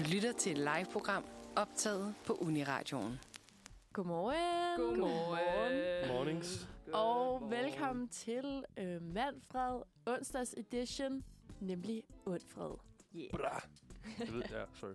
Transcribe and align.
Du 0.00 0.04
lytter 0.04 0.32
til 0.32 0.52
et 0.52 0.58
live-program 0.58 1.24
optaget 1.56 2.14
på 2.26 2.32
Uniradioen. 2.32 3.20
Godmorgen. 3.92 4.76
Godmorgen. 4.76 6.08
Mornings. 6.08 6.68
Og 6.92 7.50
velkommen 7.50 8.08
til 8.08 8.64
øh, 8.76 9.02
Manfred 9.02 9.82
onsdags 10.06 10.54
edition, 10.56 11.24
nemlig 11.60 12.02
Undfred. 12.24 12.74
Yeah. 13.16 13.30
Bra. 13.30 13.62
Jeg 14.18 14.32
ved, 14.32 14.42
ja, 14.50 14.64
sorry. 14.74 14.94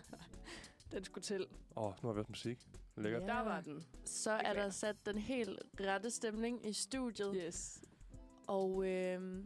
Den 0.92 1.04
skulle 1.04 1.22
til. 1.22 1.46
Åh, 1.76 1.84
oh, 1.84 1.92
nu 2.02 2.08
har 2.08 2.12
vi 2.12 2.18
hørt 2.18 2.28
musik. 2.28 2.58
Lækkert. 2.96 3.22
Ja. 3.22 3.26
Der 3.26 3.40
var 3.40 3.60
den. 3.60 3.84
Så 4.04 4.30
er 4.30 4.52
der 4.52 4.70
sat 4.70 4.96
den 5.06 5.18
helt 5.18 5.62
rette 5.80 6.10
stemning 6.10 6.66
i 6.68 6.72
studiet. 6.72 7.36
Yes. 7.46 7.82
Og 8.46 8.86
øh, 8.86 9.44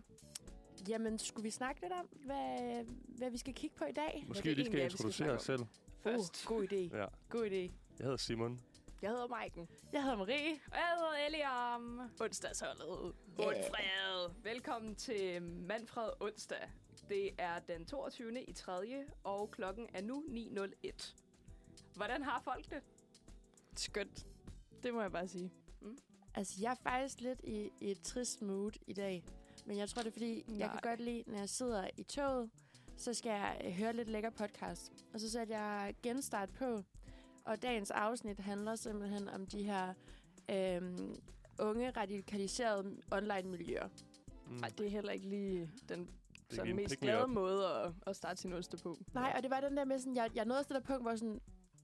jamen, 0.89 1.19
skulle 1.19 1.45
vi 1.45 1.51
snakke 1.51 1.81
lidt 1.81 1.93
om, 1.93 2.07
hvad, 2.25 2.85
hvad 3.19 3.31
vi 3.31 3.39
skal 3.39 3.55
kigge 3.55 3.77
på 3.77 3.85
i 3.85 3.93
dag? 3.93 4.25
Måske 4.29 4.49
vi 4.49 4.55
lige 4.55 4.67
skal 4.67 4.81
introducere 4.81 5.31
os 5.31 5.43
selv. 5.43 5.61
Først. 6.01 6.47
Uh, 6.51 6.57
god 6.57 6.73
idé. 6.73 6.97
Ja. 6.97 7.07
God 7.29 7.47
idé. 7.47 7.73
Jeg 7.99 8.05
hedder 8.05 8.17
Simon. 8.17 8.61
Jeg 9.03 9.11
hedder 9.11 9.29
Maiken. 9.29 9.69
Jeg 9.93 10.03
hedder 10.03 10.17
Marie. 10.17 10.53
Og 10.53 10.77
jeg 10.77 10.97
hedder 10.99 11.27
Eliam. 11.27 12.01
Onsdagsholdet. 12.21 13.15
Yeah. 13.41 13.49
Undfred. 13.49 14.31
Velkommen 14.43 14.95
til 14.95 15.43
Manfred 15.43 16.11
onsdag. 16.21 16.71
Det 17.09 17.31
er 17.39 17.59
den 17.59 17.87
22. 17.87 18.45
i 18.45 18.53
3. 18.53 19.05
og 19.25 19.51
klokken 19.51 19.87
er 19.95 20.03
nu 20.03 20.25
9.01. 20.29 21.15
Hvordan 21.95 22.23
har 22.23 22.41
folk 22.41 22.71
det? 22.71 22.83
Skønt. 23.77 24.27
Det 24.83 24.95
må 24.95 25.01
jeg 25.03 25.13
bare 25.13 25.29
sige. 25.29 25.53
Mm. 25.81 25.99
Altså, 26.35 26.59
jeg 26.61 26.71
er 26.71 26.91
faktisk 26.91 27.21
lidt 27.21 27.41
i, 27.45 27.71
i 27.81 27.91
et 27.91 28.01
trist 28.01 28.43
mood 28.43 28.73
i 28.87 28.93
dag. 28.93 29.25
Men 29.69 29.79
jeg 29.79 29.89
tror, 29.89 30.03
det 30.03 30.09
er 30.09 30.13
fordi, 30.13 30.45
Nej. 30.47 30.59
jeg 30.59 30.71
kan 30.71 30.81
godt 30.91 31.01
lide, 31.01 31.25
når 31.27 31.39
jeg 31.39 31.49
sidder 31.49 31.89
i 31.97 32.03
toget, 32.03 32.51
så 32.97 33.15
skal 33.15 33.31
jeg 33.31 33.61
øh, 33.65 33.73
høre 33.73 33.93
lidt 33.93 34.09
lækker 34.09 34.31
podcast. 34.31 34.93
Og 35.15 35.21
så 35.21 35.31
satte 35.31 35.59
jeg 35.59 35.95
genstart 36.03 36.51
på. 36.51 36.83
Og 37.45 37.63
dagens 37.63 37.91
afsnit 37.91 38.39
handler 38.39 38.77
simpelthen 38.77 39.29
om 39.29 39.47
de 39.47 39.63
her 39.63 39.95
øhm, 40.51 41.15
unge 41.59 41.91
radikaliserede 41.91 42.97
online-miljøer. 43.13 43.89
Mm. 44.47 44.57
Nej, 44.57 44.69
det 44.79 44.87
er 44.87 44.91
heller 44.91 45.13
ikke 45.13 45.29
lige 45.29 45.71
den 45.89 46.11
sådan 46.51 46.77
mest 46.77 47.01
glade 47.01 47.27
måde 47.27 47.67
at, 47.67 47.93
at 48.07 48.17
starte 48.17 48.41
sin 48.41 48.53
oste 48.53 48.77
på. 48.77 48.99
Nej, 49.15 49.33
og 49.37 49.43
det 49.43 49.51
var 49.51 49.61
den 49.61 49.77
der 49.77 49.85
med 49.85 49.99
sådan, 49.99 50.17
jeg, 50.17 50.31
jeg 50.35 50.45
nåede 50.45 50.59
også 50.59 50.75
det 50.75 50.83
der 50.83 50.87
punkt, 50.87 51.03
hvor 51.03 51.17
sådan, 51.17 51.41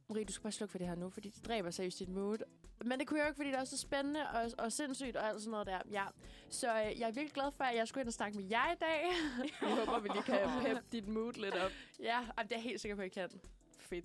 Marie, 0.09 0.25
du 0.25 0.33
skal 0.33 0.43
bare 0.43 0.53
slukke 0.53 0.71
for 0.71 0.79
det 0.79 0.87
her 0.87 0.95
nu, 0.95 1.11
fordi 1.11 1.31
det 1.31 1.47
dræber 1.47 1.71
seriøst 1.71 1.99
dit 1.99 2.09
mood. 2.09 2.39
Men 2.85 2.99
det 2.99 3.07
kunne 3.09 3.19
jeg 3.19 3.25
jo 3.25 3.29
ikke, 3.29 3.37
fordi 3.37 3.49
det 3.51 3.59
er 3.59 3.65
så 3.65 3.79
spændende 3.79 4.21
og, 4.31 4.51
og 4.59 4.73
sindssygt 4.73 5.17
og 5.17 5.29
alt 5.29 5.41
sådan 5.41 5.51
noget 5.51 5.67
der. 5.67 5.79
Ja. 5.91 6.05
Så 6.51 6.69
øh, 6.69 6.75
jeg 7.01 7.09
er 7.09 7.13
virkelig 7.13 7.33
glad 7.33 7.53
for, 7.53 7.65
at 7.65 7.77
jeg 7.77 7.89
skulle 7.89 8.03
ind 8.03 8.09
og 8.09 8.13
snakke 8.15 8.39
med 8.39 8.45
jer 8.51 8.73
i 8.73 8.77
dag. 8.81 9.05
Jeg 9.77 9.77
håber, 9.77 9.99
vi 10.01 10.09
lige 10.09 10.23
kan 10.23 10.39
peppe 10.65 10.83
dit 10.93 11.09
mood 11.09 11.33
lidt 11.33 11.55
op. 11.55 11.71
ja, 12.01 12.21
og 12.37 12.45
det 12.45 12.53
er 12.53 12.57
jeg 12.57 12.63
helt 12.63 12.81
sikker 12.81 12.97
på, 12.97 13.03
at 13.03 13.17
jeg 13.17 13.31
kan. 13.31 13.41
Fedt. 13.79 14.05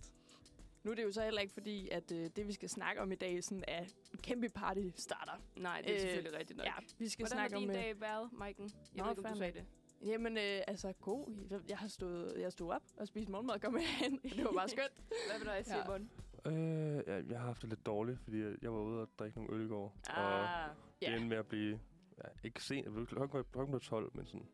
Nu 0.84 0.92
er 0.92 0.96
det 0.96 1.04
jo 1.04 1.12
så 1.12 1.22
heller 1.24 1.42
ikke 1.42 1.54
fordi, 1.54 1.90
at 1.90 2.12
øh, 2.12 2.30
det, 2.36 2.48
vi 2.48 2.54
skal 2.54 2.70
snakke 2.70 3.02
om 3.02 3.12
i 3.12 3.16
dag, 3.16 3.44
sådan 3.44 3.64
er 3.68 3.80
en 4.14 4.20
kæmpe 4.24 4.50
party 4.50 4.80
starter. 4.96 5.42
Nej, 5.56 5.82
det 5.82 5.90
er 5.90 5.96
Øh, 5.96 6.02
selvfølgelig 6.02 6.40
rigtigt 6.40 6.58
nok. 6.58 6.66
Ja, 6.68 6.72
vi 6.98 7.10
skal 7.10 7.24
Hvordan 7.24 7.38
snakke 7.50 7.54
har 7.54 7.60
din 7.60 7.70
om... 7.70 7.76
øh, 7.76 7.82
dag 7.82 8.02
været, 8.02 8.30
Maiken? 8.34 8.64
Jeg 8.66 8.72
Nå, 8.96 9.04
ved 9.04 9.12
ikke, 9.12 9.26
om 9.28 9.34
du 9.34 9.40
sagde 9.40 9.54
det. 9.60 9.66
Jamen, 10.02 10.38
øh, 10.38 10.62
altså, 10.68 10.94
god. 11.02 11.28
Jeg- 11.70 11.78
har 11.78 11.88
stået, 11.88 12.34
jeg 12.40 12.52
stod 12.52 12.72
op 12.72 12.84
og 12.98 13.08
spist 13.08 13.30
morgenmad 13.30 13.56
og 13.56 13.62
kom 13.62 13.78
hen. 14.02 14.20
Det 14.24 14.44
var 14.46 14.52
bare 14.52 14.70
skønt. 14.70 14.92
Hvad 15.30 15.40
med 15.40 15.46
dig, 15.46 15.64
Ja. 15.68 15.82
Simon? 15.84 16.10
Øh, 16.46 17.04
ja, 17.08 17.16
jeg 17.30 17.40
har 17.40 17.46
haft 17.46 17.62
det 17.62 17.70
lidt 17.70 17.86
dårligt, 17.86 18.20
fordi 18.20 18.42
jeg- 18.42 18.56
jeg 18.62 18.74
var 18.74 18.80
ude 18.80 19.02
og 19.02 19.10
drikke 19.20 19.38
nogle 19.38 19.54
øl 19.56 19.66
i 19.66 19.68
går. 19.70 19.96
Og 20.10 20.64
Ah, 20.64 20.70
det 21.02 21.08
endte 21.14 21.28
med 21.30 21.38
at 21.38 21.48
blive... 21.48 21.80
Ja, 22.18 22.30
ikke 22.44 22.64
sent. 22.64 22.86
Jeg 22.86 23.08
klokken 23.08 23.68
blev 23.72 23.80
12, 23.82 24.12
men 24.14 24.26
sådan... 24.26 24.48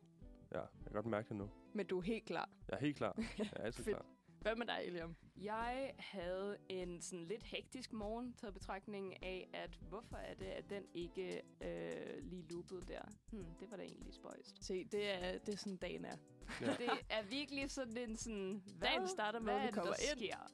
Ja, 0.51 0.59
jeg 0.59 0.67
kan 0.83 0.91
godt 0.93 1.05
mærke 1.05 1.29
det 1.29 1.35
nu. 1.37 1.49
Men 1.73 1.85
du 1.87 1.97
er 1.97 2.01
helt 2.01 2.25
klar. 2.25 2.49
Jeg 2.69 2.75
er 2.75 2.79
helt 2.79 2.97
klar. 2.97 3.15
Jeg 3.37 3.49
er 3.55 3.63
altid 3.63 3.83
klar. 3.83 4.05
Hvad 4.41 4.55
med 4.55 4.65
dig, 4.65 4.81
Eliam? 4.85 5.15
jeg 5.41 5.93
havde 5.99 6.57
en 6.69 7.01
sådan 7.01 7.25
lidt 7.25 7.43
hektisk 7.43 7.93
morgen 7.93 8.33
taget 8.33 8.53
betragtning 8.53 9.23
af, 9.23 9.49
at 9.53 9.79
hvorfor 9.89 10.15
er 10.15 10.33
det, 10.33 10.45
at 10.45 10.69
den 10.69 10.83
ikke 10.93 11.41
øh, 11.61 12.23
lige 12.23 12.45
loopede 12.49 12.81
der? 12.81 13.01
Hmm, 13.31 13.45
det 13.59 13.71
var 13.71 13.77
da 13.77 13.83
egentlig 13.83 14.13
spøjst. 14.13 14.65
Se, 14.65 14.83
det 14.91 15.23
er, 15.23 15.37
det 15.39 15.53
er 15.53 15.57
sådan, 15.57 15.77
dagen 15.77 16.05
er. 16.05 16.15
Ja. 16.61 16.65
Det 16.79 16.89
er 17.09 17.23
virkelig 17.29 17.71
sådan 17.71 17.97
en 17.97 18.15
sådan... 18.15 18.61
Hvad? 18.77 18.87
Dagen 18.87 19.07
starter 19.07 19.39
med, 19.39 19.53
Hvad 19.53 19.55
at 19.55 19.61
vi 19.61 19.67
er 19.67 19.71
det, 19.71 19.73
kommer 19.75 19.93
der 19.93 20.11
ind. 20.11 20.19
sker? 20.19 20.51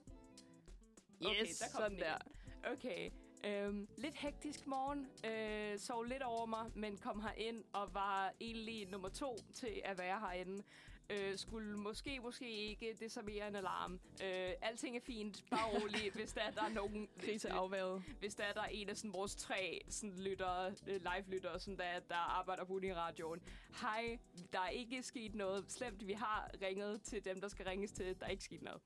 Yes, 1.30 1.58
der 1.58 1.66
kom 1.74 1.82
sådan 1.82 1.92
den 1.92 2.00
der. 2.00 2.18
igen. 2.18 2.74
Okay. 2.74 3.12
Øhm, 3.46 3.88
lidt 3.98 4.16
hektisk 4.16 4.68
morgen. 4.68 5.08
Øh, 5.26 5.80
sov 5.80 6.04
lidt 6.04 6.24
over 6.24 6.46
mig, 6.46 6.72
men 6.76 6.98
kom 6.98 7.22
herind 7.22 7.64
og 7.74 7.94
var 7.94 8.34
egentlig 8.42 8.88
nummer 8.88 9.10
to 9.10 9.38
til 9.54 9.82
at 9.86 9.98
være 9.98 10.20
herinde. 10.20 10.64
Øh, 11.10 11.38
skulle 11.38 11.78
måske, 11.78 12.20
måske 12.20 12.50
ikke 12.52 12.98
desarmere 13.00 13.48
en 13.48 13.56
alarm. 13.56 14.00
Øh, 14.24 14.52
alting 14.62 14.96
er 14.96 15.02
fint. 15.02 15.46
Bare 15.52 15.70
rolig, 15.82 16.12
hvis 16.14 16.34
der, 16.34 16.52
der 16.52 16.64
er 16.64 16.70
nogen... 16.70 17.10
Krise 17.20 17.50
afværet. 17.50 18.04
Hvis 18.20 18.36
der, 18.36 18.54
der 18.54 18.62
er 18.62 18.68
en 18.68 18.90
af 18.90 18.98
sådan, 18.98 19.14
vores 19.14 19.36
tre 19.36 19.82
sådan, 19.90 20.20
lyttere, 20.20 20.68
øh, 20.88 21.02
live-lyttere, 21.02 21.60
sådan, 21.60 21.78
der, 21.78 22.00
der 22.10 22.16
arbejder 22.16 22.64
på 22.64 22.74
radioen. 22.74 23.42
Hej, 23.82 24.20
der 24.54 24.60
er 24.60 24.70
ikke 24.70 25.04
sket 25.04 25.36
noget 25.36 25.72
slemt. 25.72 26.08
Vi 26.08 26.14
har 26.14 26.52
ringet 26.62 27.02
til 27.02 27.26
dem, 27.26 27.42
der 27.42 27.48
skal 27.48 27.66
ringes 27.66 27.92
til. 27.92 28.20
Der 28.20 28.26
er 28.26 28.30
ikke 28.30 28.44
sket 28.44 28.62
noget. 28.62 28.82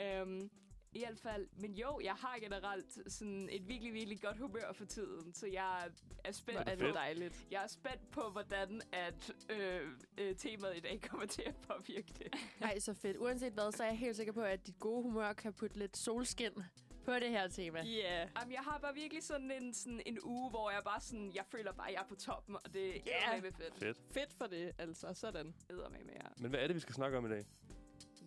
Øhm, 0.00 0.50
i 0.94 0.98
hvert 0.98 1.18
fald, 1.18 1.46
men 1.60 1.74
jo, 1.74 2.00
jeg 2.04 2.12
har 2.14 2.38
generelt 2.40 3.12
sådan 3.12 3.48
et 3.52 3.68
virkelig, 3.68 3.94
virkelig 3.94 4.20
godt 4.20 4.38
humør 4.38 4.72
for 4.72 4.84
tiden, 4.84 5.34
så 5.34 5.46
jeg 5.46 5.88
er 6.24 6.32
spændt 6.32 6.58
Hvor 6.62 6.66
er 6.72 6.76
fedt. 6.76 6.80
det 6.86 6.94
dejligt. 6.94 7.46
jeg 7.50 7.62
er 7.62 7.66
spændt 7.66 8.10
på, 8.10 8.20
hvordan 8.32 8.80
at 8.92 9.32
øh, 9.50 9.80
øh, 10.18 10.36
temaet 10.36 10.76
i 10.76 10.80
dag 10.80 11.00
kommer 11.00 11.26
til 11.26 11.42
at 11.46 11.56
påvirke 11.56 12.12
det. 12.18 12.34
Nej, 12.60 12.78
så 12.78 12.94
fedt. 12.94 13.16
Uanset 13.16 13.52
hvad, 13.52 13.72
så 13.72 13.82
er 13.82 13.86
jeg 13.88 13.98
helt 13.98 14.16
sikker 14.16 14.32
på, 14.32 14.40
at 14.42 14.66
dit 14.66 14.78
gode 14.78 15.02
humør 15.02 15.32
kan 15.32 15.52
putte 15.52 15.78
lidt 15.78 15.96
solskin 15.96 16.50
på 17.04 17.14
det 17.14 17.30
her 17.30 17.48
tema. 17.48 17.78
Ja. 17.78 17.84
Yeah. 17.86 18.28
Jamen, 18.40 18.52
jeg 18.52 18.60
har 18.60 18.78
bare 18.78 18.94
virkelig 18.94 19.22
sådan 19.22 19.50
en, 19.50 19.74
sådan 19.74 20.00
en 20.06 20.18
uge, 20.22 20.50
hvor 20.50 20.70
jeg 20.70 20.80
bare 20.84 21.00
sådan, 21.00 21.32
jeg 21.34 21.44
føler 21.46 21.72
bare, 21.72 21.88
at 21.88 21.94
jeg 21.94 22.00
er 22.02 22.06
på 22.08 22.14
toppen, 22.14 22.56
og 22.64 22.74
det 22.74 23.02
Ja. 23.06 23.36
er 23.36 23.40
med 23.42 23.52
fedt. 23.52 23.74
Fedt. 23.78 23.98
Fedt 24.10 24.32
for 24.32 24.46
det, 24.46 24.72
altså. 24.78 25.14
Sådan. 25.14 25.54
Æder 25.70 25.88
med 25.88 26.04
med 26.04 26.14
jer. 26.14 26.28
Men 26.38 26.50
hvad 26.50 26.60
er 26.60 26.66
det, 26.66 26.74
vi 26.76 26.80
skal 26.80 26.94
snakke 26.94 27.18
om 27.18 27.26
i 27.26 27.28
dag? 27.28 27.44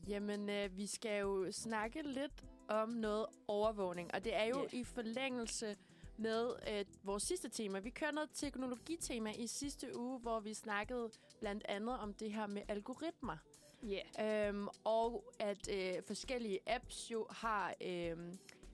Jamen, 0.08 0.50
øh, 0.50 0.78
vi 0.78 0.88
skal 0.88 1.20
jo 1.22 1.52
snakke 1.52 2.02
lidt 2.02 2.44
om 2.68 2.90
noget 2.90 3.26
overvågning, 3.48 4.14
og 4.14 4.24
det 4.24 4.36
er 4.36 4.44
jo 4.44 4.68
Ja. 4.74 4.78
i 4.78 4.84
forlængelse 4.84 5.78
med 6.18 6.50
øh, 6.72 6.86
vores 7.04 7.24
sidste 7.24 7.50
tema. 7.50 7.80
Vi 7.80 7.90
kørte 7.90 8.16
noget 8.16 8.30
teknologitema 8.34 9.32
i 9.32 9.48
sidste 9.48 9.98
uge, 9.98 10.20
hvor 10.20 10.40
vi 10.40 10.54
snakkede 10.54 11.10
blandt 11.40 11.66
andet 11.70 12.00
om 12.00 12.14
det 12.14 12.32
her 12.34 12.48
med 12.48 12.62
algoritmer. 12.68 13.38
Yeah. 13.84 14.48
Øhm, 14.50 14.68
og 14.84 15.34
at 15.40 15.70
øh, 15.72 16.04
forskellige 16.08 16.60
apps 16.68 17.12
jo 17.12 17.28
har 17.30 17.74
øh, 17.82 18.18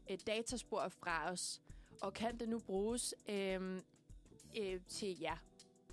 et 0.07 0.27
dataspor 0.27 0.87
fra 0.89 1.31
os. 1.31 1.61
Og 2.01 2.13
kan 2.13 2.39
det 2.39 2.49
nu 2.49 2.59
bruges 2.59 3.15
øh, 3.29 3.81
øh, 4.61 4.79
til 4.87 5.19
ja, 5.19 5.33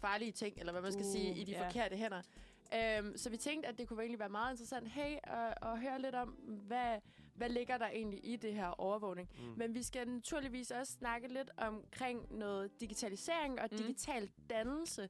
farlige 0.00 0.32
ting, 0.32 0.58
eller 0.58 0.72
hvad 0.72 0.82
man 0.82 0.92
skal 0.92 1.04
Uh, 1.04 1.12
sige, 1.12 1.40
i 1.40 1.44
de 1.44 1.52
yeah. 1.52 1.64
forkerte 1.64 1.96
hænder. 1.96 2.22
Øhm, 2.74 3.16
så 3.16 3.30
vi 3.30 3.36
tænkte, 3.36 3.68
at 3.68 3.78
det 3.78 3.88
kunne 3.88 4.00
egentlig 4.02 4.18
være 4.20 4.28
meget 4.28 4.52
interessant 4.52 4.88
hey, 4.88 5.16
at, 5.22 5.54
at 5.62 5.80
høre 5.80 6.00
lidt 6.02 6.14
om, 6.14 6.28
hvad, 6.66 6.98
hvad 7.40 7.48
ligger 7.48 7.78
der 7.78 7.86
egentlig 7.88 8.20
i 8.22 8.36
det 8.36 8.54
her 8.54 8.66
overvågning. 8.80 9.28
Mm. 9.38 9.44
Men 9.56 9.74
vi 9.74 9.82
skal 9.82 10.08
naturligvis 10.08 10.70
også 10.70 10.92
snakke 10.92 11.28
lidt 11.28 11.50
omkring 11.56 12.38
noget 12.38 12.80
digitalisering 12.80 13.60
og 13.60 13.68
Mm. 13.72 13.76
digital 13.78 14.30
dannelse, 14.50 15.08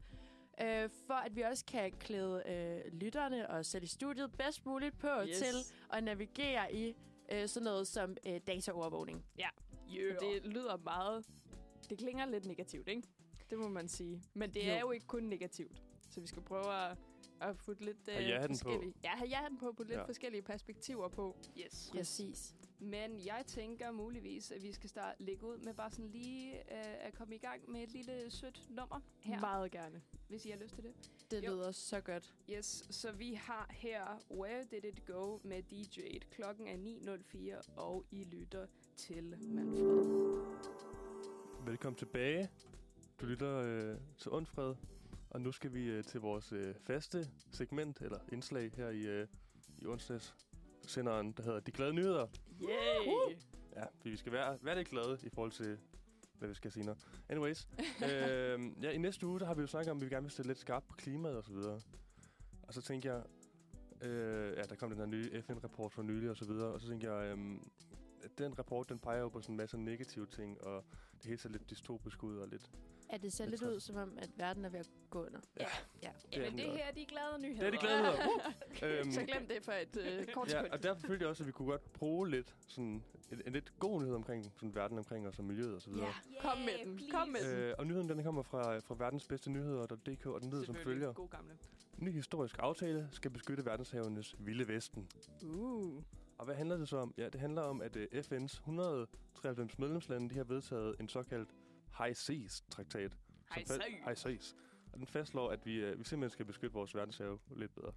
øh, 0.63 0.91
for 1.07 1.15
at 1.15 1.37
vi 1.37 1.41
også 1.43 1.65
kan 1.65 1.93
klæde 1.93 2.43
øh, 2.47 2.93
lytterne 2.93 3.51
og 3.51 3.65
i 3.83 3.87
studiet 3.87 4.33
bedst 4.33 4.67
muligt 4.67 4.99
på 4.99 5.09
Yes. 5.29 5.37
til 5.39 5.55
at 5.93 6.05
navigere 6.05 6.75
i 6.75 6.95
øh, 7.33 7.49
sådan 7.49 7.65
noget 7.65 7.87
som 7.87 8.17
øh, 8.27 8.41
dataovervågning. 8.47 9.25
Yeah. 9.41 9.51
Det 10.21 10.47
lyder 10.47 10.77
meget... 10.77 11.27
Det 11.91 11.99
klinger 11.99 12.27
lidt 12.27 12.47
negativt, 12.47 12.89
ikke? 12.89 13.03
Det 13.51 13.59
må 13.59 13.69
man 13.69 13.89
sige. 13.89 14.23
Men 14.35 14.55
det 14.55 14.67
Jo. 14.67 14.73
er 14.73 14.81
jo 14.81 14.91
ikke 14.91 15.07
kun 15.07 15.23
negativt. 15.23 15.83
Så 16.11 16.21
vi 16.21 16.27
skal 16.27 16.43
prøve 16.43 16.75
at, 16.75 16.99
at 17.41 17.57
putte 17.57 17.85
lidt 17.85 18.09
øh, 18.09 18.15
Ha' 18.15 18.21
ja-hatten 18.23 18.59
på. 18.59 18.63
forskellige... 18.71 18.95
Ja, 19.05 19.09
have 19.11 19.29
ja 19.29 19.41
på. 19.61 19.73
Putte 19.73 19.91
lidt 19.93 20.01
Ja. 20.01 20.05
forskellige 20.07 20.43
perspektiver 20.43 21.09
på. 21.09 21.37
Yes. 21.59 21.91
Præcis. 21.93 22.55
Men 22.83 23.27
jeg 23.27 23.45
tænker 23.47 23.91
muligvis, 23.91 24.51
at 24.53 24.63
vi 24.63 24.73
skal 24.73 24.89
starte 24.91 25.23
lægge 25.23 25.47
ud 25.47 25.59
med 25.59 25.75
bare 25.75 25.91
sådan 25.91 26.11
lige 26.11 26.55
øh, 26.55 27.07
at 27.07 27.15
komme 27.15 27.35
i 27.35 27.39
gang 27.39 27.71
med 27.71 27.83
et 27.83 27.91
lille 27.93 28.31
sødt 28.31 28.67
nummer 28.71 29.01
her, 29.19 29.41
Meget 29.41 29.71
gerne. 29.71 30.03
hvis 30.29 30.47
I 30.47 30.51
har 30.51 30.59
lyst 30.59 30.75
til 30.75 30.85
det. 30.85 30.93
Det 31.31 31.45
Jo. 31.47 31.51
lyder 31.55 31.73
så 31.73 32.01
godt. 32.01 32.35
Yes, 32.51 32.83
så 32.91 33.13
vi 33.13 33.35
har 33.35 33.67
her 33.71 34.23
Where 34.31 34.65
Did 34.71 34.85
It 34.85 35.05
Go 35.07 35.39
med 35.43 35.63
DJ. 35.63 36.01
Klokken 36.31 36.67
er 36.69 36.77
9.04, 37.65 37.73
og 37.77 38.05
I 38.11 38.25
lytter 38.25 38.67
til 38.97 39.35
Manfred. 39.41 40.05
Velkommen 41.67 41.97
tilbage. 41.99 42.51
Du 43.21 43.27
lytter 43.27 43.57
øh, 43.57 43.97
til 44.19 44.31
Undfred. 44.31 44.75
Og 45.31 45.41
nu 45.41 45.53
skal 45.53 45.73
vi 45.73 45.85
øh, 45.85 46.05
til 46.05 46.21
vores 46.21 46.53
øh, 46.53 46.75
faste 46.75 47.29
segment, 47.51 48.01
eller 48.01 48.19
indslag 48.33 48.71
her 48.77 48.89
i, 48.89 49.01
øh, 49.01 49.27
i 49.79 49.87
onsdags 49.87 50.35
senderen, 50.83 51.33
der 51.33 51.43
hedder 51.43 51.61
De 51.61 51.73
Glade 51.73 51.93
Nyheder. 51.93 52.27
Yay! 52.63 53.37
Ja, 53.77 53.85
vi 54.03 54.17
skal 54.17 54.33
være, 54.33 54.59
være 54.63 54.77
lidt 54.77 54.89
glade 54.89 55.19
i 55.23 55.29
forhold 55.29 55.53
til, 55.53 55.79
hvad 56.39 56.49
vi 56.49 56.55
skal 56.55 56.73
sige 56.73 56.87
nu. 56.87 56.95
Anyways, 57.29 57.69
øh, 58.13 58.61
ja, 58.83 58.91
i 58.91 58.99
næste 58.99 59.27
uge, 59.27 59.41
der 59.41 59.47
har 59.47 59.55
vi 59.55 59.61
jo 59.61 59.67
snakket 59.67 59.91
om, 59.91 59.97
at 59.97 60.05
vi 60.05 60.09
gerne 60.09 60.23
vil 60.23 60.31
stille 60.31 60.49
lidt 60.49 60.59
skarpt 60.59 60.89
på 60.89 60.95
klimaet 60.95 61.37
og 61.37 61.45
så 61.45 61.53
videre. 61.53 61.81
Og 62.63 62.75
så 62.75 62.83
tænkte 62.83 63.09
jeg, 63.09 63.23
Øh, 64.03 64.57
ja, 64.57 64.63
der 64.63 64.75
kom 64.75 64.91
den 64.91 64.99
her 64.99 65.07
nye 65.07 65.43
FN-rapport 65.43 65.93
for 65.93 66.03
nylig 66.03 66.31
og 66.31 66.37
så 66.37 66.45
videre, 66.45 66.69
og 66.69 66.81
så 66.81 66.89
tænkte 66.89 67.13
jeg, 67.13 67.39
at 68.23 68.31
den 68.39 68.59
rapport, 68.59 68.89
den 68.89 68.99
peger 68.99 69.21
jo 69.21 69.29
på 69.29 69.41
sådan 69.41 69.53
en 69.53 69.57
masse 69.57 69.79
negative 69.79 70.27
ting, 70.27 70.65
og 70.65 70.85
det 71.15 71.27
hele 71.27 71.39
ser 71.39 71.49
lidt 71.49 71.71
dystopisk 71.71 72.23
ud 72.23 72.37
og 72.37 72.49
lidt... 72.49 72.71
Ja, 73.13 73.17
det 73.17 73.33
ser 73.33 73.47
lidt 73.47 73.63
ud, 73.63 73.81
som 73.81 73.97
om, 73.97 74.19
at 74.19 74.31
verden 74.37 74.65
er 74.65 74.69
ved 74.69 74.81
at 74.81 74.91
gå 75.11 75.27
under. 75.27 75.41
Ja. 75.61 75.67
ja. 76.03 76.09
er 76.09 76.43
Jamen, 76.43 76.59
det 76.59 76.67
her 76.67 76.85
er 76.85 76.93
de 76.93 77.07
glade 77.07 77.43
nyheder. 77.43 77.61
Det 77.61 77.67
er 77.67 77.81
de 77.81 77.87
glade 77.87 78.03
nyheder. 78.03 78.99
øhm, 79.01 79.13
Så 79.13 79.25
glem 79.25 79.47
det 79.47 79.65
for 79.65 79.73
et 79.73 79.97
øh, 79.97 80.27
kort 80.35 80.53
Ja, 80.53 80.63
og 80.73 80.83
derfor 80.83 81.07
følte 81.07 81.23
jeg 81.23 81.31
også, 81.31 81.43
at 81.43 81.47
vi 81.47 81.53
kunne 81.53 81.71
godt 81.71 81.93
bruge 81.93 82.31
lidt 82.31 82.55
sådan 82.69 83.03
en, 83.33 83.43
en 83.47 83.53
lidt 83.53 83.79
god 83.79 84.01
nyhed 84.01 84.15
omkring 84.15 84.45
sådan 84.45 84.75
verden 84.75 84.99
omkring 84.99 85.29
os 85.29 85.39
og 85.39 85.45
miljøet 85.45 85.75
og 85.75 85.83
så 85.83 85.91
videre. 85.91 86.13
Kom 86.41 86.59
med 86.59 86.85
den. 86.85 87.01
Kom 87.11 87.29
med 87.29 87.41
den. 87.41 87.59
Øh, 87.59 87.75
og 87.79 87.87
nyheden 87.87 88.09
den 88.09 88.25
kommer 88.25 88.43
fra, 88.43 88.79
fra 88.79 88.95
verdens 88.99 89.27
bedste 89.27 89.51
nyheder.dk, 89.51 90.27
og 90.27 90.41
den 90.41 90.51
lyder 90.51 90.65
som 90.65 90.75
følger. 90.75 91.13
God 91.13 91.29
gamle. 91.29 91.59
Ny 91.97 92.13
historisk 92.13 92.57
aftale 92.59 93.09
skal 93.13 93.31
beskytte 93.31 93.65
verdenshavenes 93.65 94.35
vilde 94.39 94.69
vesten. 94.69 95.09
Uh. 95.43 96.03
Og 96.39 96.45
hvad 96.45 96.55
handler 96.55 96.77
det 96.77 96.89
så 96.89 96.97
om? 96.97 97.15
Ja, 97.17 97.29
det 97.29 97.41
handler 97.41 97.63
om, 97.63 97.83
at 97.83 97.97
uh, 97.97 98.03
FN's 98.03 98.59
193 98.59 99.79
medlemslande 99.79 100.31
de 100.31 100.35
har 100.35 100.45
vedtaget 100.45 100.97
en 101.01 101.09
såkaldt 101.09 101.49
High 101.99 102.17
Seas-traktat. 102.17 103.17
High 104.05 104.17
Seas. 104.17 104.57
Og 104.93 104.99
den 104.99 105.07
fastslår, 105.07 105.51
at 105.51 105.67
vi, 105.67 105.91
uh, 105.91 105.99
vi 105.99 106.05
simpelthen 106.05 106.31
skal 106.31 106.47
beskytte 106.47 106.75
vores 106.75 106.95
verdenshave 106.95 107.39
lidt 107.57 107.75
bedre. 107.75 107.93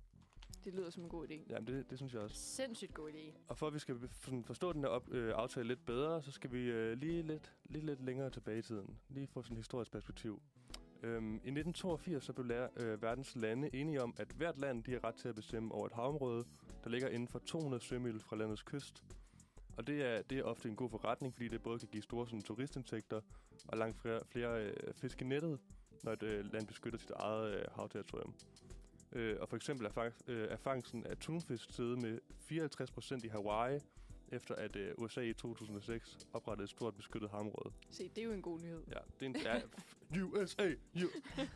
Det 0.64 0.74
lyder 0.74 0.90
som 0.90 1.04
en 1.04 1.10
god 1.10 1.28
idé. 1.28 1.50
Jamen, 1.50 1.68
det, 1.68 1.90
det 1.90 1.98
synes 1.98 2.14
jeg 2.14 2.22
også. 2.22 2.36
Sindssygt 2.36 2.94
god 2.94 3.10
idé. 3.10 3.34
Og 3.48 3.58
for 3.58 3.68
at 3.68 3.74
vi 3.74 3.80
skal 3.80 4.10
sådan 4.22 4.44
forstå 4.44 4.74
den 4.74 4.82
her 4.82 4.88
op, 4.88 5.12
øh, 5.12 5.34
aftale 5.36 5.68
lidt 5.68 5.86
bedre, 5.86 6.24
så 6.24 6.32
skal 6.32 6.52
vi 6.52 6.60
øh, 6.60 6.98
lige, 6.98 7.22
lidt, 7.22 7.54
lige 7.66 7.86
lidt 7.86 8.06
længere 8.06 8.30
tilbage 8.30 8.60
i 8.60 8.62
tiden. 8.62 8.98
Lige 9.10 9.28
få 9.28 9.42
sådan 9.42 9.58
et 9.58 9.60
historisk 9.60 9.92
perspektiv. 9.92 10.42
Øhm, 11.04 11.34
I 11.34 11.52
1982 11.52 12.24
så 12.24 12.34
blev 12.34 12.46
lærer, 12.46 12.70
øh, 12.76 13.02
verdens 13.02 13.36
lande 13.36 13.76
enige 13.76 14.02
om, 14.02 14.14
at 14.18 14.28
hvert 14.28 14.60
land 14.60 14.84
de 14.84 14.92
har 14.92 15.04
ret 15.04 15.16
til 15.16 15.30
at 15.30 15.36
bestemme 15.36 15.74
over 15.74 15.86
et 15.86 15.94
havområde, 15.94 16.46
der 16.84 16.90
ligger 16.90 17.08
inden 17.08 17.28
for 17.28 17.40
200 17.40 17.84
sømil 17.84 18.20
fra 18.20 18.36
landets 18.36 18.64
kyst. 18.64 19.04
Og 19.78 19.88
det 19.88 20.02
er, 20.02 20.22
det 20.22 20.38
er 20.38 20.44
ofte 20.44 20.70
en 20.70 20.76
god 20.76 20.90
forretning, 20.90 21.34
fordi 21.34 21.48
det 21.48 21.64
både 21.64 21.80
kan 21.80 21.88
give 21.92 22.04
store 22.04 22.28
sådan, 22.28 22.42
turistindtægter 22.42 23.22
og 23.68 23.78
langt 23.78 24.02
flere, 24.02 24.20
flere 24.26 24.66
øh, 24.66 24.94
fisk 24.94 25.22
i 25.22 25.26
nettet, 25.26 25.60
når 26.04 26.12
et 26.12 26.24
øh, 26.24 26.54
land 26.54 26.68
beskytter 26.68 27.00
sit 27.00 27.12
eget 27.12 27.56
øh, 27.56 27.66
havterritorium. 27.76 28.34
Øh, 29.12 29.38
og 29.42 29.50
for 29.50 29.56
eksempel 29.56 29.86
er, 29.86 29.92
fang, 29.92 30.14
øh, 30.28 30.48
er 30.50 30.58
fangsten 30.58 31.06
af 31.06 31.18
tunfisk 31.18 31.74
steget 31.74 32.02
med 32.02 32.20
54 32.40 32.92
procent 32.92 33.24
i 33.24 33.28
Hawaii, 33.28 33.80
efter 34.32 34.56
at 34.56 34.76
øh, 34.76 34.94
USA 34.98 35.22
i 35.22 35.34
2006 35.34 36.18
oprettede 36.34 36.64
et 36.64 36.70
stort 36.70 36.96
beskyttet 36.96 37.30
havområde. 37.30 37.74
Se, 37.90 38.10
det 38.10 38.18
er 38.18 38.26
jo 38.26 38.32
en 38.32 38.42
god 38.42 38.60
nyhed. 38.60 38.84
Ja, 38.88 39.00
det 39.20 39.26
er 39.26 39.30
en... 39.30 39.36
Ja, 39.36 39.62
USA! 40.22 40.74
U 40.96 41.08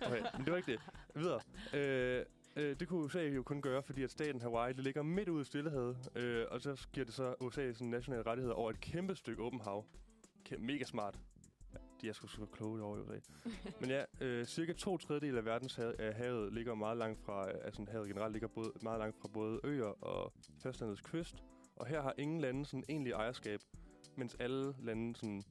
okay, 0.02 0.22
men 0.38 0.46
det 0.46 0.52
var 0.52 0.58
ikke 0.58 0.72
det. 0.72 0.81
Videre. 1.16 1.42
Øh, 1.74 2.25
øh, 2.57 2.80
det 2.80 2.88
kunne 2.88 3.00
USA 3.00 3.21
jo 3.24 3.44
kun 3.44 3.62
gøre, 3.62 3.83
fordi 3.83 4.04
at 4.04 4.12
staten 4.12 4.42
Hawaii 4.42 4.74
det 4.74 4.83
ligger 4.83 5.04
midt 5.04 5.30
ude 5.30 5.42
i 5.42 5.45
Stillehavet, 5.45 5.98
øh, 6.15 6.45
og 6.51 6.62
så 6.62 6.88
giver 6.94 7.06
det 7.06 7.13
så 7.13 7.36
USA 7.42 7.74
sådan 7.74 7.88
nationale 7.88 8.24
rettigheder 8.24 8.56
over 8.56 8.69
et 8.69 8.81
kæmpe 8.81 9.15
stykke 9.15 9.42
åben 9.42 9.62
hav. 9.62 9.86
Kæm- 10.50 10.59
mega 10.59 10.83
smart. 10.83 11.19
Ja, 11.74 11.77
de 12.01 12.09
er 12.09 12.13
sgu 12.13 12.27
så 12.27 12.45
kloge 12.45 12.83
over 12.83 12.98
i 12.98 13.00
USA. 13.00 13.19
Men 13.81 13.89
ja, 13.89 14.04
øh, 14.21 14.45
cirka 14.45 14.74
to 14.74 14.98
tredjedel 14.98 15.38
af 15.38 15.45
verdens 15.45 15.75
hav, 15.75 15.94
havet 16.00 16.54
ligger 16.54 16.75
meget 16.75 16.98
langt 16.98 17.19
fra, 17.19 17.50
altså 17.50 17.86
havet 17.92 18.07
generelt 18.07 18.31
ligger 18.31 18.48
både, 18.48 18.71
meget 18.81 19.00
langt 19.00 19.18
fra 19.21 19.27
både 19.33 19.59
øer 19.63 20.04
og 20.04 20.33
fastlandets 20.63 21.01
kyst. 21.01 21.44
Og 21.75 21.88
her 21.88 22.01
har 22.01 22.13
ingen 22.18 22.42
lande 22.42 22.65
sådan 22.65 22.83
egentlig 22.89 23.12
ejerskab, 23.12 23.59
mens 24.15 24.36
alle 24.39 24.74
lande 24.80 25.15
sådan 25.15 25.44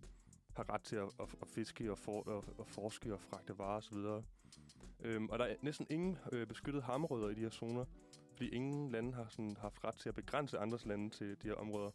har 0.56 0.74
ret 0.74 0.82
til 0.82 0.96
at, 0.96 1.08
at, 1.20 1.34
at 1.42 1.48
fiske 1.48 1.90
og, 1.90 1.98
for, 1.98 2.22
og, 2.22 2.44
og 2.58 2.66
forske 2.66 3.14
og 3.14 3.20
fragte 3.20 3.58
varer 3.58 3.76
osv. 3.76 3.96
Øhm, 5.06 5.28
og 5.28 5.38
der 5.38 5.44
er 5.44 5.54
næsten 5.62 5.86
ingen 5.90 6.18
øh, 6.32 6.46
beskyttede 6.46 6.82
hamrødder 6.82 7.28
i 7.28 7.34
de 7.34 7.40
her 7.40 7.50
zoner, 7.50 7.84
fordi 8.34 8.48
ingen 8.48 8.90
lande 8.90 9.12
har 9.12 9.26
sådan, 9.28 9.56
haft 9.60 9.84
ret 9.84 9.94
til 9.94 10.08
at 10.08 10.14
begrænse 10.14 10.58
andres 10.58 10.86
lande 10.86 11.10
til 11.10 11.36
de 11.42 11.48
her 11.48 11.54
områder. 11.54 11.90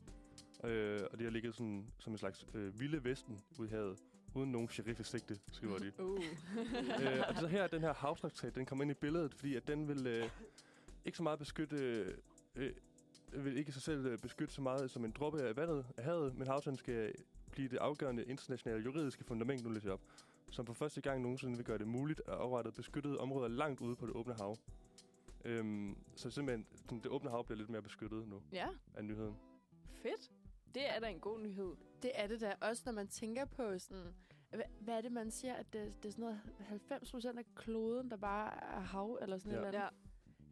Øh, 0.63 0.99
og 1.11 1.17
det 1.17 1.25
har 1.25 1.31
ligget 1.31 1.55
sådan, 1.55 1.87
som 1.99 2.13
en 2.13 2.17
slags 2.17 2.47
øh, 2.53 2.79
vilde 2.79 3.03
vesten 3.03 3.39
ude 3.59 3.67
i 3.67 3.71
havet, 3.71 3.99
uden 4.35 4.51
nogen 4.51 4.69
sheriff 4.69 4.99
i 4.99 5.03
sigte, 5.03 5.39
skriver 5.51 5.77
de. 5.77 5.91
Uh. 6.03 6.19
øh, 7.03 7.23
og 7.29 7.35
så 7.35 7.47
her, 7.47 7.67
den 7.67 7.81
her 7.81 7.93
havtraktat, 7.93 8.55
den 8.55 8.65
kommer 8.65 8.83
ind 8.83 8.91
i 8.91 8.95
billedet, 8.95 9.33
fordi 9.33 9.55
at 9.55 9.67
den 9.67 9.87
vil 9.87 10.07
øh, 10.07 10.29
ikke 11.05 11.17
så 11.17 11.23
meget 11.23 11.39
beskytte... 11.39 12.05
Øh, 12.55 12.73
vil 13.33 13.57
ikke 13.57 13.71
sig 13.71 13.81
selv 13.81 14.05
øh, 14.05 14.17
beskytte 14.19 14.53
så 14.53 14.61
meget 14.61 14.91
som 14.91 15.05
en 15.05 15.11
dråbe 15.11 15.41
af 15.41 15.55
vandet 15.55 15.85
af 15.97 16.03
havet, 16.03 16.37
men 16.37 16.47
havtalen 16.47 16.77
skal 16.77 17.13
blive 17.51 17.69
det 17.69 17.77
afgørende 17.77 18.25
internationale 18.25 18.83
juridiske 18.83 19.23
fundament, 19.23 19.63
nu 19.63 19.69
læser 19.69 19.87
jeg 19.87 19.93
op, 19.93 20.01
som 20.51 20.65
for 20.65 20.73
første 20.73 21.01
gang 21.01 21.21
nogensinde 21.21 21.55
vil 21.55 21.65
gøre 21.65 21.77
det 21.77 21.87
muligt 21.87 22.19
at 22.27 22.33
oprette 22.33 22.71
beskyttede 22.71 23.17
områder 23.17 23.47
langt 23.47 23.81
ude 23.81 23.95
på 23.95 24.05
det 24.05 24.15
åbne 24.15 24.33
hav. 24.33 24.57
Øhm, 25.45 25.97
så 26.15 26.29
simpelthen, 26.29 26.67
det 27.03 27.05
åbne 27.11 27.29
hav 27.29 27.45
bliver 27.45 27.57
lidt 27.57 27.69
mere 27.69 27.81
beskyttet 27.81 28.27
nu 28.27 28.41
ja, 28.51 28.67
af 28.93 29.05
nyheden. 29.05 29.35
fedt. 29.93 30.31
Det 30.75 30.89
er 30.95 30.99
da 30.99 31.07
en 31.07 31.19
god 31.19 31.39
nyhed. 31.39 31.75
Det 32.01 32.11
er 32.13 32.27
det 32.27 32.41
da 32.41 32.55
også, 32.61 32.83
når 32.85 32.91
man 32.93 33.07
tænker 33.07 33.45
på 33.45 33.79
sådan... 33.79 34.13
Hvad, 34.79 34.97
er 34.97 35.01
det, 35.01 35.11
man 35.11 35.31
siger? 35.31 35.53
At 35.53 35.73
det, 35.73 35.93
det 36.03 36.09
er 36.09 36.11
sådan 36.11 36.23
noget 36.23 36.41
90 36.59 37.11
procent 37.11 37.39
af 37.39 37.45
kloden, 37.55 38.11
der 38.11 38.17
bare 38.17 38.63
er 38.75 38.79
hav 38.79 39.17
eller 39.21 39.37
sådan 39.37 39.51
Ja. 39.53 39.57
noget. 39.59 39.73
Ja, 39.73 39.87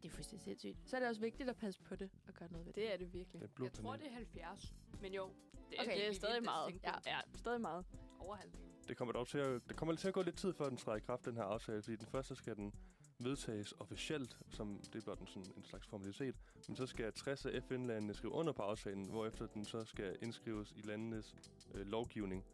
Det 0.02 0.08
er 0.08 0.10
fuldstændig 0.12 0.44
sindssygt. 0.44 0.78
Så 0.90 0.96
er 0.96 1.00
det 1.00 1.08
også 1.08 1.20
vigtigt 1.20 1.48
at 1.48 1.56
passe 1.56 1.80
på 1.82 1.96
det 1.96 2.10
og 2.28 2.34
gøre 2.34 2.50
noget 2.52 2.66
ved 2.66 2.72
det. 2.72 2.82
det 2.82 2.92
er 2.92 2.96
det 2.96 3.12
virkelig. 3.14 3.42
Det 3.42 3.50
er 3.60 3.62
Jeg 3.64 3.72
tror, 3.72 3.96
det 3.96 4.06
er 4.06 4.10
70. 4.14 4.74
Men 5.00 5.14
jo, 5.14 5.30
det, 5.70 5.80
Okay, 5.80 5.96
det 5.96 6.08
er 6.08 6.12
stadig 6.12 6.44
meget. 6.44 6.74
Ja. 6.84 6.92
Ja, 7.06 7.20
stadig 7.34 7.60
meget. 7.60 7.84
Over 8.18 8.34
halvdelen. 8.36 8.69
Det 8.90 8.98
kommer 8.98 9.12
dog 9.12 9.28
til 9.28 9.38
at, 9.38 9.62
det 9.68 9.76
kommer 9.76 9.96
til 9.96 10.08
at 10.08 10.14
gå 10.14 10.22
lidt 10.22 10.36
tid, 10.36 10.52
før 10.52 10.68
den 10.68 10.76
træder 10.76 10.96
i 10.96 11.00
kraft, 11.00 11.24
den 11.24 11.36
her 11.36 11.42
aftale, 11.42 11.82
fordi 11.82 11.96
den 11.96 12.06
første 12.06 12.36
skal 12.36 12.56
den 12.56 12.74
vedtages 13.18 13.74
officielt, 13.78 14.36
som 14.48 14.80
det 14.92 14.94
er 14.98 15.04
blot 15.04 15.18
en, 15.18 15.26
sådan, 15.26 15.52
en 15.56 15.64
slags 15.64 15.86
formalitet, 15.86 16.34
men 16.68 16.76
så 16.76 16.86
skal 16.86 17.12
60 17.12 17.46
af 17.46 17.62
FN-landene 17.62 18.14
skrive 18.14 18.32
under 18.32 18.52
på 18.52 18.62
aftalen, 18.62 19.10
hvorefter 19.10 19.46
den 19.46 19.64
så 19.64 19.84
skal 19.84 20.16
indskrives 20.22 20.72
i 20.76 20.80
landenes 20.80 21.34
øh, 21.74 21.86
lovgivning. 21.86 22.44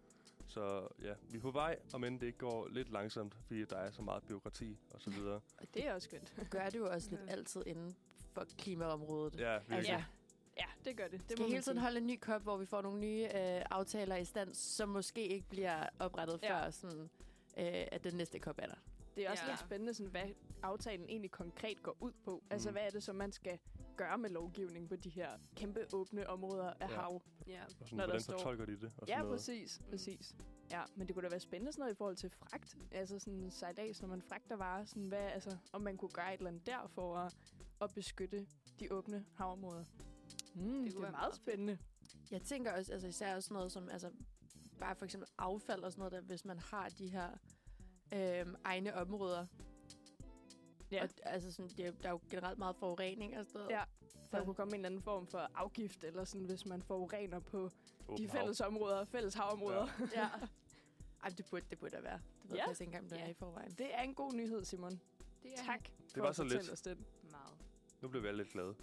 Så 0.46 0.88
ja, 1.02 1.14
vi 1.30 1.36
er 1.36 1.42
på 1.42 1.50
vej, 1.50 1.78
om 1.92 2.04
end 2.04 2.20
det 2.20 2.26
ikke 2.26 2.38
går 2.38 2.68
lidt 2.68 2.92
langsomt, 2.92 3.34
fordi 3.46 3.64
der 3.64 3.76
er 3.76 3.90
så 3.90 4.02
meget 4.02 4.22
byråkrati 4.22 4.78
og 4.90 5.00
så 5.00 5.10
videre. 5.10 5.40
Og 5.58 5.66
det 5.74 5.86
er 5.86 5.94
også 5.94 6.08
skønt. 6.08 6.34
Gør 6.50 6.68
det 6.68 6.78
jo 6.78 6.90
også 6.90 7.10
lidt 7.10 7.22
altid 7.28 7.62
inden 7.66 7.96
for 8.32 8.44
klimaområdet. 8.58 9.40
Ja, 9.40 9.58
virkelig. 9.58 9.76
Altså, 9.76 9.92
Ja, 9.92 10.04
ja, 10.58 10.64
det 10.84 10.96
gør 10.96 11.08
det. 11.08 11.12
Det 11.12 11.20
må 11.22 11.26
skal 11.28 11.40
man 11.42 11.50
hele 11.50 11.62
tiden 11.62 11.78
holde 11.78 11.98
en 11.98 12.06
ny 12.06 12.18
kop, 12.20 12.42
hvor 12.42 12.56
vi 12.56 12.66
får 12.66 12.82
nogle 12.82 13.00
nye 13.00 13.24
øh, 13.24 13.62
aftaler 13.70 14.16
i 14.16 14.24
stand, 14.24 14.54
som 14.54 14.88
måske 14.88 15.26
ikke 15.28 15.48
bliver 15.48 15.86
oprettet 15.98 16.40
Ja. 16.42 16.64
før 16.66 16.70
sådan, 16.70 17.00
øh, 17.58 17.86
at 17.92 18.04
den 18.04 18.14
næste 18.14 18.38
kop 18.38 18.58
er 18.58 18.66
der. 18.66 18.74
Det 19.16 19.26
er 19.26 19.30
også 19.30 19.42
Ja. 19.44 19.50
lidt 19.50 19.60
spændende, 19.60 19.94
sådan, 19.94 20.10
hvad 20.10 20.22
aftalen 20.62 21.08
egentlig 21.08 21.30
konkret 21.30 21.82
går 21.82 21.96
ud 22.00 22.12
på. 22.24 22.42
Altså, 22.50 22.68
Mm. 22.68 22.72
hvad 22.74 22.82
er 22.82 22.90
det, 22.90 23.02
som 23.02 23.16
man 23.16 23.32
skal 23.32 23.58
gøre 23.96 24.18
med 24.18 24.30
lovgivning 24.30 24.88
på 24.88 24.96
de 24.96 25.08
her 25.10 25.28
kæmpe 25.56 25.86
åbne 25.92 26.28
områder 26.28 26.72
af 26.80 26.88
Ja. 26.90 26.94
hav? 27.00 27.22
Ja. 27.46 27.64
Og 27.64 27.70
sådan, 27.70 27.88
når 27.96 27.96
der 28.02 28.06
hvordan 28.06 28.20
står- 28.20 28.32
fortolker 28.32 28.64
de 28.64 28.80
det? 28.80 28.92
Og 28.98 29.08
Ja, 29.08 29.18
noget. 29.18 29.32
præcis. 29.32 29.80
Mm. 29.80 29.90
præcis. 29.90 30.34
Ja, 30.70 30.82
men 30.96 31.06
det 31.06 31.14
kunne 31.14 31.22
da 31.24 31.28
være 31.30 31.40
spændende 31.40 31.72
sådan 31.72 31.80
noget 31.82 31.94
i 31.94 31.96
forhold 31.96 32.16
til 32.16 32.30
fragt. 32.30 32.76
Altså 32.92 33.18
sådan 33.18 33.50
sejlads, 33.50 34.00
når 34.02 34.08
man 34.08 34.22
fragter 34.22 34.56
varer. 34.56 34.84
Sådan, 34.84 35.08
hvad, 35.08 35.18
altså, 35.18 35.56
om 35.72 35.80
man 35.82 35.96
kunne 35.96 36.10
gøre 36.10 36.34
et 36.34 36.38
eller 36.38 36.50
andet 36.50 36.66
der 36.66 36.86
for 36.94 37.16
at, 37.16 37.36
at 37.80 37.90
beskytte 37.94 38.46
de 38.80 38.92
åbne 38.92 39.24
havområder. 39.34 39.84
Mm, 40.56 40.82
det, 40.82 40.84
det 40.84 40.94
er 40.94 41.00
meget, 41.00 41.12
meget 41.12 41.32
fedt. 41.34 41.36
spændende. 41.36 41.78
Jeg 42.30 42.42
tænker 42.42 42.72
også, 42.72 42.92
altså 42.92 43.08
især 43.08 43.36
også 43.36 43.54
noget 43.54 43.72
som, 43.72 43.88
altså 43.88 44.10
bare 44.80 44.96
for 44.96 45.04
eksempel 45.04 45.28
affald 45.38 45.82
og 45.82 45.92
sådan 45.92 46.00
noget, 46.00 46.12
der, 46.12 46.20
hvis 46.20 46.44
man 46.44 46.58
har 46.58 46.88
de 46.88 47.08
her 47.08 47.30
øh, 48.14 48.46
egne 48.64 48.94
områder. 48.94 49.46
Ja. 50.90 51.02
Og, 51.02 51.08
altså 51.22 51.52
sådan, 51.52 51.70
det, 51.76 51.86
er- 51.86 51.92
der 51.92 52.08
er 52.08 52.12
jo 52.12 52.20
generelt 52.30 52.58
meget 52.58 52.76
forurening 52.76 53.38
og 53.38 53.44
sådan 53.46 53.58
noget. 53.58 53.70
Ja. 53.74 53.82
Der 54.32 54.38
Så- 54.38 54.44
kunne 54.44 54.54
komme 54.54 54.70
en 54.70 54.74
eller 54.74 54.86
anden 54.88 55.02
form 55.02 55.26
for 55.26 55.50
afgift, 55.54 56.04
eller 56.04 56.24
sådan, 56.24 56.46
hvis 56.46 56.66
man 56.66 56.82
forurener 56.82 57.38
på 57.40 57.70
Åben 58.08 58.24
de 58.24 58.30
hav. 58.30 58.40
fælles 58.40 58.60
områder, 58.60 59.04
fælles 59.04 59.34
havområder. 59.34 59.86
Ja. 60.14 60.20
ja. 60.22 60.28
Ej, 61.22 61.28
det 61.28 61.46
burde, 61.50 61.66
det 61.70 61.78
burde 61.78 61.96
der 61.96 62.02
være. 62.02 62.20
Det 62.42 62.50
ved 62.50 62.56
Ja. 62.56 62.62
jeg 62.62 62.64
faktisk 62.68 62.80
ikke 62.80 62.88
engang, 62.88 63.04
om 63.04 63.08
der 63.10 63.16
Ja. 63.16 63.24
er 63.24 63.28
i 63.30 63.34
forvejen. 63.34 63.70
Det 63.78 63.94
er 63.94 64.02
en 64.02 64.14
god 64.14 64.32
nyhed, 64.32 64.64
Simon. 64.64 64.90
Det 65.42 65.52
er 65.52 65.64
Tak 65.64 65.88
for 66.14 66.20
var 66.20 66.32
så 66.32 66.44
lidt. 66.44 66.70
os 66.72 66.80
den. 66.82 67.06
meget. 67.30 67.52
Nu 68.02 68.08
bliver 68.08 68.22
vi 68.22 68.28
alle 68.28 68.42
lidt 68.42 68.52
glade. 68.52 68.74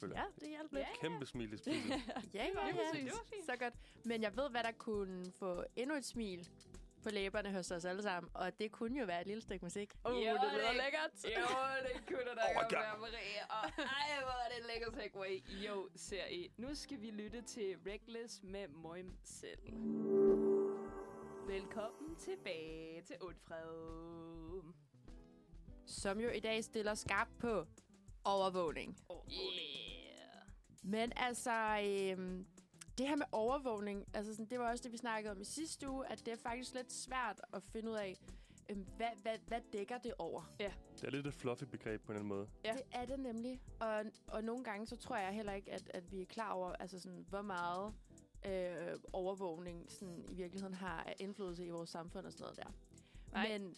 Føler 0.00 0.16
Ja, 0.20 0.24
det 0.40 0.48
hjalp 0.48 0.72
lidt. 0.72 0.86
Kæmpe 1.00 1.26
smil 1.26 1.52
i 1.52 1.56
spillet. 1.56 1.82
Ja, 2.34 2.44
ja, 2.44 2.54
var 2.54 2.66
ja. 2.66 2.72
præcis. 2.74 3.04
Det 3.04 3.12
var 3.12 3.24
fint. 3.34 3.44
Så 3.46 3.56
godt. 3.58 3.74
Men 4.04 4.22
jeg 4.22 4.36
ved, 4.36 4.50
hvad 4.50 4.62
der 4.62 4.72
kunne 4.72 5.32
få 5.32 5.64
endnu 5.76 5.96
et 5.96 6.04
smil 6.04 6.48
på 7.02 7.10
læberne 7.10 7.52
hos 7.52 7.70
os 7.70 7.84
alle 7.84 8.02
sammen. 8.02 8.30
Og 8.34 8.58
det 8.58 8.72
kunne 8.72 8.98
jo 9.00 9.06
være 9.06 9.20
et 9.20 9.26
lille 9.26 9.42
stykke 9.42 9.64
musik. 9.64 9.94
Uh, 10.04 10.12
Jo, 10.12 10.18
det 10.18 10.24
lyder 10.26 10.40
det- 10.68 10.76
lækkert. 10.84 11.10
Jo, 11.24 11.30
det 11.94 12.06
kunne 12.06 12.24
da 12.24 12.42
Overgang. 12.48 12.70
godt 12.70 12.72
være, 12.72 12.98
Maria. 12.98 13.44
Og 13.50 13.68
ej, 13.78 14.22
hvor 14.22 14.44
er 14.44 14.48
det 14.48 14.58
en 14.58 14.66
lækker 14.72 15.02
segway. 15.02 15.42
Jo, 15.66 15.88
ser 15.96 16.26
I. 16.26 16.50
Nu 16.56 16.74
skal 16.74 17.00
vi 17.00 17.10
lytte 17.10 17.42
til 17.42 17.76
Reckless 17.86 18.40
med 18.42 18.68
Moim 18.68 19.16
selv. 19.24 19.58
Velkommen 21.46 22.16
tilbage 22.16 23.02
til 23.02 23.16
Utfred. 23.22 24.62
Som 25.86 26.20
jo 26.20 26.28
i 26.30 26.40
dag 26.40 26.64
stiller 26.64 26.94
skarpt 26.94 27.38
på 27.38 27.66
overvågning. 28.24 28.96
Yeah. 29.10 29.89
Men 30.82 31.12
altså, 31.16 31.80
øhm, 31.84 32.46
det 32.98 33.08
her 33.08 33.16
med 33.16 33.26
overvågning, 33.32 34.06
altså 34.14 34.32
sådan, 34.32 34.46
det 34.46 34.58
var 34.58 34.70
også 34.70 34.82
det, 34.84 34.92
vi 34.92 34.96
snakkede 34.96 35.32
om 35.32 35.40
i 35.40 35.44
sidste 35.44 35.88
uge, 35.90 36.06
at 36.06 36.26
det 36.26 36.32
er 36.32 36.36
faktisk 36.36 36.74
lidt 36.74 36.92
svært 36.92 37.40
at 37.52 37.62
finde 37.62 37.90
ud 37.90 37.96
af, 37.96 38.16
øhm, 38.68 38.86
hvad, 38.96 39.08
hvad, 39.22 39.38
hvad 39.46 39.60
dækker 39.72 39.98
det 39.98 40.12
over? 40.18 40.52
Det 40.96 41.04
er 41.04 41.10
lidt 41.10 41.26
et 41.26 41.34
fluffy 41.34 41.64
begreb 41.64 42.02
på 42.02 42.12
en 42.12 42.16
eller 42.16 42.20
anden 42.20 42.28
måde. 42.38 42.48
Ja. 42.64 42.68
Ja. 42.70 42.76
Det 42.76 42.82
er 42.92 43.04
det 43.04 43.20
nemlig. 43.20 43.60
Og, 43.80 44.04
og 44.26 44.44
nogle 44.44 44.64
gange, 44.64 44.86
så 44.86 44.96
tror 44.96 45.16
jeg 45.16 45.32
heller 45.34 45.52
ikke, 45.52 45.72
at, 45.72 45.90
at 45.94 46.12
vi 46.12 46.22
er 46.22 46.26
klar 46.26 46.52
over, 46.52 46.72
altså 46.72 47.00
sådan, 47.00 47.26
hvor 47.28 47.42
meget 47.42 47.94
øh, 48.46 48.96
overvågning 49.12 49.92
sådan, 49.92 50.24
i 50.28 50.34
virkeligheden 50.34 50.74
har 50.74 51.02
af 51.02 51.14
indflydelse 51.18 51.64
i 51.64 51.70
vores 51.70 51.90
samfund 51.90 52.26
og 52.26 52.32
sådan 52.32 52.42
noget 52.42 52.56
der. 52.56 52.72
Nej. 53.32 53.48
Men 53.48 53.76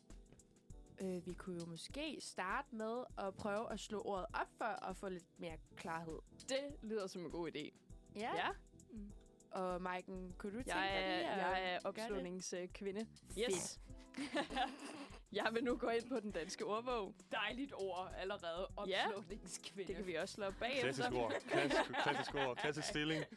øh, 1.00 1.26
vi 1.26 1.32
kunne 1.34 1.60
jo 1.60 1.66
måske 1.66 2.16
starte 2.20 2.68
med 2.74 3.04
at 3.18 3.34
prøve 3.34 3.72
at 3.72 3.80
slå 3.80 4.02
ordet 4.04 4.26
op 4.32 4.48
for 4.58 4.64
at 4.88 4.96
få 4.96 5.08
lidt 5.08 5.24
mere 5.40 5.56
klarhed. 5.76 6.18
Det 6.48 6.76
lyder 6.82 7.06
som 7.06 7.24
en 7.24 7.30
god 7.30 7.50
idé. 7.56 7.70
Ja. 8.16 8.30
ja. 8.36 8.48
Og 9.50 9.82
Maiken, 9.82 10.34
kunne 10.38 10.52
du 10.52 10.56
tænke 10.56 10.74
Jeg 10.74 10.96
er, 10.96 11.08
dig 11.10 11.18
lige 11.18 11.30
at 11.30 11.38
jeg 11.38 11.74
er 11.74 11.78
opslutningskvinde. 11.84 13.06
Fedt. 13.34 13.50
Yes. 13.52 13.80
jeg 15.32 15.48
vil 15.52 15.64
nu 15.64 15.76
gå 15.76 15.88
ind 15.88 16.08
på 16.08 16.20
den 16.20 16.30
danske 16.30 16.64
ordbog. 16.64 17.14
Dejligt 17.32 17.72
ord 17.76 18.12
allerede. 18.16 18.66
Ja. 18.86 19.06
Opslutningskvinde. 19.08 19.88
Det 19.88 19.96
kan 19.96 20.06
vi 20.06 20.14
også 20.14 20.34
slå 20.34 20.50
bagefter. 20.50 20.82
Klassisk 20.82 21.12
ord. 21.12 21.32
Klassisk, 21.48 21.92
klassisk 22.02 22.34
ord. 22.34 22.56
Klassisk 22.62 22.88
stilling. 22.88 23.24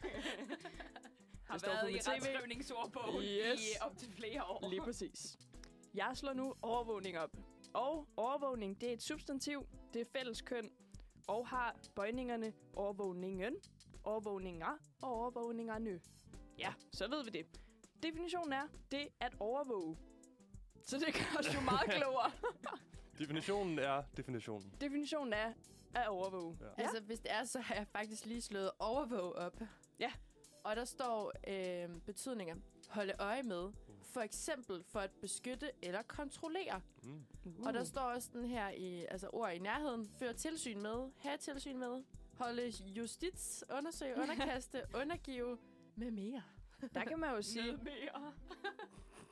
har 1.44 1.54
Det 1.54 1.60
står 1.60 1.70
på 1.72 1.76
været 1.86 1.90
i 1.90 1.98
retskrivningsordbogen 2.10 3.22
Yes. 3.22 3.60
i 3.60 3.78
op 3.80 3.96
til 3.96 4.12
flere 4.12 4.44
år. 4.44 4.68
Lige 4.70 4.80
præcis. 4.80 5.38
Jeg 5.94 6.10
slår 6.14 6.32
nu 6.32 6.54
overvågning 6.62 7.18
op. 7.18 7.30
Og 7.76 8.08
overvågning, 8.16 8.80
det 8.80 8.88
er 8.88 8.92
et 8.92 9.02
substantiv, 9.02 9.66
det 9.94 10.00
er 10.00 10.04
fælleskøn, 10.12 10.70
og 11.28 11.48
har 11.48 11.76
bøjningerne 11.94 12.52
overvågningen, 12.72 13.54
overvågninger 14.04 14.78
og 15.02 15.12
overvågningerne. 15.12 16.00
Ja, 16.58 16.74
så 16.92 17.08
ved 17.08 17.24
vi 17.24 17.30
det. 17.30 17.46
Definitionen 18.02 18.52
er, 18.52 18.68
det 18.90 19.08
at 19.20 19.34
overvåge. 19.40 19.96
Så 20.82 20.98
det 20.98 21.14
gør 21.14 21.38
os 21.38 21.54
jo 21.54 21.60
meget 21.60 21.90
klogere. 21.98 22.30
Definitionen 23.18 23.78
er 23.78 24.02
definitionen. 24.16 24.74
Definitionen 24.80 25.32
er 25.32 25.52
at 25.94 26.08
overvåge. 26.08 26.58
Ja. 26.60 26.82
Altså, 26.82 27.02
hvis 27.02 27.20
det 27.20 27.32
er, 27.32 27.44
så 27.44 27.60
har 27.60 27.74
jeg 27.74 27.86
faktisk 27.86 28.26
lige 28.26 28.42
slået 28.42 28.70
overvåg 28.78 29.34
op. 29.34 29.60
Ja. 29.98 30.12
Og 30.64 30.76
der 30.76 30.84
står 30.84 31.32
øh, 31.48 32.00
betydninger. 32.00 32.56
Holde 32.88 33.12
øje 33.18 33.42
med. 33.42 33.72
For 34.06 34.20
eksempel 34.20 34.84
for 34.84 34.98
at 35.00 35.10
beskytte 35.20 35.70
eller 35.82 36.02
kontrollere. 36.02 36.80
Mm. 37.02 37.24
Uh. 37.44 37.66
Og 37.66 37.72
der 37.74 37.84
står 37.84 38.00
også 38.00 38.30
den 38.32 38.44
her 38.44 38.68
i, 38.68 39.04
altså 39.10 39.28
ord 39.32 39.52
i 39.52 39.58
nærheden. 39.58 40.08
Føre 40.18 40.32
tilsyn 40.32 40.82
med. 40.82 41.10
Have 41.18 41.36
tilsyn 41.38 41.78
med. 41.78 42.02
Holde 42.34 42.72
justits. 42.86 43.64
Undersøge. 43.78 44.14
Underkaste. 44.22 44.82
undergive. 44.94 45.58
Med 45.96 46.10
mere. 46.10 46.42
Der 46.94 47.04
kan 47.04 47.18
man 47.20 47.30
jo 47.34 47.42
sige, 47.52 47.72
mere. 47.76 48.32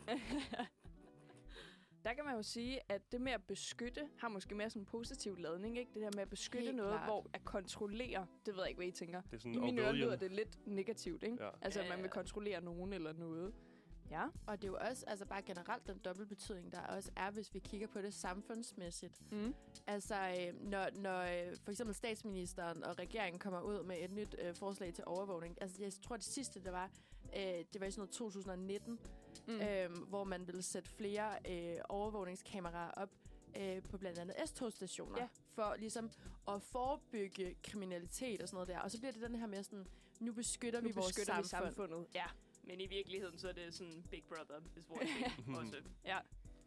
der 2.04 2.14
kan 2.14 2.25
man 2.25 2.35
jo 2.37 2.43
sige, 2.43 2.81
at 2.88 3.12
det 3.12 3.21
med 3.21 3.33
at 3.33 3.43
beskytte 3.43 4.09
har 4.19 4.28
måske 4.28 4.54
mere 4.54 4.71
sådan 4.71 4.83
en 4.83 4.87
positiv 4.87 5.37
ladning, 5.38 5.78
ikke? 5.78 5.90
Det 5.95 6.02
der 6.02 6.11
med 6.14 6.23
at 6.23 6.31
beskytte 6.31 6.64
Helt 6.64 6.76
noget, 6.76 6.93
klart. 6.93 7.09
hvor 7.09 7.26
at 7.33 7.45
kontrollere, 7.45 8.26
det 8.47 8.54
ved 8.54 8.62
jeg 8.62 8.69
ikke, 8.69 8.78
hvad 8.78 8.87
I 8.87 8.90
tænker. 8.90 9.21
Det 9.21 9.33
er 9.33 9.38
sådan 9.38 9.54
I 9.54 9.59
mine 9.59 9.83
ører 9.83 9.93
lyder 9.93 10.16
det 10.16 10.33
lidt 10.33 10.66
negativt, 10.66 11.23
ikke? 11.23 11.45
Ja. 11.45 11.50
Altså, 11.61 11.81
at 11.81 11.88
man 11.88 11.99
vil 11.99 12.04
ja. 12.04 12.11
kontrollere 12.11 12.61
nogen 12.61 12.93
eller 12.93 13.12
noget. 13.12 13.54
Ja. 14.11 14.27
Og 14.47 14.63
det 14.63 14.69
er 14.69 14.73
jo 14.73 14.79
også 14.91 15.05
altså 15.07 15.25
bare 15.27 15.43
generelt 15.43 15.87
den 15.87 15.99
dobbeltbetydning, 15.99 16.73
der 16.73 16.81
også 16.81 17.11
er, 17.17 17.31
hvis 17.31 17.55
vi 17.55 17.59
kigger 17.59 17.87
på 17.87 18.01
det 18.01 18.15
samfundsmæssigt. 18.15 19.33
Mm. 19.33 19.55
Altså, 19.87 20.15
øh, 20.15 20.63
når, 20.71 20.87
når 20.95 21.21
øh, 21.21 21.57
for 21.65 21.71
eksempel 21.71 21.95
statsministeren 21.95 22.85
og 22.85 22.99
regeringen 22.99 23.39
kommer 23.41 23.61
ud 23.61 23.83
med 23.83 23.97
et 24.01 24.11
nyt 24.11 24.37
øh, 24.39 24.55
forslag 24.55 24.95
til 24.95 25.05
overvågning. 25.07 25.59
Altså, 25.63 25.83
jeg 25.83 25.93
tror, 26.03 26.17
det 26.17 26.25
sidste, 26.25 26.61
det 26.65 26.73
var, 26.73 26.91
øh, 27.37 27.43
det 27.43 27.81
var 27.81 27.87
i 27.87 27.91
sådan 27.91 28.01
noget 28.01 28.11
2019, 28.11 28.99
Mm. 29.49 29.61
øh, 29.61 29.91
hvor 30.09 30.25
man 30.25 30.47
ville 30.47 30.63
sætte 30.63 30.91
flere 30.91 31.37
øh, 31.51 31.77
overvågningskameraer 31.89 32.91
op 32.91 33.11
øh, 33.57 33.83
på 33.83 33.99
blandt 33.99 34.19
andet 34.19 34.37
S-togstationer. 34.49 35.19
Ja. 35.21 35.29
For 35.55 35.75
ligesom 35.79 36.11
at 36.49 36.63
forebygge 36.63 37.57
kriminalitet 37.63 38.43
og 38.43 38.49
sådan 38.49 38.57
noget 38.57 38.69
der. 38.69 38.79
Og 38.79 38.91
så 38.91 38.99
bliver 38.99 39.13
det 39.13 39.23
den 39.23 39.35
her 39.35 39.47
med 39.47 39.63
sådan, 39.63 39.87
nu 40.21 40.33
beskytter 40.33 40.81
nu 40.81 40.89
vi 40.89 40.95
vores 40.95 41.07
beskytter 41.07 41.43
vi 41.43 41.49
samfund. 41.49 41.75
samfundet. 41.75 42.07
Ja. 42.15 42.25
Men 42.66 42.80
i 42.80 42.87
virkeligheden, 42.87 43.38
så 43.38 43.49
er 43.49 43.52
det 43.52 43.75
sådan 43.75 44.04
Big 44.11 44.25
Brother 44.28 44.61
is 44.76 44.90
watching 44.90 45.56
også. 45.59 45.83
ja. 46.04 46.18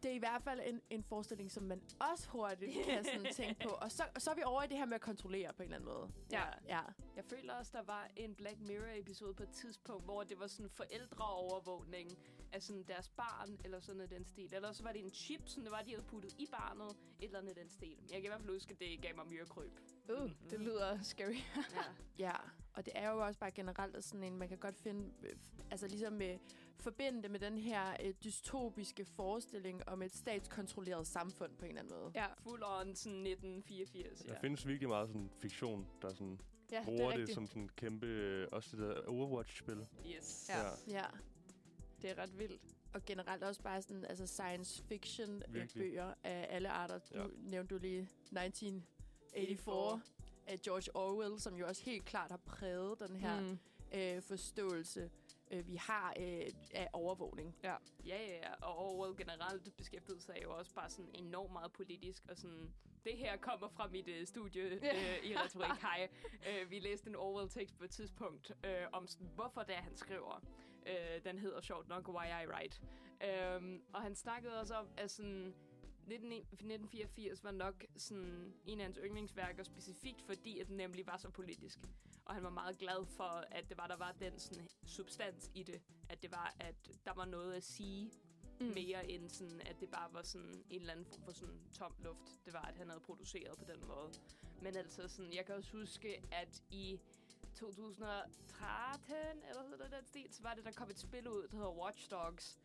Det 0.02 0.10
er 0.10 0.14
i 0.14 0.18
hvert 0.18 0.42
fald 0.42 0.60
en, 0.66 0.80
en 0.90 1.02
forestilling, 1.02 1.50
som 1.50 1.62
man 1.62 1.82
også 2.12 2.28
hurtigt 2.28 2.84
kan 2.84 3.04
sådan 3.14 3.34
tænke 3.34 3.60
på. 3.62 3.68
Og 3.68 3.92
så, 3.92 4.02
så 4.18 4.30
er 4.30 4.34
vi 4.34 4.42
over 4.42 4.62
i 4.62 4.66
det 4.66 4.76
her 4.76 4.84
med 4.86 4.94
at 4.94 5.00
kontrollere 5.00 5.52
på 5.52 5.62
en 5.62 5.72
eller 5.72 5.76
anden 5.76 5.94
måde. 5.94 6.10
Ja. 6.32 6.44
Ja. 6.68 6.80
Jeg 7.16 7.24
føler 7.24 7.54
også, 7.54 7.70
der 7.74 7.82
var 7.82 8.10
en 8.16 8.34
Black 8.34 8.60
Mirror-episode 8.60 9.34
på 9.34 9.42
et 9.42 9.48
tidspunkt, 9.50 10.04
hvor 10.04 10.22
det 10.22 10.38
var 10.40 10.46
sådan 10.46 10.70
forældreovervågning 10.70 12.18
af 12.52 12.62
sådan 12.62 12.82
deres 12.82 13.08
barn, 13.08 13.58
eller 13.64 13.80
sådan 13.80 13.96
noget 13.96 14.10
den 14.10 14.24
stil. 14.24 14.54
Eller 14.54 14.72
så 14.72 14.82
var 14.82 14.92
det 14.92 15.04
en 15.04 15.10
chip, 15.10 15.48
som 15.48 15.62
det 15.62 15.72
var, 15.72 15.82
de 15.82 15.90
havde 15.90 16.02
puttet 16.04 16.32
i 16.38 16.46
barnet, 16.52 16.90
et 17.20 17.24
eller 17.24 17.38
andet 17.38 17.56
den 17.56 17.68
stil. 17.68 17.96
Jeg 18.10 18.16
kan 18.20 18.24
i 18.24 18.28
hvert 18.28 18.40
fald 18.40 18.52
huske, 18.52 18.72
at 18.72 18.80
det 18.80 19.02
gav 19.02 19.16
mig 19.16 19.26
myrekryb. 19.26 19.72
Uh, 20.10 20.30
det 20.50 20.60
lyder 20.60 21.02
scary. 21.02 21.34
Ja. 21.56 21.82
Ja, 22.18 22.32
og 22.78 22.84
det 22.86 22.92
er 22.96 23.10
jo 23.10 23.24
også 23.26 23.38
bare 23.40 23.50
generelt 23.50 24.04
sådan 24.04 24.24
en, 24.24 24.36
man 24.38 24.48
kan 24.48 24.58
godt 24.58 24.76
finde, 24.76 25.10
øh, 25.22 25.32
altså 25.70 25.86
ligesom 25.88 26.12
med, 26.12 26.38
forbinde 26.80 27.22
det 27.22 27.30
med 27.30 27.40
den 27.40 27.58
her 27.58 27.96
øh, 28.04 28.14
dystopiske 28.24 29.04
forestilling 29.04 29.88
om 29.88 30.02
et 30.02 30.14
statskontrolleret 30.16 31.06
samfund 31.06 31.56
på 31.56 31.64
en 31.64 31.68
eller 31.68 31.80
anden 31.82 31.94
måde. 31.98 32.10
Ja, 32.14 32.26
Full 32.42 32.62
on 32.64 32.94
sådan 32.94 33.26
1984, 33.26 34.24
ja. 34.28 34.32
Der 34.32 34.40
findes 34.40 34.66
virkelig 34.66 34.88
meget 34.88 35.08
sådan 35.08 35.30
fiktion, 35.38 35.86
der 36.02 36.08
sådan 36.08 36.40
ja 36.70 36.76
det 36.76 36.80
er 36.80 36.84
bruger 36.84 37.10
det 37.10 37.18
rigtigt. 37.18 37.34
som 37.34 37.46
sådan 37.46 37.68
kæmpe... 37.76 38.06
øh, 38.06 38.48
Også 38.52 38.76
det 38.76 38.78
der 38.96 39.06
Overwatch-spil. 39.08 39.86
Yes. 40.16 40.46
Ja. 40.48 40.62
Ja. 40.62 40.70
Ja, 40.88 41.04
Det 42.02 42.10
er 42.10 42.18
ret 42.18 42.38
vildt. 42.38 42.62
og 42.94 43.04
generelt 43.04 43.42
også 43.44 43.62
bare 43.62 43.82
sådan, 43.82 44.04
altså 44.04 44.26
science 44.26 44.82
fiction 44.88 45.42
øh, 45.48 45.54
Virkelig. 45.54 45.82
bøger 45.82 46.14
af 46.24 46.46
alle 46.50 46.68
arter. 46.70 46.98
Nu 47.14 47.20
Ja. 47.22 47.26
nævnte 47.50 47.74
du 47.74 47.80
lige 47.80 48.08
1984 48.32 50.02
af 50.48 50.58
George 50.60 50.96
Orwell, 50.96 51.40
som 51.40 51.54
jo 51.54 51.66
også 51.66 51.84
helt 51.84 52.04
klart 52.04 52.30
har 52.30 52.40
præget 52.46 52.98
den 53.08 53.16
her 53.16 53.40
Mm. 53.40 53.58
øh, 53.94 54.22
forståelse, 54.22 55.10
øh, 55.50 55.66
vi 55.68 55.76
har 55.76 56.14
øh, 56.20 56.42
af 56.74 56.88
overvågning. 56.92 57.56
Ja, 57.62 57.74
ja, 58.06 58.26
ja. 58.26 58.54
Og 58.62 58.78
Orwell 58.78 59.16
generelt 59.16 59.76
beskæftigede 59.76 60.20
sig 60.20 60.36
jo 60.42 60.56
også 60.56 60.74
bare 60.74 60.90
sådan 60.90 61.10
enormt 61.14 61.52
meget 61.52 61.72
politisk, 61.72 62.22
og 62.30 62.36
sådan, 62.36 62.72
det 63.04 63.16
her 63.16 63.36
kommer 63.36 63.68
fra 63.68 63.88
mit 63.88 64.08
øh, 64.08 64.26
studie 64.26 64.62
øh, 64.92 65.24
i 65.24 65.36
retorik. 65.36 65.80
Hej. 65.80 66.08
Øh, 66.48 66.70
vi 66.70 66.78
læste 66.78 67.08
en 67.08 67.16
Orwell-tekst 67.16 67.78
på 67.78 67.84
et 67.84 67.90
tidspunkt 67.90 68.52
øh, 68.64 68.86
om, 68.92 69.06
sådan, 69.06 69.30
hvorfor 69.34 69.62
det 69.62 69.74
er, 69.76 69.80
han 69.82 69.96
skriver. 69.96 70.42
Øh, 70.86 71.24
den 71.24 71.38
hedder 71.38 71.60
sjovt 71.60 71.88
nok 71.88 72.08
Why 72.08 72.26
I 72.44 72.46
Write. 72.46 72.80
Øh, 73.24 73.80
og 73.92 74.02
han 74.02 74.14
snakkede 74.14 74.60
også 74.60 74.74
om, 74.74 74.88
at 74.96 75.10
sådan, 75.10 75.28
19, 75.36 75.54
1984 76.14 77.44
var 77.44 77.50
nok 77.50 77.84
sådan 77.96 78.54
en 78.66 78.80
af 78.80 78.84
hans 78.84 78.98
yndlingsværker, 79.04 79.62
specifikt 79.62 80.22
fordi, 80.22 80.58
at 80.58 80.68
den 80.68 80.76
nemlig 80.76 81.06
var 81.06 81.16
så 81.16 81.30
politisk. 81.30 81.78
Og 82.24 82.34
han 82.34 82.42
var 82.42 82.50
meget 82.50 82.78
glad 82.78 83.06
for, 83.06 83.44
at 83.50 83.68
det 83.68 83.76
var, 83.76 83.86
der 83.86 83.96
var 83.96 84.12
den 84.20 84.38
sådan, 84.38 84.68
substans 84.86 85.50
i 85.54 85.62
det. 85.62 85.80
At 86.08 86.22
det 86.22 86.32
var, 86.32 86.54
at 86.60 86.74
der 87.04 87.14
var 87.14 87.24
noget 87.24 87.54
at 87.54 87.64
sige 87.64 88.10
Mm. 88.60 88.66
mere 88.66 89.10
end 89.10 89.28
sådan, 89.28 89.60
at 89.60 89.80
det 89.80 89.90
bare 89.90 90.12
var 90.12 90.22
sådan 90.22 90.64
en 90.70 90.80
eller 90.80 90.92
anden 90.92 91.06
form 91.06 91.22
for 91.22 91.32
sådan 91.32 91.60
tom 91.72 91.94
luft. 92.04 92.44
Det 92.44 92.52
var, 92.52 92.62
at 92.62 92.76
han 92.76 92.88
havde 92.88 93.00
produceret 93.00 93.58
på 93.58 93.64
den 93.64 93.86
måde. 93.86 94.12
Men 94.62 94.76
altså 94.76 95.08
sådan, 95.08 95.32
jeg 95.32 95.46
kan 95.46 95.54
også 95.54 95.76
huske, 95.76 96.22
at 96.32 96.62
i 96.70 97.00
2013, 97.54 99.16
eller 99.48 99.62
sådan 99.62 99.78
noget 99.78 99.92
den 99.92 100.04
stil, 100.06 100.26
så 100.30 100.42
var 100.42 100.54
det, 100.54 100.64
der 100.64 100.72
kom 100.72 100.90
et 100.90 100.98
spil 100.98 101.28
ud, 101.28 101.48
der 101.48 101.56
hedder 101.56 101.72
Watch 101.72 102.10
Dogs, 102.10 102.58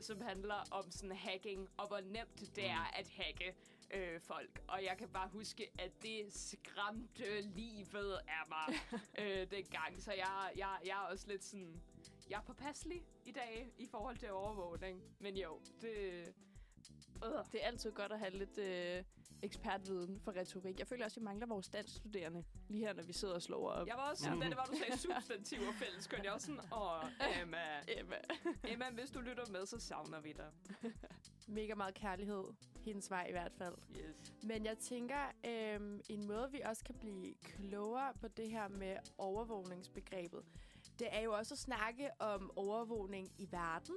som 0.00 0.20
handler 0.20 0.68
om 0.70 0.90
sådan 0.90 1.16
hacking, 1.16 1.68
og 1.76 1.88
hvor 1.88 2.00
nemt 2.00 2.56
det 2.56 2.66
er 2.66 2.98
at 2.98 3.08
hacke 3.08 3.54
øh, 3.90 4.20
folk. 4.20 4.62
Og 4.68 4.84
jeg 4.84 4.96
kan 4.98 5.08
bare 5.08 5.28
huske, 5.28 5.70
at 5.78 6.02
det 6.02 6.32
skræmte 6.32 7.40
livet 7.40 8.18
af 8.28 8.48
mig 8.48 8.76
øh, 9.20 9.50
dengang. 9.50 10.02
Så 10.02 10.12
jeg, 10.12 10.52
jeg, 10.56 10.78
jeg 10.84 10.90
er 11.04 11.06
også 11.12 11.28
lidt 11.28 11.44
sådan... 11.44 11.82
Jeg 12.30 12.36
er 12.36 12.42
påpasselig 12.42 13.02
i 13.24 13.32
dag 13.32 13.72
i 13.78 13.86
forhold 13.86 14.16
til 14.16 14.32
overvågning. 14.32 15.02
Men 15.18 15.36
jo, 15.36 15.60
det... 15.80 15.88
Øh. 15.88 16.26
Det 17.52 17.62
er 17.62 17.66
altid 17.66 17.92
godt 17.92 18.12
at 18.12 18.18
have 18.18 18.30
lidt 18.30 18.58
øh, 18.58 19.04
ekspertviden 19.42 20.20
for 20.20 20.32
retorik. 20.36 20.78
Jeg 20.78 20.86
føler 20.86 21.04
også, 21.04 21.14
at 21.16 21.20
vi 21.20 21.24
mangler 21.24 21.46
vores 21.46 21.68
danskstuderende. 21.68 22.44
Lige 22.68 22.86
her, 22.86 22.92
når 22.92 23.02
vi 23.02 23.12
sidder 23.12 23.34
og 23.34 23.42
slår 23.42 23.68
op. 23.70 23.86
Jeg 23.86 23.96
var 23.96 24.10
også 24.10 24.22
sådan, 24.24 24.38
Ja. 24.38 24.44
da 24.44 24.48
det 24.50 24.56
var, 24.56 24.64
du 24.64 24.74
sagde 24.76 24.98
substantiv 24.98 25.58
og 25.68 25.74
fælleskøn. 25.74 26.24
Jeg 26.24 26.32
var 26.32 26.38
sådan, 26.38 26.60
åh, 26.72 27.40
Emma, 27.42 27.58
Emma. 27.98 28.16
Emma, 28.68 28.90
hvis 28.90 29.10
du 29.10 29.20
lytter 29.20 29.44
med, 29.52 29.66
så 29.66 29.78
savner 29.78 30.20
vi 30.20 30.32
dig. 30.32 30.50
Mega 31.48 31.74
meget 31.74 31.94
kærlighed. 31.94 32.44
Hendes 32.84 33.10
vej 33.10 33.26
i 33.28 33.32
hvert 33.32 33.52
fald. 33.52 33.74
Yes. 33.96 34.34
Men 34.42 34.64
jeg 34.64 34.78
tænker, 34.78 35.32
øhm, 35.46 36.00
en 36.08 36.26
måde, 36.26 36.48
vi 36.52 36.60
også 36.64 36.84
kan 36.84 36.94
blive 36.94 37.34
klogere 37.42 38.14
på 38.20 38.28
det 38.28 38.50
her 38.50 38.68
med 38.68 38.96
overvågningsbegrebet, 39.18 40.44
det 40.98 41.08
er 41.10 41.20
jo 41.20 41.32
også 41.32 41.54
at 41.54 41.58
snakke 41.58 42.10
om 42.18 42.50
overvågning 42.56 43.28
i 43.38 43.48
verden 43.50 43.94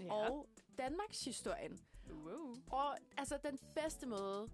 Ja. 0.00 0.12
og 0.12 0.48
Danmarks 0.78 1.24
historien. 1.24 1.78
Wow. 2.10 2.54
Og 2.70 2.96
altså, 3.18 3.38
den 3.44 3.58
bedste 3.74 4.06
måde 4.06 4.50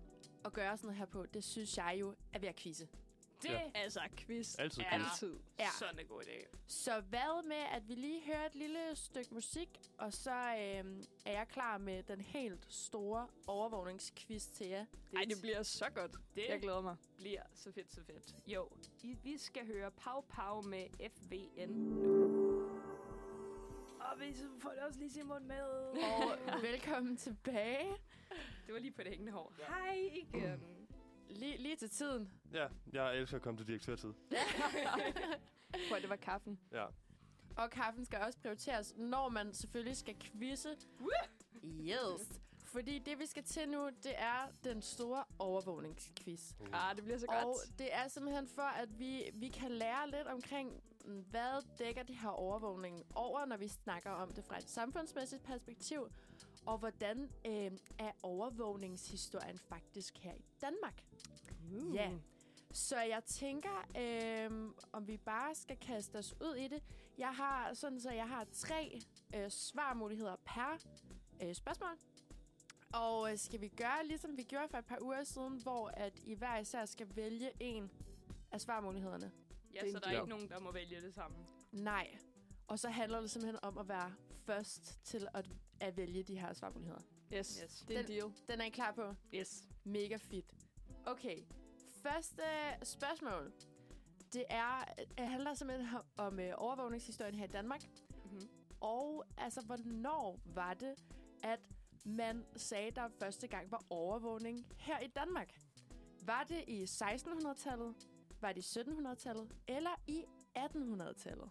at 0.48 0.54
gøre 0.54 0.76
sådan 0.76 0.86
noget 0.86 0.98
her 0.98 1.06
på, 1.06 1.26
det 1.26 1.44
synes 1.44 1.76
jeg 1.76 1.96
jo 2.00 2.14
er 2.32 2.38
ved 2.38 2.48
at 2.48 2.56
quizze. 2.56 2.88
Det 3.42 3.48
Ja. 3.50 3.70
altså 3.74 4.00
quiz. 4.16 4.58
Altid 4.58 4.82
er 4.82 4.90
quiz. 4.98 5.02
altid. 5.12 5.38
Ja. 5.58 5.68
Sådan 5.78 5.98
en 6.00 6.06
god 6.06 6.22
idé. 6.22 6.46
Så 6.66 7.00
hvad 7.00 7.48
med, 7.48 7.56
at 7.72 7.88
vi 7.88 7.94
lige 7.94 8.22
hører 8.26 8.46
et 8.46 8.54
lille 8.54 8.78
stykke 8.96 9.34
musik, 9.34 9.68
og 9.98 10.12
så 10.12 10.30
øhm, 10.30 11.04
er 11.26 11.32
jeg 11.32 11.48
klar 11.48 11.78
med 11.78 12.02
den 12.02 12.20
helt 12.20 12.66
store 12.68 13.28
overvågningsquiz 13.46 14.46
til 14.46 14.66
jer. 14.66 14.86
Ej, 15.16 15.24
det 15.28 15.36
bliver 15.40 15.62
så 15.62 15.90
godt. 15.94 16.12
Det 16.34 16.44
Jeg 16.48 16.60
glæder 16.60 16.80
mig. 16.80 16.96
bliver 17.16 17.42
så 17.54 17.72
fedt, 17.72 17.92
så 17.92 18.00
fedt. 18.04 18.34
Jo, 18.46 18.68
I, 19.02 19.14
vi 19.22 19.38
skal 19.38 19.66
høre 19.66 19.90
Pau 19.90 20.20
Pau 20.20 20.62
med 20.62 20.86
FVN. 21.10 22.37
Og 24.12 24.20
vi 24.20 24.34
får 24.60 24.70
det 24.70 24.78
også 24.78 24.98
lige 24.98 25.10
Simon 25.10 25.48
med. 25.48 25.60
Og 25.60 26.62
velkommen 26.62 27.16
tilbage. 27.16 27.96
Det 28.66 28.74
var 28.74 28.80
lige 28.80 28.92
på 28.92 29.02
det 29.02 29.10
hængende 29.10 29.32
hår. 29.32 29.52
Hej 29.68 30.10
igen. 30.12 30.62
Lige, 31.30 31.56
lige 31.58 31.76
til 31.76 31.90
tiden. 31.90 32.30
Ja, 32.52 32.66
jeg 32.92 33.16
elsker 33.16 33.36
at 33.36 33.42
komme 33.42 33.58
til 33.60 33.66
direktørtid. 33.66 34.12
Prøv, 35.90 36.00
det 36.00 36.08
var 36.08 36.16
kaffen. 36.16 36.58
Ja. 36.72 36.84
Og 37.56 37.70
kaffen 37.70 38.04
skal 38.04 38.18
også 38.18 38.38
prioriteres, 38.38 38.94
når 38.96 39.28
man 39.28 39.54
selvfølgelig 39.54 39.96
skal 39.96 40.16
quizze. 40.18 40.76
Yes. 41.64 42.40
Fordi 42.72 42.98
det, 42.98 43.18
vi 43.18 43.26
skal 43.26 43.44
til 43.44 43.68
nu, 43.68 43.88
det 44.02 44.12
er 44.16 44.48
den 44.64 44.82
store 44.82 45.24
overvågningsquiz. 45.38 46.52
Ah, 46.72 46.96
det 46.96 47.04
bliver 47.04 47.18
så 47.18 47.26
godt. 47.26 47.44
Og 47.44 47.54
det 47.78 47.94
er 47.94 48.08
simpelthen 48.08 48.48
for, 48.48 48.62
at 48.62 48.98
vi, 48.98 49.30
vi 49.34 49.48
kan 49.48 49.70
lære 49.70 50.10
lidt 50.10 50.26
omkring, 50.26 50.82
mm, 51.04 51.24
hvad 51.30 51.78
dækker 51.78 52.02
det 52.02 52.16
her 52.16 52.28
overvågning 52.28 53.06
over, 53.14 53.44
når 53.44 53.56
vi 53.56 53.68
snakker 53.68 54.10
om 54.10 54.32
det 54.32 54.44
fra 54.44 54.58
et 54.58 54.70
samfundsmæssigt 54.70 55.42
perspektiv, 55.42 56.08
og 56.66 56.78
hvordan 56.78 57.30
øh, 57.46 57.70
er 57.98 58.12
overvågningshistorien 58.22 59.58
faktisk 59.58 60.18
her 60.18 60.34
i 60.34 60.44
Danmark. 60.60 61.04
Uh. 61.72 61.94
Ja. 61.94 62.10
Så 62.70 63.00
jeg 63.00 63.24
tænker, 63.24 63.88
øh, 63.98 64.70
om 64.92 65.08
vi 65.08 65.16
bare 65.16 65.54
skal 65.54 65.76
kaste 65.76 66.16
os 66.16 66.34
ud 66.40 66.54
i 66.54 66.68
det. 66.68 66.82
Jeg 67.18 67.34
har 67.34 67.74
sådan, 67.74 68.00
så 68.00 68.10
jeg 68.10 68.28
har 68.28 68.46
tre 68.52 69.00
øh, 69.34 69.50
svarmuligheder 69.50 70.36
per 70.44 70.78
øh, 71.42 71.54
spørgsmål. 71.54 71.98
Og 72.92 73.32
øh, 73.32 73.38
skal 73.38 73.60
vi 73.60 73.68
gøre, 73.68 74.06
ligesom 74.06 74.36
vi 74.36 74.42
gjorde 74.42 74.68
for 74.68 74.78
et 74.78 74.84
par 74.86 74.98
uger 75.02 75.24
siden, 75.24 75.62
hvor 75.62 75.88
at 75.88 76.18
I 76.24 76.34
hver 76.34 76.58
især 76.58 76.84
skal 76.84 77.16
vælge 77.16 77.50
en 77.60 77.90
af 78.52 78.60
svarmulighederne? 78.60 79.32
Ja, 79.74 79.80
Det 79.84 79.92
så 79.92 79.98
der 79.98 80.06
er 80.06 80.10
deal. 80.10 80.22
ikke 80.22 80.28
nogen, 80.30 80.48
der 80.48 80.60
må 80.60 80.72
vælge 80.72 81.00
det 81.00 81.14
samme. 81.14 81.36
Nej. 81.72 82.18
Og 82.68 82.78
så 82.78 82.88
handler 82.88 83.20
det 83.20 83.30
simpelthen 83.30 83.58
om 83.64 83.78
at 83.78 83.88
være 83.88 84.14
først 84.44 85.00
til 85.04 85.28
at, 85.34 85.50
at 85.80 85.96
vælge 85.96 86.22
de 86.22 86.38
her 86.40 86.52
svarmuligheder. 86.52 87.00
Yes. 87.34 87.60
Yes. 87.64 87.84
Det 87.88 87.96
er 87.96 88.00
en 88.00 88.06
Den- 88.06 88.14
deal. 88.16 88.32
Den 88.48 88.60
er 88.60 88.64
I 88.64 88.68
klar 88.70 88.92
på? 88.92 89.14
Yes. 89.34 89.64
Mega 89.84 90.16
fedt. 90.16 90.54
Okay. 91.06 91.38
Første 92.02 92.42
spørgsmål. 92.82 93.52
Det 94.32 94.44
er, 94.50 94.84
det 95.18 95.28
handler 95.28 95.54
simpelthen 95.54 95.98
om 96.16 96.40
øh, 96.40 96.52
overvågningshistorien 96.56 97.34
her 97.34 97.44
i 97.44 97.48
Danmark. 97.48 97.82
Mm-hmm. 98.24 98.48
Og 98.80 99.24
altså, 99.38 99.60
hvornår 99.62 100.40
var 100.44 100.74
det, 100.74 100.94
at 101.42 101.60
man 102.08 102.44
sagde, 102.56 102.90
der 102.90 103.08
første 103.18 103.46
gang 103.46 103.70
var 103.70 103.82
overvågning 103.90 104.66
her 104.78 104.98
i 105.00 105.06
Danmark? 105.06 105.54
Var 106.26 106.44
det 106.48 106.64
i 106.66 106.84
1600-tallet? 106.84 107.94
Var 108.40 108.52
det 108.52 108.76
i 108.76 108.80
1700-tallet? 108.80 109.48
Eller 109.68 110.00
i 110.06 110.24
1800-tallet? 110.58 111.50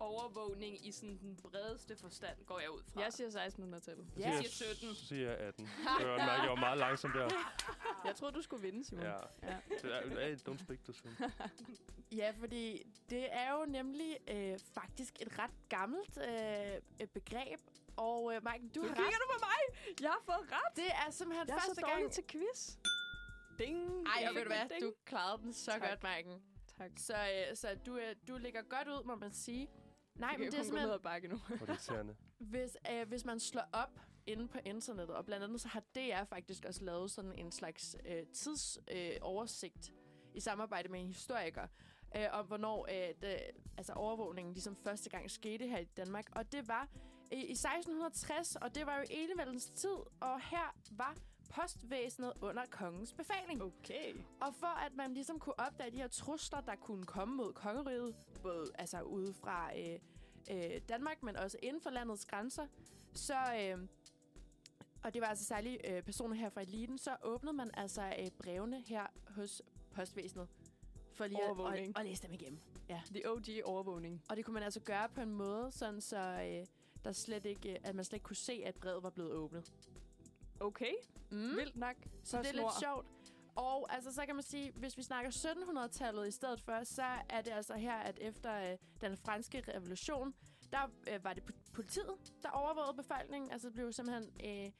Overvågning 0.00 0.86
i 0.86 0.92
sådan 0.92 1.18
den 1.18 1.36
bredeste 1.36 1.96
forstand 1.96 2.44
går 2.46 2.60
jeg 2.60 2.70
ud 2.70 2.82
fra. 2.92 3.00
Jeg 3.00 3.12
siger 3.12 3.30
1600-tallet. 3.30 4.06
Ja. 4.18 4.30
Jeg 4.30 4.44
siger 4.44 4.74
17. 4.74 4.94
Så 4.94 5.06
siger 5.06 5.30
jeg 5.30 5.38
18. 5.38 5.68
Jeg 6.00 6.08
var, 6.08 6.16
mærke, 6.16 6.42
jeg 6.42 6.50
var 6.50 6.60
meget 6.60 6.78
langsom 6.78 7.10
der. 7.12 7.28
Jeg 8.04 8.16
troede, 8.16 8.34
du 8.34 8.42
skulle 8.42 8.62
vinde, 8.62 8.84
Simon. 8.84 9.04
Ja. 9.04 9.12
Ja. 9.42 9.56
Det 9.82 9.94
er, 9.94 10.20
hey, 10.26 10.36
don't 10.36 10.58
speak 10.64 10.78
the 10.84 10.92
soon. 10.92 11.14
Ja, 12.12 12.30
fordi 12.38 12.82
det 13.10 13.34
er 13.34 13.52
jo 13.52 13.64
nemlig 13.64 14.16
øh, 14.28 14.58
faktisk 14.74 15.16
et 15.20 15.38
ret 15.38 15.50
gammelt 15.68 16.18
øh, 16.18 17.06
begreb. 17.08 17.60
Og 17.96 18.34
øh, 18.34 18.40
Mike, 18.52 18.68
du 18.74 18.80
Nu 18.82 18.88
har 18.88 18.94
kigger 18.94 19.10
ret. 19.10 19.22
du 19.22 19.26
på 19.34 19.38
mig! 19.48 19.60
Jeg 20.00 20.10
har 20.10 20.22
fået 20.24 20.52
ret! 20.52 20.76
Det 20.76 20.86
er 21.06 21.10
simpelthen 21.10 21.48
Jeg 21.48 21.54
er 21.56 21.60
så 21.60 21.66
første 21.66 21.80
dårlig 21.82 21.96
gang. 22.02 22.12
til 22.12 22.24
quiz. 22.28 22.76
Ding! 23.58 24.06
Ej, 24.06 24.22
Jeg 24.22 24.34
ved 24.34 24.42
du 24.42 24.48
hvad? 24.48 24.68
ding. 24.68 24.82
Du 24.82 24.92
klarede 25.04 25.42
den 25.42 25.52
så 25.52 25.70
Tak. 25.70 25.80
godt, 25.80 26.02
Mike. 26.02 26.40
Tak. 26.78 26.90
Så, 26.98 27.14
øh, 27.14 27.56
så 27.56 27.68
du, 27.86 27.96
øh, 27.96 28.16
du 28.28 28.36
ligger 28.36 28.62
godt 28.62 28.88
ud, 28.88 29.04
må 29.04 29.14
man 29.14 29.32
sige. 29.32 29.68
Nej, 30.14 30.28
Jeg 30.30 30.38
men 30.38 30.46
det 30.46 30.54
er 30.54 30.58
ned 30.58 30.64
simpelthen, 30.64 30.90
ad 30.90 30.98
bakke 30.98 31.28
nu. 31.28 31.36
Er 31.60 32.02
det 32.02 32.16
hvis, 32.52 32.76
øh, 32.90 33.08
hvis 33.08 33.24
man 33.24 33.40
slår 33.40 33.64
op 33.72 34.00
inde 34.26 34.48
på 34.48 34.58
internettet, 34.64 35.16
og 35.16 35.24
blandt 35.24 35.44
andet 35.44 35.60
så 35.60 35.68
har 35.68 35.80
DR 35.94 36.24
faktisk 36.24 36.64
også 36.64 36.84
lavet 36.84 37.10
sådan 37.10 37.32
en 37.32 37.52
slags 37.52 37.96
øh, 38.06 38.26
tidsoversigt 38.34 39.90
øh, 39.90 39.96
i 40.34 40.40
samarbejde 40.40 40.88
med 40.88 41.00
en 41.00 41.06
historiker, 41.06 41.66
øh, 42.16 42.26
om 42.32 42.46
hvornår 42.46 42.86
øh, 42.90 43.14
det, 43.22 43.40
altså 43.78 43.92
overvågningen 43.92 44.54
ligesom 44.54 44.76
første 44.76 45.10
gang 45.10 45.30
skete 45.30 45.66
her 45.66 45.78
i 45.78 45.84
Danmark. 45.84 46.24
Og 46.32 46.52
det 46.52 46.68
var 46.68 46.88
i, 47.32 47.36
i 47.36 47.52
1660, 47.52 48.56
og 48.56 48.74
det 48.74 48.86
var 48.86 48.98
jo 48.98 49.04
enevældens 49.10 49.70
tid, 49.70 49.96
og 50.20 50.40
her 50.40 50.74
var 50.90 51.16
postvæsenet 51.50 52.32
under 52.40 52.62
kongens 52.70 53.12
befaling. 53.12 53.62
Okay. 53.62 54.14
Og 54.40 54.54
for 54.54 54.86
at 54.86 54.94
man 54.94 55.14
ligesom 55.14 55.38
kunne 55.38 55.60
opdage 55.60 55.90
de 55.90 55.96
her 55.96 56.08
trusler, 56.08 56.60
der 56.60 56.74
kunne 56.74 57.04
komme 57.04 57.36
mod 57.36 57.52
kongeriget, 57.52 58.16
både 58.42 58.70
altså 58.78 59.00
ude 59.00 59.34
fra 59.34 59.70
øh, 59.78 59.98
øh, 60.50 60.80
Danmark, 60.88 61.22
men 61.22 61.36
også 61.36 61.58
inden 61.62 61.82
for 61.82 61.90
landets 61.90 62.26
grænser, 62.26 62.66
så, 63.14 63.36
øh, 63.60 63.88
og 65.02 65.14
det 65.14 65.22
var 65.22 65.28
altså 65.28 65.44
særligt 65.44 65.80
øh, 65.84 66.02
personer 66.02 66.34
her 66.34 66.48
fra 66.48 66.60
eliten, 66.60 66.98
så 66.98 67.16
åbnede 67.22 67.56
man 67.56 67.70
altså 67.74 68.02
øh, 68.02 68.30
brevene 68.38 68.80
her 68.86 69.06
hos 69.28 69.62
postvæsenet, 69.90 70.48
for 71.12 71.26
lige 71.26 71.42
at, 71.42 71.48
Overvågning. 71.48 71.88
at, 71.96 72.00
at 72.00 72.06
læse 72.06 72.22
dem 72.22 72.32
igennem. 72.32 72.60
The 73.10 73.30
OG 73.30 73.44
overvågning. 73.64 74.22
Og 74.30 74.36
det 74.36 74.44
kunne 74.44 74.54
man 74.54 74.62
altså 74.62 74.80
gøre 74.80 75.08
på 75.08 75.20
en 75.20 75.32
måde, 75.32 75.72
sådan 75.72 76.00
så 76.00 76.18
øh, 76.18 76.66
der 77.06 77.12
slet 77.12 77.46
ikke, 77.46 77.72
øh, 77.72 77.78
at 77.84 77.94
man 77.94 78.04
slet 78.04 78.16
ikke 78.16 78.24
kunne 78.24 78.36
se, 78.36 78.62
at 78.64 78.74
brevet 78.74 79.02
var 79.02 79.10
blevet 79.10 79.32
åbnet. 79.32 79.72
Okay. 80.60 80.92
Mm. 81.30 81.56
Vildt 81.56 81.76
nok. 81.76 81.96
Så 82.24 82.38
det 82.38 82.48
er 82.48 82.52
lidt 82.52 82.78
sjovt. 82.80 83.06
Og 83.56 83.94
altså, 83.94 84.14
så 84.14 84.26
kan 84.26 84.34
man 84.34 84.44
sige, 84.44 84.72
hvis 84.72 84.96
vi 84.96 85.02
snakker 85.02 85.30
1700-tallet 85.30 86.28
i 86.28 86.30
stedet 86.30 86.60
for, 86.60 86.84
så 86.84 87.04
er 87.28 87.40
det 87.40 87.50
altså 87.50 87.74
her, 87.74 87.94
at 87.94 88.18
efter 88.20 88.72
øh, 88.72 88.78
den 89.00 89.16
franske 89.16 89.64
revolution, 89.74 90.34
der 90.72 90.90
øh, 91.12 91.24
var 91.24 91.32
det 91.32 91.42
po- 91.42 91.72
politiet, 91.72 92.32
der 92.42 92.48
overvågede 92.48 92.96
befolkningen. 92.96 93.50
Altså, 93.50 93.66
det 93.68 93.74
blev 93.74 93.92
simpelthen 93.92 94.30
øh, 94.44 94.70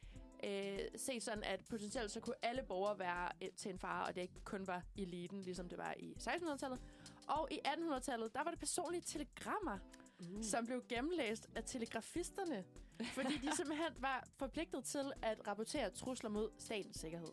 øh, 0.44 0.78
set 0.96 1.22
sådan, 1.22 1.44
at 1.44 1.60
potentielt 1.70 2.10
så 2.10 2.20
kunne 2.20 2.34
alle 2.42 2.62
borgere 2.62 2.98
være 2.98 3.28
øh, 3.42 3.48
til 3.56 3.70
en 3.70 3.78
fare, 3.78 4.06
og 4.06 4.14
det 4.14 4.20
ikke 4.20 4.40
kun 4.44 4.66
var 4.66 4.82
eliten, 4.98 5.42
ligesom 5.42 5.68
det 5.68 5.78
var 5.78 5.94
i 5.98 6.14
1600-tallet. 6.20 6.80
Og 7.28 7.48
i 7.50 7.60
1800-tallet, 7.66 8.34
der 8.34 8.44
var 8.44 8.50
det 8.50 8.58
personlige 8.58 9.02
telegrammer, 9.02 9.78
Uh. 10.18 10.42
som 10.42 10.66
blev 10.66 10.84
gennemlæst 10.88 11.48
af 11.54 11.64
telegrafisterne, 11.64 12.64
fordi 13.14 13.38
de 13.38 13.48
simpelthen 13.56 13.92
var 13.98 14.28
forpligtet 14.36 14.84
til 14.84 15.12
at 15.22 15.46
rapportere 15.48 15.90
trusler 15.90 16.30
mod 16.30 16.50
statens 16.58 16.96
sikkerhed. 16.96 17.32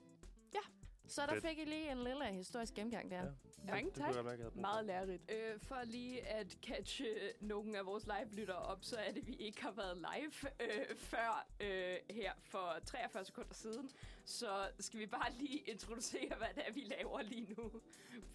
Ja, 0.54 0.60
så 1.08 1.22
der 1.22 1.34
Fedt. 1.34 1.46
fik 1.46 1.60
I 1.60 1.66
lige 1.66 1.92
en 1.92 2.04
lille 2.04 2.34
historisk 2.34 2.74
gennemgang 2.74 3.12
der. 3.12 3.24
Ja. 3.24 3.72
Mange 3.72 3.90
det, 3.90 3.96
det 3.96 4.04
tak. 4.04 4.14
brug 4.14 4.54
for. 4.54 4.62
Meget 4.62 4.86
lærerigt. 4.86 5.32
Øh, 5.32 5.60
for 5.60 5.84
lige 5.84 6.28
at 6.28 6.58
catche 6.64 7.06
nogle 7.42 7.78
af 7.78 7.86
vores 7.86 8.06
live-lyttere 8.06 8.58
op, 8.58 8.84
så 8.84 8.96
er 8.96 9.12
det, 9.12 9.28
vi 9.28 9.34
ikke 9.34 9.62
har 9.62 9.72
været 9.72 9.98
live 9.98 10.52
øh, 10.60 10.96
før 10.96 11.48
øh, 11.60 11.98
her 12.10 12.34
for 12.44 12.80
43 12.86 13.26
sekunder 13.26 13.54
siden. 13.54 13.90
Så 14.26 14.72
skal 14.80 15.00
vi 15.00 15.06
bare 15.06 15.32
lige 15.34 15.58
introducere, 15.58 16.36
hvad 16.38 16.48
det 16.56 16.64
er, 16.68 16.72
vi 16.74 16.80
laver 16.80 17.22
lige 17.22 17.54
nu, 17.58 17.72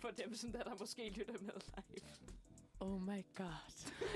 for 0.00 0.10
dem, 0.10 0.34
som 0.34 0.52
der, 0.52 0.62
der 0.62 0.74
måske 0.74 1.10
lytter 1.10 1.34
med 1.40 1.52
live. 1.66 2.37
Oh 2.80 3.00
my 3.00 3.24
god. 3.34 3.90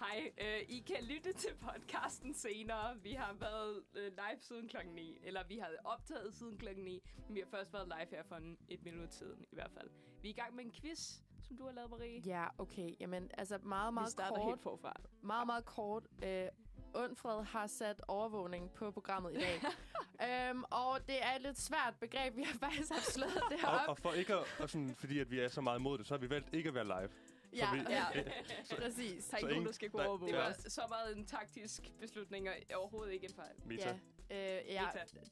Hej, 0.00 0.32
øh, 0.40 0.60
I 0.68 0.78
kan 0.86 0.96
lytte 1.04 1.32
til 1.32 1.54
podcasten 1.54 2.34
senere. 2.34 2.96
Vi 3.02 3.12
har 3.12 3.32
været 3.40 3.82
øh, 3.94 4.04
live 4.04 4.40
siden 4.40 4.68
klokken 4.68 4.94
9, 4.94 5.18
eller 5.22 5.44
vi 5.48 5.58
har 5.58 5.68
optaget 5.84 6.34
siden 6.34 6.58
klokken 6.58 6.84
9, 6.84 7.02
men 7.26 7.34
vi 7.34 7.40
har 7.40 7.46
først 7.46 7.72
været 7.72 7.86
live 7.98 8.16
her 8.16 8.22
for 8.22 8.34
en, 8.36 8.58
et 8.68 8.84
minut 8.84 9.14
siden 9.14 9.44
i 9.52 9.54
hvert 9.54 9.70
fald. 9.70 9.90
Vi 10.22 10.28
er 10.28 10.32
i 10.32 10.40
gang 10.40 10.54
med 10.56 10.64
en 10.64 10.72
quiz, 10.72 11.14
som 11.42 11.56
du 11.56 11.64
har 11.64 11.72
lavet, 11.72 11.90
Marie. 11.90 12.20
Ja, 12.26 12.46
okay. 12.58 12.90
Jamen, 13.00 13.30
altså 13.38 13.58
meget, 13.58 13.92
Vi 13.92 13.94
meget 13.94 14.10
starter 14.10 14.36
kort. 14.36 14.46
helt 14.48 14.62
forfra. 14.62 14.92
Meget, 15.22 15.46
meget 15.46 15.64
kort. 15.64 16.06
Øh, 16.24 16.46
Undfred 16.94 17.44
har 17.44 17.66
sat 17.66 18.00
overvågning 18.08 18.70
på 18.70 18.90
programmet 18.90 19.32
i 19.32 19.34
dag. 19.34 19.60
øhm, 20.22 20.64
og 20.70 20.98
det 21.06 21.22
er 21.22 21.34
et 21.36 21.42
lidt 21.42 21.58
svært 21.60 21.94
begreb. 22.00 22.36
Vi 22.36 22.42
har 22.42 22.58
faktisk 22.58 22.92
haft 22.92 23.06
slået 23.12 23.42
det 23.50 23.60
her 23.60 23.68
Og, 23.68 23.80
op. 23.80 23.88
og 23.88 23.98
for 23.98 24.12
ikke 24.12 24.34
at, 24.34 24.44
og 24.58 24.70
sådan, 24.70 24.94
fordi 24.98 25.18
at 25.18 25.30
vi 25.30 25.40
er 25.40 25.48
så 25.48 25.60
meget 25.60 25.78
imod 25.78 25.98
det, 25.98 26.06
så 26.06 26.14
har 26.14 26.18
vi 26.18 26.30
valgt 26.30 26.54
ikke 26.54 26.68
at 26.68 26.74
være 26.74 26.84
live. 26.84 27.08
Ja, 27.56 27.72
vi, 27.74 27.78
ja. 27.90 28.04
så, 28.64 28.76
præcis. 28.76 29.24
Der 29.24 29.36
er 29.36 29.40
Så 29.40 29.46
ikke 29.46 29.48
nogen, 29.48 29.66
der 29.66 29.72
skal 29.72 29.90
nej, 29.94 30.06
overvåge 30.06 30.32
Det 30.32 30.38
Ja. 30.38 30.42
var 30.42 30.50
os. 30.50 30.56
så 30.72 30.82
meget 30.88 31.16
en 31.16 31.26
taktisk 31.26 31.82
beslutning, 32.00 32.48
og 32.48 32.54
overhovedet 32.74 33.12
ikke 33.12 33.26
en 33.26 33.34
fejl. 33.34 33.52
Meta. 33.64 33.88
Ja, 33.88 33.94
øh, 34.32 34.38
ja 34.68 34.84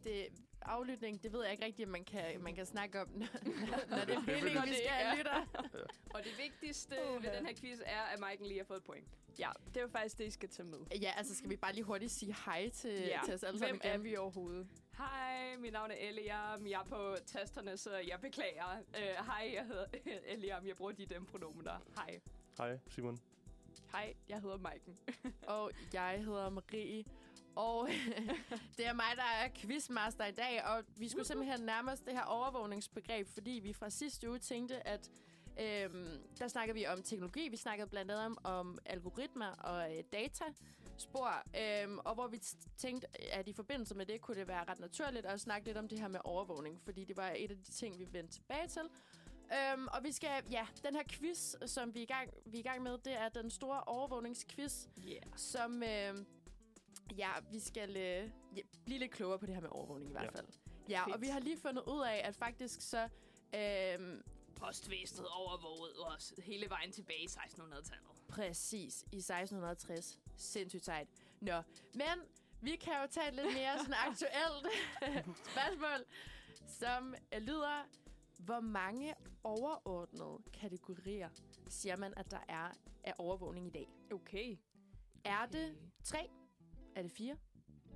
det, 0.05 0.27
aflytning, 0.63 1.23
det 1.23 1.33
ved 1.33 1.43
jeg 1.43 1.53
ikke 1.53 1.65
rigtigt, 1.65 1.87
om 1.87 1.93
man 1.93 2.05
kan, 2.05 2.43
man 2.43 2.55
kan 2.55 2.67
snakke 2.67 3.01
om, 3.01 3.09
når, 3.13 3.97
når 3.97 4.05
det 4.05 4.15
er 4.15 4.21
meningen, 4.21 4.63
vi 4.65 4.69
Det 4.69 4.77
skal 4.77 4.87
er- 4.87 4.93
have 4.93 5.17
lytter. 5.19 5.47
Og 6.15 6.25
det 6.25 6.33
vigtigste 6.39 6.97
Uha. 7.09 7.15
ved 7.29 7.37
den 7.39 7.47
her 7.47 7.55
quiz 7.61 7.81
er, 7.87 8.01
at 8.03 8.21
Maiken 8.21 8.47
lige 8.47 8.59
har 8.59 8.65
fået 8.65 8.77
et 8.79 8.85
point. 8.85 9.09
Ja, 9.39 9.51
det 9.69 9.77
er 9.77 9.81
jo 9.81 9.89
faktisk 9.89 10.19
det, 10.19 10.25
I 10.27 10.31
skal 10.31 10.49
tage 10.49 10.67
med. 10.69 10.79
Ja, 11.01 11.13
altså 11.17 11.35
skal 11.37 11.51
vi 11.51 11.57
bare 11.57 11.73
lige 11.73 11.85
hurtigt 11.85 12.13
sige 12.13 12.35
hej 12.47 12.69
til, 12.71 12.91
Ja. 12.93 13.21
til 13.25 13.35
os 13.35 13.43
alle 13.43 13.59
Hvem 13.59 13.69
sammen 13.69 13.81
er 13.85 13.91
igen? 13.91 14.05
vi 14.05 14.17
overhovedet? 14.17 14.67
Hej, 14.99 15.57
mit 15.59 15.73
navn 15.73 15.91
er 15.91 15.95
Eliam. 15.99 16.67
Jeg 16.67 16.81
er 16.81 16.85
på 16.85 17.17
tasterne, 17.27 17.77
så 17.77 17.97
jeg 17.97 18.21
beklager. 18.21 18.79
Uh, 18.89 19.27
hej, 19.27 19.51
jeg 19.55 19.65
hedder 19.67 19.87
Eliam. 20.35 20.67
Jeg 20.67 20.77
bruger 20.77 20.93
de 20.93 21.07
dem 21.07 21.27
pronomener. 21.27 21.79
Hej. 21.97 22.21
Hej, 22.59 22.79
Simon. 22.89 23.19
Hej, 23.93 24.15
jeg 24.29 24.41
hedder 24.41 24.57
Maiken. 24.57 24.99
Og 25.47 25.71
jeg 25.93 26.23
hedder 26.25 26.51
Marie. 26.51 27.05
Og 27.57 27.89
det 28.77 28.87
er 28.87 28.93
mig, 28.93 29.17
der 29.17 29.23
er 29.23 29.49
quizmaster 29.55 30.27
i 30.27 30.33
dag, 30.33 30.65
og 30.65 30.85
vi 30.97 31.09
skulle 31.09 31.27
simpelthen 31.27 31.61
nærme 31.61 31.93
os 31.93 32.01
det 32.01 32.13
her 32.13 32.23
overvågningsbegreb, 32.23 33.29
fordi 33.29 33.51
vi 33.51 33.73
fra 33.73 33.91
sidste 33.91 34.29
uge 34.29 34.39
tænkte, 34.39 34.89
at 34.89 35.11
øhm, 35.61 36.19
der 36.39 36.49
snakkede 36.49 36.75
vi 36.75 36.87
om 36.87 37.03
teknologi, 37.03 37.49
vi 37.49 37.57
snakkede 37.57 37.89
blandt 37.89 38.11
andet 38.11 38.27
om, 38.27 38.39
om 38.45 38.79
algoritmer 38.87 39.47
og 39.47 39.97
øh, 39.97 40.05
dataspor, 40.13 41.43
øhm, 41.61 41.99
og 41.99 42.15
hvor 42.15 42.27
vi 42.27 42.41
tænkte, 42.77 43.07
at 43.33 43.49
i 43.49 43.53
forbindelse 43.53 43.95
med 43.95 44.07
det 44.07 44.21
kunne 44.21 44.37
det 44.37 44.49
være 44.49 44.65
ret 44.65 44.81
naturligt 44.81 45.27
at 45.27 45.41
snakke 45.41 45.67
lidt 45.67 45.77
om 45.77 45.89
det 45.89 46.01
her 46.01 46.09
med 46.09 46.21
overvågning, 46.25 46.81
fordi 46.85 47.05
det 47.05 47.17
var 47.17 47.33
et 47.37 47.51
af 47.51 47.57
de 47.57 47.71
ting, 47.73 47.99
vi 47.99 48.07
vendte 48.13 48.35
tilbage 48.35 48.69
til. 48.69 48.83
Øhm, 49.53 49.87
og 49.87 50.05
vi 50.05 50.13
skal, 50.13 50.31
ja, 50.51 50.67
den 50.85 50.95
her 50.95 51.03
quiz, 51.09 51.55
som 51.67 51.95
vi 51.95 51.99
er, 51.99 52.03
i 52.03 52.07
gang, 52.07 52.31
vi 52.47 52.57
er 52.57 52.61
i 52.61 52.63
gang 52.63 52.83
med, 52.83 52.99
det 52.99 53.13
er 53.13 53.29
den 53.29 53.51
store 53.51 53.81
overvågningsquiz, 53.81 54.87
Yeah. 55.07 55.23
som, 55.37 55.83
øh, 55.83 56.15
ja, 57.19 57.31
vi 57.51 57.59
skal 57.61 57.91
øh, 57.97 58.31
ja, 58.57 58.63
blive 58.85 58.99
lidt 58.99 59.11
klogere 59.13 59.39
på 59.39 59.47
det 59.47 59.55
her 59.55 59.61
med 59.63 59.69
overvågning 59.73 60.11
i 60.11 60.13
hvert 60.13 60.25
Ja. 60.25 60.31
fald. 60.31 60.47
Ja, 60.89 61.03
og 61.05 61.11
Fedt. 61.11 61.21
vi 61.23 61.27
har 61.27 61.41
lige 61.41 61.57
fundet 61.59 61.83
ud 61.83 62.01
af, 62.01 62.21
at 62.25 62.37
faktisk 62.37 62.81
så... 62.81 63.09
Øh, 63.55 64.21
Postvæsenet 64.57 65.27
overvågede 65.29 66.07
os 66.07 66.35
hele 66.45 66.69
vejen 66.69 66.93
tilbage 66.93 67.23
i 67.23 67.27
1600-tallet. 67.27 68.07
præcis, 68.29 69.03
i 69.13 69.17
1660. 69.17 70.19
Sindssygt 70.37 70.85
sejt. 70.85 71.09
Nå, 71.41 71.63
men 71.95 72.05
vi 72.61 72.77
kan 72.77 72.93
jo 73.03 73.07
tage 73.11 73.29
et 73.29 73.35
lidt 73.35 73.47
mere 73.47 73.79
sådan 73.79 73.95
aktuelt 74.09 74.67
spørgsmål, 75.53 76.05
som 76.67 77.15
øh, 77.35 77.43
lyder, 77.43 77.87
hvor 78.39 78.61
mange 78.61 79.15
overordnede 79.45 80.39
kategorier 80.53 81.29
siger 81.69 81.97
man, 81.97 82.15
at 82.17 82.31
der 82.31 82.41
er 82.49 82.71
af 83.05 83.15
overvågning 83.19 83.67
i 83.67 83.71
dag? 83.71 83.89
Okay. 84.13 84.57
Er 85.25 85.47
det 85.47 85.77
tre? 86.05 86.31
Er 87.01 87.03
det 87.03 87.13
fire? 87.13 87.37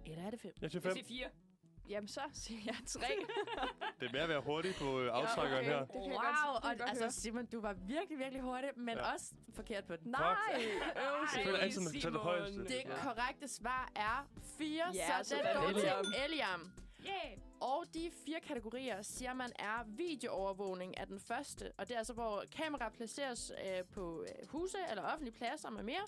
Eller 0.06 0.26
er 0.26 0.30
det 0.30 0.40
fem? 0.40 0.52
Jeg 0.62 0.70
siger 0.70 0.80
Jeg 0.84 0.96
fem. 0.96 1.04
siger 1.04 1.18
fire. 1.28 1.30
Jamen, 1.88 2.08
så 2.08 2.20
siger 2.32 2.60
jeg 2.66 2.76
tre. 2.86 3.06
Det 4.00 4.08
er 4.08 4.12
med 4.12 4.20
at 4.20 4.28
være 4.28 4.40
hurtig 4.40 4.74
på 4.78 5.00
øh, 5.00 5.10
aftrækkeren 5.12 5.58
okay. 5.64 5.70
her. 5.70 5.78
Det 5.80 5.88
kan 5.92 6.02
jeg 6.02 6.10
wow, 6.10 6.16
godt- 6.16 6.24
det 6.24 6.62
kan 6.62 6.70
jeg 6.70 6.72
og, 6.72 6.78
godt 6.78 6.88
altså 6.90 7.04
høre. 7.04 7.10
Simon, 7.12 7.46
du 7.46 7.60
var 7.60 7.72
virkelig, 7.72 8.18
virkelig 8.18 8.42
hurtig, 8.42 8.70
men 8.76 8.94
Ja. 8.96 9.06
ja. 9.06 9.12
også 9.12 9.34
forkert 9.54 9.84
på 9.84 9.96
den. 9.96 10.10
Nej! 10.10 10.36
Jeg 10.54 11.44
føler 11.44 11.58
altid, 11.58 11.80
man 11.80 11.92
det 12.12 12.20
højeste. 12.20 12.60
Det 12.64 12.70
Ja. 12.84 13.02
korrekte 13.02 13.48
svar 13.48 13.92
er 13.96 14.28
fire, 14.58 14.84
Ja, 14.94 15.22
så 15.22 15.34
den 15.36 15.44
sådan. 15.44 15.56
går 15.62 15.68
Eliam. 15.68 16.04
til 16.04 16.14
Eliam. 16.24 16.70
Yeah. 17.06 17.38
Og 17.60 17.84
de 17.94 18.10
fire 18.26 18.40
kategorier 18.40 19.02
siger 19.02 19.34
man 19.34 19.52
er 19.58 19.84
videoovervågning 19.86 20.98
af 20.98 21.06
den 21.06 21.20
første. 21.20 21.72
Og 21.78 21.88
det 21.88 21.94
er 21.94 21.98
altså, 21.98 22.12
hvor 22.12 22.44
kamera 22.56 22.88
placeres 22.88 23.52
øh, 23.66 23.84
på 23.94 24.22
øh, 24.22 24.48
huse 24.48 24.78
eller 24.90 25.02
offentlige 25.02 25.34
pladser 25.34 25.70
med 25.70 25.82
mere. 25.82 26.06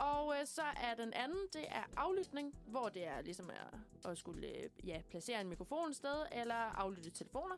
Og 0.00 0.34
øh, 0.40 0.46
så 0.46 0.62
er 0.62 0.94
den 0.94 1.12
anden, 1.12 1.48
det 1.52 1.64
er 1.68 1.84
aflytning, 1.96 2.54
hvor 2.66 2.88
det 2.88 3.06
er 3.06 3.20
ligesom 3.20 3.50
at, 3.50 4.10
at 4.10 4.18
skulle 4.18 4.48
øh, 4.48 4.70
ja, 4.84 5.02
placere 5.10 5.40
en 5.40 5.48
mikrofon 5.48 5.90
et 5.90 5.96
sted 5.96 6.26
eller 6.32 6.54
aflytte 6.54 7.10
telefoner. 7.10 7.56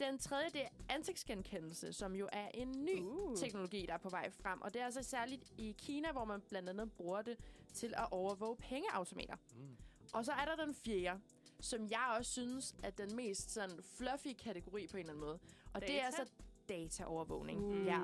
Den 0.00 0.18
tredje, 0.18 0.50
det 0.50 0.62
er 0.62 0.68
ansigtsgenkendelse, 0.88 1.92
som 1.92 2.14
jo 2.14 2.28
er 2.32 2.48
en 2.54 2.84
ny 2.84 3.00
Uh. 3.00 3.36
teknologi, 3.36 3.86
der 3.86 3.94
er 3.94 3.98
på 3.98 4.08
vej 4.08 4.30
frem. 4.30 4.62
Og 4.62 4.74
det 4.74 4.80
er 4.80 4.84
altså 4.84 5.02
særligt 5.02 5.52
i 5.58 5.74
Kina, 5.78 6.12
hvor 6.12 6.24
man 6.24 6.40
blandt 6.40 6.68
andet 6.68 6.92
bruger 6.92 7.22
det 7.22 7.36
til 7.74 7.94
at 7.96 8.08
overvåge 8.10 8.56
pengeautomater. 8.56 9.36
Mm. 9.54 9.76
Og 10.12 10.24
så 10.24 10.32
er 10.32 10.44
der 10.44 10.64
den 10.64 10.74
fjerde, 10.74 11.20
som 11.60 11.90
jeg 11.90 12.14
også 12.18 12.32
synes 12.32 12.74
er 12.82 12.90
den 12.90 13.16
mest 13.16 13.50
sådan 13.50 13.82
fluffy 13.82 14.32
kategori 14.38 14.86
på 14.86 14.96
en 14.96 15.00
eller 15.00 15.12
anden 15.12 15.24
måde. 15.24 15.38
Og 15.74 15.80
det 15.80 15.90
er 15.90 16.04
Data? 16.04 16.06
altså 16.06 16.32
dataovervågning. 16.68 17.64
Uh. 17.64 17.86
Ja. 17.86 18.00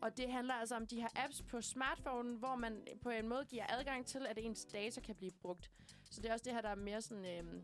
Og 0.00 0.16
det 0.16 0.32
handler 0.32 0.54
altså 0.54 0.76
om 0.76 0.86
de 0.86 1.00
her 1.00 1.08
apps 1.16 1.42
på 1.42 1.60
smartphone, 1.60 2.36
hvor 2.36 2.56
man 2.56 2.86
på 3.02 3.10
en 3.10 3.28
måde 3.28 3.44
giver 3.44 3.64
adgang 3.68 4.06
til, 4.06 4.26
at 4.26 4.38
ens 4.38 4.64
data 4.64 5.00
kan 5.00 5.14
blive 5.14 5.30
brugt. 5.40 5.70
Så 6.10 6.20
det 6.20 6.28
er 6.28 6.32
også 6.32 6.44
det 6.44 6.52
her, 6.52 6.60
der 6.60 6.68
er 6.68 6.74
mere 6.74 7.02
sådan... 7.02 7.24
Øhm, 7.38 7.62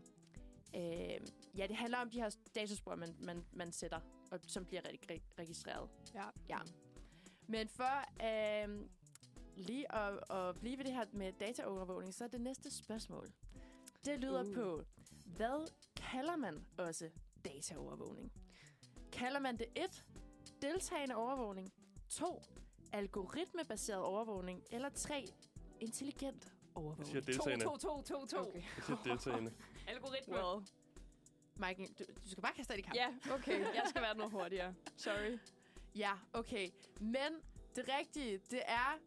øh, 0.75 1.19
ja, 1.57 1.67
det 1.67 1.75
handler 1.75 1.97
om 1.97 2.09
de 2.09 2.21
her 2.21 2.29
dataspor, 2.55 2.95
man, 2.95 3.15
man, 3.19 3.45
man 3.53 3.71
sætter, 3.71 3.99
og 4.31 4.39
som 4.47 4.65
bliver 4.65 4.81
re- 4.81 5.11
re- 5.11 5.21
registreret. 5.39 5.89
Ja. 6.15 6.25
Ja. 6.49 6.57
Men 7.47 7.67
for 7.67 8.03
øh, 8.23 8.85
lige 9.55 9.95
at, 9.95 10.19
at 10.31 10.59
blive 10.59 10.77
ved 10.77 10.85
det 10.85 10.93
her 10.93 11.05
med 11.11 11.31
dataovervågning, 11.39 12.13
så 12.13 12.23
er 12.23 12.27
det 12.27 12.41
næste 12.41 12.71
spørgsmål. 12.71 13.27
Det 14.05 14.19
lyder 14.19 14.43
Uh. 14.43 14.53
på, 14.55 14.83
hvad 15.25 15.71
kalder 15.95 16.35
man 16.35 16.65
også 16.77 17.09
dataovervågning? 17.45 18.31
Kalder 19.11 19.39
man 19.39 19.57
det 19.57 19.65
1. 19.75 20.05
Deltagende 20.63 21.15
overvågning 21.15 21.73
2. 22.09 22.43
Algoritmebaseret 22.93 24.01
overvågning 24.01 24.63
eller 24.71 24.89
3. 24.89 25.25
Intelligent 25.79 26.43
Jeg 26.45 26.51
overvågning? 26.75 27.07
siger 27.07 27.21
To, 27.21 27.25
deltagende. 27.25 27.65
to, 27.65 27.77
to, 27.77 28.01
to, 28.01 28.25
to. 28.25 28.37
Okay. 28.39 28.61
Jeg 28.77 28.83
siger 28.85 29.03
deltagende. 29.03 29.53
Algoritme. 29.87 30.35
Well. 30.35 30.65
Mike, 31.55 31.93
du, 31.99 32.03
du 32.23 32.29
skal 32.29 32.41
bare 32.41 32.53
kaste 32.53 32.73
dig 32.73 32.79
i 32.79 32.81
kamp. 32.81 32.95
Ja, 32.95 33.07
okay. 33.33 33.59
Jeg 33.59 33.83
skal 33.89 34.01
være 34.01 34.17
noget 34.17 34.31
hurtigere. 34.31 34.73
Sorry. 34.97 35.39
ja, 35.95 36.11
okay. 36.33 36.69
Men 36.99 37.31
det 37.75 37.89
rigtige, 37.99 38.37
det 38.37 38.61
er 38.65 38.99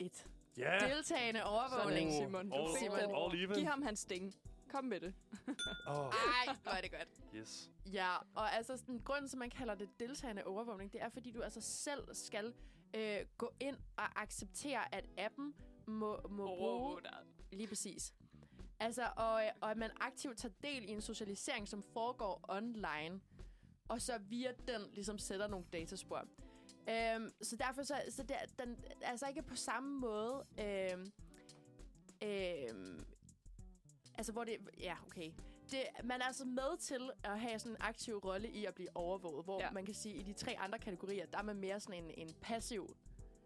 1. 0.00 0.26
Ja! 0.56 0.78
Deltagende 0.80 1.44
overvågning. 1.44 2.12
Sådan, 2.12 2.28
Simon. 2.28 2.52
All, 2.52 3.00
den. 3.08 3.16
all 3.16 3.44
even. 3.44 3.56
Giv 3.56 3.66
ham 3.66 3.82
hans 3.82 3.98
sting. 4.00 4.34
Kom 4.72 4.84
med 4.84 5.00
det. 5.00 5.14
Oh, 5.86 6.12
Ej, 6.48 6.56
hvor 6.62 6.72
er 6.72 6.80
det 6.80 6.90
godt. 6.90 7.20
yes. 7.34 7.70
Ja, 7.92 8.16
og 8.34 8.52
altså 8.54 8.76
sådan, 8.76 8.98
grunden 9.04 9.28
til, 9.28 9.38
man 9.38 9.50
kalder 9.50 9.74
det 9.74 9.88
deltagende 10.00 10.44
overvågning, 10.44 10.92
det 10.92 11.02
er, 11.02 11.08
fordi 11.08 11.30
du 11.30 11.40
altså 11.42 11.60
selv 11.60 12.14
skal 12.14 12.54
øh, 12.96 13.18
gå 13.38 13.52
ind 13.60 13.76
og 13.96 14.22
acceptere, 14.22 14.94
at 14.94 15.04
appen 15.18 15.54
må, 15.86 16.20
må 16.30 16.46
bruge... 16.46 17.00
Lige 17.52 17.66
præcis. 17.68 18.14
Altså, 18.80 19.02
og, 19.16 19.42
og 19.60 19.70
at 19.70 19.76
man 19.76 19.90
aktivt 20.00 20.38
tager 20.38 20.52
del 20.62 20.84
i 20.84 20.88
en 20.92 21.00
socialisering, 21.00 21.68
som 21.68 21.82
foregår 21.82 22.44
online, 22.48 23.20
og 23.88 24.02
så 24.02 24.18
via 24.18 24.52
den 24.68 24.80
ligesom 24.94 25.18
sætter 25.18 25.46
nogle 25.46 25.66
dataspor. 25.72 26.24
Øhm, 26.88 27.30
så 27.42 27.56
derfor 27.56 27.82
så, 27.82 27.94
så 28.10 28.22
det, 28.22 28.36
er- 28.36 28.64
den 28.64 28.84
er 29.02 29.10
altså 29.10 29.26
ikke 29.26 29.42
på 29.42 29.56
samme 29.56 30.00
måde... 30.00 30.46
Øhm, 30.60 31.12
øhm, 32.22 33.04
altså, 34.22 34.32
hvor 34.32 34.44
det... 34.44 34.56
Ja, 34.80 34.94
okay. 35.06 35.30
Det, 35.70 35.82
man 36.04 36.20
er 36.20 36.24
altså 36.24 36.44
med 36.44 36.78
til 36.78 37.10
at 37.24 37.40
have 37.40 37.58
sådan 37.58 37.72
en 37.72 37.76
aktiv 37.80 38.16
rolle 38.18 38.48
i 38.50 38.64
at 38.64 38.74
blive 38.74 38.88
overvåget, 38.96 39.44
hvor 39.44 39.60
Ja. 39.60 39.70
man 39.70 39.84
kan 39.84 39.94
sige, 39.94 40.14
at 40.14 40.20
i 40.20 40.22
de 40.22 40.32
tre 40.32 40.56
andre 40.58 40.78
kategorier, 40.78 41.26
der 41.26 41.38
er 41.38 41.42
man 41.42 41.56
mere 41.56 41.80
sådan 41.80 42.04
en, 42.04 42.10
en 42.16 42.34
passiv 42.40 42.96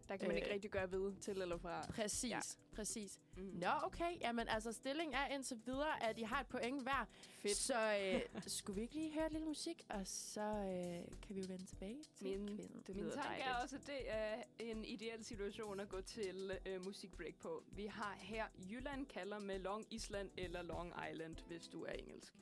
Der 0.08 0.16
kan 0.16 0.28
man 0.28 0.36
Øh. 0.36 0.42
ikke 0.42 0.52
rigtig 0.54 0.70
gøre 0.70 0.92
ved 0.92 1.12
til 1.20 1.42
eller 1.42 1.56
fra. 1.58 1.86
Præcis, 1.90 2.30
Ja. 2.30 2.40
præcis. 2.76 3.18
Mm. 3.36 3.42
Nå, 3.42 3.68
okay. 3.82 4.20
Jamen, 4.20 4.48
altså, 4.48 4.72
stillingen 4.72 5.14
er 5.14 5.26
indtil 5.26 5.60
videre, 5.66 6.02
at 6.02 6.18
I 6.18 6.22
har 6.22 6.40
et 6.40 6.46
point 6.46 6.82
hver. 6.82 7.06
Fedt. 7.42 7.56
Så 7.56 7.96
øh, 8.02 8.20
skulle 8.58 8.74
vi 8.74 8.80
ikke 8.82 8.94
lige 8.94 9.12
høre 9.14 9.32
lidt 9.32 9.44
musik, 9.44 9.82
og 9.88 10.06
så 10.06 10.40
øh, 10.40 11.18
kan 11.22 11.36
vi 11.36 11.40
jo 11.40 11.46
vende 11.48 11.66
tilbage 11.66 12.04
til 12.14 12.26
Min- 12.38 12.56
kvinden. 12.56 12.82
Det 12.86 12.96
Min 12.96 13.10
tanke 13.10 13.42
er 13.42 13.54
også, 13.62 13.76
at 13.76 13.86
det 13.86 14.14
er 14.14 14.42
en 14.58 14.84
ideel 14.84 15.24
situation 15.24 15.80
at 15.80 15.88
gå 15.88 16.00
til 16.00 16.58
øh, 16.66 16.84
musikbreak 16.84 17.34
på. 17.34 17.62
Vi 17.72 17.86
har 17.86 18.16
her 18.20 18.44
Jylland 18.70 19.06
kalder 19.06 19.38
med 19.38 19.58
Long 19.58 19.86
Island 19.90 20.30
eller 20.38 20.62
Long 20.62 20.92
Island, 21.12 21.36
hvis 21.46 21.68
du 21.68 21.82
er 21.84 21.92
engelsk. 21.92 22.34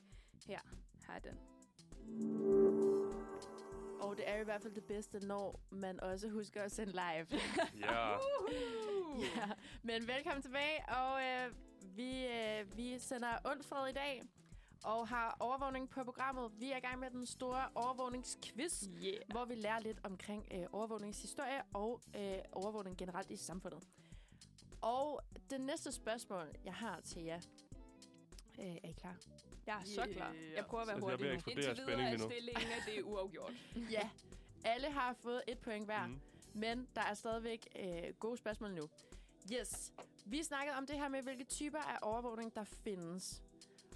Her 0.47 0.59
har 1.03 1.19
den. 1.19 2.84
Og 4.05 4.17
det 4.17 4.29
er 4.29 4.41
i 4.41 4.43
hvert 4.43 4.61
fald 4.61 4.73
det 4.73 4.83
bedste, 4.83 5.27
når 5.27 5.59
man 5.69 5.99
også 5.99 6.29
husker 6.29 6.61
at 6.61 6.71
sende 6.71 6.91
live. 6.91 7.27
Ja. 7.85 8.11
ja. 9.37 9.49
Men 9.83 10.07
velkommen 10.07 10.41
tilbage, 10.41 10.89
og 10.89 11.21
øh, 11.23 11.53
vi, 11.97 12.25
øh, 12.25 12.77
vi 12.77 12.99
sender 12.99 13.37
Undfred 13.51 13.89
i 13.89 13.93
dag, 13.93 14.23
og 14.83 15.07
har 15.07 15.37
overvågning 15.39 15.89
på 15.89 16.03
programmet. 16.03 16.51
Vi 16.59 16.71
er 16.71 16.77
i 16.77 16.79
gang 16.79 16.99
med 16.99 17.09
den 17.09 17.25
store 17.25 17.69
overvågningsquiz. 17.75 18.83
Yeah. 19.03 19.17
hvor 19.31 19.45
vi 19.45 19.55
lærer 19.55 19.79
lidt 19.79 19.99
omkring 20.03 20.47
øh, 20.53 20.65
overvågningshistorie 20.71 21.61
og 21.73 22.01
øh, 22.15 22.37
overvågning 22.51 22.97
generelt 22.97 23.31
i 23.31 23.35
samfundet. 23.35 23.83
Og 24.81 25.21
det 25.49 25.61
næste 25.61 25.91
spørgsmål, 25.91 26.47
jeg 26.65 26.73
har 26.73 26.99
til 26.99 27.23
jer. 27.23 27.39
Øh, 28.59 28.65
er 28.65 28.89
I 28.89 28.91
klar? 28.91 29.17
Jeg 29.65 29.79
er 29.81 29.85
så 29.85 30.07
klar. 30.13 30.35
Jeg 30.55 30.65
prøver 30.65 30.81
at 30.81 30.87
være 30.87 30.99
Så 30.99 31.07
jeg 31.07 31.17
hurtig 31.17 31.17
bliver 31.19 31.31
nu. 31.31 31.35
eksploderet 31.35 31.67
af 31.67 31.71
Indtil 31.71 31.85
videre 31.85 31.87
spænding 31.87 32.07
er 32.07 32.11
lige 32.11 32.23
nu. 32.23 32.29
stillingen, 32.29 32.71
at 32.71 32.83
det 32.85 32.99
er 32.99 33.03
uafgjort. 33.03 33.53
ja. 33.97 34.09
Alle 34.65 34.91
har 34.91 35.13
fået 35.13 35.41
et 35.47 35.59
point 35.59 35.85
hver, 35.85 36.07
mm. 36.07 36.19
men 36.53 36.87
der 36.95 37.01
er 37.01 37.13
stadigvæk 37.13 37.67
øh, 37.79 38.13
gode 38.19 38.37
spørgsmål 38.37 38.73
nu. 38.73 38.89
Yes. 39.53 39.93
Vi 40.25 40.43
snakkede 40.43 40.75
om 40.77 40.85
det 40.87 40.95
her 40.95 41.09
med, 41.09 41.21
hvilke 41.23 41.43
typer 41.43 41.79
af 41.79 41.97
overvågning, 42.01 42.55
der 42.55 42.63
findes. 42.63 43.43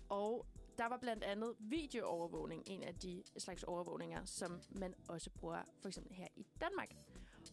Og 0.09 0.45
der 0.77 0.85
var 0.85 0.97
blandt 0.97 1.23
andet 1.23 1.55
videoovervågning, 1.59 2.63
en 2.67 2.83
af 2.83 2.95
de 2.95 3.23
slags 3.37 3.63
overvågninger, 3.63 4.25
som 4.25 4.61
man 4.69 4.93
også 5.07 5.29
bruger 5.29 5.61
for 5.81 5.87
eksempel 5.87 6.13
her 6.15 6.27
i 6.35 6.45
Danmark. 6.61 6.89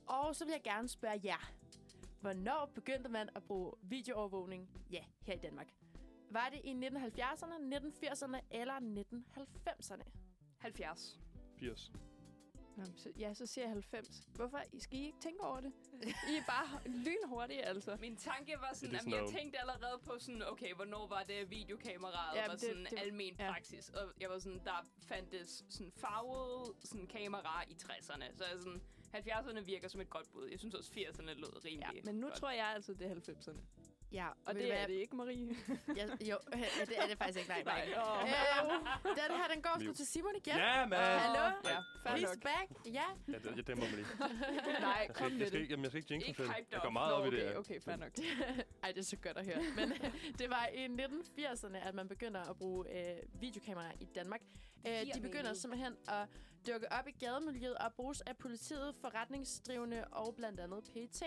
Og 0.06 0.36
så 0.36 0.44
vil 0.44 0.52
jeg 0.52 0.62
gerne 0.64 0.88
spørge 0.88 1.20
jer, 1.24 1.50
hvornår 2.20 2.70
begyndte 2.74 3.08
man 3.10 3.28
at 3.36 3.42
bruge 3.44 3.72
videoovervågning, 3.82 4.68
ja, 4.90 5.04
her 5.22 5.34
i 5.34 5.38
Danmark? 5.38 5.68
Var 6.30 6.48
det 6.48 6.60
i 6.64 6.72
1970'erne, 6.72 7.76
1980'erne 7.76 8.40
eller 8.50 8.74
1990'erne? 9.26 10.04
70. 10.58 11.20
80. 11.60 11.92
Nå, 12.76 12.84
så, 12.96 13.12
ja, 13.18 13.34
så 13.34 13.46
siger 13.46 13.64
jeg 13.64 13.70
90. 13.72 14.22
Hvorfor? 14.34 14.60
I 14.72 14.80
skal 14.80 14.98
I 14.98 15.06
ikke 15.06 15.18
tænke 15.20 15.40
over 15.44 15.60
det? 15.60 15.72
I 16.02 16.36
er 16.36 16.44
bare 16.46 16.80
lynhurtige, 16.86 17.62
altså. 17.62 17.96
Min 18.00 18.16
tanke 18.16 18.54
var 18.60 18.70
sådan, 18.74 18.94
at 18.94 19.06
jeg 19.06 19.24
tænkte 19.38 19.58
allerede 19.60 19.98
på 20.04 20.18
sådan, 20.18 20.42
okay, 20.42 20.74
hvornår 20.74 21.06
var 21.08 21.22
det 21.22 21.50
videokameraet 21.50 22.36
Ja, 22.36 22.46
var 22.46 22.52
det- 22.52 22.60
sådan 22.60 22.84
det- 22.84 22.98
almen 22.98 23.34
ja. 23.38 23.50
praksis. 23.52 23.88
Og 23.88 24.12
jeg 24.20 24.30
var 24.30 24.38
sådan, 24.38 24.58
der 24.64 24.86
fandtes 25.02 25.64
sådan 25.68 25.92
farvede 25.92 26.74
sådan 26.84 27.06
kamera 27.06 27.62
i 27.68 27.72
60'erne. 27.82 28.36
Så 28.36 28.44
jeg 28.44 28.58
sådan, 28.58 28.82
70'erne 29.14 29.60
virker 29.64 29.88
som 29.88 30.00
et 30.00 30.10
godt 30.10 30.30
bud. 30.32 30.48
Jeg 30.50 30.58
synes 30.58 30.74
også, 30.74 30.90
80'erne 30.92 31.32
lød 31.34 31.52
Ja, 31.64 31.68
rimelig 31.68 32.02
men 32.04 32.14
nu 32.14 32.26
godt. 32.26 32.38
tror 32.38 32.50
jeg 32.50 32.66
altså, 32.66 32.94
det 32.94 33.06
er 33.10 33.14
90'erne. 33.14 33.60
Ja, 34.12 34.28
Og 34.46 34.54
det 34.54 34.80
er 34.80 34.86
det 34.86 34.92
ikke, 34.94 35.16
Marie. 35.16 35.56
Ja, 35.96 36.06
jo, 36.06 36.38
ja, 36.52 36.84
det 36.86 36.98
er 36.98 37.06
det 37.08 37.18
faktisk 37.18 37.38
ikke. 37.38 37.48
Nej, 37.48 37.62
nej. 37.64 37.94
Åh. 38.02 38.22
Øhm, 38.22 38.86
den 39.04 39.36
her, 39.36 39.48
den 39.54 39.62
går 39.62 39.76
sgu 39.80 39.92
til 39.92 40.06
Simon 40.06 40.36
igen. 40.36 40.56
Ja, 40.56 40.86
man! 40.86 40.98
Hallo? 40.98 41.40
Ja, 41.64 41.78
He's 42.06 42.20
nok. 42.20 42.42
back. 42.42 42.86
Ja. 42.94 43.04
Ja, 43.28 43.38
det, 43.38 43.56
jeg 43.56 43.66
dæmmer 43.66 43.84
mig 43.84 43.94
lige. 43.96 44.06
Nej, 44.80 45.04
Jeg 45.08 45.14
kom 45.14 45.32
med 45.32 45.38
jeg 45.40 45.48
skal, 45.48 45.60
det. 45.60 45.70
jamen, 45.70 45.82
jeg 45.82 45.90
skal 45.90 45.98
ikke 45.98 46.14
jinx 46.14 46.28
Ikke 46.28 46.42
Jeg 46.72 46.80
går 46.82 46.90
meget 46.90 47.10
Nå, 47.10 47.16
op 47.16 47.32
i 47.32 47.36
det 47.36 47.48
okay, 47.48 47.56
okay, 47.58 47.80
fair 47.80 47.96
nok. 47.96 48.10
Ej, 48.82 48.92
det 48.92 48.98
er 48.98 49.04
så 49.04 49.16
godt 49.16 49.36
at 49.36 49.44
høre. 49.46 49.62
Men 49.76 49.92
øh, 49.92 50.34
det 50.38 50.50
var 50.50 50.66
i 50.74 50.86
1980'erne, 50.86 51.76
at 51.88 51.94
man 51.94 52.08
begynder 52.08 52.50
at 52.50 52.56
bruge 52.56 52.84
øh, 52.98 53.16
videokameraer 53.40 53.92
i 54.00 54.04
Danmark. 54.14 54.40
Øh, 54.86 54.92
de 55.14 55.20
begynder 55.20 55.54
simpelthen 55.54 55.92
at 56.08 56.28
dukke 56.66 56.92
op 56.92 57.08
i 57.08 57.10
gademiljøet 57.24 57.74
og 57.78 57.92
bruges 57.94 58.20
af 58.20 58.36
politiet, 58.36 58.94
forretningsdrivende 59.00 60.04
og 60.04 60.34
blandt 60.36 60.60
andet 60.60 60.84
PET. 60.92 61.22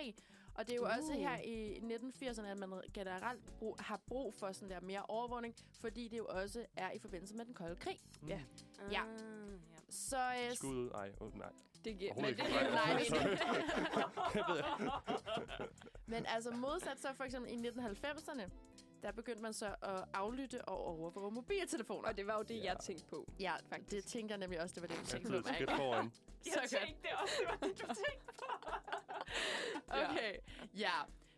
Og 0.59 0.67
det 0.67 0.73
er 0.73 0.75
jo 0.77 0.83
uh. 0.83 0.89
også 0.97 1.13
Uh. 1.13 1.19
her 1.19 1.37
i 1.37 1.77
1980'erne, 1.77 2.45
at 2.47 2.57
man 2.57 2.69
generelt 2.93 3.45
brug, 3.59 3.75
har 3.79 3.99
brug 4.07 4.33
for 4.33 4.51
sådan 4.51 4.69
der 4.69 4.79
mere 4.81 5.01
overvågning, 5.07 5.55
fordi 5.81 6.07
det 6.07 6.17
jo 6.17 6.25
også 6.25 6.65
er 6.75 6.91
i 6.91 6.99
forbindelse 6.99 7.35
med 7.35 7.45
den 7.45 7.53
kolde 7.53 7.75
krig. 7.75 7.99
Ja. 8.27 8.27
Ja. 8.29 8.39
Ah, 8.85 8.91
ja. 8.91 9.01
Så 9.89 10.17
øh, 10.17 10.55
Skud 10.55 10.75
ud. 10.75 10.89
Ej, 10.91 11.11
oh, 11.19 11.37
nej. 11.37 11.51
Det 11.85 11.97
giver, 11.99 12.13
men 12.15 12.25
ikke. 12.25 12.43
det, 12.43 12.51
Nej, 12.51 12.69
nej, 12.69 12.83
Jeg 12.91 13.01
ikke. 13.01 13.15
Men 16.05 16.25
altså 16.27 16.51
modsat 16.51 16.99
så 16.99 17.07
for 17.13 17.23
eksempel 17.23 17.51
i 17.51 17.67
1990'erne, 17.69 18.49
der 19.03 19.11
begyndte 19.11 19.41
man 19.41 19.53
så 19.53 19.67
at 19.81 20.03
aflytte 20.13 20.65
og 20.65 20.77
overvåge 20.85 21.31
mobiltelefoner. 21.31 22.07
og 22.09 22.17
det 22.17 22.27
var 22.27 22.37
jo 22.37 22.43
det, 22.43 22.55
Ja. 22.57 22.63
jeg 22.63 22.77
tænkte 22.79 23.05
på. 23.05 23.27
Ja, 23.39 23.53
faktisk. 23.69 23.91
det 23.91 24.03
tænker 24.05 24.35
jeg 24.35 24.39
nemlig 24.39 24.61
også, 24.61 24.73
det 24.75 24.81
var 24.81 24.87
det, 24.87 24.97
du 24.99 25.05
tænkte 25.05 25.29
på. 25.31 25.35
et 25.37 25.45
skridt 25.45 25.69
foran. 26.53 26.67
Så 26.69 26.75
Jeg 26.77 26.81
godt. 26.81 26.87
tænkte 26.87 27.07
også, 27.21 27.33
det 27.39 27.47
var 27.47 27.67
det, 27.67 27.81
du 27.81 27.85
tænkte 27.87 28.33
på. 28.37 28.45
Okay, 30.09 30.33
ja. 30.77 30.91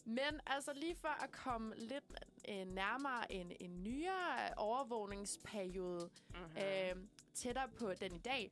Men 0.05 0.39
altså 0.45 0.73
lige 0.73 0.95
for 0.95 1.23
at 1.23 1.31
komme 1.31 1.75
lidt 1.75 2.03
øh, 2.49 2.65
nærmere 2.67 3.31
en, 3.31 3.51
en 3.59 3.83
nyere 3.83 4.53
overvågningsperiode, 4.57 6.09
Mm-hmm. 6.35 6.57
øh, 6.57 6.95
tættere 7.33 7.69
på 7.79 7.93
den 7.93 8.15
i 8.15 8.19
dag, 8.19 8.51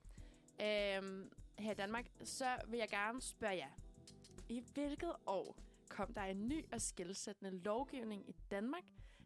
øh, 0.62 1.25
her 1.59 1.71
i 1.71 1.75
Danmark, 1.75 2.05
så 2.23 2.57
vil 2.67 2.77
jeg 2.77 2.89
gerne 2.89 3.21
spørge 3.21 3.55
jer. 3.57 3.69
I 4.49 4.63
hvilket 4.73 5.13
år 5.25 5.55
kom 5.89 6.13
der 6.13 6.21
en 6.21 6.47
ny 6.47 6.65
og 6.71 6.81
skældsættende 6.81 7.51
lovgivning 7.63 8.29
i 8.29 8.35
Danmark, 8.51 8.83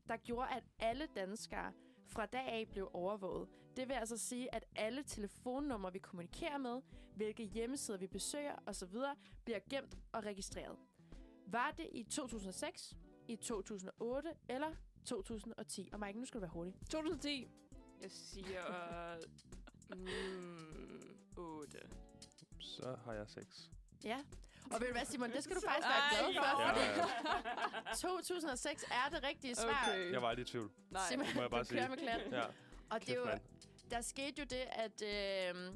der 0.07 0.17
gjorde, 0.17 0.49
at 0.49 0.63
alle 0.79 1.07
danskere 1.15 1.71
fra 2.13 2.25
dag 2.25 2.47
af 2.47 2.67
blev 2.71 2.89
overvåget? 2.93 3.47
Det 3.77 3.87
vil 3.87 3.93
altså 3.93 4.17
sige, 4.17 4.55
at 4.55 4.65
alle 4.75 5.03
telefonnumre, 5.03 5.93
vi 5.93 5.99
kommunikerer 5.99 6.57
med, 6.57 6.81
hvilke 7.15 7.43
hjemmesider 7.43 7.97
vi 7.97 8.07
besøger 8.07 8.55
osv., 8.65 8.95
bliver 9.43 9.59
gemt 9.69 9.97
og 10.11 10.23
registreret. 10.23 10.77
Var 11.47 11.73
det 11.77 11.89
i 11.91 12.03
2006, 12.03 12.97
i 13.27 13.35
2008 13.35 14.29
eller 14.49 14.75
2010? 15.05 15.89
Og 15.93 15.99
Mike, 15.99 16.19
nu 16.19 16.25
skal 16.25 16.39
du 16.39 16.41
være 16.41 16.51
hurtig. 16.51 16.73
2010. 16.89 17.47
Jeg 18.01 18.11
siger... 18.11 18.63
Mm, 19.95 21.17
8. 21.37 21.77
Så 22.59 22.97
har 23.05 23.13
jeg 23.13 23.27
seks. 23.27 23.71
Ja. 24.03 24.19
Og 24.71 24.81
ved 24.81 24.87
du 24.87 24.93
hvad, 24.93 25.05
Simon, 25.05 25.31
det 25.31 25.43
skal 25.43 25.55
du 25.55 25.61
faktisk 25.67 25.87
være 25.87 26.31
glad 26.31 26.33
for, 26.35 26.61
Ja, 26.61 26.69
fordi 26.69 26.79
ja. 27.89 27.95
2006 27.95 28.83
er 29.05 29.09
det 29.09 29.23
rigtige 29.23 29.55
svar. 29.55 29.85
Okay. 29.87 30.11
Jeg 30.11 30.21
var 30.21 30.27
aldrig 30.29 30.47
i 30.47 30.49
tvivl. 30.51 30.71
Nej. 30.91 31.01
Simon, 31.09 31.25
Må 31.35 31.41
jeg 31.41 31.49
bare 31.49 31.63
du 31.63 31.67
kører 31.69 31.81
sige. 31.81 31.89
med 31.89 31.97
klat. 31.97 32.31
Ja, 32.31 32.43
Og 32.89 33.01
det 33.01 33.09
er 33.09 33.25
kæft, 33.25 33.43
jo, 33.43 33.69
der 33.91 34.01
skete 34.01 34.33
jo 34.41 34.45
det, 34.49 34.65
at 34.71 35.01
øh, 35.01 35.71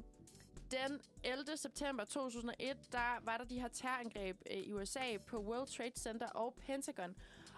den 0.70 1.00
11. 1.24 1.56
september 1.56 2.04
2001, 2.04 2.76
der 2.92 3.20
var 3.24 3.36
der 3.36 3.44
de 3.44 3.60
her 3.60 3.68
terrorangreb 3.68 4.36
øh, 4.50 4.56
i 4.56 4.72
USA 4.72 5.16
på 5.26 5.38
World 5.42 5.66
Trade 5.76 5.92
Center 5.96 6.26
og 6.26 6.54
Pentagon. 6.66 7.14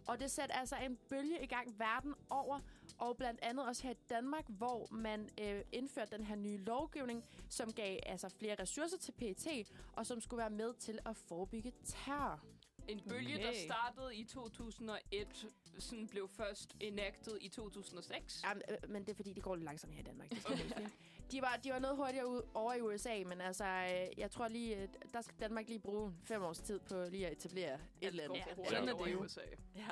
Og 0.07 0.21
det 0.21 0.31
satte 0.31 0.55
altså 0.57 0.77
en 0.77 0.99
bølge 1.09 1.43
i 1.43 1.47
gang 1.47 1.79
verden 1.79 2.15
over, 2.31 2.61
og 3.01 3.17
blandt 3.17 3.41
andet 3.43 3.67
også 3.67 3.83
her 3.83 3.91
i 3.91 3.97
Danmark, 4.11 4.45
hvor 4.49 4.89
man 4.91 5.29
øh, 5.41 5.63
indførte 5.73 6.17
den 6.17 6.25
her 6.25 6.37
nye 6.37 6.57
lovgivning, 6.57 7.25
som 7.49 7.73
gav 7.73 7.99
altså 8.07 8.29
flere 8.29 8.55
ressourcer 8.55 8.99
til 8.99 9.13
PET, 9.13 9.73
og 9.93 10.07
som 10.07 10.21
skulle 10.21 10.39
være 10.39 10.51
med 10.51 10.75
til 10.75 10.99
at 11.07 11.17
forebygge 11.17 11.73
terror. 11.85 12.41
En 12.89 13.01
bølge, 13.09 13.37
der 13.39 13.49
Okay. 13.49 13.65
startede 13.65 14.17
i 14.17 14.25
2001, 14.25 15.47
sådan 15.79 16.09
blev 16.09 16.29
først 16.29 16.77
enacted 16.81 17.39
i 17.41 17.49
2006. 17.49 18.43
Jamen, 18.45 18.63
øh, 18.71 18.91
men 18.91 19.03
det 19.03 19.11
er 19.11 19.15
fordi, 19.15 19.33
det 19.33 19.43
går 19.43 19.55
lidt 19.55 19.65
langsomt 19.65 19.93
her 19.95 20.01
i 20.01 20.05
Danmark. 20.05 20.31
Det 20.31 20.47
okay. 20.47 20.87
De 21.31 21.43
var, 21.43 21.61
de 21.65 21.71
var 21.71 21.79
noget 21.79 21.97
hurtigere 21.97 22.29
ud, 22.29 22.43
over 22.55 22.75
i 22.75 22.81
USA, 22.81 23.23
men 23.27 23.41
altså, 23.41 23.65
øh, 23.65 24.19
jeg 24.19 24.31
tror 24.31 24.49
lige, 24.49 24.77
øh, 24.77 24.89
der 25.13 25.21
skal 25.21 25.35
Danmark 25.41 25.69
lige 25.69 25.79
bruge 25.79 26.13
fem 26.25 26.43
års 26.43 26.59
tid 26.59 26.79
på 26.79 27.05
lige 27.11 27.27
at 27.27 27.33
etablere 27.33 27.75
et 27.75 27.81
eller 28.01 28.25
andet. 28.25 28.37
Ja, 28.37 28.69
sådan 28.69 28.89
er 28.89 28.97
det 28.97 29.11
i 29.11 29.15
USA. 29.15 29.41
Ja. 29.77 29.89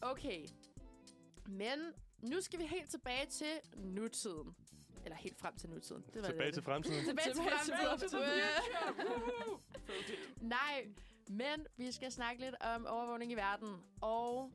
Okay. 0.00 0.46
Men 1.48 1.78
nu 2.22 2.40
skal 2.40 2.58
vi 2.58 2.64
helt 2.66 2.90
tilbage 2.90 3.26
til 3.26 3.60
nutiden. 3.76 4.56
Eller 5.04 5.16
helt 5.16 5.38
frem 5.38 5.56
til 5.56 5.70
nutiden. 5.70 6.04
Det 6.14 6.22
var 6.22 6.28
Tilbage 6.28 6.46
det. 6.46 6.54
til 6.54 6.62
fremtiden. 6.62 7.04
Tilbage 7.04 7.26
til 7.28 7.34
Tilbage 7.34 7.98
til 7.98 8.12
fremtiden. 8.12 9.58
Nej, 10.40 10.88
men 11.28 11.66
vi 11.76 11.92
skal 11.92 12.12
snakke 12.12 12.40
lidt 12.40 12.54
om 12.60 12.86
overvågning 12.86 13.32
i 13.32 13.34
verden. 13.34 13.76
Og 14.00 14.52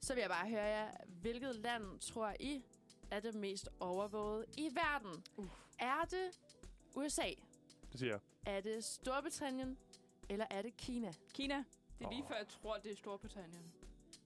så 0.00 0.14
vil 0.14 0.20
jeg 0.20 0.30
bare 0.30 0.48
høre 0.48 0.62
jer, 0.64 0.90
hvilket 1.06 1.56
land 1.56 2.00
tror 2.00 2.34
I 2.40 2.64
er 3.10 3.20
det 3.20 3.34
mest 3.34 3.68
overvåget 3.80 4.44
i 4.58 4.70
verden? 4.74 5.24
Uh. 5.36 5.46
Er 5.78 6.04
det 6.04 6.40
USA? 6.94 7.30
Det 7.92 8.00
siger 8.00 8.12
jeg. 8.12 8.20
Er 8.46 8.60
det 8.60 8.84
Storbritannien? 8.84 9.78
Eller 10.28 10.46
er 10.50 10.62
det 10.62 10.76
Kina? 10.76 11.12
Kina. 11.34 11.64
Det 11.98 12.04
er 12.04 12.10
lige 12.10 12.22
Åh. 12.22 12.28
før, 12.28 12.36
jeg 12.36 12.48
tror, 12.48 12.76
det 12.76 12.92
er 12.92 12.96
Storbritannien. 12.96 13.72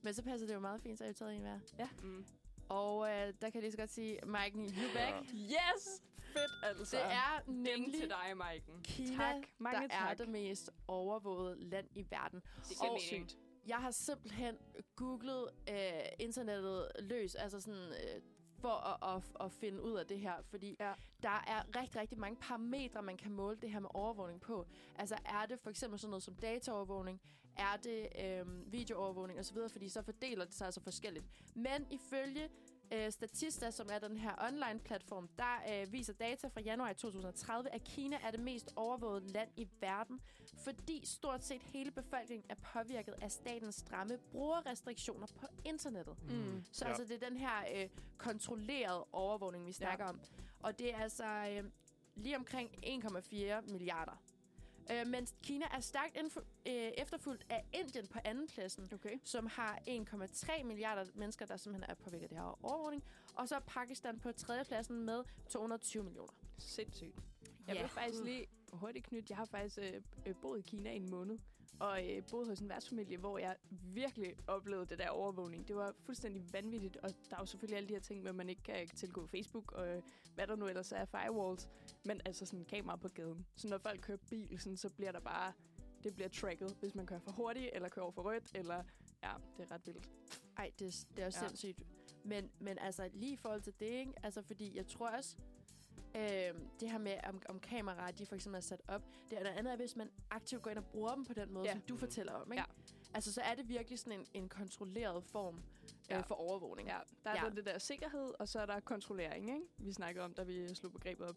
Men 0.01 0.13
så 0.13 0.23
passer 0.23 0.47
det 0.47 0.53
jo 0.53 0.59
meget 0.59 0.81
fint, 0.81 0.97
så 0.97 1.03
har 1.03 1.11
I 1.11 1.13
taget 1.13 1.35
en 1.35 1.41
hver. 1.41 1.59
Mm. 2.03 2.25
Og 2.69 3.09
øh, 3.09 3.13
der 3.41 3.49
kan 3.49 3.53
jeg 3.53 3.61
lige 3.61 3.71
så 3.71 3.77
godt 3.77 3.89
sige, 3.89 4.19
Mike, 4.25 4.57
you 4.57 4.93
back. 4.93 5.25
Yes! 5.33 6.03
Fedt, 6.33 6.51
altså. 6.63 6.97
Det 6.97 7.05
er 7.05 7.41
Ding 7.45 7.57
nemlig 7.61 7.99
til 7.99 8.09
dig, 8.09 8.37
Maiken. 8.37 8.81
Kina, 8.83 9.15
Tak. 9.23 9.35
Mange 9.57 9.77
der 9.87 9.95
er 9.95 10.07
tak. 10.07 10.17
det 10.17 10.29
mest 10.29 10.71
overvågede 10.87 11.59
land 11.69 11.87
i 11.95 12.05
verden. 12.09 12.41
Det 12.69 12.77
Og- 12.81 12.97
mening. 13.11 13.29
Jeg 13.67 13.77
har 13.77 13.91
simpelthen 13.91 14.55
googlet 14.95 15.49
øh, 15.69 15.75
internettet 16.19 16.91
løs, 16.99 17.35
altså 17.35 17.61
sådan 17.61 17.79
øh, 17.79 18.21
for 18.59 18.69
at, 19.03 19.15
at, 19.15 19.45
at 19.45 19.51
finde 19.51 19.81
ud 19.81 19.93
af 19.93 20.05
det 20.05 20.19
her, 20.19 20.33
fordi 20.49 20.75
Ja. 20.79 20.87
ja. 20.87 20.93
der 21.23 21.43
er 21.47 21.81
rigtig, 21.81 22.01
rigtig 22.01 22.17
mange 22.19 22.37
parametre, 22.41 23.01
man 23.01 23.17
kan 23.17 23.31
måle 23.31 23.57
det 23.61 23.71
her 23.71 23.79
med 23.79 23.89
overvågning 23.93 24.41
på. 24.41 24.67
Altså 24.95 25.15
er 25.25 25.45
det 25.45 25.59
for 25.59 25.69
eksempel 25.69 25.99
sådan 25.99 26.09
noget 26.09 26.23
som 26.23 26.35
dataovervågning, 26.35 27.21
er 27.59 27.77
det 27.83 28.07
øh, 28.25 28.73
videoovervågning 28.73 29.39
osv., 29.39 29.57
fordi 29.71 29.89
så 29.89 30.01
fordeler 30.01 30.45
det 30.45 30.53
sig 30.53 30.65
altså 30.65 30.81
forskelligt. 30.81 31.25
Men 31.55 31.87
ifølge 31.91 32.49
øh, 32.93 33.11
Statista, 33.11 33.71
som 33.71 33.87
er 33.91 33.99
den 33.99 34.17
her 34.17 34.35
online-platform, 34.47 35.29
der 35.37 35.81
øh, 35.81 35.93
viser 35.93 36.13
data 36.13 36.47
fra 36.47 36.61
januar 36.61 36.93
2030, 36.93 37.69
at 37.73 37.83
Kina 37.83 38.17
er 38.23 38.31
det 38.31 38.39
mest 38.39 38.73
overvågede 38.75 39.27
land 39.27 39.49
i 39.57 39.67
verden, 39.79 40.21
fordi 40.63 41.05
stort 41.05 41.43
set 41.43 41.61
hele 41.61 41.91
befolkningen 41.91 42.45
er 42.49 42.55
påvirket 42.73 43.13
af 43.21 43.31
statens 43.31 43.75
stramme 43.75 44.17
brugerrestriktioner 44.31 45.27
på 45.39 45.47
internettet. 45.65 46.15
Mm. 46.29 46.63
Så 46.71 46.85
Ja. 46.85 46.89
altså, 46.89 47.03
det 47.03 47.23
er 47.23 47.29
den 47.29 47.37
her 47.37 47.63
øh, 47.75 47.89
kontrollerede 48.17 49.05
overvågning, 49.11 49.65
vi 49.65 49.71
snakker 49.71 50.05
ja. 50.05 50.09
om. 50.09 50.19
Og 50.59 50.79
det 50.79 50.93
er 50.93 50.97
altså 50.97 51.25
øh, 51.25 51.63
lige 52.15 52.37
omkring 52.37 52.69
1,4 52.85 53.71
milliarder. 53.71 54.21
Øh, 54.91 55.07
mens 55.07 55.35
Kina 55.43 55.65
er 55.71 55.79
stærkt 55.79 56.17
øh, 56.17 56.73
efterfulgt 56.73 57.45
af 57.49 57.65
Indien 57.73 58.07
på 58.07 58.19
andenpladsen, 58.25 58.89
Okay. 58.93 59.19
som 59.23 59.45
har 59.47 59.79
1,3 59.87 60.63
milliarder 60.63 61.05
mennesker, 61.15 61.45
der 61.45 61.57
simpelthen 61.57 61.91
er 61.91 61.95
påvirket 61.95 62.23
af 62.23 62.29
det 62.29 62.37
her 62.37 62.65
overvågning. 62.65 63.03
Og 63.35 63.47
så 63.47 63.55
er 63.55 63.59
Pakistan 63.59 64.19
på 64.19 64.31
tredjepladsen 64.31 65.03
med 65.05 65.23
220 65.49 66.03
millioner. 66.03 66.33
Sindssygt. 66.57 67.15
Jeg 67.67 67.75
Ja. 67.75 67.81
vil 67.81 67.89
faktisk 67.89 68.23
lige 68.23 68.45
hurtigt 68.73 69.05
knytte. 69.05 69.25
Jeg 69.29 69.37
har 69.37 69.45
faktisk 69.45 69.77
øh, 69.81 70.01
øh, 70.25 70.35
boet 70.41 70.59
i 70.59 70.61
Kina 70.61 70.91
i 70.91 70.95
en 70.95 71.09
måned. 71.09 71.39
Og 71.79 72.09
øh, 72.09 72.23
boet 72.31 72.47
hos 72.47 72.59
en 72.59 72.69
værtsfamilie, 72.69 73.17
hvor 73.17 73.37
jeg 73.37 73.55
virkelig 73.93 74.35
oplevede 74.47 74.85
det 74.85 74.99
der 74.99 75.09
overvågning. 75.09 75.67
Det 75.67 75.75
var 75.75 75.93
fuldstændig 76.05 76.53
vanvittigt. 76.53 76.97
Og 76.97 77.09
der 77.29 77.35
er 77.35 77.39
jo 77.39 77.45
selvfølgelig 77.45 77.77
alle 77.77 77.89
de 77.89 77.93
her 77.93 78.01
ting 78.01 78.21
med, 78.21 78.29
at 78.29 78.35
man 78.35 78.49
ikke 78.49 78.63
kan 78.63 78.87
tilgå 78.87 79.27
Facebook 79.27 79.71
og 79.71 79.87
øh, 79.87 80.01
hvad 80.35 80.47
der 80.47 80.55
nu 80.55 80.67
ellers 80.67 80.91
er 80.91 81.05
firewalls. 81.05 81.69
Men 82.05 82.21
altså 82.25 82.45
sådan 82.45 82.65
kamera 82.65 82.95
på 82.95 83.07
gaden. 83.07 83.45
Så 83.55 83.67
når 83.67 83.77
folk 83.77 84.01
kører 84.01 84.17
bil, 84.29 84.59
sådan, 84.59 84.77
så 84.77 84.89
bliver 84.89 85.11
der 85.11 85.19
bare... 85.19 85.53
Det 86.03 86.15
bliver 86.15 86.29
tracket, 86.29 86.77
hvis 86.79 86.95
man 86.95 87.05
kører 87.05 87.19
for 87.19 87.31
hurtigt, 87.31 87.69
eller 87.73 87.89
kører 87.89 88.03
over 88.03 88.11
for 88.11 88.21
rødt, 88.21 88.51
eller... 88.55 88.83
Ja, 89.23 89.31
det 89.57 89.63
er 89.63 89.71
ret 89.71 89.87
vildt. 89.87 90.09
Ej, 90.57 90.71
det, 90.79 91.07
det 91.15 91.21
er 91.21 91.25
også 91.25 91.39
ja. 91.41 91.47
sindssygt. 91.47 91.83
Men, 92.23 92.51
men 92.59 92.77
altså, 92.77 93.09
lige 93.13 93.33
i 93.33 93.37
forhold 93.37 93.61
til 93.61 93.73
det, 93.79 93.85
ikke? 93.85 94.13
Altså, 94.23 94.41
fordi 94.41 94.77
jeg 94.77 94.87
tror 94.87 95.07
også, 95.07 95.37
øh, 96.15 96.61
det 96.79 96.91
her 96.91 96.97
med, 96.97 97.17
om, 97.23 97.41
om 97.49 97.59
kameraer, 97.59 98.11
de 98.11 98.25
for 98.25 98.35
eksempel 98.35 98.57
er 98.57 98.61
sat 98.61 98.81
op, 98.87 99.01
det 99.29 99.37
er 99.39 99.43
noget 99.43 99.57
andet, 99.57 99.77
hvis 99.77 99.95
man 99.95 100.09
aktivt 100.29 100.61
går 100.61 100.69
ind 100.71 100.77
og 100.79 100.85
bruger 100.85 101.15
dem 101.15 101.25
på 101.25 101.33
den 101.33 101.53
måde, 101.53 101.65
Ja. 101.65 101.71
som 101.71 101.81
du 101.81 101.97
fortæller 101.97 102.33
om, 102.33 102.51
ikke? 102.51 102.61
Ja. 102.61 102.93
Altså, 103.13 103.33
så 103.33 103.41
er 103.41 103.55
det 103.55 103.69
virkelig 103.69 103.99
sådan 103.99 104.19
en, 104.19 104.25
en 104.33 104.49
kontrolleret 104.49 105.23
form 105.23 105.63
Ja. 106.09 106.17
øh, 106.17 106.23
for 106.27 106.35
overvågning. 106.35 106.87
Ja, 106.89 106.97
der 107.23 107.29
er 107.29 107.43
Ja. 107.45 107.49
det 107.49 107.65
der 107.65 107.77
sikkerhed, 107.77 108.33
og 108.39 108.47
så 108.47 108.59
er 108.59 108.65
der 108.65 108.79
kontrollering, 108.79 109.49
ikke? 109.49 109.61
Vi 109.77 109.91
snakkede 109.93 110.25
om, 110.25 110.33
da 110.33 110.43
vi 110.43 110.75
slog 110.75 110.91
begrebet 110.91 111.27
op 111.27 111.35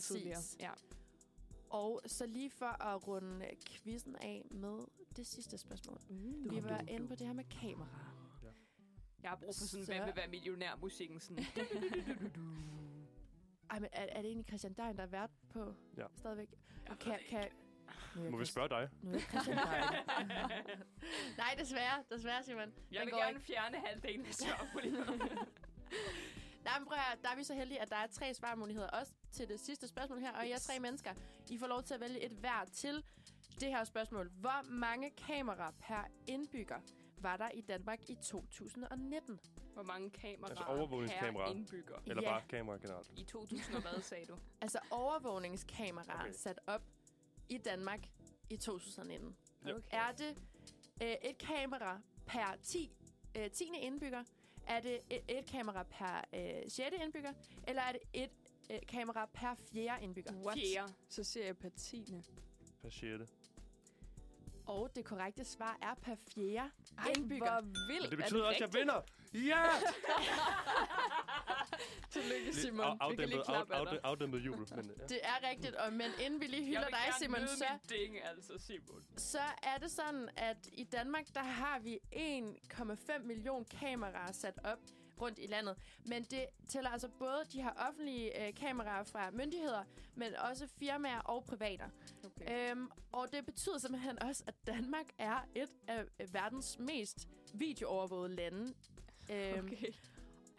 tidligere. 0.00 0.34
Præcis. 0.34 0.56
Ja. 0.60 0.70
Og 1.70 2.00
så 2.06 2.26
lige 2.26 2.50
for 2.50 2.82
at 2.84 3.06
runde 3.08 3.46
quizzen 3.68 4.16
af 4.16 4.44
med 4.50 4.78
det 5.16 5.26
sidste 5.26 5.58
spørgsmål. 5.58 5.98
Uh. 6.08 6.50
Vi 6.50 6.62
var 6.64 6.84
inde 6.88 7.08
på 7.08 7.14
det 7.14 7.26
her 7.26 7.34
med 7.34 7.44
kameraer. 7.44 8.08
Jeg 9.22 9.30
har 9.30 9.36
brug 9.36 9.54
for 9.54 9.64
sådan, 9.64 9.86
Så- 9.86 9.92
hvem 9.92 10.06
vil 10.06 10.16
være 10.16 10.28
millionær-musikken. 10.28 11.20
Sådan. 11.20 11.44
Ej, 13.72 13.78
men 13.78 13.88
er, 13.92 14.02
er 14.02 14.16
det 14.22 14.24
egentlig 14.26 14.46
Christian 14.48 14.72
Dein, 14.72 14.96
der 14.96 15.02
er 15.02 15.06
vært 15.06 15.30
på 15.50 15.74
Ja. 15.96 16.06
stadigvæk? 16.16 16.48
Jeg 16.88 16.98
kan, 16.98 17.18
kan, 17.28 17.48
nu 18.16 18.22
jeg 18.22 18.30
Må 18.30 18.38
vi 18.38 18.44
spørge 18.44 18.68
dig? 18.68 18.88
Nu 19.02 19.10
er 19.10 19.12
jeg 19.14 19.22
Christian 19.22 19.56
Dein. 19.56 20.00
Nej, 21.42 21.54
desværre. 21.58 22.04
Desværre, 22.10 22.42
Simon. 22.42 22.60
Jeg 22.90 23.00
Den 23.00 23.06
vil 23.06 23.10
går 23.12 23.18
gerne 23.18 23.30
ikke. 23.30 23.40
fjerne 23.46 23.76
halvdelen 23.86 24.26
af 24.26 24.34
svarmulighederne. 24.34 25.18
Nej, 26.64 26.78
men 26.78 26.86
prøv 26.88 26.98
at, 27.12 27.18
der 27.22 27.28
er 27.30 27.36
vi 27.36 27.44
så 27.44 27.54
heldige, 27.54 27.80
at 27.82 27.90
der 27.90 27.96
er 27.96 28.06
tre 28.06 28.34
svarmuligheder 28.34 28.88
også 28.88 29.12
til 29.32 29.48
det 29.48 29.60
sidste 29.60 29.88
spørgsmål 29.88 30.18
her. 30.20 30.32
Og 30.32 30.46
I 30.46 30.50
er 30.50 30.58
tre 30.58 30.78
mennesker. 30.80 31.10
I 31.50 31.58
får 31.58 31.66
lov 31.66 31.82
til 31.82 31.94
at 31.94 32.00
vælge 32.00 32.20
et 32.24 32.32
hver 32.32 32.64
til 32.72 33.04
det 33.60 33.68
her 33.68 33.84
spørgsmål. 33.84 34.30
Hvor 34.30 34.70
mange 34.70 35.10
kameraer 35.10 35.70
per 35.80 36.04
indbygger 36.26 36.80
var 37.18 37.36
der 37.36 37.48
i 37.50 37.60
Danmark 37.60 37.98
i 38.10 38.14
2019? 38.22 39.40
Hvor 39.74 39.82
mange 39.82 40.10
kameraer 40.10 40.50
Altså 40.50 40.64
overvågningskameraer. 40.64 41.46
per 41.46 41.54
indbygger? 41.54 41.94
Eller 42.06 42.22
Ja. 42.22 42.30
bare 42.30 42.42
kamera 42.48 42.76
generelt? 42.76 43.10
I 43.16 43.24
2000 43.24 43.74
og 43.76 43.82
hvad, 43.82 44.02
sagde 44.02 44.26
du? 44.26 44.36
Altså 44.60 44.78
overvågningskameraer 44.90 46.20
Okay. 46.20 46.32
sat 46.32 46.60
op 46.66 46.82
i 47.48 47.58
Danmark 47.58 48.00
i 48.50 48.56
2019. 48.56 49.36
Ja. 49.66 49.70
Okay. 49.74 49.82
Er 49.90 50.12
det 50.12 50.36
øh, 51.02 51.08
et 51.30 51.38
kamera 51.38 52.00
per 52.26 52.56
10, 52.62 52.92
øh, 53.38 53.50
10. 53.50 53.64
indbygger? 53.80 54.24
Er 54.66 54.80
det 54.80 55.00
et, 55.10 55.22
et 55.38 55.46
kamera 55.46 55.82
per 55.82 56.24
øh, 56.34 56.70
6. 56.70 56.78
indbygger? 57.02 57.32
Eller 57.68 57.82
er 57.82 57.92
det 57.92 58.00
et 58.12 58.30
øh, 58.70 58.78
kamera 58.88 59.26
per 59.34 59.54
4. 59.54 60.02
indbygger? 60.02 60.32
What? 60.34 60.58
Fjerde. 60.74 60.92
Så 61.08 61.24
siger 61.24 61.46
jeg 61.46 61.56
per 61.56 61.68
tiende. 61.68 62.22
Per 62.82 62.90
sjette. 62.90 63.28
Og 64.66 64.90
det 64.96 65.04
korrekte 65.04 65.44
svar 65.44 65.78
er 65.82 65.94
per 65.94 66.14
4. 66.14 66.70
Ej, 66.98 67.12
Indbygger. 67.16 67.60
hvor 67.60 67.60
vildt. 67.60 68.02
Men 68.02 68.10
det 68.10 68.12
Er 68.12 68.16
betyder 68.16 68.44
også, 68.46 68.64
at 68.64 68.74
jeg 68.74 68.80
vinder! 68.80 69.00
Ja! 69.34 69.62
Tillykke, 72.10 72.44
Lidt 72.44 72.56
Simon. 72.56 72.86
af- 73.00 73.10
Vi 73.10 73.16
kan 73.16 73.28
lige 73.28 73.38
afdæmpet- 73.38 73.44
klappe 73.46 73.74
af 73.74 73.80
af- 73.94 74.00
Afdæmpet 74.04 74.38
jubel. 74.38 74.76
Men, 74.76 74.90
ja. 75.00 75.06
Det 75.06 75.20
er 75.22 75.48
rigtigt, 75.50 75.74
og, 75.76 75.92
men 75.92 76.10
inden 76.24 76.40
vi 76.40 76.46
lige 76.46 76.64
hylder 76.64 76.88
dig, 76.88 76.98
Simon, 77.18 77.46
så, 77.48 77.64
ding, 77.88 78.24
altså, 78.24 78.52
Simon. 78.58 79.02
så 79.16 79.38
er 79.62 79.78
det 79.78 79.90
sådan, 79.90 80.28
at 80.36 80.56
i 80.72 80.84
Danmark, 80.84 81.24
der 81.34 81.42
har 81.42 81.78
vi 81.78 81.98
1,5 82.14 83.18
million 83.22 83.64
kameraer 83.64 84.32
sat 84.32 84.58
op 84.64 84.78
rundt 85.20 85.38
i 85.38 85.46
landet. 85.46 85.76
Men 86.06 86.24
det 86.24 86.46
tæller 86.68 86.90
altså 86.90 87.08
både 87.08 87.42
de 87.52 87.62
her 87.62 87.70
offentlige 87.88 88.46
øh, 88.46 88.54
kameraer 88.54 89.04
fra 89.04 89.30
myndigheder, 89.30 89.84
men 90.14 90.36
også 90.36 90.66
firmaer 90.78 91.18
og 91.20 91.44
privater. 91.44 91.88
Okay. 92.24 92.70
Øhm, 92.70 92.90
og 93.12 93.32
det 93.32 93.46
betyder 93.46 93.78
simpelthen 93.78 94.22
også, 94.22 94.44
at 94.46 94.54
Danmark 94.66 95.06
er 95.18 95.46
et 95.54 95.70
af 95.88 96.04
verdens 96.32 96.78
mest 96.78 97.28
videoovervågede 97.54 98.34
lande. 98.36 98.74
Øhm, 99.32 99.66
Okay. 99.66 99.92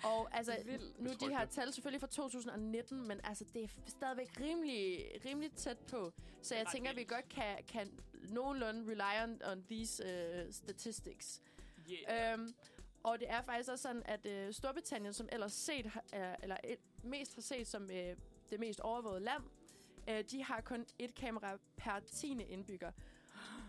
Og 0.04 0.38
altså, 0.38 0.58
Vildt. 0.66 1.00
nu 1.00 1.10
de 1.20 1.36
her 1.36 1.46
tal 1.46 1.74
selvfølgelig 1.74 2.02
fra 2.02 2.08
2019, 2.08 3.08
men 3.08 3.20
altså, 3.24 3.46
det 3.54 3.64
er 3.64 3.68
stadigvæk 3.88 4.40
rimelig, 4.40 5.06
rimelig 5.26 5.52
tæt 5.52 5.78
på. 5.78 6.14
Så 6.42 6.56
jeg 6.56 6.66
tænker, 6.72 6.90
at 6.92 6.98
vi 6.98 7.04
godt 7.04 7.30
kan, 7.30 7.58
kan 7.68 8.00
nogenlunde 8.30 8.92
rely 8.92 9.24
on, 9.24 9.42
on 9.52 9.64
these 9.70 10.04
uh, 10.04 10.54
statistics. 10.54 11.42
Yeah. 12.10 12.34
Øhm, 12.34 12.54
og 13.04 13.20
det 13.20 13.30
er 13.30 13.42
faktisk 13.42 13.70
også 13.72 13.82
sådan, 13.82 14.04
at 14.06 14.26
øh, 14.26 14.54
Storbritannien, 14.54 15.14
som 15.14 15.30
ellers 15.32 15.54
set, 15.54 15.92
er, 16.14 16.36
eller 16.44 16.58
et, 16.64 16.80
mest 17.04 17.36
har 17.36 17.42
set 17.42 17.68
som 17.68 17.90
øh, 17.92 18.16
det 18.50 18.60
mest 18.60 18.80
overvågede 18.80 19.20
land, 19.20 19.44
øh, 20.10 20.24
de 20.32 20.44
har 20.44 20.62
kun 20.62 20.86
et 21.00 21.16
kamera 21.16 21.58
per 21.78 22.00
10. 22.00 22.32
indbygger. 22.32 22.92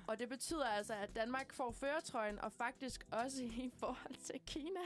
Og 0.09 0.19
det 0.19 0.29
betyder 0.29 0.67
altså, 0.67 0.95
at 0.95 1.17
Danmark 1.17 1.53
får 1.53 1.71
føretrøjen, 1.73 2.39
og 2.41 2.53
faktisk 2.53 3.07
også 3.11 3.43
i 3.45 3.71
forhold 3.75 4.15
til 4.15 4.41
Kina. 4.47 4.81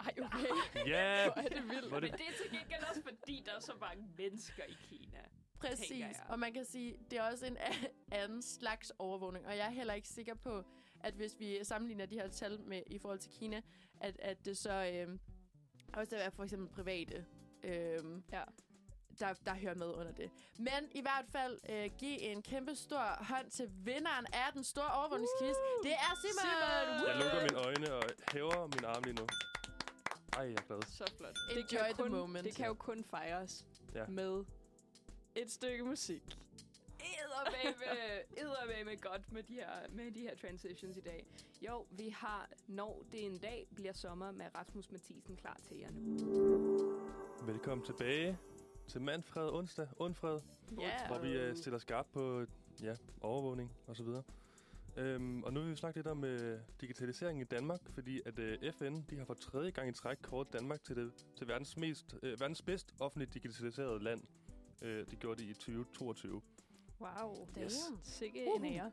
Ej, 0.00 0.14
okay. 0.24 0.46
Ja! 0.92 1.24
Hvor 1.24 1.42
er 1.42 1.48
det 1.48 1.62
vildt. 1.70 1.88
Hvor 1.88 1.96
er 1.96 2.00
Men 2.00 2.12
det 2.12 2.20
er 2.20 2.42
til 2.42 2.58
gengæld 2.58 2.84
også, 2.88 3.02
fordi 3.02 3.42
der 3.46 3.52
er 3.52 3.60
så 3.60 3.72
mange 3.80 4.08
mennesker 4.18 4.62
i 4.64 4.76
Kina. 4.88 5.18
Præcis. 5.58 6.16
Og 6.28 6.38
man 6.38 6.52
kan 6.52 6.64
sige, 6.64 6.98
det 7.10 7.18
er 7.18 7.22
også 7.22 7.46
en 7.46 7.56
anden 8.12 8.42
slags 8.42 8.92
overvågning. 8.98 9.46
Og 9.46 9.56
jeg 9.56 9.66
er 9.66 9.70
heller 9.70 9.94
ikke 9.94 10.08
sikker 10.08 10.34
på, 10.34 10.64
at 11.00 11.14
hvis 11.14 11.36
vi 11.38 11.58
sammenligner 11.62 12.06
de 12.06 12.14
her 12.14 12.28
tal 12.28 12.60
med 12.60 12.82
i 12.86 12.98
forhold 12.98 13.18
til 13.18 13.30
Kina, 13.32 13.62
at, 14.00 14.16
at 14.20 14.44
det 14.44 14.56
så 14.56 15.06
øh, 15.08 15.18
også 15.92 16.16
er 16.16 16.30
for 16.30 16.44
eksempel 16.44 16.68
private, 16.68 17.26
øh, 17.62 17.98
Ja. 18.32 18.42
Der, 19.20 19.32
der 19.46 19.54
hører 19.54 19.74
med 19.74 19.86
under 19.86 20.12
det. 20.12 20.30
Men 20.58 20.82
i 20.92 21.00
hvert 21.00 21.24
fald 21.32 21.58
øh, 21.68 21.90
give 21.98 22.20
en 22.20 22.42
kæmpe 22.42 22.74
stor 22.74 23.24
hånd 23.24 23.50
til 23.50 23.70
vinderen 23.84 24.26
af 24.32 24.52
den 24.54 24.64
store 24.64 24.90
overvågningsquiz. 24.98 25.56
Det 25.82 25.92
er 25.92 26.12
Simon! 26.22 26.46
Simon! 26.46 27.08
Jeg 27.08 27.16
lukker 27.22 27.40
mine 27.42 27.58
øjne 27.66 27.94
og 27.94 28.02
hæver 28.32 28.66
min 28.66 28.84
arm 28.84 29.02
lige 29.02 29.14
nu. 29.14 29.26
Ej, 30.32 30.42
jeg 30.42 30.52
er 30.52 30.66
glad. 30.66 30.82
Så 30.82 31.12
flot. 31.18 31.36
Enjoy 31.50 31.62
det 31.62 31.68
kan 31.68 31.78
jo 31.88 31.94
the 31.94 32.02
kun, 32.02 32.10
moment. 32.12 32.44
Det 32.44 32.54
kan 32.54 32.66
jo 32.66 32.74
kun 32.74 33.04
fejres 33.04 33.64
Ja. 33.94 34.06
med 34.06 34.44
et 35.36 35.50
stykke 35.52 35.84
musik. 35.84 36.22
Eddermame, 37.00 37.94
eddermame 38.36 38.96
godt 39.10 39.32
med 39.32 39.42
de, 39.42 39.52
her, 39.54 39.68
med 39.90 40.10
de 40.12 40.20
her 40.20 40.36
transitions 40.36 40.96
i 40.96 41.00
dag. 41.00 41.26
Jo, 41.62 41.86
vi 41.90 42.08
har, 42.08 42.48
når 42.66 43.02
det 43.12 43.24
en 43.26 43.38
dag 43.38 43.66
bliver 43.74 43.92
sommer, 43.92 44.30
med 44.30 44.46
Rasmus 44.54 44.90
Mathisen 44.90 45.36
klar 45.36 45.56
til 45.68 45.76
jer 45.78 45.90
nu. 45.90 46.16
Velkommen 47.42 47.86
tilbage 47.86 48.38
til 48.88 49.00
Manfred 49.00 49.48
onsdag, 49.52 49.88
onsfred, 49.98 50.40
Ja. 50.80 51.06
hvor 51.06 51.18
vi 51.18 51.50
uh, 51.50 51.56
stiller 51.56 51.78
skarpt 51.78 52.12
på 52.12 52.44
ja, 52.82 52.94
overvågning 53.20 53.72
og 53.86 53.96
så 53.96 54.02
videre. 54.04 54.22
Um, 55.16 55.44
og 55.44 55.52
nu 55.52 55.60
vil 55.60 55.70
vi 55.70 55.76
snakke 55.76 55.98
lidt 55.98 56.06
om 56.06 56.24
uh, 56.24 56.30
digitalisering 56.80 57.40
i 57.40 57.44
Danmark, 57.44 57.80
fordi 57.90 58.20
at 58.26 58.38
uh, 58.38 58.72
FN 58.72 59.00
de 59.10 59.16
har 59.18 59.24
for 59.24 59.34
tredje 59.34 59.70
gang 59.70 59.88
i 59.88 59.92
træk 59.92 60.18
kåret 60.22 60.52
Danmark 60.52 60.82
til, 60.82 60.96
det, 60.96 61.12
til 61.36 61.48
verdens, 61.48 61.76
mest, 61.76 62.12
uh, 62.12 62.28
verdens 62.28 62.62
bedst 62.62 62.94
offentligt 63.00 63.34
digitaliserede 63.34 64.02
land. 64.04 64.22
Uh, 64.82 64.88
det 64.88 65.18
gjorde 65.18 65.42
de 65.42 65.48
i 65.48 65.54
2022. 65.54 66.42
Wow. 67.00 67.48
Yes. 67.62 67.72
Sikke 68.02 68.46
en 68.56 68.64
ære. 68.64 68.90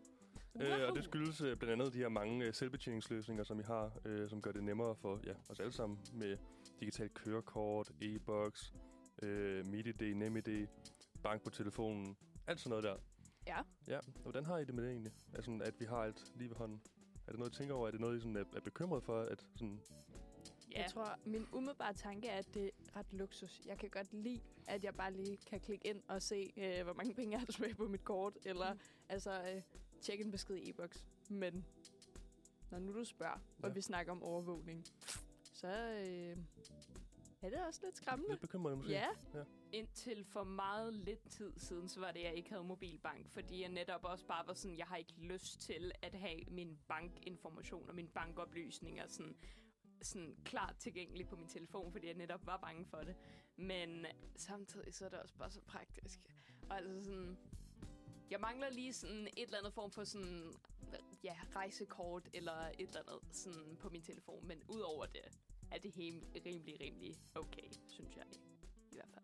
Øh, 0.61 0.89
og 0.89 0.95
det 0.95 1.03
skyldes 1.03 1.41
øh, 1.41 1.57
blandt 1.57 1.81
andet 1.81 1.93
de 1.93 1.97
her 1.97 2.09
mange 2.09 2.45
øh, 2.45 2.53
selvbetjeningsløsninger, 2.53 3.43
som 3.43 3.57
vi 3.57 3.63
har, 3.63 3.91
øh, 4.05 4.29
som 4.29 4.41
gør 4.41 4.51
det 4.51 4.63
nemmere 4.63 4.95
for 4.95 5.19
ja, 5.25 5.33
os 5.49 5.59
alle 5.59 5.71
sammen 5.71 5.99
med 6.13 6.37
digitalt 6.79 7.13
kørekort, 7.13 7.91
e-boks, 8.01 8.73
øh, 9.23 9.65
MitID, 9.65 10.15
NemID, 10.15 10.67
bank 11.23 11.41
på 11.43 11.49
telefonen, 11.49 12.17
alt 12.47 12.59
sådan 12.59 12.69
noget 12.69 12.83
der. 12.83 12.97
Ja. 13.47 13.61
Ja, 13.87 13.97
og 13.97 14.21
hvordan 14.21 14.45
har 14.45 14.57
I 14.57 14.65
det 14.65 14.75
med 14.75 14.83
det 14.83 14.91
egentlig? 14.91 15.13
Altså, 15.33 15.59
at 15.63 15.79
vi 15.79 15.85
har 15.85 15.97
alt 15.97 16.31
lige 16.35 16.49
ved 16.49 16.55
hånden. 16.55 16.81
Er 17.27 17.31
det 17.31 17.39
noget, 17.39 17.53
I 17.53 17.57
tænker 17.57 17.75
over? 17.75 17.87
Er 17.87 17.91
det 17.91 17.99
noget, 17.99 18.17
I 18.17 18.19
sådan 18.19 18.35
er, 18.35 18.43
er 18.55 18.59
bekymret 18.61 19.03
for? 19.03 19.21
At 19.21 19.45
sådan, 19.55 19.79
Ja. 20.71 20.81
Jeg 20.81 20.91
tror, 20.91 21.19
min 21.25 21.47
umiddelbare 21.53 21.93
tanke 21.93 22.27
er, 22.27 22.37
at 22.37 22.53
det 22.53 22.65
er 22.65 22.95
ret 22.95 23.13
luksus. 23.13 23.61
Jeg 23.65 23.77
kan 23.77 23.89
godt 23.89 24.13
lide, 24.13 24.41
at 24.67 24.83
jeg 24.83 24.95
bare 24.95 25.13
lige 25.13 25.37
kan 25.37 25.59
klikke 25.59 25.87
ind 25.87 26.01
og 26.07 26.21
se, 26.21 26.53
øh, 26.57 26.83
hvor 26.83 26.93
mange 26.93 27.13
penge 27.13 27.31
jeg 27.31 27.39
har 27.39 27.45
tilbage 27.45 27.75
på 27.75 27.87
mit 27.87 28.03
kort, 28.03 28.37
eller 28.45 28.73
Mm. 28.73 28.79
altså 29.09 29.51
øh, 29.55 29.61
tjekke 30.01 30.23
en 30.23 30.31
besked 30.31 30.55
i 30.55 30.69
e-boks. 30.69 31.05
Men 31.29 31.65
når 32.71 32.79
nu 32.79 32.93
du 32.93 33.03
spørger, 33.05 33.33
og 33.63 33.67
Ja. 33.69 33.73
vi 33.73 33.81
snakker 33.81 34.11
om 34.11 34.23
overvågning, 34.23 34.85
så 35.53 35.67
øh, 35.67 36.37
er 37.43 37.49
det 37.49 37.65
også 37.67 37.79
lidt 37.83 37.97
skræmmende. 37.97 38.31
lidt 38.31 38.41
bekymrende 38.41 38.77
måske? 38.77 38.91
Ja, 38.91 39.07
Indtil 39.71 40.25
for 40.25 40.43
meget 40.43 40.93
lidt 40.93 41.29
tid 41.29 41.53
siden, 41.57 41.89
så 41.89 41.99
var 41.99 42.11
det, 42.11 42.19
at 42.19 42.25
jeg 42.25 42.33
ikke 42.35 42.49
havde 42.49 42.63
mobilbank, 42.63 43.29
fordi 43.29 43.61
jeg 43.61 43.69
netop 43.69 44.03
også 44.03 44.25
bare 44.25 44.47
var 44.47 44.53
sådan, 44.53 44.77
jeg 44.77 44.85
har 44.85 44.95
ikke 44.95 45.13
lyst 45.17 45.61
til 45.61 45.91
at 46.01 46.13
have 46.13 46.39
min 46.47 46.79
bankinformation 46.87 47.89
og 47.89 47.95
mine 47.95 48.07
bankoplysninger 48.07 49.07
sådan, 49.07 49.35
sådan 50.01 50.35
klart 50.45 50.75
tilgængelige 50.79 51.27
på 51.27 51.35
min 51.35 51.47
telefon, 51.47 51.91
fordi 51.91 52.07
jeg 52.07 52.15
netop 52.15 52.45
var 52.45 52.57
bange 52.57 52.85
for 52.85 52.97
det. 52.97 53.15
Men 53.55 54.05
samtidig 54.35 54.93
så 54.93 55.05
er 55.05 55.09
det 55.09 55.19
også 55.19 55.35
bare 55.35 55.51
så 55.51 55.61
praktisk. 55.61 56.19
Og 56.69 56.77
altså 56.77 57.03
sådan, 57.03 57.37
jeg 58.29 58.39
mangler 58.39 58.69
lige 58.69 58.93
sådan 58.93 59.27
et 59.27 59.43
eller 59.43 59.57
andet 59.57 59.73
form 59.73 59.91
for 59.91 60.03
sådan, 60.03 60.53
ja, 61.23 61.35
rejsekort 61.55 62.29
eller 62.33 62.53
et 62.53 62.79
eller 62.79 62.99
andet 62.99 63.35
sådan 63.35 63.77
på 63.79 63.89
min 63.89 64.01
telefon, 64.01 64.47
men 64.47 64.63
udover 64.67 65.05
det 65.05 65.39
er 65.73 65.79
det 65.79 65.91
helt, 65.91 66.23
rimelig, 66.45 66.79
rimelig 66.81 67.15
okay, 67.35 67.69
synes 67.87 68.15
jeg 68.15 68.25
i 68.91 68.95
hvert 68.95 69.09
fald. 69.13 69.23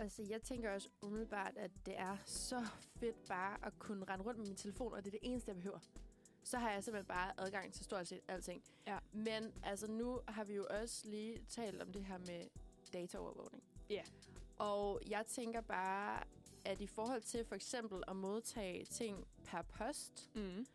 Altså, 0.00 0.22
jeg 0.22 0.42
tænker 0.42 0.70
også 0.74 0.88
umiddelbart, 1.02 1.56
at 1.56 1.70
det 1.86 1.98
er 1.98 2.16
så 2.24 2.66
fedt 3.00 3.24
bare 3.28 3.66
at 3.66 3.78
kunne 3.78 4.04
rende 4.04 4.24
rundt 4.24 4.38
med 4.38 4.46
min 4.46 4.56
telefon, 4.56 4.92
og 4.92 5.04
det 5.04 5.14
er 5.14 5.18
det 5.20 5.28
eneste, 5.30 5.48
jeg 5.48 5.56
behøver. 5.56 5.78
så 6.42 6.58
har 6.58 6.70
jeg 6.70 6.84
simpelthen 6.84 7.06
bare 7.08 7.32
adgang 7.40 7.72
til 7.72 7.84
stort 7.84 8.06
set 8.08 8.20
alting. 8.28 8.62
Ja. 8.86 8.98
Men 9.12 9.52
altså, 9.62 9.86
nu 9.90 10.20
har 10.28 10.44
vi 10.44 10.54
jo 10.54 10.66
også 10.70 11.08
lige 11.08 11.44
talt 11.48 11.82
om 11.82 11.92
det 11.92 12.04
her 12.04 12.18
med 12.18 12.46
dataovervågning. 12.92 13.64
Ja. 13.90 14.02
Og 14.58 15.00
jeg 15.08 15.26
tænker 15.26 15.60
bare, 15.60 16.22
at 16.64 16.80
i 16.80 16.86
forhold 16.86 17.22
til 17.22 17.44
for 17.44 17.54
eksempel 17.54 18.02
at 18.08 18.16
modtage 18.16 18.84
ting 18.84 19.26
per 19.44 19.62
post, 19.62 20.30
Mm 20.34 20.66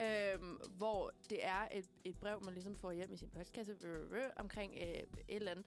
øhm, 0.00 0.58
hvor 0.76 1.12
det 1.30 1.44
er 1.46 1.68
et, 1.72 1.86
et 2.04 2.16
brev, 2.16 2.44
man 2.44 2.54
ligesom 2.54 2.76
får 2.76 2.92
hjem 2.92 3.12
i 3.12 3.16
sin 3.16 3.28
postkasse 3.28 3.76
øh, 3.82 4.00
øh, 4.00 4.24
øh, 4.24 4.30
omkring 4.36 4.72
øh, 4.76 4.84
et 4.84 5.06
eller 5.28 5.50
andet, 5.50 5.66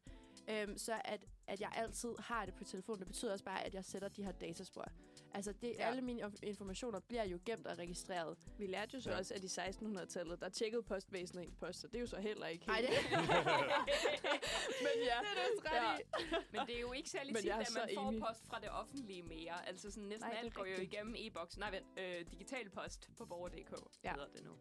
øhm, 0.50 0.78
så 0.78 1.02
at, 1.06 1.26
at 1.48 1.62
jeg 1.62 1.70
altid 1.76 2.16
har 2.20 2.46
det 2.46 2.54
på 2.54 2.64
telefonen, 2.64 3.00
det 3.00 3.08
betyder 3.08 3.32
også 3.32 3.46
bare, 3.46 3.66
at 3.66 3.74
jeg 3.74 3.86
sætter 3.86 4.08
de 4.08 4.24
her 4.24 4.32
dataspor. 4.32 4.86
Altså, 5.38 5.52
det, 5.62 5.74
Ja. 5.78 5.88
alle 5.90 6.02
mine 6.02 6.24
inf- 6.26 6.40
informationer 6.44 7.00
bliver 7.00 7.24
jo 7.24 7.40
gemt 7.46 7.68
og 7.68 7.78
registreret. 7.78 8.38
Vi 8.58 8.68
lærte 8.68 8.92
jo 8.94 9.00
så 9.02 9.10
Ja. 9.12 9.18
også, 9.18 9.34
at 9.34 9.44
i 9.44 9.48
1600-tallet, 9.48 10.40
der 10.42 10.50
tjekkede 10.50 10.84
postvæsenet 10.84 11.44
ens 11.44 11.56
post, 11.56 11.80
så 11.80 11.88
det 11.88 11.96
er 11.96 12.00
jo 12.00 12.08
så 12.08 12.20
heller 12.20 12.48
ikke 12.48 12.66
Ej, 12.68 12.76
helt... 12.82 12.90
det- 12.90 12.98
Men 14.86 14.96
ja. 15.06 15.20
Det 15.22 15.42
er 15.44 15.50
du 15.56 15.62
ret 15.66 16.02
Ja. 16.32 16.38
Men 16.52 16.62
det 16.68 16.76
er 16.76 16.80
jo 16.82 16.92
ikke 16.92 17.10
særlig 17.10 17.36
tit, 17.36 17.50
at 17.50 17.58
man 17.76 17.90
får 17.96 18.10
enig. 18.10 18.22
post 18.22 18.48
fra 18.48 18.60
det 18.60 18.70
offentlige 18.70 19.24
mere. 19.24 19.68
Altså 19.68 19.92
sådan 19.92 20.08
næsten 20.10 20.28
Nej, 20.28 20.32
det 20.38 20.46
alt 20.46 20.54
går 20.54 20.66
jo 20.66 20.72
rigtigt. 20.72 20.94
igennem 20.94 21.16
e-boks. 21.18 21.58
Nej, 21.58 21.72
vent, 21.72 21.86
øh, 22.00 22.26
digital 22.32 22.70
post 22.70 23.10
på 23.18 23.26
borger.dk 23.26 23.72
Ja. 23.72 23.76
ja. 24.04 24.12
hedder 24.14 24.28
det 24.36 24.44
nu. 24.44 24.52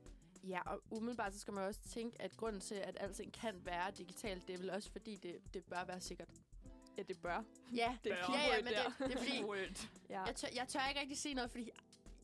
Ja, 0.48 0.60
og 0.66 0.82
umiddelbart 0.90 1.32
så 1.34 1.38
skal 1.40 1.54
man 1.54 1.64
også 1.64 1.80
tænke, 1.80 2.22
at 2.22 2.36
grunden 2.36 2.60
til, 2.60 2.74
at 2.74 2.96
alting 3.00 3.32
kan 3.32 3.66
være 3.66 3.90
digitalt, 3.90 4.46
det 4.48 4.54
er 4.54 4.58
vel 4.58 4.70
også 4.70 4.90
fordi, 4.90 5.16
det, 5.16 5.54
det 5.54 5.64
bør 5.64 5.84
være 5.84 6.00
sikkert. 6.00 6.28
Ja, 6.96 7.02
det 7.02 7.18
bør. 7.22 7.44
Ja, 7.74 7.96
Det 8.04 8.12
er 8.12 8.16
ja, 8.16 8.56
ja, 8.56 8.62
men 8.62 8.72
der. 8.72 8.82
det, 8.88 8.94
det 8.98 9.14
er 9.14 9.18
fordi, 9.18 9.44
Word. 9.44 9.88
Ja. 10.10 10.22
jeg 10.22 10.36
tør, 10.36 10.48
jeg 10.54 10.68
tør 10.68 10.88
ikke 10.88 11.00
rigtig 11.00 11.18
sige 11.18 11.34
noget, 11.34 11.50
fordi 11.50 11.70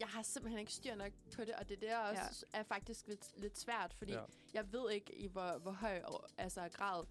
jeg 0.01 0.09
har 0.09 0.23
simpelthen 0.23 0.59
ikke 0.61 0.73
styr 0.73 0.95
nok 0.95 1.13
på 1.37 1.45
det, 1.45 1.55
og 1.55 1.69
det 1.69 1.81
der 1.81 1.99
også 1.99 2.47
ja. 2.55 2.59
er 2.59 2.63
faktisk 2.63 3.07
lidt, 3.09 3.41
lidt 3.41 3.59
svært, 3.59 3.95
fordi 3.95 4.13
Ja. 4.13 4.23
jeg 4.55 4.73
ved 4.73 4.91
ikke 4.91 5.15
i 5.15 5.27
hvor, 5.27 5.59
hvor 5.59 5.71
høj 5.73 6.01
og- 6.05 6.29
altså, 6.39 6.69
grad, 6.73 7.05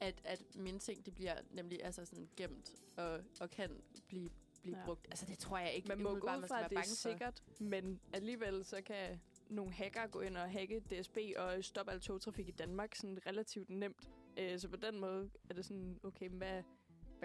at, 0.00 0.20
at 0.24 0.42
mine 0.54 0.78
ting, 0.78 1.06
de 1.06 1.10
bliver 1.10 1.34
nemlig 1.50 1.84
altså 1.84 2.04
sådan 2.04 2.28
gemt 2.36 2.72
og, 2.96 3.20
og 3.40 3.50
kan 3.50 3.82
blive, 4.08 4.30
blive 4.62 4.78
Ja. 4.78 4.84
brugt. 4.84 5.06
Altså 5.10 5.26
det 5.26 5.38
tror 5.38 5.58
jeg 5.58 5.72
ikke, 5.74 5.88
Man 5.88 6.02
må 6.02 6.08
gå 6.10 6.14
ud 6.16 6.20
fra, 6.20 6.34
at 6.36 6.50
være 6.50 6.62
det 6.62 6.72
er 6.72 6.76
bange 6.76 6.88
sikkert, 6.88 7.42
men 7.60 8.00
alligevel 8.12 8.64
så 8.64 8.82
kan 8.82 9.20
nogle 9.48 9.72
hacker 9.72 10.06
gå 10.06 10.20
ind 10.20 10.36
og 10.36 10.50
hacke 10.50 10.80
DSB 10.80 11.16
og 11.36 11.64
stoppe 11.64 11.92
al 11.92 12.00
togtrafik 12.00 12.48
i 12.48 12.50
Danmark 12.50 12.94
sådan 12.94 13.26
relativt 13.26 13.70
nemt. 13.70 14.08
Øh, 14.36 14.58
så 14.58 14.68
på 14.68 14.76
den 14.76 14.98
måde 14.98 15.30
er 15.50 15.54
det 15.54 15.64
sådan, 15.64 16.00
okay, 16.02 16.26
men 16.26 16.36
hvad, 16.38 16.62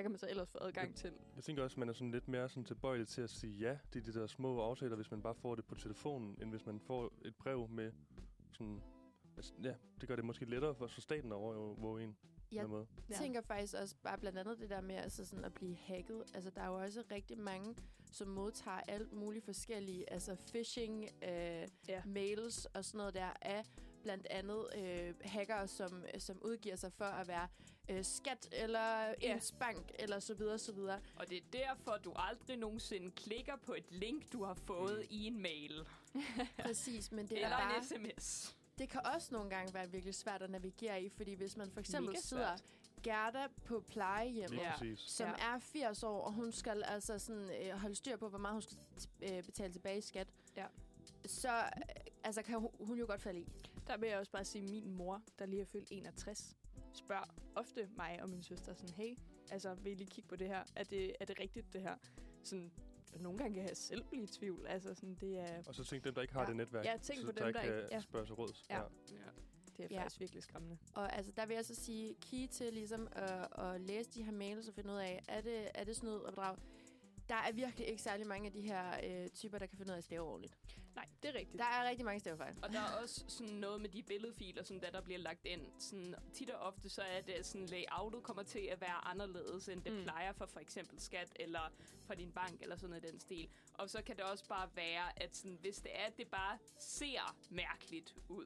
hvad 0.01 0.05
kan 0.05 0.11
man 0.11 0.19
så 0.19 0.27
ellers 0.29 0.51
få 0.51 0.57
adgang 0.61 0.95
til? 0.95 1.13
Jeg 1.35 1.43
tænker 1.43 1.63
også, 1.63 1.73
at 1.75 1.77
man 1.77 1.89
er 1.89 1.93
sådan 1.93 2.11
lidt 2.11 2.27
mere 2.27 2.49
sådan 2.49 2.63
tilbøjelig 2.63 3.07
til 3.07 3.21
at 3.21 3.29
sige 3.29 3.57
ja 3.57 3.77
til 3.91 4.05
de 4.05 4.13
der 4.13 4.27
små 4.27 4.61
aftaler, 4.61 4.95
hvis 4.95 5.11
man 5.11 5.21
bare 5.21 5.35
får 5.35 5.55
det 5.55 5.65
på 5.65 5.75
telefonen, 5.75 6.37
end 6.41 6.49
hvis 6.49 6.65
man 6.65 6.79
får 6.79 7.13
et 7.25 7.35
brev 7.35 7.67
med 7.69 7.91
sådan... 8.51 8.81
Altså, 9.37 9.53
ja, 9.63 9.73
det 10.01 10.07
gør 10.07 10.15
det 10.15 10.25
måske 10.25 10.45
lettere 10.45 10.75
for 10.75 10.87
så 10.87 11.01
staten 11.01 11.31
at 11.31 11.35
overvåge 11.35 12.03
en. 12.03 12.13
på 12.13 12.55
Jeg 12.55 12.69
måde. 12.69 12.87
Jeg 13.09 13.17
tænker 13.17 13.41
faktisk 13.41 13.73
også 13.81 13.95
bare 14.03 14.17
blandt 14.17 14.39
andet 14.39 14.59
det 14.59 14.69
der 14.69 14.81
med 14.81 14.95
altså 14.95 15.25
sådan 15.25 15.45
at 15.45 15.53
blive 15.53 15.75
hacket. 15.75 16.23
Altså, 16.33 16.49
der 16.49 16.61
er 16.61 16.67
jo 16.67 16.75
også 16.75 17.03
rigtig 17.11 17.39
mange, 17.39 17.75
som 18.11 18.27
modtager 18.27 18.81
alt 18.87 19.13
muligt 19.13 19.45
forskellige, 19.45 20.13
altså 20.13 20.35
phishing, 20.35 21.03
øh, 21.03 21.29
Ja. 21.29 21.67
ja. 21.87 22.01
mails 22.05 22.65
og 22.65 22.85
sådan 22.85 22.97
noget 22.97 23.13
der 23.13 23.33
af 23.41 23.65
blandt 24.03 24.27
andet 24.29 24.65
øh, 24.77 25.13
hackere, 25.21 25.67
som, 25.67 26.03
som 26.17 26.41
udgiver 26.41 26.75
sig 26.75 26.93
for 26.93 27.05
at 27.05 27.27
være 27.27 27.47
øh, 27.91 28.03
skat 28.05 28.49
eller 28.51 29.05
Ja. 29.21 29.35
ens 29.35 29.51
bank 29.59 29.91
eller 29.99 30.19
så 30.19 30.33
videre, 30.33 30.59
så 30.59 30.71
videre. 30.71 30.99
Og 31.15 31.29
det 31.29 31.37
er 31.37 31.41
derfor, 31.53 31.97
du 31.97 32.13
aldrig 32.15 32.57
nogensinde 32.57 33.11
klikker 33.11 33.55
på 33.55 33.73
et 33.73 33.91
link, 33.91 34.33
du 34.33 34.43
har 34.43 34.53
fået 34.53 34.97
Mm. 34.99 35.07
i 35.09 35.27
en 35.27 35.41
mail. 35.41 35.87
Præcis, 36.65 37.11
men 37.11 37.27
det 37.27 37.39
er 37.41 37.45
Eller 37.45 37.57
bare, 37.57 37.77
en 37.77 37.83
sms. 37.83 38.57
det 38.77 38.89
kan 38.89 39.01
også 39.15 39.27
nogle 39.31 39.49
gange 39.49 39.73
være 39.73 39.91
virkelig 39.91 40.15
svært 40.15 40.41
at 40.41 40.49
navigere 40.49 41.03
i, 41.03 41.09
fordi 41.09 41.33
hvis 41.33 41.57
man 41.57 41.71
for 41.71 41.79
eksempel 41.79 42.17
sidder. 42.21 42.57
Gerda 43.03 43.47
på 43.65 43.79
plejehjem, 43.87 44.49
Lige 44.51 44.61
Ja. 44.63 44.95
som 44.95 45.27
Ja. 45.27 45.33
er 45.55 45.59
80 45.59 46.03
år, 46.03 46.21
og 46.21 46.33
hun 46.33 46.51
skal 46.51 46.83
altså 46.83 47.19
sådan, 47.19 47.49
øh, 47.61 47.71
holde 47.79 47.95
styr 47.95 48.17
på, 48.17 48.29
hvor 48.29 48.37
meget 48.37 48.53
hun 48.53 48.61
skal 48.61 48.77
øh, 49.37 49.43
betale 49.43 49.73
tilbage 49.73 49.97
i 49.97 50.01
skat, 50.01 50.27
Ja. 50.57 50.65
så 51.25 51.49
øh, 51.57 51.81
altså, 52.23 52.41
kan 52.41 52.59
hun, 52.59 52.69
hun 52.79 52.97
jo 52.99 53.05
godt 53.05 53.21
falde 53.21 53.39
i. 53.39 53.47
Der 53.87 53.97
vil 53.97 54.09
jeg 54.09 54.19
også 54.19 54.31
bare 54.31 54.45
sige, 54.45 54.63
at 54.63 54.69
min 54.69 54.91
mor, 54.91 55.21
der 55.39 55.45
lige 55.45 55.61
er 55.61 55.65
fyldt 55.65 55.87
61, 55.91 56.55
spørger 56.93 57.35
ofte 57.55 57.89
mig 57.97 58.19
og 58.23 58.29
min 58.29 58.41
søster 58.43 58.73
sådan, 58.73 58.95
hey, 58.95 59.17
altså 59.51 59.73
vil 59.73 59.91
I 59.91 59.95
lige 59.95 60.07
kigge 60.07 60.27
på 60.27 60.35
det 60.35 60.47
her? 60.47 60.63
Er 60.75 60.83
det, 60.83 61.15
er 61.19 61.25
det 61.25 61.39
rigtigt, 61.39 61.73
det 61.73 61.81
her? 61.81 61.95
Sådan, 62.43 62.71
og 63.13 63.19
nogle 63.21 63.37
gange 63.37 63.55
kan 63.55 63.67
jeg 63.67 63.77
selv 63.77 64.03
blive 64.03 64.23
i 64.23 64.27
tvivl. 64.27 64.65
Altså 64.67 64.93
sådan, 64.93 65.15
det 65.15 65.39
er, 65.39 65.63
Og 65.67 65.75
så 65.75 65.83
tænk 65.83 66.03
dem, 66.03 66.13
der 66.13 66.21
ikke 66.21 66.33
har 66.33 66.41
Ja. 66.41 66.47
det 66.47 66.55
netværk. 66.55 66.85
Ja, 66.85 66.97
tænk 67.01 67.19
så 67.19 67.25
på 67.25 67.31
der 67.31 67.45
dem, 67.45 67.53
der 67.53 67.61
ikke 67.61 67.75
ikke- 67.75 67.87
kan 67.89 67.97
ja. 67.97 68.01
spørge 68.01 68.27
sig 68.27 68.37
råds. 68.37 68.63
Ja. 68.69 68.77
Ja. 68.79 68.83
det 69.77 69.85
er 69.85 69.87
Ja. 69.91 70.01
faktisk 70.03 70.19
virkelig 70.19 70.43
skræmmende. 70.43 70.77
Og 70.95 71.15
altså, 71.15 71.31
der 71.31 71.45
vil 71.45 71.53
jeg 71.55 71.65
så 71.65 71.75
sige, 71.75 72.15
key 72.21 72.47
til 72.47 72.73
ligesom 72.73 73.07
at, 73.11 73.47
at 73.65 73.81
læse 73.81 74.09
de 74.09 74.23
her 74.23 74.31
mails 74.31 74.67
og 74.67 74.73
finde 74.73 74.91
ud 74.93 74.97
af, 74.97 75.23
er 75.27 75.41
det, 75.41 75.67
er 75.75 75.83
det 75.83 75.95
snyd 75.95 76.11
og 76.11 76.31
bedrag? 76.31 76.57
Der 77.31 77.37
er 77.37 77.51
virkelig 77.51 77.87
ikke 77.87 78.01
særlig 78.01 78.27
mange 78.27 78.45
af 78.47 78.53
de 78.53 78.61
her 78.61 78.83
øh, 79.03 79.29
typer, 79.29 79.57
der 79.57 79.65
kan 79.65 79.77
finde 79.77 79.89
ud 79.91 79.93
af 79.93 79.97
at 79.97 80.03
stave 80.03 80.21
ordentligt. 80.27 80.57
Nej, 80.95 81.05
det 81.23 81.29
er 81.29 81.35
rigtigt. 81.39 81.59
Der 81.59 81.65
er 81.65 81.89
rigtig 81.89 82.05
mange 82.05 82.19
stavefejl. 82.19 82.55
Og 82.61 82.69
der 82.73 82.79
er 82.79 83.01
også 83.01 83.23
sådan 83.27 83.53
noget 83.55 83.81
med 83.81 83.89
de 83.89 84.03
billedfiler, 84.03 84.63
som 84.63 84.79
der, 84.79 84.89
der 84.91 85.01
bliver 85.01 85.19
lagt 85.19 85.45
ind. 85.45 85.61
Sådan, 85.79 86.15
tit 86.33 86.49
og 86.49 86.59
ofte 86.59 86.89
så 86.89 87.01
er 87.01 87.21
det 87.21 87.45
sådan, 87.45 87.67
layoutet 87.67 88.23
kommer 88.23 88.43
til 88.43 88.59
at 88.59 88.81
være 88.81 89.05
anderledes, 89.07 89.69
end 89.69 89.81
det 89.81 89.93
Mm. 89.93 90.03
plejer 90.03 90.31
for 90.33 90.45
for 90.45 90.59
eksempel 90.59 90.99
skat, 90.99 91.31
eller 91.35 91.71
fra 92.07 92.15
din 92.15 92.31
bank, 92.31 92.61
eller 92.61 92.75
sådan 92.75 92.89
noget 92.89 93.05
i 93.05 93.11
den 93.11 93.19
stil. 93.19 93.49
Og 93.73 93.89
så 93.89 94.01
kan 94.03 94.15
det 94.15 94.23
også 94.23 94.47
bare 94.47 94.69
være, 94.75 95.23
at 95.23 95.35
sådan, 95.35 95.57
hvis 95.61 95.77
det 95.81 95.91
er, 95.99 96.05
at 96.05 96.17
det 96.17 96.27
bare 96.27 96.57
ser 96.79 97.35
mærkeligt 97.49 98.15
ud, 98.29 98.45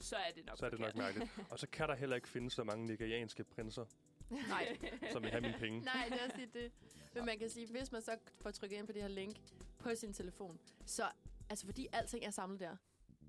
så 0.00 0.16
er 0.16 0.30
det 0.36 0.46
nok 0.46 0.58
Så 0.58 0.66
er 0.66 0.70
det 0.70 0.80
nok 0.80 0.94
mærkeligt. 0.96 1.30
Og 1.52 1.58
så 1.58 1.66
kan 1.68 1.88
der 1.88 1.94
heller 1.94 2.16
ikke 2.16 2.28
findes 2.28 2.52
så 2.52 2.64
mange 2.64 2.86
nigerianske 2.86 3.44
prinser, 3.44 3.84
Nej. 4.30 4.78
som 5.12 5.22
vil 5.22 5.30
have 5.30 5.40
mine 5.40 5.58
penge. 5.58 5.80
Nej, 5.80 6.08
det 6.10 6.20
er 6.20 6.24
også 6.24 6.46
det. 6.52 6.72
Men 7.14 7.24
man 7.26 7.38
kan 7.38 7.50
sige, 7.50 7.66
hvis 7.70 7.92
man 7.92 8.02
så 8.02 8.16
får 8.40 8.50
trykket 8.50 8.76
ind 8.76 8.86
på 8.86 8.92
det 8.92 9.02
her 9.02 9.08
link 9.08 9.36
på 9.78 9.94
sin 9.94 10.12
telefon, 10.12 10.58
så 10.86 11.04
altså 11.50 11.66
fordi 11.66 11.88
alting 11.92 12.24
er 12.24 12.30
samlet 12.30 12.60
der, 12.60 12.76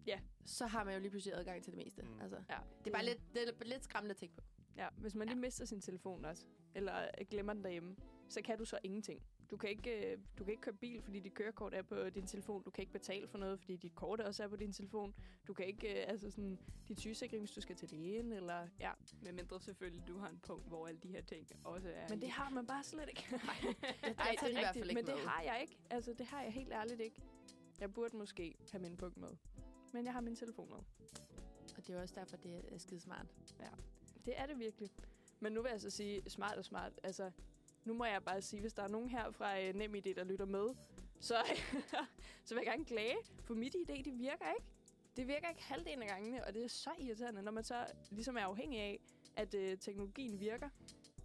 Ja. 0.08 0.20
så 0.46 0.68
har 0.68 0.84
man 0.84 0.94
jo 0.94 1.00
lige 1.00 1.10
pludselig 1.12 1.36
adgang 1.38 1.64
til 1.64 1.74
det 1.74 1.78
meste. 1.86 2.02
Mm. 2.02 2.22
Altså, 2.22 2.36
Ja, 2.50 2.58
det 2.80 2.88
er 2.88 2.92
bare 2.92 3.06
lidt, 3.06 3.20
det 3.34 3.50
er 3.50 3.66
lidt 3.66 3.84
skræmmende 3.84 4.12
at 4.12 4.18
tænke 4.18 4.36
på. 4.36 4.42
Ja, 4.78 4.88
hvis 4.98 5.16
man 5.16 5.28
lige 5.28 5.40
mister 5.40 5.66
sin 5.66 5.82
telefon 5.82 6.26
også, 6.26 6.46
eller 6.76 7.08
glemmer 7.30 7.54
den 7.54 7.64
derhjemme, 7.64 7.96
så 8.30 8.42
kan 8.42 8.58
du 8.58 8.66
så 8.66 8.80
ingenting. 8.84 9.22
Du 9.52 9.58
kan 9.58 9.70
ikke, 9.70 10.12
øh, 10.12 10.18
du 10.40 10.44
kan 10.44 10.52
ikke 10.52 10.62
køre 10.62 10.74
bil, 10.74 11.02
fordi 11.02 11.20
dit 11.20 11.34
kørekort 11.34 11.74
er 11.74 11.82
på 11.82 12.10
din 12.10 12.28
telefon. 12.28 12.64
Du 12.64 12.70
kan 12.70 12.82
ikke 12.82 12.94
betale 12.94 13.28
for 13.28 13.38
noget, 13.38 13.60
fordi 13.60 13.76
dit 13.76 13.96
kort 13.96 14.20
også 14.20 14.44
er 14.44 14.48
på 14.48 14.56
din 14.56 14.72
telefon. 14.72 15.14
Du 15.48 15.54
kan 15.54 15.66
ikke, 15.66 16.02
øh, 16.02 16.10
altså 16.10 16.32
sådan, 16.32 16.60
dit 16.88 17.00
sygesikring, 17.00 17.42
hvis 17.42 17.52
du 17.52 17.62
skal 17.62 17.76
til 17.76 17.90
lægen, 17.90 18.32
eller 18.32 18.68
ja. 18.80 18.92
Men 19.22 19.36
mindre 19.36 19.62
selvfølgelig, 19.62 20.08
du 20.08 20.18
har 20.18 20.30
en 20.30 20.40
punkt, 20.44 20.68
hvor 20.68 20.88
alle 20.88 21.00
de 21.00 21.08
her 21.08 21.22
ting 21.22 21.48
også 21.64 21.90
er 21.90 22.10
Men 22.10 22.22
det 22.22 22.30
har 22.30 22.50
man 22.50 22.68
bare 22.68 22.84
slet 22.84 23.10
ikke. 23.10 23.26
Nej, 23.32 23.56
Jeg, 24.04 24.16
Ej, 24.18 24.26
jeg 24.26 24.36
tager 24.40 24.52
det 24.52 24.58
i 24.58 24.62
hvert 24.62 24.76
fald 24.76 24.90
ikke 24.90 25.02
men 25.02 25.06
det 25.06 25.16
med. 25.16 25.24
har 25.24 25.42
jeg 25.42 25.62
ikke. 25.62 25.78
Altså, 25.90 26.14
det 26.14 26.26
har 26.26 26.42
jeg 26.42 26.52
helt 26.52 26.74
ærligt 26.74 27.02
ikke. 27.02 27.22
Jeg 27.80 27.94
burde 27.94 28.18
måske 28.18 28.56
have 28.72 28.82
min 28.82 28.98
punkt 28.98 29.18
med. 29.18 29.30
Men 29.94 30.06
jeg 30.06 30.14
har 30.14 30.22
min 30.22 30.36
telefon 30.36 30.70
med. 30.70 30.78
Og 31.78 31.88
det 31.88 31.96
er 31.96 32.02
også 32.02 32.16
derfor, 32.16 32.38
det 32.38 32.74
er 32.74 32.78
skide 32.78 33.00
smart. 33.00 33.26
Det 34.26 34.40
er 34.40 34.46
det 34.46 34.60
virkelig. 34.60 34.90
Men 35.40 35.54
nu 35.54 35.62
vil 35.62 35.70
jeg 35.70 35.82
så 35.82 35.90
sige, 35.90 36.30
smart 36.30 36.58
og 36.58 36.66
smart. 36.66 36.92
Altså, 37.04 37.32
nu 37.86 37.94
må 37.94 38.06
jeg 38.06 38.24
bare 38.24 38.42
sige, 38.42 38.60
hvis 38.62 38.74
der 38.74 38.84
er 38.84 38.88
nogen 38.88 39.10
her 39.10 39.32
fra 39.32 39.70
uh, 39.70 39.76
NemID, 39.76 40.16
der 40.16 40.24
lytter 40.24 40.46
med, 40.46 40.68
så, 41.20 41.36
så 42.46 42.56
vil 42.56 42.62
jeg 42.66 42.72
gerne 42.74 42.86
klage. 42.86 43.16
For 43.44 43.54
mit 43.54 43.76
ID, 43.76 44.04
det 44.04 44.20
virker 44.20 44.54
ikke. 44.58 44.66
Det 45.18 45.28
virker 45.28 45.50
ikke 45.50 45.64
halvdelen 45.64 46.02
af 46.02 46.08
gangene, 46.10 46.46
og 46.46 46.54
det 46.54 46.64
er 46.64 46.68
så 46.68 46.90
irriterende, 47.00 47.42
når 47.42 47.52
man 47.52 47.64
så 47.64 47.86
ligesom 48.12 48.36
er 48.38 48.42
afhængig 48.42 48.80
af, 48.80 49.00
at 49.36 49.56
uh, 49.56 49.62
teknologien 49.80 50.40
virker, 50.40 50.70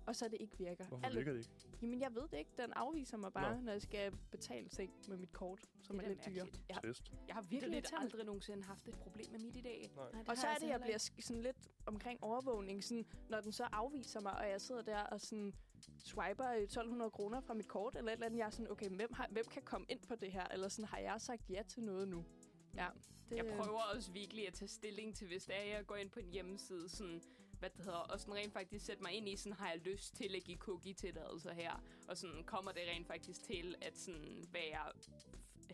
og 0.06 0.16
så 0.16 0.28
det 0.28 0.36
ikke 0.40 0.58
virker. 0.58 0.84
Hvorfor 0.86 1.06
Alt- 1.06 1.16
virker 1.16 1.32
det 1.32 1.38
ikke? 1.38 1.50
Jamen, 1.82 2.00
jeg 2.00 2.14
ved 2.14 2.22
det 2.30 2.38
ikke. 2.38 2.50
Den 2.56 2.72
afviser 2.72 3.16
mig 3.16 3.32
bare, 3.32 3.56
Nå. 3.56 3.62
når 3.62 3.72
jeg 3.72 3.82
skal 3.82 4.12
betale 4.30 4.68
ting 4.68 4.92
med 5.08 5.16
mit 5.16 5.32
kort, 5.32 5.60
som 5.82 5.98
Det 5.98 6.04
er, 6.06 6.10
er 6.10 6.14
lidt 6.14 6.26
dyre. 6.26 6.80
Trist. 6.80 7.12
Jeg 7.28 7.34
har 7.36 7.40
Det 7.40 7.46
er 7.46 7.50
virkelig 7.50 7.74
irriterende. 7.74 8.04
aldrig 8.04 8.24
nogensinde 8.26 8.62
haft 8.64 8.88
et 8.88 8.98
problem 8.98 9.30
med 9.30 9.38
mit 9.40 9.56
i 9.56 9.60
dag. 9.60 9.90
Nej. 9.96 10.04
Nej, 10.12 10.24
Og 10.28 10.36
så 10.36 10.46
har 10.46 10.54
er 10.54 10.58
det, 10.58 10.68
jeg 10.68 10.80
bliver 10.80 10.98
sådan 11.20 11.42
lidt 11.42 11.56
omkring 11.86 12.22
overvågning, 12.22 12.84
sådan, 12.84 13.06
når 13.28 13.40
den 13.40 13.52
så 13.52 13.64
afviser 13.72 14.20
mig, 14.20 14.32
og 14.38 14.48
jeg 14.48 14.60
sidder 14.60 14.82
der 14.82 14.98
og 15.00 15.20
sådan 15.20 15.54
swiper 15.98 16.48
øh, 16.50 16.62
1200 16.62 17.10
kroner 17.10 17.40
fra 17.40 17.54
mit 17.54 17.68
kort, 17.68 17.96
eller 17.96 18.12
et 18.12 18.12
eller 18.12 18.26
andet, 18.26 18.38
jeg 18.38 18.46
er 18.46 18.50
sådan, 18.50 18.70
okay, 18.70 18.88
hvem, 18.88 19.12
har, 19.12 19.28
hvem 19.30 19.44
kan 19.50 19.62
komme 19.62 19.86
ind 19.88 20.00
på 20.08 20.14
det 20.14 20.32
her? 20.32 20.44
Eller 20.44 20.68
sådan, 20.68 20.84
har 20.84 20.98
jeg 20.98 21.20
sagt 21.20 21.50
ja 21.50 21.62
til 21.68 21.82
noget 21.82 22.08
nu? 22.08 22.24
Ja, 22.76 22.88
det, 23.30 23.36
Jeg 23.36 23.46
prøver 23.46 23.80
også 23.94 24.12
virkelig 24.12 24.46
at 24.46 24.54
tage 24.54 24.68
stilling 24.68 25.16
til, 25.16 25.26
hvis 25.26 25.44
det 25.44 25.56
er, 25.56 25.62
jeg 25.62 25.86
går 25.86 25.96
ind 25.96 26.10
på 26.10 26.20
en 26.20 26.30
hjemmeside, 26.30 26.88
sådan, 26.88 27.22
hvad 27.58 27.70
det 27.70 27.84
hedder, 27.84 27.98
og 27.98 28.20
sådan 28.20 28.34
rent 28.34 28.52
faktisk 28.52 28.86
sætte 28.86 29.02
mig 29.02 29.12
ind 29.12 29.28
i, 29.28 29.36
sådan 29.36 29.52
har 29.52 29.70
jeg 29.70 29.78
lyst 29.78 30.16
til 30.16 30.36
at 30.36 30.44
give 30.44 30.58
cookie 30.58 30.94
tilladelser 30.94 31.52
her, 31.52 31.82
og 32.08 32.16
sådan 32.16 32.44
kommer 32.44 32.72
det 32.72 32.82
rent 32.88 33.06
faktisk 33.06 33.42
til 33.42 33.74
at 33.82 33.98
sådan 33.98 34.44
være 34.52 34.92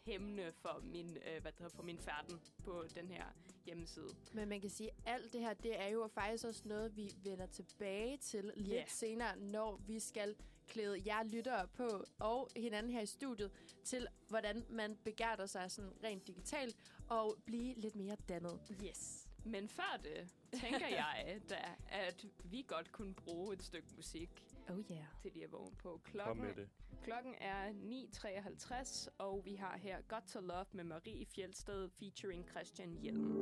hæmmende 0.07 0.53
for 0.53 0.81
min, 0.83 1.17
øh, 1.17 1.43
hvad 1.43 1.53
hedder, 1.59 1.77
for 1.77 1.83
min 1.83 1.99
færden 1.99 2.41
på 2.65 2.85
den 2.95 3.11
her 3.11 3.25
hjemmeside. 3.65 4.09
Men 4.33 4.49
man 4.49 4.61
kan 4.61 4.71
sige, 4.71 4.91
at 4.91 5.15
alt 5.15 5.33
det 5.33 5.41
her, 5.41 5.55
det 5.55 5.81
er 5.81 5.89
jo 5.89 6.09
faktisk 6.15 6.45
også 6.45 6.63
noget, 6.65 6.97
vi 6.97 7.11
vender 7.25 7.47
tilbage 7.47 8.17
til 8.17 8.53
lidt 8.57 8.69
Ja. 8.75 8.85
senere, 8.89 9.37
når 9.39 9.77
vi 9.87 10.01
skal 10.01 10.37
klæde 10.69 11.03
jer 11.07 11.23
lyttere 11.23 11.69
på, 11.69 12.05
og 12.19 12.49
hinanden 12.57 12.93
her 12.93 13.01
i 13.01 13.07
studiet, 13.07 13.51
til 13.85 14.07
hvordan 14.29 14.65
man 14.71 14.97
begærter 15.05 15.47
sig 15.47 15.71
sådan 15.71 15.93
rent 16.05 16.27
digitalt, 16.27 16.77
og 17.09 17.37
blive 17.45 17.75
lidt 17.75 17.97
mere 17.97 18.17
dannet. 18.29 18.61
Yes. 18.85 19.26
Men 19.47 19.69
før 19.69 20.01
det, 20.05 20.35
tænker 20.61 20.89
jeg 21.03 21.41
da, 21.49 21.65
at 21.89 22.27
vi 22.45 22.65
godt 22.69 22.93
kunne 22.93 23.15
bruge 23.15 23.55
et 23.55 23.63
stykke 23.63 23.89
musik 23.97 24.43
Oh 24.69 24.79
yeah. 24.91 25.05
til 25.23 25.33
lige 25.33 25.45
at 25.45 25.53
vågne 25.53 25.77
på. 25.77 25.89
Kom 25.91 26.01
Klokken, 26.13 26.45
med 26.45 26.55
det. 26.55 26.69
klokken 27.03 27.35
er 27.41 27.73
9.53, 27.73 29.09
og 29.19 29.43
vi 29.45 29.55
har 29.55 29.77
her 29.79 30.01
Got 30.01 30.23
to 30.23 30.41
Love 30.41 30.67
med 30.73 30.85
Marie 30.85 31.27
Fjeldsted 31.27 31.89
featuring 31.89 32.49
Christian 32.51 32.93
Hjelm. 33.03 33.37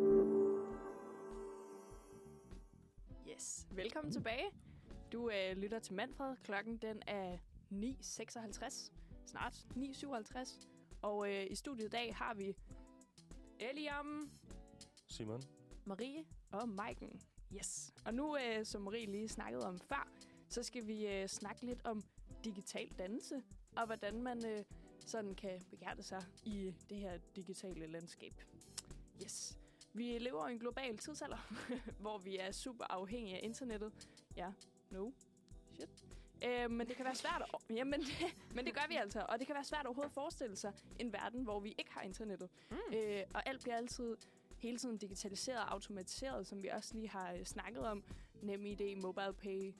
Yes. 3.28 3.66
Velkommen 3.70 4.12
tilbage. 4.12 4.50
Du 5.12 5.30
øh, 5.30 5.56
lytter 5.56 5.78
til 5.78 5.94
Manfred. 5.94 6.36
Klokken 6.44 6.76
den 6.76 7.02
er 7.06 7.38
9.56. 7.72 8.92
Snart 9.26 9.54
9.57. 9.76 10.66
Og 11.02 11.30
øh, 11.32 11.46
i 11.50 11.54
studiet 11.54 11.86
i 11.86 11.90
dag 11.90 12.14
har 12.14 12.34
vi 12.34 12.54
Eliam 13.60 14.30
Simon. 15.08 15.42
Marie? 15.84 16.24
og 16.52 16.68
Maiken. 16.68 17.20
Yes. 17.56 17.94
Og 18.04 18.14
nu, 18.14 18.36
øh, 18.36 18.64
som 18.64 18.82
Marie 18.82 19.06
lige 19.06 19.28
snakkede 19.28 19.66
om 19.66 19.78
før, 19.78 20.08
så 20.48 20.62
skal 20.62 20.86
vi 20.86 21.06
øh, 21.06 21.28
snakke 21.28 21.66
lidt 21.66 21.80
om 21.84 22.02
digital 22.44 22.88
dannelse, 22.98 23.42
og 23.76 23.86
hvordan 23.86 24.22
man 24.22 24.46
øh, 24.46 24.64
sådan 25.06 25.34
kan 25.34 25.60
begærte 25.70 26.02
sig 26.02 26.22
i 26.44 26.74
det 26.90 26.98
her 26.98 27.18
digitale 27.36 27.86
landskab. 27.86 28.32
Yes. 29.22 29.58
Vi 29.92 30.18
lever 30.18 30.48
i 30.48 30.52
en 30.52 30.58
global 30.58 30.98
tidsalder, 30.98 31.52
hvor 32.02 32.18
vi 32.18 32.36
er 32.36 32.52
super 32.52 32.84
afhængige 32.84 33.36
af 33.36 33.40
internettet. 33.42 33.92
Ja, 34.36 34.52
no. 34.90 35.10
Shit. 35.72 36.04
Øh, 36.44 36.70
men 36.70 36.88
det 36.88 36.96
kan 36.96 37.04
være 37.04 37.14
svært 37.14 37.42
at, 37.54 37.60
jamen, 37.78 38.00
det, 38.00 38.36
men 38.56 38.64
det 38.64 38.74
gør 38.74 38.88
vi 38.88 38.94
altså. 38.94 39.26
Og 39.28 39.38
det 39.38 39.46
kan 39.46 39.54
være 39.54 39.64
svært 39.64 39.86
overhovedet 39.86 40.10
at 40.10 40.14
forestille 40.14 40.56
sig 40.56 40.72
en 40.98 41.12
verden, 41.12 41.42
hvor 41.42 41.60
vi 41.60 41.74
ikke 41.78 41.92
har 41.92 42.02
internettet. 42.02 42.50
Mm. 42.70 42.76
Øh, 42.94 43.22
og 43.34 43.48
alt 43.48 43.62
bliver 43.62 43.76
altid 43.76 44.16
hele 44.64 44.78
tiden 44.78 44.98
digitaliseret 44.98 45.58
og 45.58 45.72
automatiseret, 45.72 46.46
som 46.46 46.62
vi 46.62 46.68
også 46.68 46.94
lige 46.94 47.08
har 47.08 47.32
øh, 47.32 47.44
snakket 47.44 47.82
om. 47.82 48.04
NemID, 48.42 48.96
MobilePay, 48.96 49.74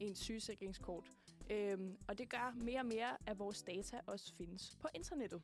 ens 0.00 0.18
sygesikringskort. 0.18 1.04
Øhm, 1.50 1.96
og 2.08 2.18
det 2.18 2.30
gør 2.30 2.54
mere 2.56 2.80
og 2.80 2.86
mere, 2.86 3.16
at 3.26 3.38
vores 3.38 3.62
data 3.62 4.00
også 4.06 4.34
findes 4.34 4.76
på 4.80 4.88
internettet. 4.94 5.42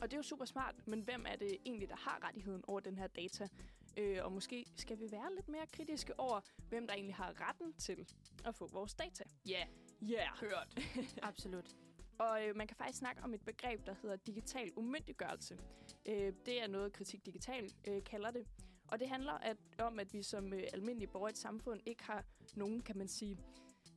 Og 0.00 0.10
det 0.10 0.12
er 0.12 0.18
jo 0.18 0.22
super 0.22 0.44
smart, 0.44 0.74
men 0.86 1.00
hvem 1.00 1.24
er 1.28 1.36
det 1.36 1.56
egentlig, 1.66 1.88
der 1.88 1.96
har 1.96 2.26
rettigheden 2.26 2.62
over 2.68 2.80
den 2.80 2.98
her 2.98 3.06
data? 3.06 3.48
Øh, 3.96 4.18
og 4.24 4.32
måske 4.32 4.66
skal 4.76 4.98
vi 4.98 5.12
være 5.12 5.34
lidt 5.34 5.48
mere 5.48 5.66
kritiske 5.72 6.20
over, 6.20 6.40
hvem 6.68 6.86
der 6.86 6.94
egentlig 6.94 7.14
har 7.14 7.48
retten 7.48 7.72
til 7.72 8.06
at 8.44 8.54
få 8.54 8.66
vores 8.66 8.94
data. 8.94 9.24
Ja, 9.48 9.52
yeah, 9.52 9.68
Yeah. 10.02 10.38
hørt. 10.40 10.78
Absolut. 11.22 11.76
Og 12.18 12.46
øh, 12.46 12.56
man 12.56 12.66
kan 12.66 12.76
faktisk 12.76 12.98
snakke 12.98 13.22
om 13.22 13.34
et 13.34 13.44
begreb, 13.44 13.86
der 13.86 13.94
hedder 14.02 14.16
digital 14.16 14.70
umyndiggørelse. 14.76 15.58
Øh, 16.08 16.32
det 16.46 16.62
er 16.62 16.66
noget, 16.66 16.92
Kritik 16.92 17.26
Digital 17.26 17.72
øh, 17.88 18.04
kalder 18.04 18.30
det. 18.30 18.46
Og 18.88 19.00
det 19.00 19.08
handler 19.08 19.32
at, 19.32 19.56
om, 19.78 19.98
at 19.98 20.14
vi 20.14 20.22
som 20.22 20.52
øh, 20.52 20.62
almindelige 20.72 21.08
borgere 21.08 21.30
i 21.30 21.32
et 21.32 21.38
samfund 21.38 21.80
ikke 21.86 22.04
har 22.04 22.24
nogen, 22.54 22.82
kan 22.82 22.98
man 22.98 23.08
sige, 23.08 23.38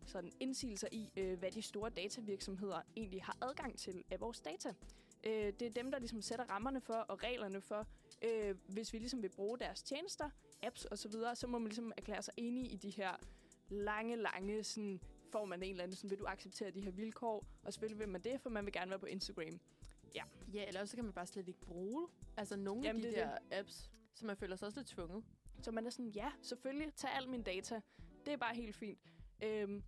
sådan 0.05 0.32
indsigelser 0.39 0.88
i, 0.91 1.11
øh, 1.18 1.39
hvad 1.39 1.51
de 1.51 1.61
store 1.61 1.89
datavirksomheder 1.89 2.82
egentlig 2.95 3.24
har 3.24 3.38
adgang 3.41 3.78
til 3.78 4.03
af 4.11 4.20
vores 4.20 4.39
data. 4.39 4.74
Øh, 5.24 5.53
det 5.59 5.61
er 5.61 5.70
dem, 5.70 5.91
der 5.91 5.99
ligesom 5.99 6.22
sætter 6.22 6.45
rammerne 6.45 6.82
for 6.82 6.93
og 6.93 7.24
reglerne 7.24 7.61
for, 7.61 7.88
øh, 8.22 8.55
hvis 8.68 8.93
vi 8.93 8.97
ligesom 8.97 9.22
vil 9.22 9.30
bruge 9.30 9.59
deres 9.59 9.84
tjenester, 9.84 10.30
apps 10.63 10.86
osv., 10.91 10.97
så, 10.97 11.09
videre, 11.09 11.36
så 11.36 11.47
må 11.47 11.57
man 11.57 11.68
ligesom 11.68 11.91
erklære 11.97 12.22
sig 12.22 12.34
enige 12.38 12.68
i 12.68 12.76
de 12.76 12.89
her 12.89 13.11
lange, 13.70 14.16
lange, 14.16 14.63
sådan, 14.63 15.01
får 15.32 15.45
man 15.45 15.63
en 15.63 15.71
eller 15.71 15.84
anden, 15.84 15.95
sådan, 15.95 16.09
vil 16.09 16.19
du 16.19 16.26
acceptere 16.26 16.71
de 16.71 16.82
her 16.82 16.91
vilkår, 16.91 17.45
og 17.63 17.73
selvfølgelig 17.73 17.99
vil 17.99 18.09
man 18.09 18.21
det, 18.21 18.41
for 18.41 18.49
man 18.49 18.65
vil 18.65 18.73
gerne 18.73 18.89
være 18.89 18.99
på 18.99 19.05
Instagram. 19.05 19.59
Ja, 20.53 20.65
eller 20.67 20.82
også 20.82 20.91
så 20.91 20.97
kan 20.97 21.03
man 21.03 21.13
bare 21.13 21.26
slet 21.26 21.47
ikke 21.47 21.59
bruge 21.59 22.07
altså 22.38 22.55
nogle 22.55 22.84
Jamen, 22.84 23.05
af 23.05 23.11
de 23.11 23.15
det 23.15 23.23
er 23.23 23.30
der 23.30 23.59
apps, 23.59 23.91
så 24.13 24.26
man 24.26 24.38
føler 24.38 24.55
sig 24.55 24.65
også 24.65 24.80
lidt 24.80 24.88
tvunget. 24.88 25.23
Så 25.61 25.71
man 25.71 25.86
er 25.86 25.89
sådan, 25.89 26.09
ja, 26.09 26.32
selvfølgelig, 26.41 26.93
tag 26.93 27.09
al 27.13 27.30
min 27.30 27.43
data. 27.43 27.82
Det 28.26 28.34
er 28.34 28.38
bare 28.38 28.55
helt 28.55 28.76
fint. 28.76 28.99
Øhm, 29.43 29.84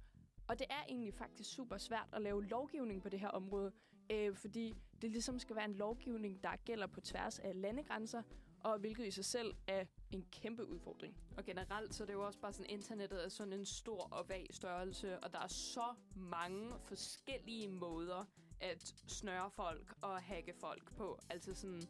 og 0.48 0.60
det 0.60 0.68
er 0.70 0.84
egentlig 0.90 1.14
faktisk 1.14 1.54
super 1.56 1.78
svært 1.78 2.08
at 2.14 2.22
lave 2.22 2.46
lovgivning 2.46 3.02
på 3.02 3.10
det 3.10 3.20
her 3.20 3.28
område, 3.28 3.72
øh, 4.12 4.36
fordi 4.36 4.76
det 5.02 5.12
ligesom 5.12 5.40
skal 5.40 5.56
være 5.56 5.66
en 5.66 5.74
lovgivning, 5.74 6.44
der 6.44 6.56
gælder 6.66 6.88
på 6.88 7.02
tværs 7.02 7.40
af 7.40 7.62
landegrænser, 7.62 8.22
og 8.64 8.80
hvilket 8.80 9.08
i 9.08 9.12
sig 9.12 9.26
selv 9.26 9.56
er 9.68 9.86
en 10.12 10.26
kæmpe 10.32 10.66
udfordring. 10.66 11.18
Og 11.38 11.46
generelt 11.46 11.96
så 11.96 12.04
er 12.04 12.06
det 12.06 12.14
jo 12.14 12.26
også 12.26 12.40
bare 12.40 12.54
sådan, 12.54 12.70
internettet 12.70 13.26
er 13.26 13.30
sådan 13.30 13.54
en 13.54 13.66
stor 13.66 14.08
og 14.12 14.30
vag 14.30 14.48
størrelse, 14.52 15.20
og 15.20 15.34
der 15.34 15.40
er 15.40 15.48
så 15.48 15.94
mange 16.16 16.74
forskellige 16.84 17.68
måder 17.68 18.26
at 18.60 18.96
snøre 19.08 19.52
folk 19.52 19.94
og 20.02 20.22
hacke 20.22 20.54
folk 20.54 20.96
på. 20.96 21.20
Altså 21.30 21.56
sådan, 21.56 21.82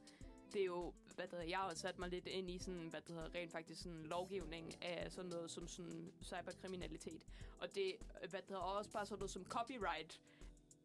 det 0.53 0.61
er 0.61 0.65
jo, 0.65 0.93
hvad 1.15 1.25
det 1.25 1.31
hedder, 1.31 1.45
jeg 1.45 1.57
har 1.57 1.69
også 1.69 1.81
sat 1.81 1.99
mig 1.99 2.09
lidt 2.09 2.27
ind 2.27 2.49
i 2.49 2.57
sådan, 2.57 2.87
hvad 2.87 3.01
det 3.01 3.15
hedder, 3.15 3.35
rent 3.35 3.51
faktisk 3.51 3.81
sådan 3.81 4.03
lovgivning 4.03 4.83
af 4.83 5.11
sådan 5.11 5.29
noget 5.29 5.51
som 5.51 5.67
sådan 5.67 6.13
cyberkriminalitet. 6.23 7.25
Og 7.59 7.75
det, 7.75 7.95
hvad 8.29 8.41
det 8.41 8.49
hedder, 8.49 8.61
også 8.61 8.91
bare 8.91 9.05
sådan 9.05 9.19
noget 9.19 9.31
som 9.31 9.45
copyright 9.45 10.21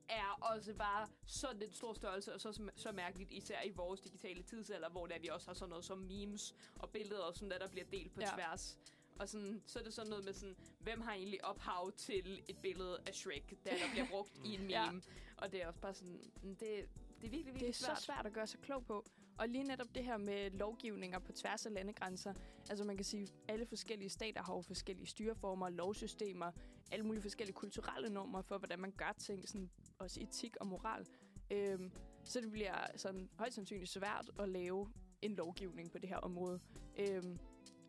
er 0.08 0.38
også 0.54 0.74
bare 0.74 1.08
sådan 1.26 1.62
en 1.62 1.72
stor 1.72 1.92
størrelse, 1.94 2.34
og 2.34 2.40
så, 2.40 2.70
så 2.76 2.92
mærkeligt, 2.92 3.32
især 3.32 3.62
i 3.62 3.70
vores 3.70 4.00
digitale 4.00 4.42
tidsalder, 4.42 4.88
hvor 4.88 5.06
der 5.06 5.18
vi 5.18 5.28
også 5.28 5.46
har 5.46 5.54
sådan 5.54 5.68
noget 5.70 5.84
som 5.84 5.98
memes 5.98 6.54
og 6.78 6.90
billeder 6.90 7.22
og 7.22 7.34
sådan 7.34 7.50
der, 7.50 7.58
der 7.58 7.68
bliver 7.68 7.86
delt 7.92 8.14
på 8.14 8.20
Ja. 8.20 8.30
tværs. 8.34 8.78
Og 9.18 9.28
sådan, 9.28 9.62
så 9.66 9.78
er 9.78 9.82
det 9.82 9.94
sådan 9.94 10.10
noget 10.10 10.24
med 10.24 10.32
sådan, 10.32 10.56
hvem 10.80 11.00
har 11.00 11.12
egentlig 11.12 11.44
ophav 11.44 11.92
til 11.96 12.42
et 12.48 12.58
billede 12.62 12.98
af 13.06 13.14
Shrek, 13.14 13.50
der, 13.64 13.70
der 13.70 13.90
bliver 13.92 14.06
brugt 14.10 14.32
i 14.44 14.54
en 14.54 14.60
meme. 14.70 14.70
Ja. 14.70 14.90
Og 15.36 15.52
det 15.52 15.62
er 15.62 15.66
også 15.66 15.80
bare 15.80 15.94
sådan, 15.94 16.20
det, 16.42 16.58
det 16.60 16.66
er 16.68 16.88
virkelig, 17.20 17.46
virkelig 17.46 17.60
Det 17.60 17.68
er 17.68 17.72
svært. 17.72 17.98
så 17.98 18.04
svært 18.04 18.26
at 18.26 18.32
gøre 18.32 18.46
sig 18.46 18.60
klog 18.60 18.86
på. 18.86 19.04
Og 19.38 19.48
lige 19.48 19.64
netop 19.64 19.94
det 19.94 20.04
her 20.04 20.16
med 20.16 20.50
lovgivninger 20.50 21.18
på 21.18 21.32
tværs 21.32 21.66
af 21.66 21.74
landegrænser. 21.74 22.34
Altså 22.70 22.84
man 22.84 22.96
kan 22.96 23.04
sige, 23.04 23.22
at 23.22 23.30
alle 23.48 23.66
forskellige 23.66 24.08
stater 24.08 24.42
har 24.42 24.54
jo 24.54 24.60
forskellige 24.60 25.06
styreformer, 25.06 25.68
lovsystemer, 25.68 26.52
alle 26.92 27.06
mulige 27.06 27.22
forskellige 27.22 27.54
kulturelle 27.54 28.10
normer 28.10 28.42
for, 28.42 28.58
hvordan 28.58 28.78
man 28.78 28.92
gør 28.96 29.14
ting, 29.18 29.48
sådan 29.48 29.70
også 29.98 30.20
etik 30.20 30.56
og 30.60 30.66
moral. 30.66 31.06
Øhm, 31.50 31.90
så 32.24 32.40
det 32.40 32.50
bliver 32.50 32.86
sådan 32.96 33.28
højst 33.38 33.54
sandsynligt 33.54 33.90
svært 33.90 34.30
at 34.38 34.48
lave 34.48 34.92
en 35.22 35.34
lovgivning 35.34 35.90
på 35.90 35.98
det 35.98 36.08
her 36.08 36.16
område. 36.16 36.60
Øhm, 36.98 37.38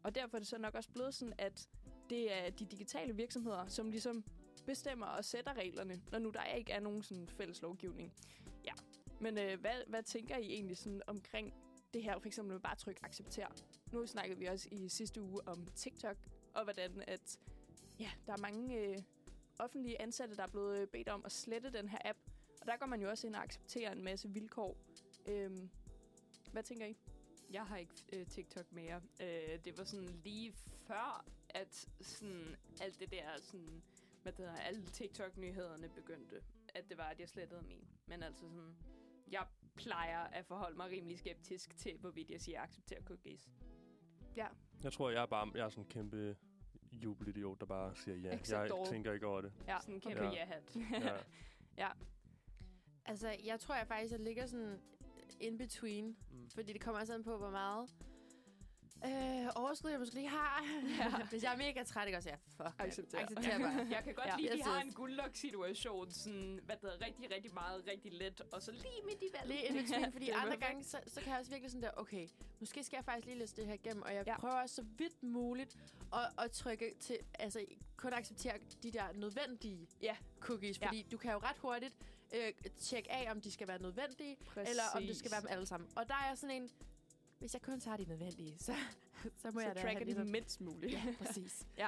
og 0.03 0.15
derfor 0.15 0.37
er 0.37 0.39
det 0.39 0.47
så 0.47 0.57
nok 0.57 0.75
også 0.75 0.89
blevet 0.89 1.13
sådan, 1.13 1.33
at 1.37 1.69
det 2.09 2.33
er 2.33 2.49
de 2.49 2.65
digitale 2.65 3.15
virksomheder, 3.15 3.67
som 3.67 3.91
ligesom 3.91 4.23
bestemmer 4.65 5.05
og 5.05 5.25
sætter 5.25 5.53
reglerne, 5.53 6.01
når 6.11 6.19
nu 6.19 6.29
der 6.29 6.43
ikke 6.43 6.71
er 6.71 6.79
nogen 6.79 7.03
sådan 7.03 7.29
fælles 7.29 7.61
lovgivning. 7.61 8.13
Men 9.19 9.37
øh, 9.37 9.59
hvad, 9.59 9.87
hvad 9.87 10.03
tænker 10.03 10.37
I 10.37 10.45
egentlig 10.45 10.77
sådan 10.77 11.01
omkring 11.07 11.53
det 11.93 12.03
her, 12.03 12.19
for 12.19 12.27
eksempel 12.27 12.53
med 12.53 12.61
bare 12.61 12.75
tryk 12.75 12.99
accepter? 13.03 13.47
Nu 13.91 14.07
snakkede 14.07 14.39
vi 14.39 14.45
også 14.45 14.67
i 14.71 14.89
sidste 14.89 15.21
uge 15.21 15.47
om 15.47 15.67
TikTok, 15.75 16.17
og 16.53 16.63
hvordan 16.63 17.03
at, 17.07 17.39
ja, 17.99 18.11
der 18.25 18.33
er 18.33 18.37
mange 18.37 18.79
øh, 18.79 18.97
offentlige 19.59 20.01
ansatte, 20.01 20.35
der 20.35 20.43
er 20.43 20.47
blevet 20.47 20.77
øh, 20.77 20.87
bedt 20.87 21.09
om 21.09 21.25
at 21.25 21.31
slette 21.31 21.71
den 21.71 21.89
her 21.89 21.99
app. 22.05 22.19
Og 22.61 22.67
der 22.67 22.77
går 22.77 22.85
man 22.85 23.01
jo 23.01 23.09
også 23.09 23.27
ind 23.27 23.35
og 23.35 23.43
accepterer 23.43 23.91
en 23.91 24.03
masse 24.03 24.29
vilkår. 24.29 24.77
Øhm, 25.25 25.69
hvad 26.51 26.63
tænker 26.63 26.85
I? 26.85 26.97
Jeg 27.51 27.65
har 27.65 27.77
ikke 27.77 27.93
øh, 28.13 28.27
TikTok 28.27 28.71
mere. 28.71 29.01
Øh, 29.21 29.59
det 29.65 29.77
var 29.77 29.83
sådan 29.83 30.09
lige 30.23 30.53
før, 30.87 31.25
at 31.49 31.89
sådan 32.01 32.55
alt 32.81 32.99
det 32.99 33.11
der, 33.11 33.41
sådan, 33.41 33.83
hvad 34.21 34.31
det 34.31 34.39
hedder, 34.39 34.61
alle 34.61 34.85
TikTok-nyhederne 34.85 35.89
begyndte, 35.89 36.43
at 36.75 36.89
det 36.89 36.97
var, 36.97 37.03
at 37.03 37.19
jeg 37.19 37.29
slettede 37.29 37.61
min. 37.61 37.87
Men 38.07 38.23
altså 38.23 38.41
sådan, 38.41 38.75
jeg 39.33 39.45
plejer 39.75 40.19
at 40.19 40.45
forholde 40.45 40.77
mig 40.77 40.89
rimelig 40.91 41.19
skeptisk 41.19 41.77
til, 41.77 41.97
hvorvidt 41.97 42.29
jeg 42.29 42.41
siger 42.41 42.61
acceptere 42.61 43.01
cookies. 43.03 43.49
Ja, 44.35 44.47
Jeg 44.83 44.93
tror, 44.93 45.09
jeg 45.09 45.21
er 45.21 45.25
bare 45.25 45.51
jeg 45.55 45.65
er 45.65 45.69
sådan 45.69 45.83
en 45.83 45.89
kæmpe 45.89 46.37
jubelidiot, 46.91 47.59
der 47.59 47.65
bare 47.65 47.95
siger 47.95 48.17
ja. 48.17 48.29
Accept 48.33 48.51
Jeg 48.69 48.77
all. 48.79 48.85
tænker 48.89 49.13
ikke 49.13 49.27
over 49.27 49.41
det. 49.41 49.53
ja. 49.67 49.77
Sådan 49.81 49.95
en 49.95 50.01
kæmpe 50.01 50.19
Okay. 50.27 50.33
ja-hat. 50.37 50.75
Ja. 51.77 51.89
Altså, 53.05 53.35
jeg 53.45 53.59
tror 53.59 53.75
jeg 53.75 53.87
faktisk, 53.87 54.11
jeg 54.11 54.19
ligger 54.19 54.45
sådan 54.45 54.79
in 55.39 55.57
between. 55.57 56.17
Mm. 56.31 56.49
Fordi 56.49 56.73
det 56.73 56.81
kommer 56.81 56.99
altså 56.99 57.13
an 57.13 57.23
på, 57.23 57.37
hvor 57.37 57.49
meget 57.49 57.89
øh, 59.05 59.49
overskud 59.55 59.89
jeg 59.91 59.99
måske 59.99 60.15
lige 60.15 60.29
har. 60.29 60.63
Ja. 60.99 61.17
Hvis 61.31 61.43
jeg 61.43 61.53
er 61.53 61.57
mega 61.57 61.83
træt, 61.83 62.07
ikke 62.07 62.17
også? 62.17 62.29
Ja, 62.29 62.35
fuck. 62.35 62.75
Accepter. 62.79 63.19
Accepter 63.19 63.59
bare. 63.59 63.87
Jeg 63.95 64.01
kan 64.03 64.13
godt 64.13 64.27
Ja. 64.27 64.31
ja, 64.31 64.37
lide, 64.37 64.51
at 64.51 64.57
de 64.57 64.63
har 64.63 64.81
en 64.81 64.91
guldlok-situation, 64.93 66.11
sådan, 66.11 66.59
hvad 66.65 66.75
det 66.75 66.89
hedder, 66.91 67.05
rigtig, 67.05 67.31
rigtig 67.35 67.53
meget, 67.53 67.87
rigtig 67.87 68.13
let, 68.13 68.41
og 68.51 68.61
så 68.61 68.71
lige 68.71 69.01
midt 69.05 69.21
i 69.21 69.29
valget. 69.33 69.47
Lige 69.55 69.67
in 69.67 69.83
between, 69.85 70.11
fordi 70.15 70.29
er 70.29 70.35
andre 70.37 70.45
perfekt. 70.47 70.65
gange, 70.67 70.83
så, 70.83 70.97
så 71.07 71.21
kan 71.21 71.29
jeg 71.31 71.39
også 71.39 71.51
virkelig 71.51 71.71
sådan 71.71 71.83
der, 71.83 71.91
okay, 71.97 72.27
måske 72.59 72.83
skal 72.83 72.97
jeg 72.97 73.05
faktisk 73.05 73.25
lige 73.25 73.37
læse 73.39 73.55
det 73.55 73.65
her 73.65 73.73
igennem, 73.73 74.03
og 74.03 74.13
jeg 74.13 74.23
Ja. 74.27 74.31
ja. 74.31 74.39
prøver 74.39 74.65
så 74.65 74.81
vidt 74.97 75.23
muligt 75.23 75.77
at, 76.13 76.45
at 76.45 76.51
trykke 76.51 76.93
til, 76.99 77.17
altså 77.39 77.65
kun 77.97 78.13
acceptere 78.13 78.53
de 78.83 78.91
der 78.91 79.03
nødvendige 79.13 79.87
Ja. 80.01 80.15
cookies, 80.39 80.81
Ja. 80.81 80.87
fordi 80.87 81.05
du 81.11 81.17
kan 81.17 81.31
jo 81.31 81.37
ret 81.37 81.57
hurtigt 81.57 81.95
øh, 82.35 82.51
tjekke 82.79 83.11
af, 83.11 83.31
om 83.31 83.41
de 83.41 83.51
skal 83.51 83.67
være 83.67 83.81
nødvendige, 83.81 84.37
Præcis. 84.45 84.69
eller 84.69 84.83
om 84.95 85.03
det 85.03 85.17
skal 85.17 85.31
være 85.31 85.41
dem 85.41 85.49
alle 85.51 85.65
sammen. 85.65 85.89
Og 85.95 86.07
der 86.07 86.27
er 86.31 86.35
sådan 86.35 86.55
en, 86.61 86.69
hvis 87.43 87.53
jeg 87.53 87.61
kun 87.61 87.79
tager 87.79 87.97
de 87.97 88.05
nødvendige, 88.05 88.55
så, 88.59 88.73
så 89.41 89.51
må 89.53 89.59
så 89.59 89.65
jeg 89.65 89.75
da 89.75 89.81
tracker 89.81 89.97
have 89.99 90.13
de 90.13 90.17
lidt... 90.19 90.31
mindst 90.31 90.61
muligt. 90.61 90.93
Ja, 90.93 91.13
præcis. 91.25 91.67
Ja, 91.77 91.87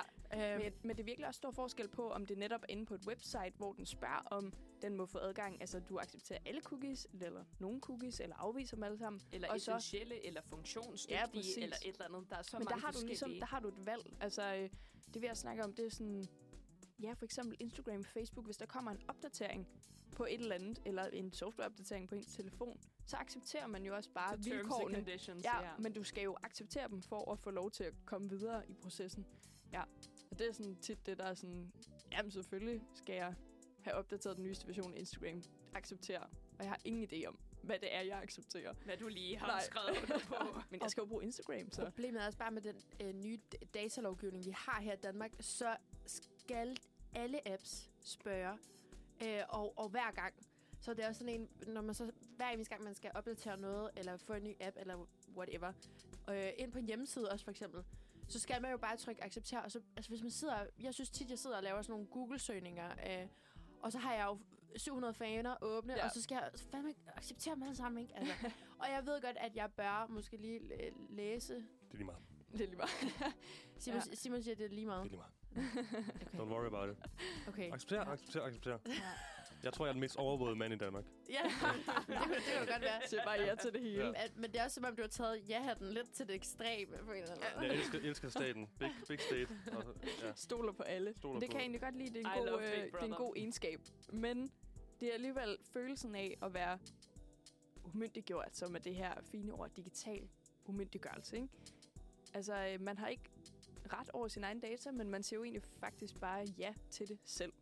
øhm, 0.53 0.64
Men, 0.64 0.74
men 0.84 0.95
det 0.95 0.99
er 0.99 1.06
virkelig 1.06 1.28
også 1.28 1.38
stor 1.38 1.51
forskel 1.51 1.88
på, 1.88 2.10
om 2.12 2.26
det 2.26 2.38
netop 2.38 2.62
er 2.62 2.66
inde 2.70 2.86
på 2.86 2.93
et 2.93 3.08
website, 3.08 3.51
hvor 3.58 3.74
den 3.74 3.86
spørger, 3.86 4.24
om 4.32 4.53
den 4.82 4.97
må 4.97 5.06
få 5.06 5.18
adgang. 5.18 5.62
Altså, 5.62 5.80
du 5.80 5.99
accepterer 5.99 6.39
alle 6.45 6.62
cookies, 6.62 7.08
eller 7.22 7.43
nogle 7.60 7.80
cookies, 7.80 8.20
eller 8.20 8.36
afviser 8.36 8.76
dem 8.76 8.84
alle 8.84 8.97
sammen. 8.97 9.22
Eller 9.32 9.49
Og 9.51 9.62
så- 9.62 9.78
essentielle, 9.78 10.26
eller 10.26 10.41
funktionsdygtige, 10.41 11.20
Ja, 11.20 11.26
præcis. 11.34 11.58
eller 11.58 11.76
et 11.86 11.93
eller 11.93 12.06
andet. 12.06 12.30
Der 12.30 12.36
er 12.38 12.41
så 12.41 12.58
Men 12.58 12.68
der 12.68 12.70
mange 12.70 12.86
har, 12.86 12.91
du 12.91 13.06
ligesom, 13.06 13.32
der 13.39 13.45
har 13.45 13.60
du 13.60 13.68
et 13.68 13.86
valg. 13.86 14.14
Altså, 14.20 14.56
øh, 14.56 14.70
det 15.14 15.22
vil 15.22 15.28
jeg 15.28 15.38
snakke 15.38 15.64
om, 15.64 15.74
det 15.74 15.86
er 15.86 15.89
sådan... 15.89 16.26
Ja, 17.02 17.14
for 17.14 17.26
eksempel 17.26 17.58
Instagram 17.60 18.00
og 18.00 18.06
Facebook. 18.06 18.46
Hvis 18.46 18.58
der 18.58 18.66
kommer 18.66 18.91
en 18.91 19.02
opdatering 19.08 19.68
på 20.12 20.26
et 20.26 20.34
eller 20.39 20.56
andet, 20.56 20.82
eller 20.86 21.04
en 21.04 21.34
softwareopdatering 21.34 22.10
på 22.10 22.16
ens 22.16 22.28
telefon, 22.28 22.80
så 23.06 23.18
accepterer 23.18 23.68
man 23.68 23.86
jo 23.86 23.96
også 23.96 24.10
bare 24.16 24.30
Så 24.38 24.43
terms 24.43 24.48
and 24.48 24.56
vilkårene. 24.58 24.96
conditions, 24.96 25.43
Ja, 25.43 25.64
ja, 25.64 25.72
men 25.80 25.93
du 25.93 26.04
skal 26.04 26.24
jo 26.24 26.36
acceptere 26.43 26.88
dem 26.88 27.02
for 27.02 27.32
at 27.32 27.39
få 27.39 27.52
lov 27.52 27.72
til 27.72 27.84
at 27.84 27.93
komme 28.06 28.30
videre 28.30 28.70
i 28.70 28.74
processen. 28.74 29.26
Ja, 29.74 29.82
og 30.32 30.39
det 30.39 30.48
er 30.50 30.52
sådan 30.54 30.76
tit 30.76 31.06
det, 31.06 31.18
der 31.18 31.24
er 31.26 31.34
sådan, 31.34 31.72
jamen 32.12 32.32
selvfølgelig 32.32 32.82
skal 32.93 33.16
jeg 33.16 33.36
have 33.82 33.93
opdateret 33.96 34.36
den 34.36 34.43
nyeste 34.46 34.68
version 34.68 34.93
af 34.93 35.00
Instagram. 35.00 35.43
Acceptere. 35.74 36.24
Og 36.60 36.64
jeg 36.64 36.70
har 36.70 36.80
ingen 36.86 37.08
idé 37.14 37.26
om, 37.28 37.39
hvad 37.64 37.80
det 37.80 37.96
er, 37.96 38.02
jeg 38.02 38.22
accepterer. 38.22 38.74
Hvad 38.86 38.98
du 38.98 39.08
lige 39.08 39.38
har 39.38 39.48
Nej. 39.48 39.62
skrevet 39.64 40.24
på. 40.24 40.36
Men 40.72 40.82
jeg 40.82 40.89
skal 40.91 41.02
jo 41.02 41.06
bruge 41.08 41.24
Instagram, 41.24 41.72
så... 41.72 41.84
Problemet 41.84 42.22
er 42.22 42.26
også 42.26 42.38
bare 42.38 42.52
med 42.52 42.62
den 42.62 42.76
øh, 43.02 43.14
nye 43.14 43.39
datalovgivning, 43.74 44.46
vi 44.46 44.52
har 44.58 44.82
her 44.82 44.93
i 44.93 44.98
Danmark, 45.04 45.32
så 45.39 45.78
skal 46.46 46.78
alle 47.14 47.48
apps 47.54 47.89
spørge, 48.02 48.58
øh, 49.26 49.41
og, 49.50 49.78
og 49.78 49.89
hver 49.89 50.12
gang. 50.12 50.34
Så 50.82 50.93
det 50.93 51.04
er 51.06 51.10
også 51.10 51.20
sådan 51.20 51.34
en, 51.34 51.50
når 51.74 51.82
man 51.82 51.96
så 51.96 52.12
hver 52.36 52.50
eneste 52.50 52.74
gang, 52.74 52.84
man 52.84 52.96
skal 52.96 53.12
opdatere 53.16 53.58
noget, 53.58 53.89
eller 53.98 54.18
få 54.18 54.34
en 54.34 54.43
ny 54.43 54.56
app, 54.60 54.78
eller 54.80 55.08
whatever, 55.38 55.74
øh, 56.30 56.50
ind 56.58 56.72
på 56.72 56.78
en 56.80 56.86
hjemmeside 56.86 57.30
også 57.32 57.43
for 57.46 57.52
eksempel, 57.52 57.84
så 58.28 58.39
skal 58.39 58.62
man 58.62 58.72
jo 58.72 58.78
bare 58.78 58.98
trykke 58.98 59.24
acceptere. 59.24 59.64
Og 59.64 59.72
så, 59.72 59.82
altså 59.96 60.10
hvis 60.12 60.22
man 60.22 60.32
sidder, 60.32 60.66
jeg 60.80 60.93
synes 60.93 61.10
tit, 61.10 61.30
jeg 61.30 61.39
sidder 61.39 61.58
og 61.58 61.64
laver 61.64 61.82
sådan 61.82 61.91
nogle 61.93 62.08
Google-søgninger, 62.08 62.91
øh, 63.22 63.28
og 63.82 63.91
så 63.91 63.98
har 63.98 64.14
jeg 64.14 64.26
jo 64.26 64.39
700 64.76 65.14
faner 65.14 65.56
åbne, 65.62 65.93
Ja. 65.93 66.06
og 66.06 66.12
så 66.12 66.22
skal 66.22 66.36
jeg 66.36 66.52
fandme 66.72 66.93
acceptere 67.08 67.56
dem 67.56 67.64
alle 67.64 67.76
sammen, 67.76 68.02
ikke? 68.02 68.16
Altså, 68.18 68.34
og 68.82 68.86
jeg 68.91 69.06
ved 69.06 69.22
godt, 69.22 69.38
at 69.38 69.56
jeg 69.56 69.72
bør 69.72 70.08
måske 70.10 70.38
lige 70.38 70.62
læse. 71.10 71.54
Det 71.56 71.64
er 71.91 71.96
lige 71.96 72.06
meget. 72.06 72.22
Det 72.52 72.62
er 72.62 72.66
lige 72.66 72.78
bare... 72.78 72.88
Simon, 73.78 74.02
Ja. 74.10 74.16
Simon 74.16 74.43
siger, 74.43 74.56
det 74.56 74.66
er 74.66 74.70
lige 74.70 74.80
Det 74.80 74.88
meget. 74.88 75.00
er 75.00 75.04
lige 75.06 75.18
meget. 75.18 75.32
Okay. 75.58 76.38
Don't 76.38 76.49
worry 76.53 76.68
about 76.68 76.89
it. 76.89 76.97
okay. 77.47 77.72
Accepter, 77.74 78.01
accepter, 78.01 78.43
accepter. 78.43 78.78
Jeg 79.64 79.74
tror, 79.74 79.86
jeg 79.86 79.89
er 79.89 79.93
den 79.93 79.99
mest 80.01 80.16
overvågede 80.16 80.56
mand 80.56 80.74
i 80.74 80.78
Danmark. 80.78 81.03
Ja, 81.30 81.39
det, 81.43 81.51
kunne, 81.62 82.36
det 82.36 82.43
kunne 82.58 82.68
godt 82.72 82.82
være. 82.82 83.01
Så 83.08 83.22
bare 83.26 83.41
ja 83.41 83.56
til 83.56 83.74
det 83.74 83.82
hele. 83.82 84.03
Ja. 84.06 84.12
Men, 84.12 84.41
men 84.41 84.51
det 84.51 84.60
er 84.60 84.64
også 84.64 84.76
som 84.76 84.84
om, 84.86 84.95
du 84.95 85.01
har 85.01 85.08
taget 85.10 85.49
ja-hatten 85.49 85.89
lidt 85.89 86.12
til 86.12 86.28
det 86.28 86.36
ekstreme 86.36 86.97
på 87.06 87.12
en 87.12 87.18
eller 87.24 87.32
anden 87.36 87.45
måde. 87.56 87.68
Jeg 87.68 87.76
elsker, 87.76 87.99
elsker 87.99 88.30
staten. 88.30 88.68
Big, 88.80 88.91
big 89.08 89.20
state. 89.22 89.47
Og, 89.78 89.84
ja. 90.24 90.32
Stoler 90.36 90.72
på 90.74 90.84
alle. 90.84 91.14
Stoler 91.18 91.39
det 91.39 91.47
på- 91.49 91.51
kan 91.51 91.60
jeg 91.60 91.64
egentlig 91.64 91.82
godt 91.82 91.95
lide. 91.95 92.14
Det 92.14 92.26
er 92.26 92.36
I 92.36 92.39
en, 92.39 92.47
god, 92.47 92.62
øh, 92.62 92.68
det 92.68 92.93
er 92.93 93.03
en 93.03 93.12
god 93.12 93.34
egenskab. 93.36 93.80
Men 94.14 94.51
det 94.99 95.10
er 95.10 95.14
alligevel 95.14 95.58
følelsen 95.74 96.16
af 96.16 96.38
at 96.41 96.53
være 96.53 96.78
umyndiggjort, 97.84 98.49
som 98.58 98.76
er 98.76 98.80
det 98.80 98.95
her 98.95 99.14
fine 99.32 99.53
ord, 99.53 99.70
digital 99.76 100.28
umyndiggørelse. 100.66 101.36
Ikke? 101.36 101.47
Altså, 102.34 102.68
øh, 102.74 102.82
man 102.82 102.97
har 102.97 103.08
ikke 103.08 103.24
ret 103.94 104.10
over 104.14 104.28
sin 104.28 104.44
egen 104.44 104.60
data, 104.60 104.92
men 104.92 105.10
man 105.10 105.24
siger 105.24 105.38
jo 105.38 105.44
egentlig 105.44 105.64
faktisk 105.80 106.20
bare 106.20 106.46
ja 106.58 106.74
til 106.90 107.08
det 107.08 107.20
selv. 107.26 107.54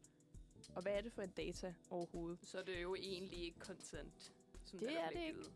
Og 0.75 0.81
hvad 0.81 0.91
er 0.93 1.01
det 1.01 1.13
for 1.13 1.21
en 1.21 1.29
data 1.29 1.73
overhovedet? 1.89 2.39
Så 2.45 2.57
er 2.57 2.63
det 2.63 2.81
jo 2.81 2.95
egentlig 2.95 3.39
ikke 3.43 3.59
content. 3.59 4.33
Som 4.63 4.79
Det 4.79 4.89
der 4.89 4.99
er 4.99 5.09
bliver 5.09 5.21
det 5.21 5.27
ikke. 5.27 5.51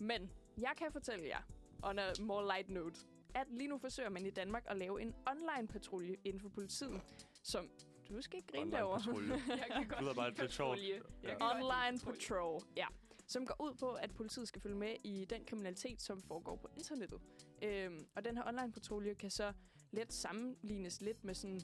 Men 0.00 0.30
jeg 0.60 0.72
kan 0.76 0.92
fortælle 0.92 1.26
jer, 1.26 1.42
on 1.82 1.98
a 1.98 2.12
more 2.20 2.46
light 2.46 2.70
note, 2.70 3.00
at 3.34 3.46
lige 3.50 3.68
nu 3.68 3.78
forsøger 3.78 4.08
man 4.10 4.26
i 4.26 4.30
Danmark 4.30 4.64
at 4.68 4.76
lave 4.76 5.02
en 5.02 5.14
online-patrulje 5.26 6.16
inden 6.24 6.40
for 6.40 6.48
politiet, 6.48 7.00
som... 7.42 7.70
Du 8.08 8.22
skal 8.22 8.36
ikke 8.36 8.48
grine 8.48 8.62
Online 8.62 8.76
derovre. 8.76 8.98
patrulje. 8.98 9.32
Jeg 9.48 9.66
kan 9.72 9.88
godt 9.88 10.00
lyder 10.02 10.14
bare 10.14 10.30
lide 10.30 10.40
lidt 10.40 10.52
sjovt. 10.52 10.76
patrulje. 10.78 11.02
Ja. 11.22 11.50
Online 11.54 11.98
patrulje. 11.98 12.18
Patrol, 12.18 12.62
ja. 12.76 12.86
Som 13.26 13.46
går 13.46 13.56
ud 13.60 13.74
på, 13.74 13.92
at 13.92 14.14
politiet 14.14 14.48
skal 14.48 14.62
følge 14.62 14.76
med 14.76 14.96
i 15.04 15.24
den 15.24 15.44
kriminalitet, 15.44 16.02
som 16.02 16.22
foregår 16.22 16.56
på 16.56 16.68
internettet. 16.76 17.20
Øhm, 17.62 18.06
og 18.16 18.24
den 18.24 18.36
her 18.36 18.44
online 18.48 18.72
patrulje 18.72 19.14
kan 19.14 19.30
så 19.30 19.52
let 19.92 20.12
sammenlignes 20.12 21.00
lidt 21.00 21.24
med 21.24 21.34
sådan 21.34 21.60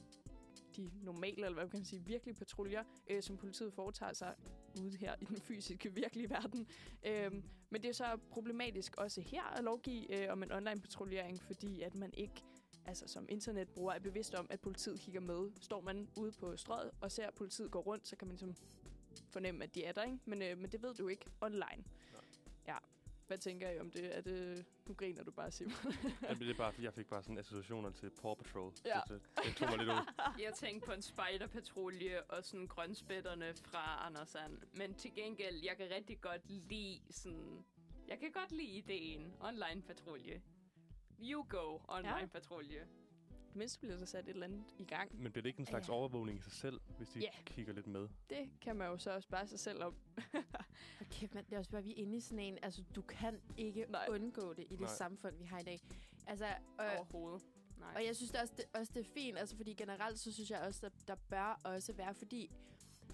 de 0.77 0.91
normale, 1.03 1.35
eller 1.35 1.53
hvad 1.53 1.63
man 1.63 1.71
kan 1.71 1.85
sige, 1.85 2.05
virkelige 2.05 2.35
patruljer, 2.35 2.83
øh, 3.09 3.23
som 3.23 3.37
politiet 3.37 3.73
foretager 3.73 4.13
sig 4.13 4.35
ude 4.81 4.97
her 4.97 5.15
i 5.21 5.25
den 5.25 5.37
fysiske, 5.37 5.93
virkelige 5.93 6.29
verden. 6.29 6.67
Øh, 7.05 7.31
men 7.69 7.81
det 7.81 7.89
er 7.89 7.93
så 7.93 8.17
problematisk 8.29 8.95
også 8.95 9.21
her 9.21 9.43
at 9.43 9.63
lovgive 9.63 10.23
øh, 10.23 10.31
om 10.31 10.43
en 10.43 10.51
online 10.51 10.81
patruljering, 10.81 11.41
fordi 11.41 11.81
at 11.81 11.95
man 11.95 12.13
ikke 12.13 12.43
altså 12.85 13.07
som 13.07 13.25
internetbruger 13.29 13.93
er 13.93 13.99
bevidst 13.99 14.35
om, 14.35 14.47
at 14.49 14.59
politiet 14.59 14.99
kigger 14.99 15.21
med. 15.21 15.51
Står 15.61 15.81
man 15.81 16.07
ude 16.17 16.31
på 16.31 16.57
strøget 16.57 16.91
og 17.01 17.11
ser, 17.11 17.27
at 17.27 17.33
politiet 17.33 17.71
går 17.71 17.81
rundt, 17.81 18.07
så 18.07 18.15
kan 18.15 18.27
man 18.27 18.33
ligesom 18.35 18.55
fornemme, 19.29 19.63
at 19.63 19.75
de 19.75 19.83
er 19.83 19.91
der, 19.91 20.03
ikke? 20.03 20.17
Men, 20.25 20.41
øh, 20.41 20.57
men 20.57 20.71
det 20.71 20.83
ved 20.83 20.93
du 20.93 21.07
ikke 21.07 21.25
online. 21.41 21.83
Hvad 23.27 23.37
tænker 23.37 23.69
I 23.69 23.79
om 23.79 23.91
det? 23.91 24.17
Er 24.17 24.21
det... 24.21 24.65
Nu 24.85 24.93
griner 24.93 25.23
du 25.23 25.31
bare, 25.31 25.51
Simon. 25.51 25.73
Jamen, 26.23 26.39
det 26.39 26.49
er 26.49 26.53
bare, 26.53 26.73
jeg 26.79 26.93
fik 26.93 27.07
bare 27.07 27.23
sådan 27.23 27.37
associationer 27.37 27.89
til 27.91 28.09
Paw 28.21 28.33
Patrol. 28.33 28.73
Ja. 28.85 29.01
Så 29.07 29.13
det, 29.13 29.21
det 29.45 29.55
tog 29.55 29.69
mig 29.69 29.77
lidt 29.77 29.89
ud. 29.89 30.13
Jeg 30.45 30.53
tænkte 30.53 30.85
på 30.85 30.91
en 30.93 31.01
spejderpatrulje 31.01 32.21
og 32.23 32.43
sådan 32.43 32.67
grønspætterne 32.67 33.53
fra 33.55 34.05
Anders 34.05 34.35
And. 34.35 34.57
Men 34.73 34.93
til 34.93 35.13
gengæld, 35.13 35.55
jeg 35.63 35.77
kan 35.77 35.89
rigtig 35.95 36.21
godt 36.21 36.49
lide 36.49 37.01
sådan... 37.09 37.65
Jeg 38.07 38.19
kan 38.19 38.31
godt 38.31 38.51
lide 38.51 38.67
ideen. 38.67 39.33
Online 39.39 39.81
patrulje. 39.81 40.41
You 41.19 41.45
go, 41.49 41.79
online 41.87 42.29
Ja. 42.71 42.85
Det 43.55 43.59
mindste 43.59 43.79
bliver 43.79 43.97
der 43.97 44.05
sat 44.05 44.23
et 44.25 44.29
eller 44.29 44.45
andet 44.47 44.63
i 44.79 44.83
gang. 44.83 45.21
Men 45.21 45.31
bliver 45.31 45.41
det 45.41 45.49
ikke 45.49 45.59
en 45.59 45.65
slags 45.65 45.87
Ja. 45.87 45.93
overvågning 45.93 46.39
i 46.39 46.41
sig 46.41 46.51
selv, 46.51 46.79
hvis 46.97 47.09
de 47.09 47.19
Ja. 47.19 47.29
kigger 47.45 47.73
lidt 47.73 47.87
med? 47.87 48.07
Det 48.29 48.49
kan 48.61 48.75
man 48.75 48.87
jo 48.87 48.97
så 48.97 49.11
også 49.11 49.29
bare 49.29 49.47
sig 49.47 49.59
selv 49.59 49.83
om. 49.83 49.95
Okay, 51.01 51.27
men 51.33 51.45
det 51.45 51.53
er 51.53 51.57
også 51.57 51.71
bare, 51.71 51.83
vi 51.83 51.91
er 51.91 51.95
inde 51.95 52.17
i 52.17 52.19
sådan 52.19 52.39
en... 52.39 52.57
Altså, 52.61 52.83
du 52.95 53.01
kan 53.01 53.41
ikke 53.57 53.85
Nej. 53.89 54.07
Undgå 54.09 54.53
det 54.53 54.63
i 54.69 54.75
det 54.75 54.79
Nej. 54.79 54.89
Samfund, 54.95 55.35
vi 55.37 55.43
har 55.43 55.59
i 55.59 55.63
dag. 55.63 55.79
Altså, 56.27 56.45
og, 56.77 56.85
Overhovedet. 56.85 57.41
Nej. 57.79 57.93
og 57.95 58.05
jeg 58.05 58.15
synes 58.15 58.31
det 58.31 58.41
også, 58.41 58.53
det, 58.57 58.65
også, 58.73 58.91
det 58.95 58.99
er 59.05 59.09
fint, 59.13 59.37
altså, 59.37 59.55
fordi 59.55 59.73
generelt, 59.73 60.19
så 60.19 60.33
synes 60.33 60.51
jeg 60.51 60.59
også, 60.61 60.85
at 60.85 60.93
der 61.07 61.15
bør 61.29 61.59
også 61.63 61.93
være, 61.93 62.13
fordi 62.15 62.51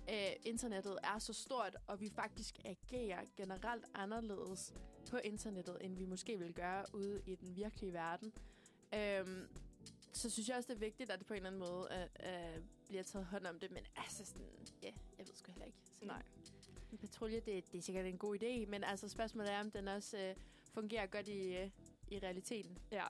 øh, 0.10 0.32
internettet 0.46 0.98
er 1.04 1.20
så 1.20 1.34
stort, 1.34 1.78
og 1.88 2.00
vi 2.02 2.10
faktisk 2.10 2.56
agerer 2.66 3.22
generelt 3.38 3.86
anderledes 3.94 4.74
på 5.10 5.18
internettet, 5.18 5.78
end 5.82 5.96
vi 5.98 6.06
måske 6.06 6.40
vil 6.40 6.54
gøre 6.54 6.86
ude 6.94 7.22
i 7.26 7.36
den 7.36 7.56
virkelige 7.56 7.94
verden. 7.94 8.34
Øhm, 8.96 9.48
så 10.14 10.30
synes 10.30 10.50
jeg 10.50 10.58
også, 10.58 10.68
det 10.68 10.76
er 10.76 10.80
vigtigt, 10.80 11.12
at 11.12 11.20
det 11.20 11.28
på 11.28 11.34
en 11.34 11.38
eller 11.38 11.50
anden 11.50 11.60
måde 11.60 11.88
øh, 12.24 12.56
øh, 12.56 12.62
bliver 12.88 13.04
taget 13.04 13.26
hånd 13.26 13.46
om 13.46 13.60
det. 13.60 13.72
Men 13.72 13.84
altså, 13.96 14.26
sådan, 14.26 14.48
ja, 14.84 14.92
jeg 15.18 15.28
ved 15.28 15.34
sgu 15.36 15.52
heller 15.52 15.66
ikke. 15.66 15.78
Sådan 15.94 16.08
Nej. 16.08 16.22
En 16.92 16.98
patrulje, 16.98 17.40
det, 17.40 17.72
det 17.72 17.78
er 17.78 17.82
sikkert 17.82 18.06
en 18.06 18.18
god 18.18 18.44
idé, 18.44 18.70
men 18.70 18.84
altså 18.84 19.10
spørgsmålet 19.10 19.52
er, 19.52 19.60
om 19.60 19.72
den 19.72 19.88
også 19.88 20.18
øh, 20.18 20.36
fungerer 20.74 21.06
godt 21.06 21.28
i, 21.28 21.56
øh, 21.56 21.70
i 22.08 22.20
realiteten. 22.20 22.78
Ja. 22.92 23.06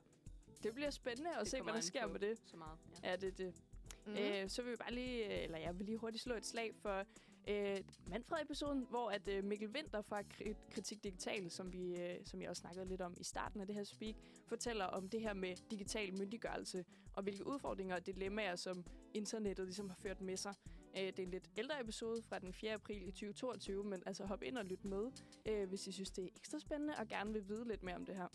Det 0.64 0.74
bliver 0.74 0.90
spændende 0.90 1.30
at 1.32 1.40
Det 1.40 1.48
se, 1.48 1.62
hvad 1.62 1.74
der 1.74 1.80
sker 1.82 2.08
på 2.08 2.12
med 2.12 2.20
det. 2.20 2.40
Så 2.46 2.58
meget. 2.58 2.78
Ja. 3.04 3.10
Ja, 3.10 3.16
det 3.16 3.28
er 3.28 3.32
det. 3.32 3.54
Mm. 4.06 4.12
Mm. 4.12 4.18
Øh, 4.18 4.50
så 4.50 4.62
vil 4.62 4.72
vi 4.72 4.78
bare 4.78 4.94
lige, 4.94 5.24
eller 5.26 5.58
jeg 5.58 5.78
vil 5.80 5.86
lige 5.86 5.98
hurtigt 5.98 6.24
slå 6.24 6.36
et 6.36 6.46
slag 6.46 6.76
for 6.76 7.06
øh, 7.48 7.78
Manfred-episoden, 8.10 8.86
hvor 8.90 9.10
at 9.10 9.28
øh, 9.28 9.44
Mikkel 9.44 9.70
Winter 9.70 10.02
fra 10.02 10.22
Kri- 10.22 10.56
Kritik 10.72 11.04
Digital, 11.04 11.52
som 11.52 11.74
vi, 11.74 11.96
øh, 11.96 12.16
som 12.26 12.42
jeg 12.42 12.50
også 12.50 12.60
snakkede 12.62 12.86
lidt 12.86 13.02
om 13.02 13.16
i 13.20 13.24
starten 13.24 13.62
af 13.62 13.68
det 13.68 13.76
her 13.76 13.84
speak, 13.84 14.16
fortæller 14.48 14.86
om 14.86 15.10
det 15.10 15.22
her 15.22 15.34
med 15.34 15.56
digital 15.72 16.18
myndiggørelse, 16.20 16.86
og 17.14 17.24
hvilke 17.24 17.48
udfordringer 17.48 17.96
og 17.96 18.06
dilemmaer, 18.06 18.56
som 18.56 18.86
internettet 19.14 19.66
ligesom 19.66 19.90
har 19.90 19.96
ført 19.96 20.22
med 20.22 20.38
sig. 20.38 20.54
Øh, 20.98 21.04
det 21.04 21.20
er 21.20 21.24
en 21.24 21.32
lidt 21.32 21.50
ældre 21.58 21.82
episode 21.82 22.22
fra 22.22 22.40
den 22.40 22.54
4. 22.54 22.74
april 22.74 23.08
i 23.08 23.12
2022, 23.12 23.84
men 23.84 24.04
altså 24.06 24.26
hop 24.26 24.44
ind 24.44 24.58
og 24.58 24.66
lyt 24.66 24.86
med, 24.86 25.12
øh, 25.46 25.70
hvis 25.70 25.88
I 25.88 25.92
synes, 25.92 26.12
det 26.12 26.24
er 26.24 26.30
ekstra 26.36 26.60
spændende 26.60 26.94
og 26.98 27.08
gerne 27.08 27.34
vil 27.34 27.48
vide 27.50 27.68
lidt 27.68 27.84
mere 27.84 27.96
om 27.96 28.06
det 28.06 28.16
her. 28.16 28.28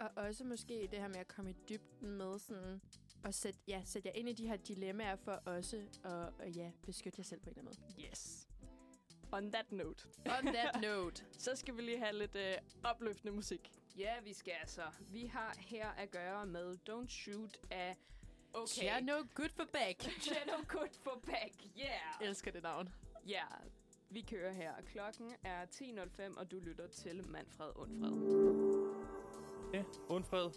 Og 0.00 0.10
også 0.16 0.44
måske 0.44 0.88
det 0.90 0.98
her 0.98 1.08
med 1.08 1.16
at 1.16 1.28
komme 1.28 1.50
i 1.50 1.54
dybden 1.68 2.10
med 2.10 2.38
sådan 2.38 2.80
og 3.24 3.34
sætte, 3.34 3.60
ja, 3.68 3.82
sætte 3.84 4.08
jer 4.08 4.12
ind 4.14 4.28
i 4.28 4.32
de 4.32 4.46
her 4.48 4.56
dilemmaer 4.56 5.16
for 5.16 5.32
også 5.32 5.76
at 6.04 6.10
og, 6.10 6.50
ja, 6.50 6.70
beskytte 6.86 7.18
jer 7.18 7.24
selv 7.24 7.40
på 7.40 7.50
en 7.50 7.58
eller 7.58 7.70
anden 7.70 7.84
måde. 7.96 8.08
Yes. 8.08 8.37
On 9.32 9.52
that 9.52 9.72
note, 9.72 10.08
On 10.26 10.46
that 10.54 10.80
note. 10.88 11.24
så 11.32 11.56
skal 11.56 11.76
vi 11.76 11.82
lige 11.82 11.98
have 11.98 12.12
lidt 12.18 12.36
øh, 12.36 12.54
opløftende 12.84 13.32
musik. 13.32 13.72
ja, 13.98 14.20
vi 14.24 14.32
skal 14.32 14.52
altså. 14.60 14.82
Vi 15.10 15.26
har 15.26 15.54
her 15.58 15.88
at 15.88 16.10
gøre 16.10 16.46
med 16.46 16.76
Don't 16.90 17.08
Shoot 17.08 17.58
af... 17.70 17.96
Okay. 18.52 18.84
Yeah, 18.84 19.02
no 19.04 19.12
good 19.34 19.48
for 19.56 19.64
back. 19.72 20.02
Channel 20.20 20.66
Good 20.68 20.88
for 21.04 21.22
Back. 21.26 21.54
Yeah. 21.78 22.28
elsker 22.28 22.50
det 22.52 22.62
navn. 22.62 22.88
Ja, 23.26 23.44
vi 24.10 24.20
kører 24.22 24.52
her. 24.52 24.72
Klokken 24.86 25.32
er 25.44 25.64
10.05, 25.66 26.38
og 26.38 26.50
du 26.50 26.58
lytter 26.58 26.86
til 26.88 27.26
Manfred 27.28 27.70
Undfred. 27.76 28.12
Ja, 29.74 29.82
undfred. 30.08 30.50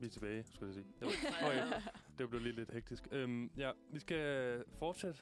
Vi 0.00 0.06
er 0.06 0.10
tilbage, 0.10 0.44
skulle 0.54 0.66
jeg 0.66 0.74
sige. 0.74 0.86
Det 1.00 1.06
var, 1.06 1.48
okay. 1.48 1.82
det 2.18 2.28
blev 2.30 2.40
lige 2.42 2.54
lidt 2.56 2.72
hektisk. 2.72 3.08
Øhm, 3.10 3.50
ja, 3.56 3.70
vi 3.90 3.98
skal 4.00 4.64
fortsætte 4.78 5.20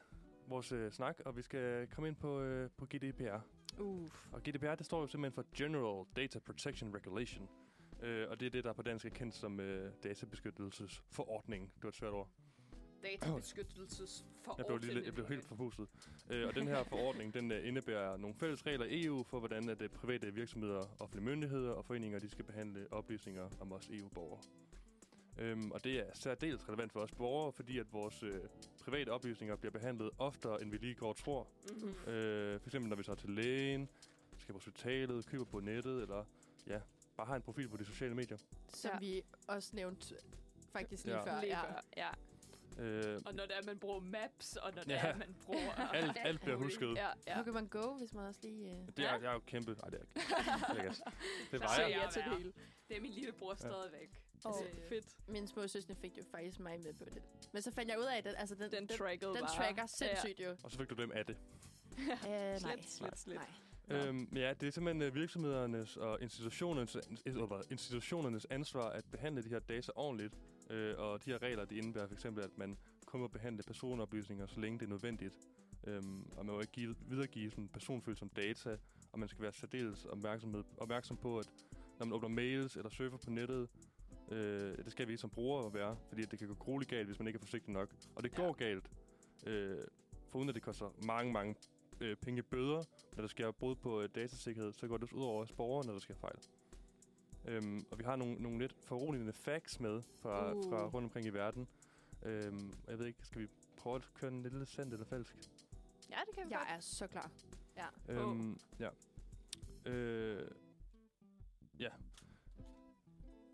vores 0.51 0.73
øh, 0.73 0.93
snak, 0.93 1.21
og 1.25 1.37
vi 1.37 1.43
skal 1.43 1.87
komme 1.87 2.09
ind 2.09 2.17
på, 2.17 2.41
øh, 2.41 2.71
på 2.77 2.87
GDPR. 2.87 3.41
Uff. 3.81 4.33
Og 4.33 4.43
GDPR, 4.43 4.75
det 4.75 4.87
står 4.87 5.01
jo 5.01 5.07
simpelthen 5.07 5.35
for 5.35 5.45
General 5.57 6.07
Data 6.17 6.39
Protection 6.39 6.95
Regulation. 6.95 7.49
Øh, 8.03 8.31
og 8.31 8.41
det 8.41 8.47
er 8.47 8.51
det, 8.51 8.65
der 8.65 8.73
på 8.73 8.83
dansk 8.83 9.07
er 9.07 9.11
kendt 9.11 9.35
som 9.35 9.61
øh, 9.61 9.93
databeskyttelsesforordningen. 10.05 11.71
Det 11.75 11.83
var 11.83 11.89
et 11.89 11.95
svært 11.95 12.13
ord. 12.13 12.29
Jeg 14.59 14.67
blev, 14.67 14.79
lige, 14.79 15.05
jeg 15.05 15.15
blev 15.15 15.29
helt 15.29 15.45
forpustet. 15.45 15.89
Øh, 16.31 16.49
og 16.49 16.55
den 16.55 16.69
her 16.69 16.85
forordning, 16.85 17.35
den 17.35 17.53
øh, 17.53 17.69
indebærer 17.69 18.17
nogle 18.17 18.35
fælles 18.35 18.67
regler 18.67 18.87
i 18.87 19.05
EU 19.05 19.23
for, 19.23 19.39
hvordan 19.39 19.69
at, 19.69 19.83
øh, 19.83 19.89
private 19.89 20.35
virksomheder, 20.35 20.97
offentlige 20.99 21.25
myndigheder 21.25 21.71
og 21.71 21.85
foreninger, 21.85 22.19
de 22.19 22.29
skal 22.29 22.45
behandle 22.45 22.87
oplysninger 22.91 23.49
om 23.61 23.73
os 23.73 23.89
EU-borgere. 23.89 24.41
Øhm, 25.41 25.71
og 25.71 25.85
det 25.85 25.99
er 26.01 26.05
særdeles 26.15 26.69
relevant 26.69 26.93
for 26.93 27.01
os 27.01 27.11
borgere, 27.13 27.53
fordi 27.53 27.79
at 27.79 27.93
vores 27.93 28.23
øh, 28.23 28.41
private 28.85 29.09
oplysninger 29.09 29.57
bliver 29.57 29.73
behandlet 29.73 30.11
oftere, 30.19 30.63
end 30.63 30.71
vi 30.71 30.77
lige 30.77 30.95
går 30.95 31.13
tror. 31.13 31.49
Mm-hmm. 31.73 32.13
Øh, 32.13 32.61
for 32.61 32.69
eksempel 32.69 32.89
når 32.89 32.97
vi 32.97 33.03
tager 33.03 33.17
til 33.17 33.31
lægen, 33.31 33.89
skal 34.39 34.53
på 34.53 34.57
hospitalet, 34.59 35.27
køber 35.27 35.45
på 35.45 35.61
nettet, 35.61 36.03
eller 36.03 36.25
ja, 36.67 36.81
bare 37.17 37.27
har 37.27 37.37
en 37.37 37.43
profil 37.43 37.69
på 37.69 37.77
de 37.77 37.85
sociale 37.85 38.15
medier. 38.15 38.37
Som 38.75 38.91
Ja. 38.95 38.99
vi 38.99 39.23
også 39.49 39.71
nævnte 39.77 40.15
faktisk 40.73 41.05
lige 41.05 41.17
Ja. 41.17 41.23
før. 41.37 41.41
Lige 41.41 41.59
Ja. 41.59 41.63
før, 41.63 41.81
ja. 41.97 42.09
Øh, 42.79 43.21
Og 43.27 43.35
når 43.35 43.47
det 43.47 43.57
er, 43.57 43.63
man 43.67 43.79
bruger 43.79 44.01
maps, 44.01 44.57
og 44.57 44.73
når 44.75 44.83
det 44.83 44.91
Ja. 44.91 45.07
er, 45.07 45.17
man 45.17 45.37
bruger... 45.47 45.73
alt, 45.95 46.17
alt 46.21 46.41
bliver 46.41 46.57
husket. 46.57 46.95
Ja, 46.97 47.09
ja. 47.27 47.43
Pokémon 47.43 47.69
Go, 47.69 47.93
hvis 47.99 48.15
man 48.15 48.25
også 48.27 48.41
lige... 48.43 48.71
Uh... 48.73 48.87
Det 48.87 48.99
er, 48.99 49.03
jeg 49.19 49.25
er 49.25 49.33
jo 49.33 49.39
kæmpe... 49.47 49.75
Nej, 49.75 49.89
det 49.91 49.99
er 49.99 50.03
ikke. 50.03 50.15
Det, 50.75 50.79
er 50.79 50.83
ikke. 50.83 50.95
det 51.53 51.61
Så 51.77 51.83
jeg. 51.83 51.91
ja 52.05 52.11
til 52.13 52.23
det 52.23 52.37
hele. 52.39 52.53
Det 52.89 52.97
er 52.97 53.01
min 53.01 53.11
lillebror 53.13 53.55
stadigvæk. 53.55 54.23
Og 54.45 54.55
Øh, 54.67 54.89
Fedt. 54.89 55.17
min 55.29 55.47
små 55.47 55.69
søstre 55.69 55.95
fik 55.95 56.19
jo 56.19 56.23
faktisk 56.31 56.61
mig 56.61 56.81
med 56.81 56.93
på 56.93 57.05
det. 57.05 57.23
Men 57.53 57.63
så 57.63 57.71
fandt 57.73 57.91
jeg 57.91 57.99
ud 57.99 58.05
af, 58.05 58.19
at 58.19 58.25
den, 58.25 58.35
altså 58.37 58.55
den, 58.55 58.71
Den 58.71 58.89
den 58.89 58.99
bare. 58.99 59.57
tracker 59.57 59.87
sindssygt 59.87 60.41
jo. 60.41 60.57
Og 60.63 60.71
så 60.71 60.79
fik 60.79 60.91
du 60.91 60.95
dem 60.95 61.13
af 61.15 61.27
det. 61.27 61.37
Uh, 61.99 62.29
nej. 62.31 62.59
Slet, 62.59 62.85
slet, 62.89 63.19
slet. 63.19 63.37
Nej. 63.37 63.47
Nå. 63.89 63.97
Øhm, 63.97 64.29
ja, 64.37 64.55
det 64.61 64.67
er 64.67 64.71
simpelthen 64.71 65.03
øh, 65.03 65.15
virksomhedernes 65.15 65.97
og 65.97 66.23
institutionernes, 66.23 66.97
øh, 67.27 67.35
hvad, 67.43 67.65
institutionernes 67.71 68.47
ansvar 68.51 68.89
at 68.91 69.05
behandle 69.11 69.43
de 69.45 69.49
her 69.49 69.59
data 69.59 69.93
ordentligt. 69.97 70.35
Øh, 70.71 70.99
og 70.99 71.25
de 71.25 71.31
her 71.31 71.43
regler, 71.43 71.65
de 71.65 71.77
indebærer 71.77 72.07
for 72.07 72.15
eksempel, 72.15 72.45
at 72.45 72.59
man 72.59 72.79
kun 73.07 73.21
må 73.21 73.29
behandle 73.29 73.63
personoplysninger, 73.63 74.47
så 74.47 74.61
længe 74.61 74.79
det 74.79 74.85
er 74.85 74.89
nødvendigt. 74.91 75.35
Øhm, 75.87 76.23
og 76.37 76.47
man 76.47 76.55
må 76.55 76.61
ikke 76.61 76.73
give, 76.73 76.95
videregive 77.09 77.51
sådan 77.51 77.69
personfølsomme 77.69 78.33
data, 78.37 78.77
og 79.13 79.19
man 79.19 79.29
skal 79.29 79.43
være 79.43 79.53
særdeles 79.53 80.05
opmærksomhed, 80.05 80.65
opmærksom 80.77 81.17
på, 81.17 81.39
at 81.39 81.47
når 81.99 82.07
man 82.07 82.13
åbner 82.13 82.29
mails 82.29 82.77
eller 82.77 82.91
surfer 82.91 83.17
på 83.17 83.31
nettet, 83.31 83.69
øh, 84.31 84.77
det 84.85 84.93
skal 84.93 85.07
vi 85.07 85.13
ikke 85.13 85.21
som 85.21 85.31
brugere 85.31 85.75
være, 85.75 85.97
fordi 86.09 86.23
det 86.23 86.39
kan 86.39 86.49
gå 86.49 86.55
grueligt 86.55 86.91
galt, 86.91 87.07
hvis 87.07 87.19
man 87.19 87.27
ikke 87.27 87.37
er 87.37 87.41
forsigtig 87.41 87.73
nok. 87.73 87.95
Og 88.15 88.23
det 88.23 88.33
Ja. 88.33 88.37
går 88.37 88.53
galt, 88.53 88.91
øh, 89.47 89.79
foruden 90.27 90.49
at 90.49 90.55
det 90.55 90.63
koster 90.63 90.91
mange, 91.07 91.33
mange 91.33 91.55
øh, 92.01 92.17
penge 92.17 92.43
bøder, 92.43 92.83
når 93.17 93.21
der 93.23 93.29
sker 93.29 93.51
brud 93.51 93.75
på 93.77 94.03
øh, 94.03 94.09
datasikkerhed, 94.15 94.73
så 94.73 94.89
går 94.89 94.97
det 94.97 95.03
også 95.03 95.17
ud 95.17 95.23
over 95.25 95.43
os 95.43 95.53
borgere, 95.53 95.87
når 95.87 95.93
der 95.93 96.01
sker 96.01 96.15
fejl. 96.15 96.39
Øhm, 97.45 97.87
og 97.91 97.99
vi 97.99 98.05
har 98.05 98.17
nogle, 98.17 98.35
nogle 98.35 98.59
lidt 98.59 98.73
foruroligende 98.73 99.33
facts 99.33 99.81
med 99.81 100.03
fra, 100.03 100.53
Uh. 100.55 100.71
fra 100.71 100.87
rundt 100.87 101.05
omkring 101.05 101.27
i 101.27 101.31
verden. 101.31 101.69
Øhm, 102.23 102.73
jeg 102.89 102.99
ved 102.99 103.07
ikke, 103.07 103.27
skal 103.27 103.41
vi 103.43 103.47
prøve 103.77 103.97
at 103.97 104.11
køre 104.15 104.31
en 104.31 104.43
lille 104.43 104.67
sandt 104.67 104.93
eller 104.93 105.07
falsk? 105.07 105.37
Ja, 106.11 106.17
det 106.27 106.35
kan 106.35 106.47
vi 106.49 106.51
Jeg 106.53 106.59
godt. 106.59 106.77
er 106.77 106.81
så 106.81 107.07
klar. 107.07 107.31
Øhm, 108.09 108.59
ja. 108.81 108.89
Øh, 109.91 110.51
ja. 111.81 111.89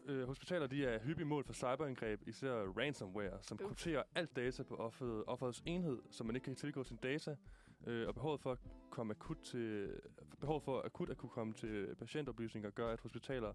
Øh, 0.08 0.26
hospitaler 0.26 0.66
de 0.66 0.84
er 0.86 0.98
hyppige 0.98 1.26
mål 1.26 1.44
for 1.44 1.52
cyberangreb, 1.52 2.28
især 2.28 2.52
ransomware, 2.52 3.42
som 3.42 3.54
Uff. 3.60 3.66
krypterer 3.66 4.02
alt 4.14 4.36
data 4.36 4.62
på 4.62 4.74
offeret, 4.76 5.24
offerets 5.26 5.62
enhed, 5.66 5.98
så 6.10 6.24
man 6.24 6.36
ikke 6.36 6.44
kan 6.44 6.56
tilgå 6.56 6.84
sin 6.84 6.96
data. 6.96 7.36
Øh, 7.86 8.08
og 8.08 8.14
behovet 8.14 8.40
for 8.40 8.52
at 8.52 8.58
komme 8.90 9.10
akut 9.10 9.36
til 9.44 9.90
behovet 10.40 10.62
for 10.62 10.82
akut 10.84 11.10
at 11.10 11.16
kunne 11.16 11.30
komme 11.30 11.52
til 11.52 11.94
patientoplysninger 11.98 12.70
gør, 12.70 12.92
at 12.92 13.00
hospitaler 13.00 13.52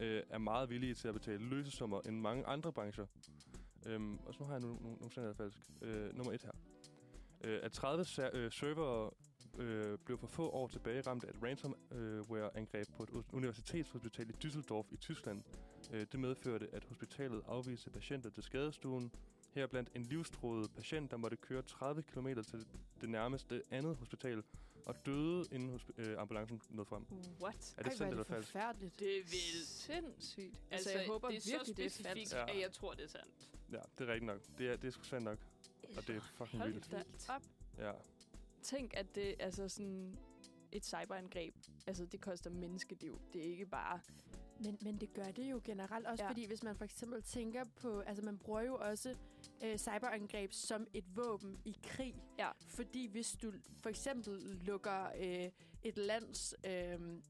øh, 0.00 0.22
er 0.30 0.38
meget 0.38 0.70
villige 0.70 0.94
til 0.94 1.08
at 1.08 1.14
betale 1.14 1.44
løsesummer 1.48 2.00
end 2.00 2.20
mange 2.20 2.46
andre 2.46 2.72
brancher. 2.72 3.06
Øhm, 3.86 4.18
og 4.26 4.34
så 4.34 4.40
nu 4.40 4.46
har 4.46 4.52
jeg 4.54 4.60
nogle, 4.60 4.76
nogle, 4.76 4.96
nogle 4.98 5.12
sandheder 5.12 5.36
falsk. 5.36 5.58
Øh, 5.82 6.16
nummer 6.16 6.32
et 6.32 6.42
her. 6.42 6.52
Øh, 7.44 7.60
at 7.62 7.72
30 7.72 8.04
ser- 8.04 8.30
øh, 8.34 8.52
servere 8.52 9.10
øh, 9.58 9.98
blev 9.98 10.18
for 10.18 10.26
få 10.26 10.50
år 10.50 10.68
tilbage 10.68 11.00
ramt 11.00 11.24
af 11.24 11.30
et 11.30 11.42
ransomware-angreb 11.42 12.86
på 12.96 13.02
et 13.02 13.24
universitetshospital 13.32 14.30
i 14.30 14.32
Düsseldorf 14.44 14.86
i 14.94 14.96
Tyskland. 14.96 15.42
Øh, 15.92 16.06
det 16.12 16.20
medførte, 16.20 16.68
at 16.72 16.84
hospitalet 16.84 17.42
afviste 17.46 17.90
patienter 17.90 18.30
til 18.30 18.42
skadestuen. 18.42 19.12
Her 19.54 19.66
blandt 19.66 19.90
en 19.94 20.02
livstruet 20.02 20.70
patient, 20.76 21.10
der 21.10 21.16
måtte 21.16 21.36
køre 21.36 21.62
30 21.62 22.02
km 22.02 22.26
til 22.26 22.66
det 23.00 23.08
nærmeste 23.08 23.62
andet 23.70 23.96
hospital, 23.96 24.42
og 24.86 25.06
døde, 25.06 25.44
inden 25.52 25.80
øh, 25.96 26.18
ambulancen 26.20 26.60
nåede 26.70 26.88
frem. 26.88 27.02
What? 27.42 27.74
Er 27.78 27.82
det 27.82 27.90
Ej, 27.90 27.96
sandt 27.96 28.02
er 28.02 28.06
eller 28.06 28.24
det 28.24 28.26
falsk? 28.32 28.48
forfærdeligt. 28.52 29.00
Det 29.00 29.18
er 29.18 29.22
vildt. 29.22 29.66
Sindssygt. 29.68 30.44
Altså, 30.70 30.90
Altså, 30.90 30.98
jeg 30.98 31.06
håber 31.06 31.28
det 31.28 31.36
er 31.36 31.40
virkelig, 31.50 31.66
så 31.66 31.72
det 31.72 31.84
er 31.84 31.88
specifikt, 31.90 32.18
falsk. 32.18 32.34
Ja. 32.34 32.54
at 32.54 32.60
jeg 32.60 32.72
tror, 32.72 32.94
det 32.94 33.04
er 33.04 33.08
sandt. 33.08 33.50
Ja, 33.72 33.78
det 33.98 34.08
er 34.08 34.12
rigtigt 34.12 34.26
nok. 34.26 34.40
Det 34.58 34.68
er, 34.70 34.76
det 34.76 34.88
er 34.88 34.90
sgu 34.92 35.02
sandt 35.02 35.24
nok. 35.24 35.38
Og 35.96 36.06
det 36.06 36.16
er 36.16 36.20
fucking 36.20 36.62
Hold 36.62 36.72
vildt. 36.72 36.90
da 36.90 37.02
op. 37.28 37.42
Ja. 37.78 37.92
Tænk, 38.62 38.90
at 38.96 39.14
det 39.14 39.34
altså 39.38 39.68
sådan 39.68 40.18
et 40.72 40.84
cyberangreb, 40.86 41.54
altså 41.86 42.06
det 42.06 42.20
koster 42.20 42.50
menneskeliv. 42.50 43.20
Det 43.32 43.40
er 43.46 43.50
ikke 43.50 43.66
bare... 43.66 44.00
Men, 44.60 44.78
men 44.82 44.96
det 45.00 45.14
gør 45.14 45.24
det 45.30 45.50
jo 45.50 45.60
generelt 45.64 46.06
også, 46.06 46.24
Ja. 46.24 46.30
fordi 46.30 46.46
hvis 46.46 46.62
man 46.62 46.76
for 46.76 46.84
eksempel 46.84 47.22
tænker 47.22 47.64
på, 47.76 48.00
altså 48.00 48.24
man 48.24 48.38
bruger 48.38 48.60
jo 48.60 48.74
også 48.76 49.14
øh, 49.64 49.78
cyberangreb 49.78 50.52
som 50.52 50.86
et 50.94 51.16
våben 51.16 51.58
i 51.64 51.76
krig. 51.82 52.14
Ja. 52.38 52.50
Fordi 52.68 53.06
hvis 53.06 53.36
du 53.42 53.52
for 53.82 53.88
eksempel 53.88 54.32
lukker 54.64 55.06
øh, 55.20 55.50
et 55.82 55.98
lands 55.98 56.54
øh, 56.66 57.20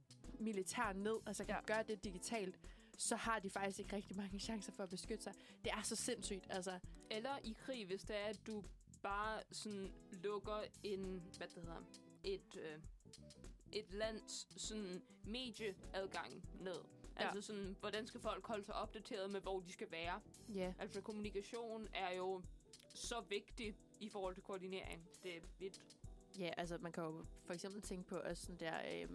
militær 0.41 0.93
ned, 0.93 1.17
altså 1.27 1.45
kan 1.45 1.55
ja. 1.55 1.61
gøre 1.75 1.83
det 1.83 2.05
digitalt, 2.05 2.59
så 2.99 3.17
har 3.17 3.39
de 3.39 3.51
faktisk 3.51 3.79
ikke 3.79 3.97
rigtig 3.97 4.17
mange 4.17 4.39
chancer 4.49 4.73
for 4.73 4.83
at 4.83 4.91
beskytte 4.91 5.25
sig. 5.25 5.33
Det 5.65 5.73
er 5.73 5.83
så 5.83 5.97
sindssygt, 5.97 6.47
altså. 6.51 6.79
Eller 7.11 7.39
i 7.45 7.55
krig, 7.59 7.87
hvis 7.87 8.03
det 8.03 8.17
er, 8.17 8.25
at 8.27 8.47
du 8.47 8.65
bare 9.03 9.41
sådan 9.53 9.93
lukker 10.13 10.61
en, 10.83 11.23
hvad 11.37 11.47
det 11.49 11.63
hedder, 11.63 11.83
et, 12.25 12.57
øh, 12.57 12.79
et 13.73 13.93
lands 13.95 14.63
sådan 14.63 15.03
medieadgang 15.25 16.49
ned. 16.61 16.85
Ja. 17.21 17.27
Altså 17.29 17.41
sådan, 17.41 17.77
hvordan 17.81 18.07
skal 18.07 18.21
folk 18.21 18.47
holde 18.47 18.65
sig 18.65 18.75
opdateret 18.75 19.31
med, 19.31 19.41
hvor 19.41 19.61
de 19.61 19.73
skal 19.73 19.91
være? 19.91 20.21
Ja. 20.55 20.75
Altså 20.79 21.01
kommunikation 21.01 21.89
er 21.95 22.17
jo 22.17 22.43
så 22.95 23.21
vigtig 23.29 23.77
i 24.01 24.09
forhold 24.09 24.35
til 24.35 24.43
koordinering. 24.45 25.09
Det 25.23 25.37
er 25.37 25.41
vildt. 25.59 25.83
Ja, 26.39 26.51
altså 26.57 26.79
man 26.79 26.93
kan 26.93 27.05
jo 27.05 27.25
for 27.45 27.53
eksempel 27.53 27.83
tænke 27.83 28.09
på 28.09 28.17
også 28.17 28.43
sådan 28.43 28.57
der 28.61 29.03
øh, 29.03 29.09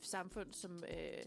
samfund, 0.00 0.52
som 0.52 0.84
øh, 0.84 1.24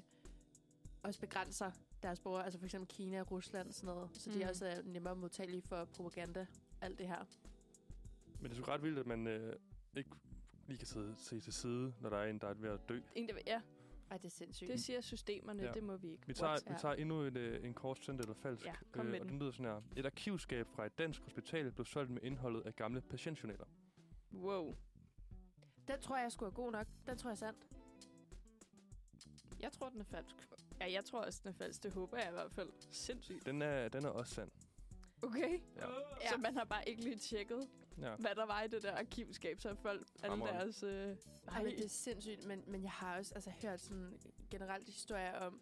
også 1.03 1.19
begrænser 1.19 1.71
deres 2.03 2.19
borgere, 2.19 2.43
altså 2.45 2.59
for 2.59 2.65
eksempel 2.65 2.87
Kina 2.95 3.21
og 3.21 3.31
Rusland 3.31 3.67
og 3.67 3.73
sådan 3.73 3.95
noget, 3.95 4.09
så 4.13 4.29
mm. 4.29 4.35
de 4.35 4.43
Mm. 4.43 4.49
også 4.49 4.65
er 4.67 4.81
nemmere 4.81 5.15
modtagelige 5.15 5.61
for 5.61 5.85
propaganda, 5.85 6.47
alt 6.81 6.99
det 6.99 7.07
her. 7.07 7.25
Men 8.39 8.51
det 8.51 8.57
er 8.57 8.61
sgu 8.61 8.71
ret 8.71 8.83
vildt, 8.83 8.99
at 8.99 9.07
man 9.07 9.27
øh, 9.27 9.55
ikke 9.97 10.09
lige 10.67 10.77
kan 10.77 10.87
sidde, 10.87 11.15
se 11.17 11.39
til 11.39 11.53
side, 11.53 11.93
når 12.01 12.09
der 12.09 12.17
er 12.17 12.29
en, 12.29 12.39
der 12.39 12.47
er 12.47 12.53
ved 12.53 12.69
at 12.69 12.79
dø. 12.89 12.99
En, 13.15 13.27
der, 13.29 13.33
ja, 13.47 13.61
Ej, 14.11 14.17
det 14.17 14.25
er 14.25 14.29
sindssygt. 14.29 14.71
det 14.71 14.79
siger 14.83 15.01
systemerne, 15.01 15.63
Ja. 15.63 15.71
det 15.71 15.83
må 15.83 15.97
vi 15.97 16.11
ikke. 16.11 16.27
Vi 16.27 16.33
tager, 16.33 16.49
What? 16.51 16.63
vi 16.69 16.73
tager 16.79 16.93
endnu 16.95 17.25
en, 17.25 17.37
øh, 17.37 17.65
en 17.65 17.73
kort 17.73 17.99
sendt 18.05 18.21
eller 18.21 18.33
falsk. 18.33 18.65
Ja, 18.65 18.73
kom 18.91 19.05
med 19.05 19.13
og 19.13 19.25
den. 19.25 19.29
den 19.29 19.39
lyder 19.39 19.51
sådan 19.51 19.65
her. 19.65 19.81
Et 19.95 20.05
arkivskab 20.05 20.67
fra 20.67 20.85
et 20.85 20.97
dansk 20.97 21.21
hospital 21.21 21.71
blev 21.71 21.85
solgt 21.85 22.11
med 22.11 22.21
indholdet 22.23 22.61
af 22.61 22.75
gamle 22.75 23.01
patientjournaler. 23.01 23.65
Wow. 24.33 24.75
Den 25.87 26.01
tror 26.01 26.17
jeg 26.17 26.31
skulle 26.31 26.49
er 26.49 26.53
god 26.55 26.71
nok. 26.71 26.87
Den 27.07 27.17
tror 27.17 27.29
jeg 27.29 27.33
er 27.33 27.37
sandt. 27.37 27.59
Jeg 29.59 29.71
tror, 29.71 29.89
den 29.89 29.99
er 30.01 30.05
falsk. 30.05 30.35
Ja, 30.81 30.91
jeg 30.91 31.05
tror 31.05 31.19
også, 31.21 31.39
den 31.43 31.49
er 31.49 31.53
falsk. 31.53 31.83
Det 31.83 31.93
håber 31.93 32.17
jeg 32.17 32.27
i 32.29 32.31
hvert 32.31 32.51
fald. 32.51 32.69
Sindssygt. 32.91 33.45
Den 33.45 33.61
er, 33.61 33.87
den 33.89 34.05
er 34.05 34.09
også 34.09 34.33
sand. 34.33 34.51
Okay. 35.21 35.59
Ja. 35.75 35.87
Ja. 36.21 36.29
Så 36.29 36.37
man 36.37 36.53
har 36.57 36.63
bare 36.63 36.89
ikke 36.89 37.03
lige 37.03 37.17
tjekket, 37.17 37.69
Ja. 38.01 38.15
hvad 38.15 38.35
der 38.35 38.45
var 38.45 38.61
i 38.63 38.67
det 38.67 38.83
der 38.83 38.95
arkivskab, 38.97 39.59
så 39.59 39.75
folk 39.75 40.07
alle 40.23 40.39
deres... 40.45 40.83
Øh, 40.83 40.89
Ej, 40.91 41.15
ej, 41.47 41.63
men 41.63 41.71
det 41.71 41.85
er 41.85 41.89
sindssygt, 41.89 42.45
men, 42.45 42.63
men 42.67 42.83
jeg 42.83 42.91
har 42.91 43.17
også 43.17 43.35
altså, 43.35 43.51
hørt 43.61 43.81
sådan 43.81 44.19
generelt 44.51 44.89
historier 44.89 45.33
om, 45.33 45.61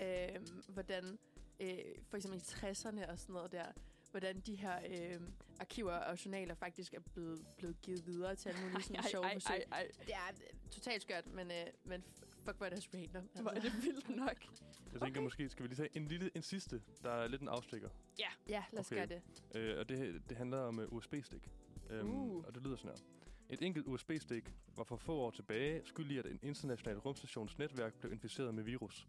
øh, 0.00 0.36
hvordan 0.68 1.18
øh, 1.60 1.78
for 2.08 2.16
eksempel 2.16 2.40
i 2.40 2.42
60'erne 2.42 3.10
og 3.10 3.18
sådan 3.18 3.32
noget 3.32 3.52
der, 3.52 3.64
hvordan 4.10 4.40
de 4.40 4.54
her 4.54 4.78
øh, 4.90 5.20
arkiver 5.60 5.92
og 5.92 6.24
journaler 6.24 6.54
faktisk 6.54 6.94
er 6.94 7.00
blevet, 7.00 7.46
blevet 7.56 7.80
givet 7.82 8.06
videre 8.06 8.36
til 8.36 8.48
alle 8.48 8.60
mulige 8.62 8.82
sådan, 8.82 9.02
sjove 9.02 9.24
ej, 9.24 9.32
forsøg. 9.34 9.64
ej, 9.72 9.78
ej. 9.80 9.88
Det 10.06 10.14
er 10.14 10.28
øh, 10.28 10.70
totalt 10.70 11.02
skørt, 11.02 11.26
men, 11.26 11.50
øh, 11.50 11.66
men 11.84 12.04
fuck, 12.44 12.56
hvor 12.56 12.66
er 12.66 12.70
det 12.70 12.76
også 12.78 12.88
random. 12.94 13.22
Altså. 13.22 13.42
Hvor 13.42 13.50
er 13.50 13.60
det 13.60 13.72
vildt 13.82 14.16
nok. 14.16 14.44
Jeg 14.92 15.00
tænker 15.00 15.06
Okay. 15.06 15.20
måske, 15.20 15.48
skal 15.48 15.62
vi 15.62 15.68
lige 15.68 15.76
tage 15.76 15.96
en 15.96 16.08
lille 16.08 16.30
en 16.34 16.42
sidste, 16.42 16.82
der 17.02 17.10
er 17.10 17.28
lidt 17.28 17.42
en 17.42 17.48
afstikker. 17.48 17.88
Ja, 18.18 18.28
lad 18.72 18.80
os 18.80 18.86
Okay. 18.86 18.96
gøre 18.96 19.06
det. 19.06 19.22
Øh, 19.54 19.78
og 19.78 19.88
det, 19.88 20.22
det 20.28 20.36
handler 20.36 20.58
om 20.58 20.78
uh, 20.78 20.84
USB-stik. 20.92 21.50
Um, 21.90 22.10
Uh. 22.10 22.44
Og 22.46 22.54
det 22.54 22.62
lyder 22.62 22.76
sådan 22.76 22.90
her. 22.96 23.04
Et 23.48 23.62
enkelt 23.62 23.86
USB-stik 23.86 24.54
var 24.76 24.84
for 24.84 24.96
få 24.96 25.14
år 25.14 25.30
tilbage 25.30 25.82
skyld 25.84 26.10
i, 26.10 26.18
at 26.18 26.26
en 26.26 26.38
international 26.42 26.98
rumstations 26.98 27.58
netværk 27.58 27.94
blev 27.94 28.12
inficeret 28.12 28.54
med 28.54 28.62
virus. 28.64 29.08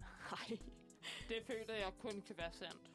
Nej. 0.00 0.58
Det 1.28 1.42
føler 1.46 1.74
jeg 1.74 1.92
kun 1.98 2.22
kan 2.26 2.36
være 2.38 2.52
sandt. 2.52 2.90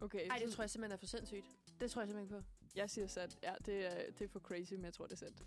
Okay, 0.00 0.28
Ej, 0.30 0.38
det 0.44 0.52
tror 0.52 0.62
jeg 0.62 0.70
simpelthen 0.70 0.92
er 0.92 0.96
for 0.98 1.06
sindssygt. 1.06 1.44
Det 1.80 1.90
tror 1.90 2.02
jeg 2.02 2.08
simpelthen 2.08 2.36
ikke 2.38 2.46
på. 2.46 2.68
jeg 2.76 2.90
siger 2.90 3.06
sandt. 3.06 3.38
Ja, 3.42 3.54
det 3.66 3.86
er, 3.86 4.12
det 4.18 4.24
er 4.24 4.28
for 4.28 4.40
crazy, 4.40 4.72
men 4.72 4.84
jeg 4.84 4.92
tror, 4.94 5.06
det 5.06 5.12
er 5.12 5.16
sandt. 5.16 5.42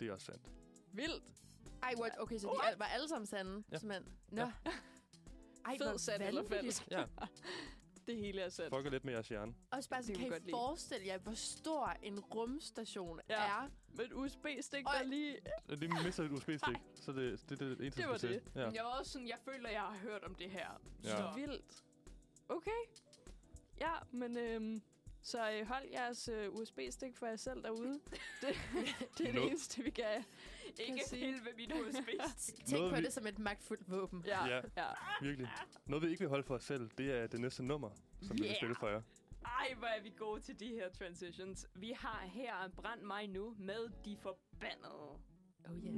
Det 0.00 0.08
er 0.08 0.12
også 0.12 0.26
sandt. 0.26 0.50
Vildt. 0.92 1.24
Ej, 1.82 1.94
what? 2.00 2.12
Okay, 2.18 2.38
så 2.38 2.46
de 2.46 2.52
What? 2.64 2.78
var 2.78 2.84
alle 2.84 3.08
sammen 3.08 3.26
sande? 3.26 3.64
Ja. 3.72 3.78
Simpelthen. 3.78 4.12
Nå. 4.28 4.40
Ja. 4.42 4.52
Ej, 5.64 5.78
Fed 5.78 5.98
sand 5.98 6.22
eller 6.22 6.44
falsk. 6.48 6.90
Ja, 6.90 7.04
Det 8.06 8.16
hele 8.16 8.40
er 8.40 8.48
sandt. 8.48 8.74
fucker 8.76 8.90
lidt 8.90 9.04
med 9.04 9.12
jeres 9.12 9.28
hjerne. 9.28 9.54
Også 9.70 9.88
bare 9.90 9.98
Det 10.00 10.06
sådan, 10.06 10.20
kan 10.20 10.30
kan 10.30 10.48
I 10.48 10.50
forestille 10.50 11.06
jer, 11.06 11.18
hvor 11.18 11.32
stor 11.34 11.96
en 12.02 12.20
rumstation 12.20 13.20
Ja. 13.28 13.34
er? 13.34 13.70
Med 13.94 14.04
et 14.04 14.12
USB-stik, 14.12 14.84
der 14.84 15.02
lige... 15.02 15.36
Lige 15.68 16.04
mister 16.04 16.24
et 16.24 16.30
USB-stik, 16.32 16.76
så 17.04 17.12
det, 17.12 17.40
det, 17.48 17.58
det 17.60 17.62
er 17.62 17.68
det 17.68 17.80
eneste, 17.80 18.00
Det 18.02 18.08
var 18.08 18.16
det. 18.16 18.42
Ja. 18.54 18.66
Men 18.66 18.74
jeg 18.74 18.84
var 18.84 18.90
også 18.98 19.12
sådan, 19.12 19.28
jeg 19.28 19.38
føler, 19.44 19.70
jeg 19.70 19.80
har 19.80 19.96
hørt 19.98 20.24
om 20.24 20.34
det 20.34 20.50
her. 20.50 20.80
Ja. 21.04 21.08
Så 21.16 21.32
Vildt. 21.34 21.84
Okay. 22.48 22.80
Ja, 23.80 23.92
men 24.12 24.36
øhm, 24.36 24.82
så 25.22 25.50
øh, 25.52 25.66
hold 25.66 25.84
jeres 25.92 26.28
øh, 26.28 26.50
USB-stik 26.54 27.16
for 27.16 27.26
jer 27.26 27.36
selv 27.36 27.62
derude. 27.62 28.00
Det, 28.42 28.54
det 29.18 29.28
er 29.28 29.32
det 29.32 29.34
Nå. 29.34 29.40
eneste, 29.46 29.82
vi 29.82 29.90
kan... 29.90 30.24
ikke 30.78 31.04
sige- 31.06 31.20
pille 31.20 31.44
ved 31.44 31.54
min 31.56 31.72
USB. 31.72 32.08
Tænk 32.38 32.70
Noget, 32.72 32.90
på 32.92 32.96
vi- 32.96 33.04
det 33.04 33.12
som 33.12 33.26
et 33.26 33.38
magtfuldt 33.38 33.90
våben. 33.90 34.22
Ja, 34.26 34.46
Ja. 34.46 34.60
ja. 34.76 34.86
Virkelig. 35.22 35.48
Noget, 35.86 36.04
vi 36.04 36.08
ikke 36.10 36.20
vil 36.20 36.28
holde 36.28 36.44
for 36.44 36.54
os 36.54 36.64
selv, 36.64 36.90
det 36.98 37.10
er 37.20 37.26
det 37.26 37.40
næste 37.40 37.62
nummer, 37.62 37.90
som 38.22 38.36
vi 38.36 38.42
vil 38.42 38.46
Yeah. 38.48 38.56
spille 38.56 38.74
for 38.74 38.88
jer. 38.88 39.02
Ej, 39.44 39.74
hvor 39.78 39.86
er 39.86 40.02
vi 40.02 40.12
gode 40.16 40.40
til 40.40 40.60
de 40.60 40.68
her 40.68 40.90
transitions. 40.90 41.66
Vi 41.74 41.92
har 41.96 42.24
her 42.26 42.68
Brænd 42.76 43.00
mig 43.02 43.28
nu 43.28 43.54
med 43.58 43.88
De 44.04 44.16
Forbandede. 44.16 45.18
Oh 45.64 45.76
yeah. 45.84 45.94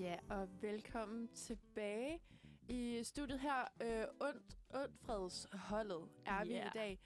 Ja, 0.00 0.16
og 0.30 0.48
velkommen 0.62 1.28
tilbage 1.28 2.20
i 2.68 3.00
studiet 3.04 3.40
her. 3.40 3.64
Øh, 3.82 4.04
ondt, 4.20 4.56
Ondfreds 4.74 5.46
holdet 5.52 6.08
er 6.26 6.44
vi 6.44 6.50
Ja. 6.52 6.66
i 6.66 6.70
dag. 6.74 6.98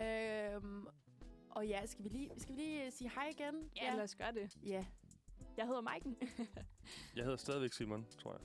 Øhm, 0.00 0.86
og 1.50 1.66
ja, 1.68 1.86
skal 1.86 2.04
vi 2.04 2.08
lige, 2.08 2.30
skal 2.38 2.56
vi 2.56 2.60
lige 2.60 2.90
sige 2.90 3.10
hej 3.14 3.28
igen? 3.28 3.70
Ja, 3.76 3.94
lad 3.94 4.04
os 4.04 4.14
gøre 4.14 4.32
det. 4.32 4.56
ja. 4.62 4.84
Jeg 5.56 5.66
hedder 5.66 5.80
Maiken. 5.80 6.16
Jeg 7.16 7.24
hedder 7.24 7.36
stadigvæk 7.36 7.72
Simon, 7.72 8.06
tror 8.22 8.32
jeg. 8.32 8.40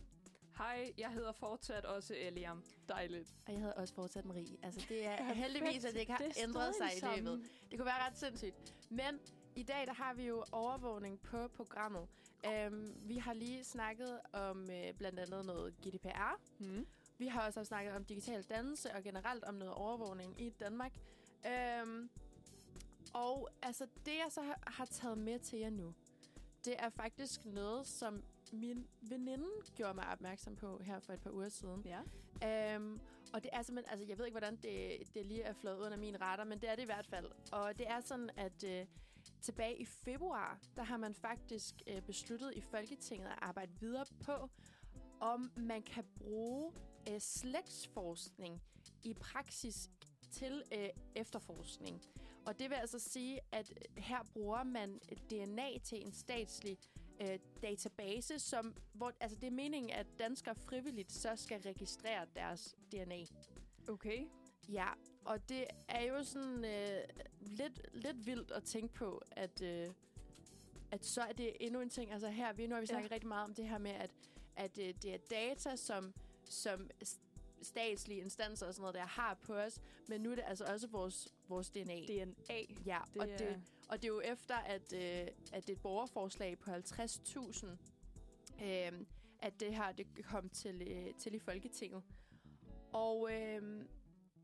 Hej, 0.58 0.94
jeg 0.98 1.10
hedder 1.12 1.32
fortsat 1.32 1.86
også 1.86 2.16
Eliam. 2.18 2.64
Dejligt. 2.90 3.36
Og 3.46 3.52
jeg 3.54 3.60
hedder 3.62 3.74
også 3.74 3.94
fortsat 3.94 4.26
Marie. 4.26 4.58
Altså, 4.64 4.86
det 4.90 5.06
er 5.06 5.34
heldigvis, 5.44 5.86
at 5.86 5.94
det 5.94 6.00
ikke 6.00 6.12
har 6.12 6.20
Det 6.20 6.34
ændret 6.44 6.76
sig 6.76 6.90
stadig 6.98 7.18
i 7.18 7.22
løbet. 7.22 7.32
sammen. 7.32 7.50
Det 7.72 7.80
kunne 7.80 7.86
være 7.86 8.08
ret 8.08 8.18
sindssygt. 8.18 8.76
Men 8.90 9.20
i 9.56 9.64
dag 9.64 9.88
der 9.88 9.94
har 9.94 10.14
vi 10.14 10.24
jo 10.28 10.44
overvågning 10.52 11.20
på 11.22 11.48
programmet. 11.48 12.08
Um, 12.68 12.88
vi 13.08 13.18
har 13.18 13.34
lige 13.34 13.64
snakket 13.64 14.20
om 14.34 14.62
uh, 14.62 14.98
blandt 14.98 15.20
andet 15.20 15.46
noget 15.46 15.74
GDPR. 15.82 16.40
Hmm. 16.60 16.86
Vi 17.18 17.28
har 17.28 17.42
også 17.46 17.64
snakket 17.64 17.94
om 17.94 18.06
digital 18.06 18.44
dannelse 18.44 18.92
og 18.96 19.04
generelt 19.04 19.44
om 19.44 19.54
noget 19.54 19.74
overvågning 19.74 20.42
i 20.42 20.50
Danmark. 20.50 20.94
Um, 21.84 22.10
og 23.14 23.50
altså 23.62 23.88
det, 24.06 24.12
jeg 24.12 24.28
så 24.30 24.42
har, 24.68 24.86
taget 24.86 25.18
med 25.18 25.40
til 25.40 25.60
jer 25.60 25.70
nu, 25.70 25.94
det 26.66 26.76
er 26.80 26.90
faktisk 26.90 27.46
noget, 27.46 27.88
som 27.88 28.24
min 28.52 28.88
veninde 29.02 29.50
gjorde 29.76 29.94
mig 29.94 30.08
opmærksom 30.12 30.56
på 30.56 30.82
her 30.84 31.00
for 31.00 31.14
et 31.14 31.20
par 31.20 31.32
uger 31.32 31.50
siden. 31.50 31.86
Ja. 31.86 32.00
Um, 32.78 33.02
og 33.34 33.44
det 33.44 33.50
er 33.54 33.62
simpelthen, 33.62 33.92
altså 33.92 34.06
jeg 34.10 34.18
ved 34.18 34.26
ikke, 34.26 34.34
hvordan 34.34 34.56
det, 34.56 34.98
det 35.14 35.26
lige 35.26 35.42
er 35.42 35.54
flået 35.54 35.78
under 35.78 35.98
min 35.98 36.22
radar, 36.22 36.44
men 36.44 36.62
det 36.62 36.70
er 36.70 36.76
det 36.76 36.82
i 36.82 36.86
hvert 36.86 37.08
fald. 37.08 37.32
Og 37.52 37.78
det 37.80 37.90
er 37.90 38.00
sådan, 38.00 38.30
at 38.38 38.64
uh, 38.64 38.88
tilbage 39.42 39.78
i 39.78 39.86
februar, 39.86 40.60
der 40.76 40.84
har 40.84 40.98
man 40.98 41.14
faktisk 41.14 41.76
uh, 41.92 42.02
besluttet 42.02 42.54
i 42.56 42.62
Folketinget 42.62 43.28
at 43.28 43.40
arbejde 43.42 43.72
videre 43.80 44.06
på, 44.22 44.50
om 45.20 45.52
man 45.58 45.82
kan 45.82 46.04
bruge 46.16 46.72
uh, 47.10 47.18
slægtsforskning 47.20 48.62
i 49.04 49.14
praksis 49.14 49.90
til 50.32 50.64
uh, 50.76 51.02
efterforskning. 51.16 52.02
Og 52.46 52.60
det 52.60 52.70
vil 52.70 52.76
altså 52.76 53.00
sige, 53.00 53.40
at 53.52 53.74
her 53.98 54.24
bruger 54.34 54.64
man 54.64 55.00
DNA 55.30 55.78
til 55.84 56.06
en 56.06 56.12
statslig 56.12 56.78
øh, 57.22 57.40
database, 57.62 58.40
som, 58.40 58.76
hvor, 58.94 59.14
altså 59.20 59.38
det 59.40 59.48
er 59.48 59.52
meningen, 59.52 59.92
at 59.92 60.08
danskere 60.20 60.56
frivilligt 60.56 61.12
så 61.12 61.36
skal 61.36 61.62
registrere 61.62 62.26
deres 62.36 62.76
DNA. 62.92 63.26
Okay. 63.90 64.26
Ja, 64.70 64.88
og 65.26 65.50
det 65.50 65.66
er 65.88 66.04
jo 66.04 66.24
sådan 66.24 66.66
øh, 66.66 67.04
lidt, 67.42 67.82
lidt 67.94 68.26
vildt 68.26 68.52
at 68.52 68.64
tænke 68.64 68.94
på, 68.94 69.22
at, 69.32 69.62
øh, 69.62 69.90
at 70.92 71.06
så 71.06 71.22
er 71.22 71.34
det 71.34 71.54
endnu 71.60 71.82
en 71.82 71.90
ting. 71.90 72.12
Altså 72.12 72.30
her, 72.30 72.54
vi, 72.54 72.68
nu 72.68 72.76
har 72.76 72.82
vi 72.82 72.88
snakket 72.88 73.10
ja. 73.10 73.14
rigtig 73.14 73.28
meget 73.28 73.44
om 73.44 73.54
det 73.54 73.70
her 73.70 73.78
med, 73.78 73.92
at, 73.92 74.12
at 74.56 74.78
øh, 74.78 74.94
det 75.02 75.14
er 75.14 75.18
data, 75.30 75.76
som, 75.76 76.14
som 76.44 76.90
statslige 77.64 78.22
instanser 78.22 78.68
og 78.68 78.74
sådan 78.74 78.82
noget, 78.82 78.96
der 78.96 79.06
har 79.06 79.34
på 79.34 79.54
os, 79.56 79.82
men 80.08 80.22
nu 80.22 80.32
er 80.32 80.36
det 80.36 80.44
altså 80.48 80.66
også 80.66 80.88
vores, 80.88 81.28
vores 81.48 81.70
DNA. 81.70 81.84
DNA. 82.08 82.34
ja, 82.86 83.00
Det 83.14 83.22
og, 83.22 83.30
er- 83.30 83.38
det, 83.38 83.62
og 83.90 84.02
det 84.02 84.04
er 84.08 84.14
jo 84.14 84.22
efter, 84.22 84.56
at, 84.56 84.94
øh, 84.94 85.28
at 85.54 85.68
det 85.68 85.70
er 85.70 85.76
et 85.76 85.82
borgerforslag 85.82 86.60
på 86.60 86.72
50.000, 86.72 87.68
øh, 88.64 88.92
at 89.40 89.60
det 89.60 89.76
her 89.76 89.92
det 89.92 90.08
kom 90.26 90.50
til, 90.50 90.82
øh, 90.92 91.14
til 91.20 91.34
i 91.36 91.40
Folketinget. 91.40 92.04
Og 92.94 93.34
øh, 93.34 93.86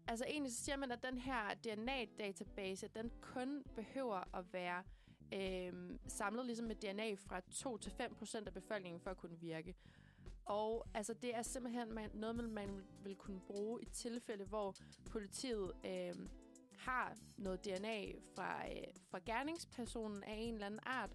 altså 0.08 0.26
egentlig 0.26 0.54
så 0.54 0.64
siger 0.64 0.78
man, 0.78 0.92
at 0.92 1.04
den 1.04 1.18
her 1.18 1.54
DNA-database, 1.54 2.88
den 2.88 3.12
kun 3.22 3.64
behøver 3.76 4.36
at 4.38 4.54
være 4.54 4.84
øh, 5.34 6.00
samlet 6.08 6.46
ligesom 6.46 6.66
med 6.66 6.76
DNA 6.76 7.14
fra 7.14 7.42
2-5% 8.42 8.48
af 8.48 8.54
befolkningen 8.54 9.02
for 9.02 9.10
at 9.12 9.18
kunne 9.18 9.40
virke. 9.40 9.76
Og 10.50 10.88
altså, 10.94 11.14
det 11.14 11.36
er 11.36 11.42
simpelthen 11.42 11.94
man, 11.94 12.10
noget, 12.14 12.36
man, 12.36 12.50
man 12.50 12.84
vil 13.04 13.16
kunne 13.16 13.40
bruge 13.40 13.82
i 13.82 13.86
tilfælde, 13.86 14.46
hvor 14.46 14.76
politiet 15.10 15.72
øh, 15.86 16.16
har 16.78 17.16
noget 17.38 17.66
DNA 17.66 18.06
fra, 18.36 18.68
øh, 18.72 18.84
fra 19.12 19.20
gerningspersonen 19.26 20.24
af 20.24 20.36
en 20.38 20.54
eller 20.54 20.66
anden 20.66 20.80
art. 20.84 21.10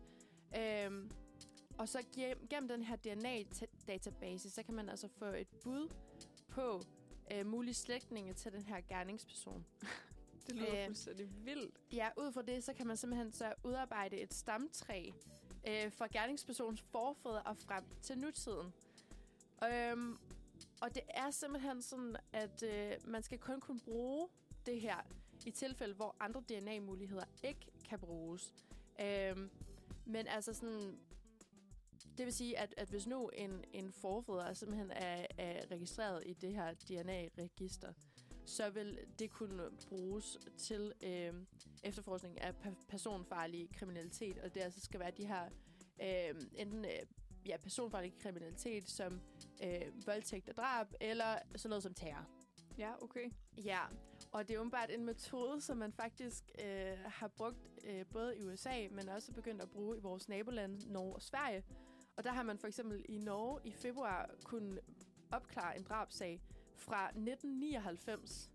Øh, 0.59 1.11
og 1.79 1.89
så 1.89 2.03
gennem, 2.15 2.49
gennem 2.49 2.69
den 2.69 2.83
her 2.83 2.97
DNA-database, 2.97 4.51
så 4.51 4.63
kan 4.63 4.75
man 4.75 4.89
altså 4.89 5.09
få 5.09 5.25
et 5.25 5.49
bud 5.65 5.95
på 6.49 6.83
øh, 7.33 7.47
mulige 7.47 7.75
slægtninge 7.75 8.33
til 8.33 8.53
den 8.53 8.63
her 8.63 8.81
gerningsperson. 8.81 9.65
Det 10.47 10.55
lyder 10.55 10.81
Øh, 10.81 10.87
fuldstændig 10.87 11.29
vildt. 11.45 11.79
Ja, 11.93 12.09
ud 12.17 12.33
fra 12.33 12.43
det, 12.43 12.65
så 12.65 12.73
kan 12.73 12.87
man 12.87 12.97
simpelthen 12.97 13.33
så 13.33 13.55
udarbejde 13.65 14.17
et 14.17 14.35
stamtræ 14.35 15.11
øh, 15.69 15.93
fra 15.93 16.07
gerningspersonens 16.13 16.83
forfædre 16.83 17.43
og 17.43 17.57
frem 17.57 17.85
til 18.03 18.19
nutiden. 18.19 18.73
Øhm, 19.73 20.19
og 20.81 20.95
det 20.95 21.03
er 21.09 21.31
simpelthen 21.31 21.83
sådan, 21.83 22.17
at 22.33 22.63
øh, 22.63 22.93
man 23.05 23.23
skal 23.23 23.39
kun 23.39 23.61
kunne 23.61 23.81
bruge 23.81 24.29
det 24.67 24.81
her 24.81 24.97
i 25.47 25.51
tilfælde, 25.51 25.95
hvor 25.95 26.17
andre 26.21 26.41
DNA-muligheder 26.41 27.25
ikke 27.43 27.73
kan 27.89 27.99
bruges. 27.99 28.55
Øhm, 29.01 29.51
men 30.05 30.27
altså 30.27 30.55
sådan... 30.55 30.99
Det 32.19 32.27
vil 32.27 32.35
sige, 32.35 32.59
at, 32.59 32.75
at 32.77 32.89
hvis 32.89 33.07
nu 33.07 33.29
en, 33.29 33.65
en 33.73 33.93
forfader 33.93 34.53
simpelthen 34.53 34.91
er, 34.91 35.27
er 35.39 35.71
registreret 35.71 36.23
i 36.27 36.33
det 36.33 36.55
her 36.55 36.75
DNA-register, 36.75 37.93
så 38.45 38.71
vil 38.71 38.99
det 39.19 39.31
kunne 39.31 39.71
bruges 39.89 40.39
til 40.59 40.93
øh, 41.03 41.35
efterforskning 41.83 42.41
af 42.41 42.55
personfarlig 42.89 43.69
kriminalitet, 43.75 44.39
og 44.39 44.55
det 44.55 44.61
altså 44.61 44.81
skal 44.81 45.01
være 45.01 45.11
de 45.11 45.27
her 45.27 45.45
øh, 46.03 46.43
enten 46.57 46.85
øh, 46.85 46.91
ja, 47.47 47.57
personfarlig 47.57 48.15
kriminalitet 48.19 48.89
som 48.91 49.21
øh, 49.63 50.07
voldtægt 50.07 50.49
og 50.49 50.57
drab, 50.57 50.87
eller 51.01 51.39
sådan 51.57 51.69
noget 51.69 51.83
som 51.83 51.95
terror. 51.95 52.27
Ja, 52.79 52.93
okay. 53.03 53.31
Ja, 53.65 53.81
og 54.33 54.49
det 54.49 54.55
er 54.55 54.59
åbenbart 54.61 54.91
en 54.91 55.05
metode, 55.05 55.61
som 55.61 55.77
man 55.77 55.93
faktisk 55.93 56.45
øh, 56.65 56.99
har 57.05 57.29
brugt 57.29 57.69
øh, 57.85 58.07
både 58.13 58.39
i 58.39 58.43
USA, 58.45 58.89
men 58.91 59.09
også 59.09 59.33
begyndt 59.33 59.63
at 59.63 59.71
bruge 59.71 59.97
i 59.97 60.01
vores 60.01 60.29
nabolande, 60.29 60.93
Norge 60.93 61.15
og 61.15 61.23
Sverige. 61.23 61.65
Og 62.17 62.25
der 62.25 62.31
har 62.33 62.43
man 62.43 62.59
for 62.59 62.67
eksempel 62.67 63.05
i 63.09 63.19
Norge 63.19 63.61
i 63.65 63.73
februar 63.73 64.31
kunnet 64.45 64.81
opklare 65.33 65.77
en 65.79 65.83
drabsag 65.83 66.41
fra 66.77 67.05
1999 67.07 68.51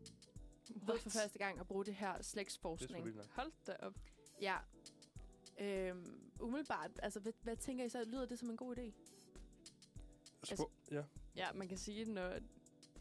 ved 0.76 1.00
for 1.00 1.10
første 1.10 1.40
gang 1.40 1.60
at 1.60 1.68
bruge 1.68 1.86
det 1.86 1.96
her 1.96 2.12
Det 2.12 2.20
er 2.20 2.24
slægtsforskning. 2.24 3.16
nok. 3.16 3.26
Hold 3.36 3.52
da 3.68 3.76
op. 3.80 3.94
Ja. 4.42 4.58
Øhm, 5.60 6.32
umiddelbart, 6.40 6.92
altså 7.04 7.20
hvad, 7.20 7.34
hvad 7.44 7.56
tænker 7.56 7.86
I 7.86 7.90
så? 7.90 8.04
Lyder 8.04 8.26
det 8.26 8.40
som 8.40 8.50
en 8.50 8.58
god 8.58 8.78
idé? 8.78 8.92
Spor- 10.46 10.72
ja. 10.92 11.04
Ja, 11.36 11.54
man 11.54 11.68
kan 11.68 11.78
sige, 11.78 12.06
når, 12.06 12.34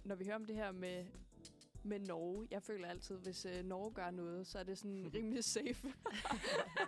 når 0.04 0.14
vi 0.14 0.24
hører 0.24 0.36
om 0.36 0.44
det 0.44 0.56
her 0.56 0.72
med, 0.72 1.06
med 1.82 1.98
Norge, 1.98 2.48
jeg 2.50 2.62
føler 2.62 2.88
altid, 2.88 3.16
hvis 3.18 3.44
øh, 3.46 3.64
Norge 3.64 3.92
gør 3.92 4.11
noget, 4.11 4.46
så 4.46 4.59
er 4.59 4.62
det 4.62 4.78
sådan 4.78 5.11
rimelig 5.14 5.44
safe. 5.44 5.92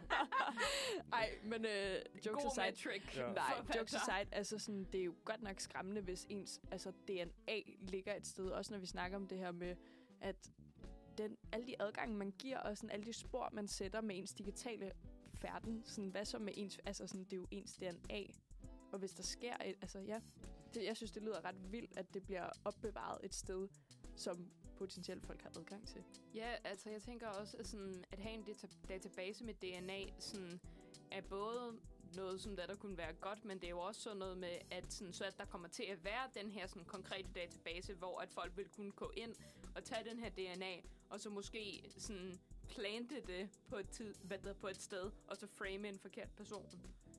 Ej, 1.12 1.30
men 1.44 1.64
øh, 1.64 1.96
jokes 2.26 2.44
God 2.44 2.58
aside, 2.58 2.90
metric. 2.92 3.16
Ja. 3.16 3.32
Nej, 3.32 3.64
for 3.64 3.78
jokes 3.78 3.94
aside, 3.94 4.28
altså 4.34 4.58
sådan, 4.58 4.84
det 4.92 5.00
er 5.00 5.04
jo 5.04 5.14
godt 5.24 5.42
nok 5.42 5.60
skræmmende, 5.60 6.00
hvis 6.00 6.26
ens 6.28 6.60
altså 6.70 6.90
DNA 7.08 7.60
ligger 7.80 8.14
et 8.14 8.26
sted. 8.26 8.50
Også 8.50 8.72
når 8.72 8.78
vi 8.80 8.86
snakker 8.86 9.16
om 9.16 9.26
det 9.26 9.38
her 9.38 9.52
med, 9.52 9.76
at 10.20 10.50
den, 11.18 11.36
alle 11.52 11.66
de 11.66 11.82
adgange, 11.82 12.16
man 12.16 12.30
giver, 12.38 12.58
og 12.58 12.76
sådan 12.76 12.90
alle 12.90 13.06
de 13.06 13.12
spor, 13.12 13.48
man 13.52 13.68
sætter 13.68 14.00
med 14.00 14.18
ens 14.18 14.32
digitale 14.34 14.92
færden, 15.40 15.82
sådan, 15.84 16.10
hvad 16.10 16.24
så 16.24 16.38
med 16.38 16.52
ens, 16.56 16.78
altså 16.84 17.06
sådan, 17.06 17.24
det 17.24 17.32
er 17.32 17.36
jo 17.36 17.46
ens 17.50 17.72
DNA. 17.72 18.22
Og 18.92 18.98
hvis 18.98 19.12
der 19.12 19.22
sker 19.22 19.54
et, 19.64 19.76
altså 19.82 19.98
ja, 19.98 20.20
det, 20.74 20.84
jeg 20.84 20.96
synes, 20.96 21.10
det 21.10 21.22
lyder 21.22 21.44
ret 21.44 21.72
vildt, 21.72 21.98
at 21.98 22.14
det 22.14 22.22
bliver 22.26 22.50
opbevaret 22.64 23.24
et 23.24 23.34
sted, 23.34 23.68
som 24.16 24.50
potentielt 24.76 25.26
folk 25.26 25.42
har 25.42 25.50
adgang 25.58 25.88
til. 25.88 26.04
Ja, 26.34 26.54
altså 26.64 26.90
jeg 26.90 27.02
tænker 27.02 27.28
også, 27.28 27.56
at, 27.56 27.66
sådan, 27.66 28.04
at 28.12 28.18
have 28.18 28.34
en 28.34 28.44
data- 28.48 28.86
database 28.88 29.44
med 29.44 29.54
DNA 29.54 30.12
sådan, 30.18 30.60
er 31.10 31.20
både 31.20 31.80
noget, 32.16 32.40
som 32.40 32.56
der, 32.56 32.66
der 32.66 32.76
kunne 32.76 32.96
være 32.96 33.12
godt, 33.12 33.44
men 33.44 33.58
det 33.58 33.66
er 33.66 33.70
jo 33.70 33.80
også 33.80 34.00
sådan 34.00 34.18
noget 34.18 34.38
med, 34.38 34.58
at, 34.70 34.92
sådan, 34.92 35.12
så 35.12 35.24
at 35.24 35.38
der 35.38 35.44
kommer 35.44 35.68
til 35.68 35.82
at 35.82 36.04
være 36.04 36.30
den 36.34 36.50
her 36.50 36.66
sådan, 36.66 36.84
konkrete 36.84 37.28
database, 37.34 37.94
hvor 37.94 38.20
at 38.20 38.30
folk 38.30 38.56
vil 38.56 38.68
kunne 38.68 38.92
gå 38.92 39.12
ind 39.16 39.34
og 39.76 39.84
tage 39.84 40.10
den 40.10 40.18
her 40.18 40.30
DNA, 40.30 40.76
og 41.10 41.20
så 41.20 41.30
måske 41.30 41.92
sådan 41.98 42.40
plante 42.70 43.14
det 43.26 43.48
på 43.68 43.76
et, 43.76 43.88
tid, 43.88 44.14
hvad 44.22 44.38
der, 44.38 44.52
på 44.52 44.68
et 44.68 44.76
sted, 44.76 45.10
og 45.26 45.36
så 45.36 45.46
frame 45.46 45.88
en 45.88 45.98
forkert 45.98 46.28
person. 46.36 46.66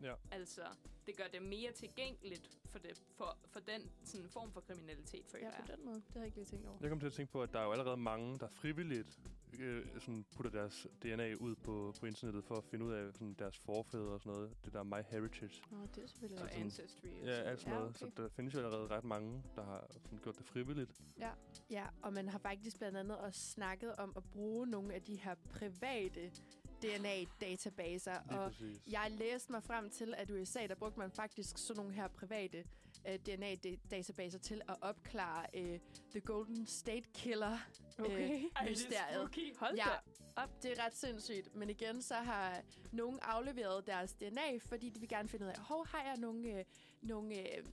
Ja. 0.04 0.14
Altså, 0.32 0.62
det 1.06 1.18
gør 1.18 1.24
det 1.34 1.42
mere 1.42 1.72
tilgængeligt 1.72 2.50
for, 2.70 2.80
det, 2.80 3.02
for, 3.18 3.38
for 3.46 3.60
den 3.60 3.92
sådan, 4.04 4.30
form 4.30 4.52
for 4.52 4.62
kriminalitet, 4.62 5.26
føler 5.28 5.46
Ja, 5.48 5.52
jeg. 5.58 5.66
på 5.66 5.72
den 5.76 5.86
måde. 5.86 5.96
Det 5.96 6.04
har 6.14 6.20
jeg 6.20 6.26
ikke 6.26 6.38
lige 6.38 6.46
tænkt 6.46 6.68
over. 6.68 6.78
Jeg 6.82 6.90
kom 6.90 7.00
til 7.00 7.08
at 7.08 7.14
tænke 7.14 7.32
på, 7.32 7.44
at 7.44 7.54
der 7.54 7.60
er 7.60 7.64
jo 7.64 7.72
allerede 7.72 7.98
mange, 7.98 8.40
der 8.40 8.48
frivilligt 8.50 9.20
øh, 9.60 9.86
sådan 10.00 10.26
putter 10.36 10.52
deres 10.52 10.88
DNA 11.04 11.34
ud 11.34 11.56
på, 11.56 11.94
på 12.00 12.06
internettet 12.06 12.44
for 12.44 12.56
at 12.56 12.64
finde 12.64 12.86
ud 12.86 12.94
af 12.94 13.14
sådan, 13.14 13.36
deres 13.40 13.58
forfædre 13.58 14.14
og 14.14 14.22
sådan 14.22 14.34
noget. 14.34 14.66
Det 14.66 14.74
der 14.74 14.84
MyHeritage. 14.84 15.62
Nå, 15.72 15.78
det 15.96 16.04
er 16.04 16.08
selvfølgelig 16.08 16.40
Og 16.40 16.46
rigtigt. 16.46 16.64
Ancestry. 16.64 17.08
Ja, 17.08 17.36
sådan 17.36 17.48
alt 17.48 17.60
sådan 17.60 17.74
Ja, 17.74 17.84
okay. 17.84 18.00
Så 18.00 18.12
der 18.18 18.30
findes 18.30 18.54
jo 18.54 18.60
allerede 18.60 18.88
ret 18.88 19.04
mange, 19.04 19.44
der 19.56 19.64
har 19.64 19.88
sådan, 19.92 20.20
gjort 20.24 20.38
det 20.38 20.46
frivilligt. 20.46 21.02
Ja, 21.70 21.86
og 22.02 22.14
man 22.14 22.30
har 22.30 22.38
faktisk 22.40 22.78
blandt 22.78 22.98
andet 22.98 23.18
også 23.18 23.40
snakket 23.42 23.96
om 23.96 24.14
at 24.16 24.24
bruge 24.24 24.68
nogle 24.68 24.94
af 24.94 25.02
de 25.02 25.16
her 25.16 25.36
private 25.50 26.32
DNA-databaser. 26.82 28.16
Og 28.30 28.52
præcis. 28.52 28.82
jeg 28.92 29.12
læste 29.12 29.52
mig 29.52 29.64
frem 29.64 29.90
til, 29.90 30.14
at 30.18 30.30
i 30.30 30.34
USA, 30.34 30.68
der 30.68 30.76
brugte 30.76 31.00
man 31.00 31.12
faktisk 31.12 31.58
sådan 31.58 31.80
nogle 31.80 31.94
her 31.94 32.08
private 32.08 32.64
uh, 33.10 33.16
DNA-databaser 33.16 34.40
til 34.40 34.62
at 34.70 34.76
opklare 34.82 35.46
uh, 35.58 35.80
The 36.12 36.20
Golden 36.26 36.66
State 36.66 37.10
Killer. 37.14 37.58
Okay. 38.00 38.12
Øh, 38.12 38.30
Ej, 38.30 38.38
det 38.40 38.50
er 38.56 38.70
mysteriet. 38.70 39.16
spooky. 39.16 39.56
Hold 39.58 39.76
Ja, 39.76 39.86
op. 40.36 40.64
Det 40.64 40.72
er 40.80 40.86
ret 40.86 40.96
sindssygt. 40.98 41.56
Men 41.56 41.70
igen, 41.70 42.02
så 42.02 42.16
har 42.16 42.62
nogen 42.92 43.20
afleveret 43.22 43.88
deres 43.88 44.14
DNA, 44.14 44.58
fordi 44.58 44.90
de 44.90 45.00
vil 45.00 45.10
gerne 45.10 45.30
finde 45.30 45.46
ud 45.46 45.50
af, 45.52 45.58
hov, 45.60 45.88
har 45.88 46.04
jeg 46.04 46.18
nogle, 46.18 46.50
øh, 46.60 46.66
nogle 47.02 47.36
øh, 47.58 47.64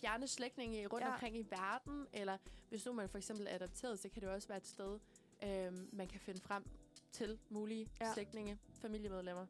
fjerne 0.00 0.26
slægtninge 0.26 0.86
rundt 0.86 1.06
Ja. 1.06 1.12
omkring 1.12 1.36
i 1.36 1.46
verden? 1.50 2.06
Eller 2.12 2.38
hvis 2.68 2.86
nu 2.86 2.92
man 2.92 3.08
for 3.08 3.18
eksempel 3.18 3.46
er 3.50 3.54
adopteret, 3.54 3.98
så 3.98 4.08
kan 4.08 4.22
det 4.22 4.30
også 4.30 4.48
være 4.48 4.58
et 4.58 4.66
sted, 4.66 4.98
øh, 5.44 5.72
man 5.94 6.08
kan 6.08 6.20
finde 6.20 6.40
frem 6.40 6.64
til 7.12 7.38
mulige 7.50 7.88
ja. 8.00 8.12
slægtninge, 8.12 8.58
familiemedlemmer. 8.80 9.46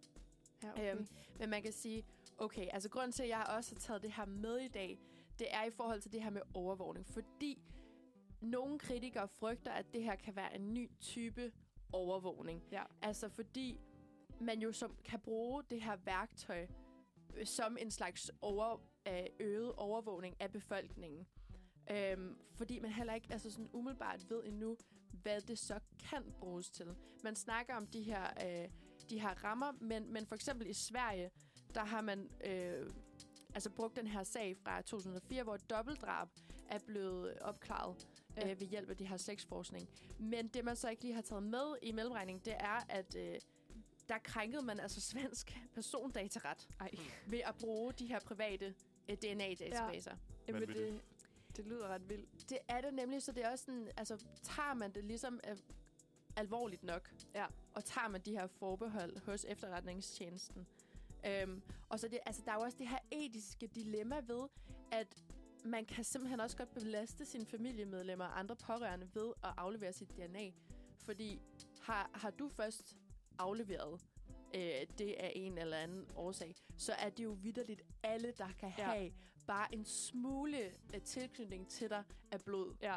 Ja, 0.63 0.71
okay. 0.73 0.95
Øhm, 0.95 1.07
men 1.39 1.51
man 1.51 1.63
kan 1.63 1.73
sige, 1.73 2.05
okay, 2.43 2.69
altså 2.73 2.89
grunden 2.89 3.13
til, 3.13 3.23
at 3.23 3.29
jeg 3.29 3.47
også 3.57 3.75
har 3.75 3.81
taget 3.81 4.03
det 4.03 4.13
her 4.13 4.25
med 4.25 4.59
i 4.59 4.69
dag, 4.69 4.99
det 5.39 5.47
er 5.51 5.65
i 5.65 5.71
forhold 5.71 6.01
til 6.01 6.13
det 6.13 6.23
her 6.23 6.31
med 6.31 6.43
overvågning. 6.55 7.07
Fordi 7.07 7.63
nogle 8.41 8.79
kritikere 8.79 9.29
frygter, 9.29 9.73
at 9.73 9.87
det 9.95 10.03
her 10.03 10.17
kan 10.17 10.37
være 10.37 10.55
en 10.55 10.75
ny 10.75 10.91
type 11.01 11.53
overvågning. 11.93 12.63
Ja. 12.73 12.83
Altså 13.03 13.29
fordi 13.29 13.81
man 14.41 14.63
jo 14.63 14.73
som 14.73 14.97
kan 15.05 15.21
bruge 15.21 15.63
det 15.71 15.83
her 15.83 15.97
værktøj 15.97 16.67
øh, 17.37 17.47
som 17.47 17.77
en 17.81 17.91
slags 17.91 18.31
over, 18.41 18.81
øh, 19.09 19.27
øget 19.41 19.73
overvågning 19.73 20.37
af 20.41 20.53
befolkningen. 20.53 21.27
Øhm, 21.91 22.39
fordi 22.55 22.79
man 22.79 22.91
heller 22.91 23.15
ikke 23.15 23.29
altså 23.31 23.51
sådan 23.51 23.71
umiddelbart 23.73 24.31
ved 24.31 24.45
endnu, 24.45 24.77
hvad 25.23 25.41
det 25.41 25.59
så 25.59 25.81
kan 26.11 26.33
bruges 26.39 26.71
til. 26.71 26.87
Man 27.25 27.37
snakker 27.37 27.75
om 27.75 27.87
de 27.87 28.03
her, 28.03 28.25
øh, 28.47 28.69
de 29.11 29.21
her 29.21 29.45
rammer, 29.45 29.73
men, 29.81 30.13
men 30.13 30.27
for 30.27 30.35
eksempel 30.35 30.67
i 30.67 30.73
Sverige, 30.73 31.31
der 31.75 31.85
har 31.85 32.01
man 32.01 32.31
øh, 32.47 32.91
altså 33.55 33.71
brugt 33.71 33.97
den 33.97 34.07
her 34.07 34.23
sag 34.23 34.57
fra 34.57 34.83
2004, 34.83 35.43
hvor 35.43 35.55
et 35.55 35.71
dobbeltdrab 35.71 36.29
er 36.69 36.79
blevet 36.79 37.39
opklaret 37.39 38.09
Ja. 38.37 38.47
ja. 38.47 38.53
øh, 38.53 38.61
ved 38.61 38.67
hjælp 38.67 38.91
af 38.91 38.97
det 38.97 39.09
her 39.09 39.17
slægtsforskning. 39.17 39.89
Men 40.19 40.49
det, 40.49 40.65
man 40.65 40.77
så 40.77 40.89
ikke 40.89 41.03
lige 41.03 41.15
har 41.15 41.23
taget 41.23 41.43
med 41.43 41.75
i 41.83 41.93
mellemregningen, 41.93 42.43
det 42.45 42.55
er, 42.61 42.87
at 42.89 43.17
øh, 43.17 43.35
der 44.09 44.19
krænkede 44.19 44.63
man 44.63 44.81
altså 44.81 45.01
svensk 45.01 45.59
persondataret 45.75 46.69
Ej. 46.81 46.91
ved 47.27 47.41
at 47.45 47.55
bruge 47.61 47.93
de 47.93 48.07
her 48.07 48.21
private 48.21 48.75
øh, 49.09 49.17
DNA-databaser. 49.17 50.17
Jamen, 50.49 50.61
Vanvittigt. 50.61 50.93
det, 50.93 51.57
det 51.57 51.67
lyder 51.67 51.89
ret 51.89 52.09
vildt. 52.09 52.51
Det 52.51 52.59
er 52.69 52.81
det 52.81 52.95
nemlig, 52.95 53.23
så 53.23 53.33
det 53.33 53.45
er 53.45 53.51
også 53.51 53.65
sådan, 53.65 53.89
altså 53.97 54.25
tager 54.43 54.75
man 54.75 54.93
det 54.93 55.05
ligesom 55.05 55.41
øh, 55.51 55.57
alvorligt 56.37 56.83
nok, 56.83 57.11
Ja. 57.35 57.47
og 57.75 57.85
tager 57.85 58.09
man 58.09 58.21
de 58.21 58.31
her 58.33 58.47
forbehold 58.47 59.19
hos 59.25 59.45
efterretningstjenesten. 59.49 60.67
Øhm, 61.27 61.63
og 61.89 62.01
så 62.01 62.09
det, 62.09 62.19
altså, 62.27 62.43
der 62.45 62.51
er 62.53 62.55
jo 62.57 62.61
også 62.61 62.79
det 62.79 62.89
her 62.89 62.99
etiske 63.11 63.67
dilemma 63.67 64.17
ved, 64.27 64.49
at 64.93 65.23
man 65.65 65.85
kan 65.85 66.05
simpelthen 66.05 66.41
også 66.41 66.57
godt 66.57 66.75
belaste 66.75 67.25
sine 67.27 67.47
familiemedlemmer 67.47 68.25
og 68.25 68.39
andre 68.39 68.57
pårørende 68.57 69.09
ved 69.15 69.33
at 69.45 69.51
aflevere 69.57 69.93
sit 69.93 70.09
DNA. 70.17 70.51
Fordi 71.05 71.41
har, 71.81 72.11
har 72.15 72.31
du 72.31 72.49
først 72.49 72.97
afleveret 73.39 74.01
øh, 74.55 74.87
det 74.99 75.13
af 75.19 75.33
en 75.37 75.59
eller 75.59 75.77
anden 75.77 76.07
årsag, 76.17 76.55
så 76.77 76.93
er 76.93 77.09
det 77.11 77.25
jo 77.25 77.31
vidderligt 77.31 77.83
alle, 78.03 78.33
der 78.39 78.49
kan 78.59 78.73
Ja. 78.79 78.85
have 78.85 79.13
bare 79.47 79.75
en 79.75 79.85
smule 79.85 80.59
øh, 80.95 81.01
tilknytning 81.05 81.69
til 81.69 81.91
dig 81.91 82.05
af 82.33 82.41
blod. 82.41 82.75
Ja, 82.83 82.97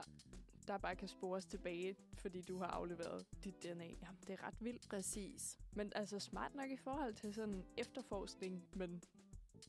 der 0.68 0.78
bare 0.78 0.96
kan 0.96 1.08
spores 1.08 1.46
tilbage, 1.46 1.96
fordi 2.14 2.42
du 2.42 2.58
har 2.58 2.68
afleveret 2.68 3.26
dit 3.44 3.64
DNA. 3.64 3.86
Jamen, 3.86 4.20
det 4.28 4.30
er 4.30 4.48
ret 4.48 4.58
vildt. 4.60 4.90
Præcis. 4.90 5.58
Men 5.74 5.92
altså 5.96 6.20
smart 6.20 6.56
nok 6.56 6.70
i 6.70 6.78
forhold 6.78 7.14
til 7.14 7.34
sådan 7.34 7.64
efterforskning, 7.78 8.68
men 8.74 9.04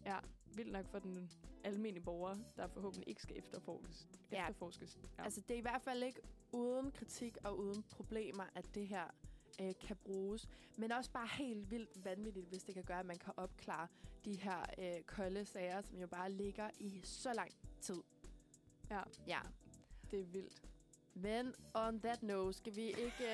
ja, 0.07 0.18
vildt 0.55 0.72
nok 0.72 0.86
for 0.86 0.99
den 0.99 1.30
almindelige 1.64 2.05
borger, 2.05 2.36
der 2.57 2.66
forhåbentlig 2.66 3.09
ikke 3.09 3.22
skal 3.22 3.38
efterforskes. 3.38 4.09
Ja. 4.32 4.40
efterforskes. 4.40 4.99
Ja. 5.18 5.24
Altså, 5.24 5.40
det 5.40 5.55
er 5.55 5.59
i 5.59 5.62
hvert 5.62 5.82
fald 5.82 6.03
ikke 6.03 6.20
uden 6.53 6.90
kritik 6.90 7.36
og 7.44 7.59
uden 7.59 7.82
problemer, 7.82 8.44
at 8.55 8.74
det 8.74 8.88
her 8.88 9.05
øh, 9.61 9.72
kan 9.80 9.97
bruges. 9.97 10.49
Men 10.78 10.92
også 10.92 11.11
bare 11.11 11.28
helt 11.38 11.70
vildt 11.70 12.05
vanvittigt, 12.05 12.47
hvis 12.49 12.62
det 12.62 12.74
kan 12.74 12.84
gøre, 12.84 13.01
at 13.01 13.07
man 13.07 13.18
kan 13.18 13.32
opklare 13.36 13.88
de 14.24 14.34
her 14.34 14.64
øh, 14.78 15.03
kolde 15.03 15.44
sager, 15.44 15.80
som 15.80 15.99
jo 15.99 16.07
bare 16.07 16.32
ligger 16.32 16.70
i 16.80 17.01
så 17.05 17.32
lang 17.32 17.51
tid. 17.80 18.03
Ja. 18.90 19.03
Ja. 19.26 19.40
det 20.11 20.20
er 20.20 20.24
vildt. 20.24 20.62
Men 21.18 21.54
on 21.74 22.00
that 22.00 22.22
note, 22.22 22.52
skal 22.58 22.76
vi 22.76 22.82
ikke... 22.86 23.28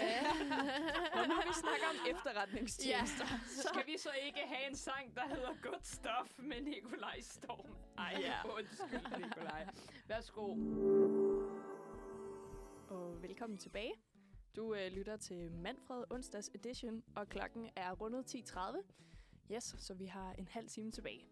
Og 1.16 1.28
nu 1.28 1.35
vi 1.47 1.53
snakker 1.61 1.87
om 1.91 1.97
efterretningstjenester. 2.16 3.24
Ja. 3.30 3.39
Så 3.49 3.68
skal 3.72 3.87
vi 3.87 3.99
så 3.99 4.09
ikke 4.26 4.41
have 4.47 4.70
en 4.70 4.76
sang, 4.76 5.14
der 5.14 5.28
hedder 5.28 5.51
Good 5.62 5.80
Stuff 5.83 6.39
med 6.39 6.61
Nikolaj 6.61 7.20
Storm. 7.20 7.70
Ej, 7.99 8.16
Ja. 8.20 8.26
ja. 8.45 8.59
undskyld, 8.59 9.24
Nikolaj. 9.24 9.66
Værsgo. 10.09 10.47
Og 12.89 13.22
velkommen 13.22 13.59
tilbage. 13.59 13.93
Du 14.57 14.74
øh, 14.74 14.93
lytter 14.93 15.16
til 15.16 15.53
Manfred 15.53 16.05
onsdags 16.11 16.51
edition, 16.55 17.03
og 17.16 17.28
klokken 17.28 17.70
er 17.76 17.93
rundet 17.93 18.35
10.30. 18.35 18.83
Yes, 19.55 19.74
så 19.78 19.95
vi 19.95 20.07
har 20.07 20.33
en 20.33 20.49
halv 20.51 20.68
time 20.68 20.91
tilbage. 20.91 21.26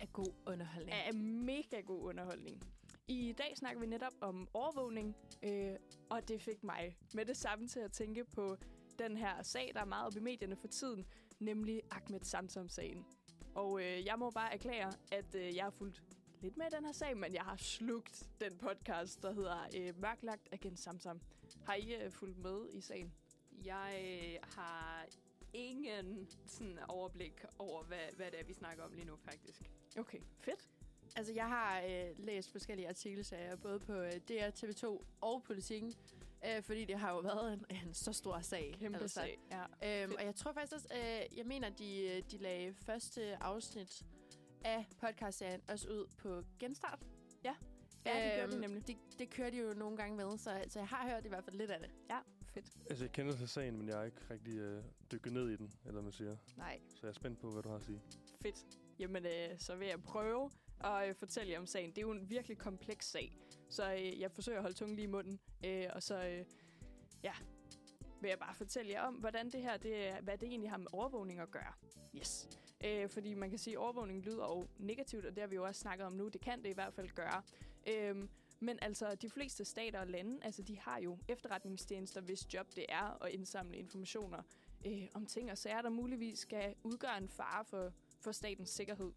af 0.00 0.12
god 0.12 0.34
underholdning. 0.46 0.96
Af 0.96 1.14
mega 1.14 1.80
god 1.80 2.00
underholdning. 2.04 2.62
I 3.10 3.32
dag 3.32 3.52
snakker 3.56 3.80
vi 3.80 3.86
netop 3.86 4.12
om 4.20 4.48
overvågning, 4.54 5.16
øh, 5.42 5.76
og 6.10 6.28
det 6.28 6.42
fik 6.42 6.64
mig 6.64 6.98
med 7.14 7.24
det 7.24 7.36
samme 7.36 7.68
til 7.68 7.80
at 7.80 7.92
tænke 7.92 8.24
på 8.24 8.56
den 8.98 9.16
her 9.16 9.42
sag, 9.42 9.70
der 9.74 9.80
er 9.80 9.84
meget 9.84 10.06
op 10.06 10.16
i 10.16 10.20
medierne 10.20 10.56
for 10.56 10.68
tiden, 10.68 11.06
nemlig 11.40 11.82
Ahmed 11.90 12.20
Samsam-sagen. 12.20 13.06
Og 13.54 13.80
øh, 13.80 14.04
jeg 14.04 14.18
må 14.18 14.30
bare 14.30 14.52
erklære, 14.52 14.92
at 15.12 15.34
øh, 15.34 15.56
jeg 15.56 15.64
har 15.64 15.70
fulgt 15.70 16.02
lidt 16.40 16.56
med 16.56 16.66
i 16.66 16.74
den 16.76 16.84
her 16.84 16.92
sag, 16.92 17.16
men 17.16 17.34
jeg 17.34 17.42
har 17.42 17.56
slugt 17.56 18.28
den 18.40 18.58
podcast, 18.58 19.22
der 19.22 19.32
hedder 19.32 19.68
øh, 19.76 20.00
Mørklagt 20.00 20.48
Agent 20.52 20.78
Samsam. 20.78 21.20
Har 21.64 21.74
I 21.74 21.94
øh, 21.94 22.12
fulgt 22.12 22.38
med 22.38 22.68
i 22.72 22.80
sagen? 22.80 23.12
Jeg 23.64 24.00
øh, 24.04 24.50
har 24.56 25.06
ingen 25.52 26.28
sådan 26.46 26.78
overblik 26.88 27.44
over, 27.58 27.82
hvad, 27.82 28.16
hvad 28.16 28.30
det 28.30 28.40
er, 28.40 28.44
vi 28.44 28.52
snakker 28.52 28.84
om 28.84 28.92
lige 28.92 29.06
nu, 29.06 29.16
faktisk. 29.16 29.70
Okay, 29.98 30.18
fedt. 30.38 30.68
Altså, 31.16 31.32
jeg 31.32 31.48
har 31.48 31.80
øh, 31.80 32.18
læst 32.18 32.52
forskellige 32.52 32.88
artikelserier, 32.88 33.56
både 33.56 33.78
på 33.78 33.92
øh, 33.92 34.12
DR, 34.12 34.48
TV2 34.48 35.04
og 35.20 35.42
Politiken, 35.42 35.94
øh, 36.46 36.62
fordi 36.62 36.84
det 36.84 36.98
har 36.98 37.10
jo 37.10 37.18
været 37.18 37.52
en, 37.52 37.64
en 37.70 37.94
så 37.94 38.12
stor 38.12 38.40
sag. 38.40 38.74
Kæmpe 38.80 38.98
altså. 38.98 39.14
sag. 39.14 39.38
Ja. 39.50 40.02
Øhm, 40.02 40.12
og 40.18 40.24
jeg 40.24 40.34
tror 40.34 40.52
faktisk 40.52 40.72
også, 40.72 40.88
øh, 40.94 41.38
jeg 41.38 41.46
mener, 41.46 41.68
de, 41.68 42.02
øh, 42.02 42.22
de 42.30 42.38
lagde 42.38 42.74
første 42.74 43.42
afsnit 43.42 44.04
af 44.64 44.86
podcastserien 45.00 45.60
også 45.68 45.88
ud 45.88 46.06
på 46.18 46.42
genstart. 46.58 46.98
Ja, 48.06 48.24
det 48.24 48.32
gjorde 48.36 48.52
de 48.52 48.60
nemlig. 48.60 48.86
Det, 48.86 48.96
det 49.18 49.30
kører 49.30 49.50
de 49.50 49.56
jo 49.56 49.74
nogle 49.74 49.96
gange 49.96 50.16
med, 50.16 50.38
så, 50.38 50.64
så 50.68 50.78
jeg 50.78 50.88
har 50.88 51.08
hørt 51.08 51.24
i 51.24 51.28
hvert 51.28 51.44
fald 51.44 51.56
lidt 51.56 51.70
af 51.70 51.80
det. 51.80 51.90
Ja, 52.10 52.18
fedt. 52.54 52.72
Altså, 52.90 53.04
jeg 53.04 53.12
kender 53.12 53.36
til 53.36 53.48
sagen, 53.48 53.78
men 53.78 53.88
jeg 53.88 53.96
har 53.96 54.04
ikke 54.04 54.20
rigtig 54.30 54.58
øh, 54.58 54.84
dykket 55.12 55.32
ned 55.32 55.48
i 55.48 55.56
den, 55.56 55.72
eller 55.86 56.02
man 56.02 56.12
siger. 56.12 56.36
Nej. 56.56 56.80
Så 56.88 56.98
jeg 57.02 57.08
er 57.08 57.12
spændt 57.12 57.40
på, 57.40 57.50
hvad 57.50 57.62
du 57.62 57.68
har 57.68 57.76
at 57.76 57.82
sige. 57.82 58.00
Fedt. 58.42 58.66
Jamen, 58.98 59.26
øh, 59.26 59.58
så 59.58 59.76
vil 59.76 59.88
jeg 59.88 60.02
prøve 60.02 60.50
at 60.84 61.08
øh, 61.08 61.14
fortælle 61.14 61.52
jer 61.52 61.58
om 61.58 61.66
sagen. 61.66 61.90
Det 61.90 61.98
er 61.98 62.02
jo 62.02 62.10
en 62.10 62.30
virkelig 62.30 62.58
kompleks 62.58 63.10
sag, 63.10 63.32
så 63.68 63.92
øh, 63.92 64.20
jeg 64.20 64.32
forsøger 64.32 64.58
at 64.58 64.62
holde 64.62 64.76
tungen 64.76 64.96
lige 64.96 65.04
i 65.04 65.10
munden. 65.10 65.40
Øh, 65.64 65.86
og 65.92 66.02
så, 66.02 66.24
øh, 66.24 66.44
ja, 67.22 67.32
vil 68.20 68.28
jeg 68.28 68.38
bare 68.38 68.54
fortælle 68.54 68.92
jer 68.92 69.02
om, 69.02 69.14
hvordan 69.14 69.50
det 69.50 69.62
her, 69.62 69.76
det 69.76 70.12
hvad 70.22 70.38
det 70.38 70.48
egentlig 70.48 70.70
har 70.70 70.78
med 70.78 70.86
overvågning 70.92 71.40
at 71.40 71.50
gøre. 71.50 71.72
Yes. 72.16 72.48
Øh, 72.84 73.08
fordi 73.08 73.34
man 73.34 73.50
kan 73.50 73.58
sige, 73.58 73.74
at 73.74 73.78
overvågning 73.78 74.22
lyder 74.22 74.44
jo 74.44 74.66
negativt, 74.78 75.26
og 75.26 75.34
det 75.34 75.40
har 75.40 75.48
vi 75.48 75.54
jo 75.54 75.64
også 75.64 75.80
snakket 75.80 76.06
om 76.06 76.12
nu. 76.12 76.28
Det 76.28 76.40
kan 76.40 76.62
det 76.62 76.70
i 76.70 76.74
hvert 76.74 76.94
fald 76.94 77.08
gøre. 77.08 77.42
Øh, 77.88 78.28
men 78.60 78.78
altså, 78.82 79.14
de 79.14 79.30
fleste 79.30 79.64
stater 79.64 80.00
og 80.00 80.06
lande, 80.06 80.38
altså, 80.42 80.62
de 80.62 80.78
har 80.78 81.00
jo 81.00 81.18
efterretningstjenester, 81.28 82.20
hvis 82.20 82.54
job 82.54 82.66
det 82.76 82.86
er 82.88 83.24
at 83.24 83.30
indsamle 83.30 83.76
informationer 83.76 84.42
øh, 84.86 85.08
om 85.14 85.26
ting 85.26 85.50
og 85.50 85.58
sager, 85.58 85.82
der 85.82 85.90
muligvis 85.90 86.38
skal 86.38 86.74
udgøre 86.82 87.18
en 87.18 87.28
fare 87.28 87.64
for, 87.64 87.92
for 88.20 88.32
statens 88.32 88.70
sikkerhed. 88.70 89.12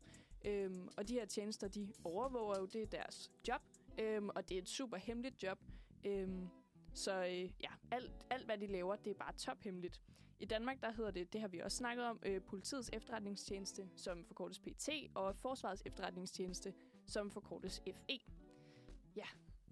Øhm, 0.46 0.89
og 0.98 1.08
de 1.08 1.14
her 1.14 1.26
tjenester, 1.26 1.68
de 1.68 1.94
overvåger 2.04 2.60
jo, 2.60 2.66
det 2.66 2.82
er 2.82 2.86
deres 2.86 3.32
job, 3.48 3.62
øhm, 4.00 4.30
og 4.30 4.50
det 4.50 4.58
er 4.58 4.62
et 4.62 4.70
super 4.70 4.98
hemmeligt 4.98 5.44
job. 5.44 5.60
Øhm, 6.06 6.48
så 6.94 7.24
øh, 7.24 7.41
ja, 7.41 7.70
alt, 7.91 8.12
alt 8.30 8.46
hvad 8.46 8.58
de 8.58 8.68
laver, 8.68 8.96
det 8.96 9.10
er 9.10 9.16
bare 9.20 9.34
tophemmeligt. 9.34 10.02
I 10.39 10.46
Danmark, 10.46 10.82
der 10.82 10.91
hedder 10.91 11.12
det, 11.12 11.34
det 11.34 11.41
har 11.41 11.48
vi 11.48 11.60
også 11.60 11.78
snakket 11.78 12.06
om, 12.06 12.20
øh, 12.26 12.41
politiets 12.41 12.89
efterretningstjeneste, 12.94 13.89
som 13.96 14.26
forkortes 14.26 14.60
PT, 14.60 14.89
og 15.16 15.36
forsvarets 15.36 15.84
efterretningstjeneste, 15.86 16.74
som 17.08 17.32
forkortes 17.32 17.82
FE. 17.86 18.20
Ja, 19.16 19.26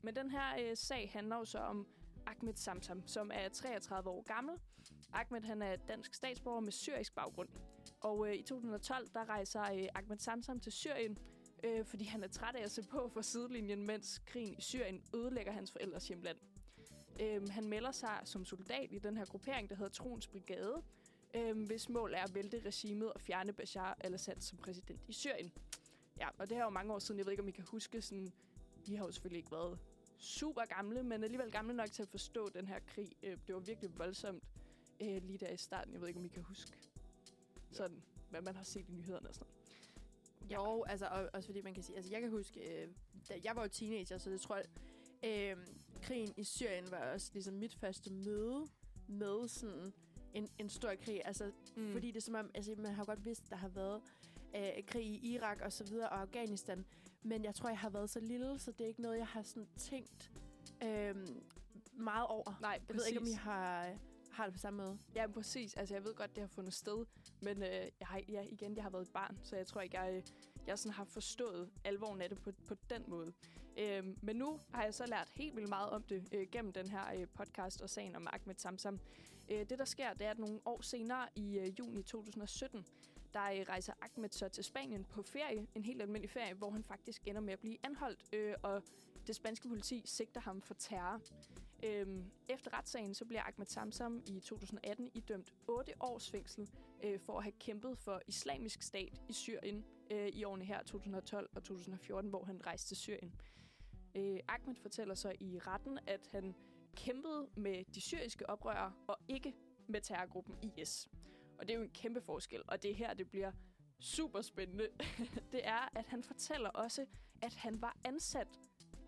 men 0.03 0.15
den 0.15 0.31
her 0.31 0.55
øh, 0.59 0.77
sag 0.77 1.09
handler 1.13 1.37
jo 1.37 1.45
så 1.45 1.57
om 1.57 1.87
Ahmed 2.25 2.53
Samsam, 2.53 3.07
som 3.07 3.31
er 3.33 3.49
33 3.49 4.09
år 4.09 4.23
gammel. 4.23 4.55
Ahmed 5.13 5.41
han 5.41 5.61
er 5.61 5.75
dansk 5.75 6.13
statsborger 6.13 6.59
med 6.59 6.71
syrisk 6.71 7.15
baggrund. 7.15 7.49
Og 8.01 8.27
øh, 8.27 8.35
i 8.35 8.41
2012, 8.41 9.09
der 9.13 9.29
rejser 9.29 9.61
øh, 9.61 9.87
Ahmed 9.95 10.17
Samsam 10.17 10.59
til 10.59 10.71
Syrien, 10.71 11.17
øh, 11.63 11.85
fordi 11.85 12.03
han 12.03 12.23
er 12.23 12.27
træt 12.27 12.55
af 12.55 12.63
at 12.63 12.71
se 12.71 12.83
på 12.83 13.09
for 13.13 13.21
sidelinjen, 13.21 13.85
mens 13.85 14.21
krigen 14.25 14.55
i 14.57 14.61
Syrien 14.61 15.03
ødelægger 15.15 15.51
hans 15.51 15.71
forældres 15.71 16.07
hjemland. 16.07 16.37
Øh, 17.19 17.49
han 17.49 17.67
melder 17.67 17.91
sig 17.91 18.19
som 18.23 18.45
soldat 18.45 18.91
i 18.91 18.99
den 18.99 19.17
her 19.17 19.25
gruppering, 19.25 19.69
der 19.69 19.75
hedder 19.75 19.91
Trons 19.91 20.27
Brigade, 20.27 20.83
øh, 21.35 21.65
hvis 21.65 21.89
mål 21.89 22.13
er 22.13 22.23
at 22.23 22.35
vælte 22.35 22.61
regimet 22.65 23.13
og 23.13 23.21
fjerne 23.21 23.53
Bashar 23.53 23.97
al-Assad 23.99 24.41
som 24.41 24.57
præsident 24.57 25.01
i 25.07 25.13
Syrien. 25.13 25.51
Ja, 26.19 26.27
og 26.37 26.49
det 26.49 26.57
her 26.57 26.63
er 26.63 26.65
jo 26.65 26.69
mange 26.69 26.93
år 26.93 26.99
siden. 26.99 27.19
Jeg 27.19 27.25
ved 27.25 27.31
ikke, 27.33 27.43
om 27.43 27.49
I 27.49 27.51
kan 27.51 27.65
huske 27.71 28.01
sådan... 28.01 28.31
Vi 28.85 28.95
har 28.95 29.05
jo 29.05 29.11
selvfølgelig 29.11 29.37
ikke 29.37 29.51
været 29.51 29.79
super 30.17 30.65
gamle, 30.65 31.03
men 31.03 31.23
alligevel 31.23 31.51
gamle 31.51 31.73
nok 31.73 31.91
til 31.91 32.01
at 32.01 32.09
forstå 32.09 32.49
den 32.49 32.67
her 32.67 32.79
krig. 32.79 33.11
Øh, 33.23 33.37
det 33.47 33.55
var 33.55 33.61
virkelig 33.61 33.97
voldsomt 33.97 34.43
øh, 35.01 35.23
lige 35.23 35.37
der 35.37 35.49
i 35.49 35.57
starten. 35.57 35.93
Jeg 35.93 36.01
ved 36.01 36.07
ikke, 36.07 36.19
om 36.19 36.25
I 36.25 36.29
kan 36.29 36.43
huske 36.43 36.71
sådan, 37.71 38.03
hvad 38.29 38.41
man 38.41 38.55
har 38.55 38.63
set 38.63 38.89
i 38.89 38.91
nyhederne 38.91 39.29
og 39.29 39.35
sådan 39.35 39.47
noget. 39.47 39.61
Jo, 40.53 40.83
altså 40.83 41.05
og, 41.05 41.29
også 41.33 41.47
fordi 41.47 41.61
man 41.61 41.73
kan 41.73 41.83
sige, 41.83 41.95
altså 41.95 42.11
jeg 42.11 42.21
kan 42.21 42.29
huske, 42.29 42.83
øh, 42.83 42.87
da 43.29 43.33
jeg 43.43 43.55
var 43.55 43.61
jo 43.61 43.67
teenager, 43.67 44.17
så 44.17 44.29
det 44.29 44.41
tror 44.41 44.55
jeg, 44.55 44.65
øh, 45.23 45.57
krigen 46.01 46.33
i 46.37 46.43
Syrien 46.43 46.91
var 46.91 47.13
også 47.13 47.31
ligesom 47.33 47.53
mit 47.53 47.75
første 47.75 48.13
møde 48.13 48.67
med 49.07 49.47
sådan 49.47 49.93
en, 50.33 50.49
en 50.59 50.69
stor 50.69 50.95
krig. 51.01 51.21
Altså, 51.25 51.51
mm. 51.75 51.91
fordi 51.91 52.07
det 52.07 52.17
er 52.17 52.21
som 52.21 52.35
om, 52.35 52.51
altså 52.53 52.75
man 52.77 52.93
har 52.93 53.05
godt 53.05 53.25
vidst, 53.25 53.49
der 53.49 53.55
har 53.55 53.69
været 53.69 54.01
øh, 54.55 54.83
krig 54.87 55.05
i 55.05 55.33
Irak 55.33 55.61
og 55.61 55.73
så 55.73 55.83
videre, 55.83 56.09
og 56.09 56.21
Afghanistan. 56.21 56.85
Men 57.23 57.43
jeg 57.43 57.55
tror, 57.55 57.69
jeg 57.69 57.79
har 57.79 57.89
været 57.89 58.09
så 58.09 58.19
lille, 58.19 58.59
så 58.59 58.71
det 58.71 58.81
er 58.81 58.87
ikke 58.87 59.01
noget, 59.01 59.17
jeg 59.17 59.27
har 59.27 59.43
sådan 59.43 59.67
tænkt 59.77 60.31
øh, 60.83 61.15
meget 61.93 62.27
over. 62.27 62.57
Nej, 62.61 62.81
Jeg 62.87 62.95
ved 62.95 63.05
ikke, 63.05 63.19
om 63.19 63.27
I 63.27 63.33
har, 63.33 63.97
har 64.31 64.45
det 64.45 64.53
på 64.53 64.59
samme 64.59 64.83
måde. 64.83 64.99
Ja, 65.15 65.27
men 65.27 65.33
præcis. 65.33 65.73
Altså, 65.73 65.95
jeg 65.95 66.03
ved 66.03 66.15
godt, 66.15 66.35
det 66.35 66.41
har 66.41 66.47
fundet 66.47 66.73
sted. 66.73 67.05
Men 67.41 67.63
øh, 67.63 67.69
jeg 67.99 68.07
har, 68.07 68.21
ja, 68.29 68.41
igen, 68.41 68.75
jeg 68.75 68.83
har 68.83 68.89
været 68.89 69.01
et 69.01 69.13
barn, 69.13 69.39
så 69.43 69.55
jeg 69.55 69.67
tror 69.67 69.81
ikke, 69.81 69.99
jeg, 69.99 70.13
øh, 70.13 70.23
jeg 70.67 70.79
sådan 70.79 70.93
har 70.93 71.03
forstået 71.03 71.69
alvoren 71.83 72.21
af 72.21 72.29
det 72.29 72.41
på, 72.41 72.51
på 72.67 72.75
den 72.89 73.03
måde. 73.07 73.33
Øh, 73.77 74.03
men 74.21 74.35
nu 74.35 74.59
har 74.73 74.83
jeg 74.83 74.93
så 74.93 75.05
lært 75.05 75.29
helt 75.29 75.55
vildt 75.55 75.69
meget 75.69 75.89
om 75.89 76.03
det 76.03 76.27
øh, 76.31 76.47
gennem 76.51 76.73
den 76.73 76.89
her 76.89 77.13
øh, 77.15 77.27
podcast 77.27 77.81
og 77.81 77.89
sagen 77.89 78.15
om 78.15 78.27
Ahmed 78.33 78.55
Samsam. 78.57 78.99
Øh, 79.51 79.59
det, 79.69 79.79
der 79.79 79.85
sker, 79.85 80.13
det 80.13 80.27
er, 80.27 80.31
at 80.31 80.39
nogle 80.39 80.59
år 80.65 80.81
senere 80.81 81.27
i 81.35 81.59
øh, 81.59 81.79
juni 81.79 82.03
2017, 82.03 82.85
der 83.33 83.43
øh, 83.43 83.65
rejser 83.69 83.93
Ahmed 84.01 84.29
så 84.29 84.49
til 84.49 84.63
Spanien 84.63 85.03
på 85.03 85.23
ferie, 85.23 85.67
en 85.75 85.83
helt 85.83 86.01
almindelig 86.01 86.29
ferie, 86.29 86.53
hvor 86.53 86.71
han 86.71 86.83
faktisk 86.83 87.21
ender 87.25 87.41
med 87.41 87.53
at 87.53 87.59
blive 87.59 87.77
anholdt, 87.83 88.25
øh, 88.33 88.53
og 88.63 88.83
det 89.27 89.35
spanske 89.35 89.67
politi 89.67 90.01
sigter 90.05 90.41
ham 90.41 90.61
for 90.61 90.73
terror. 90.73 91.21
Øhm, 91.83 92.31
efter 92.49 92.73
retssagen 92.73 93.13
så 93.13 93.25
bliver 93.25 93.43
Ahmed 93.43 93.65
Samsam 93.65 94.23
i 94.27 94.39
2018 94.39 95.11
idømt 95.13 95.53
8 95.67 95.93
års 95.99 96.31
fængsel 96.31 96.69
øh, 97.03 97.19
for 97.19 97.37
at 97.37 97.43
have 97.43 97.53
kæmpet 97.59 97.97
for 97.97 98.21
islamisk 98.27 98.81
stat 98.81 99.21
i 99.29 99.33
Syrien 99.33 99.85
øh, 100.11 100.27
i 100.27 100.43
årene 100.43 100.65
her 100.65 100.83
2012 100.83 101.49
og 101.55 101.63
2014, 101.63 102.29
hvor 102.29 102.43
han 102.43 102.65
rejste 102.65 102.87
til 102.87 102.97
Syrien. 102.97 103.33
Øh, 104.15 104.39
Ahmed 104.47 104.75
fortæller 104.75 105.15
så 105.15 105.33
i 105.39 105.59
retten, 105.59 105.99
at 106.07 106.27
han 106.31 106.55
kæmpede 106.95 107.49
med 107.55 107.83
de 107.95 108.01
syriske 108.01 108.49
oprørere 108.49 108.93
og 109.07 109.17
ikke 109.27 109.53
med 109.87 110.01
terrorgruppen 110.01 110.55
IS. 110.61 111.09
Og 111.59 111.67
det 111.67 111.73
er 111.73 111.77
jo 111.77 111.83
en 111.83 111.89
kæmpe 111.89 112.21
forskel, 112.21 112.61
og 112.67 112.83
det 112.83 112.91
er 112.91 112.95
her, 112.95 113.13
det 113.13 113.29
bliver 113.29 113.51
super 113.99 114.41
spændende. 114.41 114.87
det 115.51 115.67
er, 115.67 115.89
at 115.99 116.07
han 116.07 116.23
fortæller 116.23 116.69
også, 116.69 117.05
at 117.41 117.55
han 117.55 117.81
var 117.81 117.97
ansat 118.05 118.47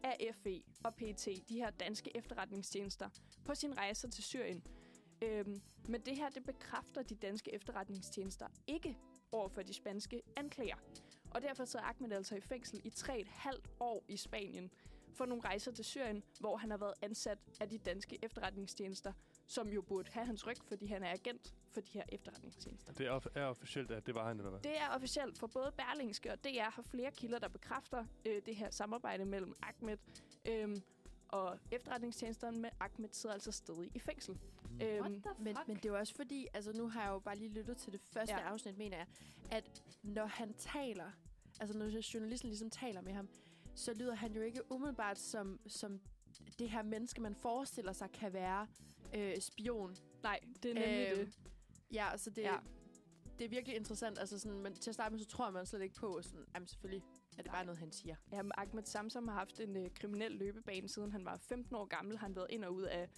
af 0.04 0.36
FE 0.44 0.64
og 0.84 0.96
PET, 0.96 1.28
de 1.50 1.56
her 1.56 1.70
danske 1.70 2.18
efterretningstjenester, 2.18 3.10
på 3.46 3.56
sin 3.56 3.78
rejser 3.78 4.10
til 4.10 4.24
Syrien. 4.24 4.64
Øhm, 5.22 5.62
men 5.88 6.02
det 6.02 6.16
her, 6.16 6.30
det 6.30 6.46
bekræfter 6.46 7.04
de 7.04 7.16
danske 7.16 7.54
efterretningstjenester 7.54 8.48
ikke 8.68 8.98
over 9.32 9.48
for 9.50 9.62
de 9.62 9.74
spanske 9.74 10.22
anklager. 10.38 10.78
Og 11.32 11.42
derfor 11.42 11.66
sidder 11.66 11.86
Ahmed 11.86 12.12
altså 12.12 12.36
i 12.36 12.42
fængsel 12.42 12.82
i 12.84 12.92
3,5 12.96 13.60
år 13.80 14.04
i 14.08 14.18
Spanien 14.18 14.72
for 15.14 15.26
nogle 15.26 15.44
rejser 15.44 15.72
til 15.72 15.86
Syrien, 15.86 16.24
hvor 16.40 16.58
han 16.58 16.72
har 16.72 16.78
været 16.78 16.94
ansat 17.02 17.38
af 17.62 17.70
de 17.70 17.78
danske 17.78 18.20
efterretningstjenester, 18.22 19.14
som 19.48 19.70
jo 19.70 19.82
burde 19.82 20.12
have 20.12 20.26
hans 20.26 20.48
ryg, 20.48 20.58
fordi 20.68 20.86
han 20.86 21.04
er 21.04 21.12
agent 21.12 21.54
for 21.72 21.82
de 21.82 21.92
her 21.92 22.04
efterretningstjenester. 22.10 22.94
Det 22.94 23.08
er, 23.08 23.20
er 23.36 23.46
officielt, 23.46 23.92
at 23.92 24.06
det 24.06 24.16
var 24.16 24.28
han, 24.28 24.38
eller 24.38 24.50
hvad? 24.50 24.60
Det 24.60 24.78
er 24.78 24.90
officielt 24.90 25.38
for 25.38 25.48
både 25.48 25.72
Berlingske 25.78 26.32
og 26.32 26.44
DR 26.44 26.70
har 26.70 26.82
flere 26.82 27.12
kilder, 27.12 27.40
der 27.40 27.48
bekræfter 27.48 28.06
øh, 28.26 28.42
det 28.46 28.56
her 28.56 28.70
samarbejde 28.70 29.26
mellem 29.26 29.54
Ahmed 29.62 29.98
øh, 30.46 30.78
og 31.30 31.60
efterretningstjenesterne, 31.72 32.60
men 32.60 32.72
Ahmed 32.80 33.10
sidder 33.12 33.34
altså 33.34 33.52
stadig 33.52 33.92
i 33.96 34.00
fængsel. 34.00 34.38
Øhm, 34.82 35.00
What 35.00 35.12
the 35.12 35.44
Men, 35.44 35.56
fuck? 35.56 35.68
men 35.68 35.78
det 35.78 35.86
er 35.86 35.98
også 35.98 36.16
fordi, 36.16 36.48
altså 36.54 36.74
nu 36.74 36.90
har 36.90 37.04
jeg 37.04 37.10
jo 37.10 37.20
bare 37.20 37.36
lige 37.36 37.50
lyttet 37.50 37.78
til 37.78 37.94
det 37.94 38.02
første 38.02 38.36
ja. 38.36 38.42
afsnit, 38.42 38.78
mener 38.78 38.98
jeg, 38.98 39.08
at 39.52 39.84
når 40.04 40.26
han 40.26 40.54
taler, 40.54 41.12
altså 41.60 41.78
når 41.78 42.14
journalisten 42.14 42.50
ligesom 42.50 42.70
taler 42.70 43.02
med 43.02 43.14
ham, 43.14 43.30
så 43.76 43.94
lyder 43.94 44.16
han 44.16 44.34
jo 44.34 44.42
ikke 44.42 44.72
umiddelbart 44.72 45.20
som, 45.20 45.60
som 45.68 46.02
det 46.60 46.70
her 46.70 46.84
menneske, 46.84 47.22
man 47.22 47.36
forestiller 47.36 47.94
sig 47.94 48.12
kan 48.12 48.34
være 48.34 48.68
øh, 49.16 49.38
spion. 49.40 49.96
nej, 50.24 50.40
det 50.64 50.72
er 50.72 50.76
nemlig 50.76 51.12
Øhm, 51.12 51.26
det. 51.26 51.40
Ja, 51.94 52.18
så 52.18 52.30
det, 52.30 52.42
Ja. 52.42 52.52
ja. 52.54 52.60
det 53.40 53.46
er 53.46 53.50
virkelig 53.50 53.76
interessant. 53.78 54.20
Altså 54.20 54.40
sådan, 54.40 54.60
men 54.60 54.74
til 54.74 54.92
at 54.92 54.94
starte 54.94 55.12
med, 55.14 55.20
så 55.20 55.28
tror 55.28 55.52
man 55.52 55.66
slet 55.66 55.82
ikke 55.82 55.96
på, 55.96 56.22
sådan, 56.22 56.46
jamen 56.54 56.68
selvfølgelig 56.68 57.04
er 57.38 57.42
det 57.42 57.52
bare 57.52 57.66
noget, 57.66 57.80
han 57.80 57.92
siger. 57.92 58.16
Jamen, 58.32 58.52
Ahmed 58.58 58.84
Samsam 58.84 59.28
har 59.28 59.36
haft 59.36 59.60
en 59.60 59.78
øh, 59.78 59.90
kriminel 59.96 60.32
løbebane, 60.32 60.88
siden 60.88 61.12
han 61.12 61.26
var 61.26 61.38
15 61.38 61.76
år 61.76 61.86
gammel. 61.86 62.18
Han 62.18 62.30
har 62.32 62.36
været 62.36 62.48
ind 62.52 62.64
og 62.66 62.74
ud 62.74 62.84
af 62.84 63.10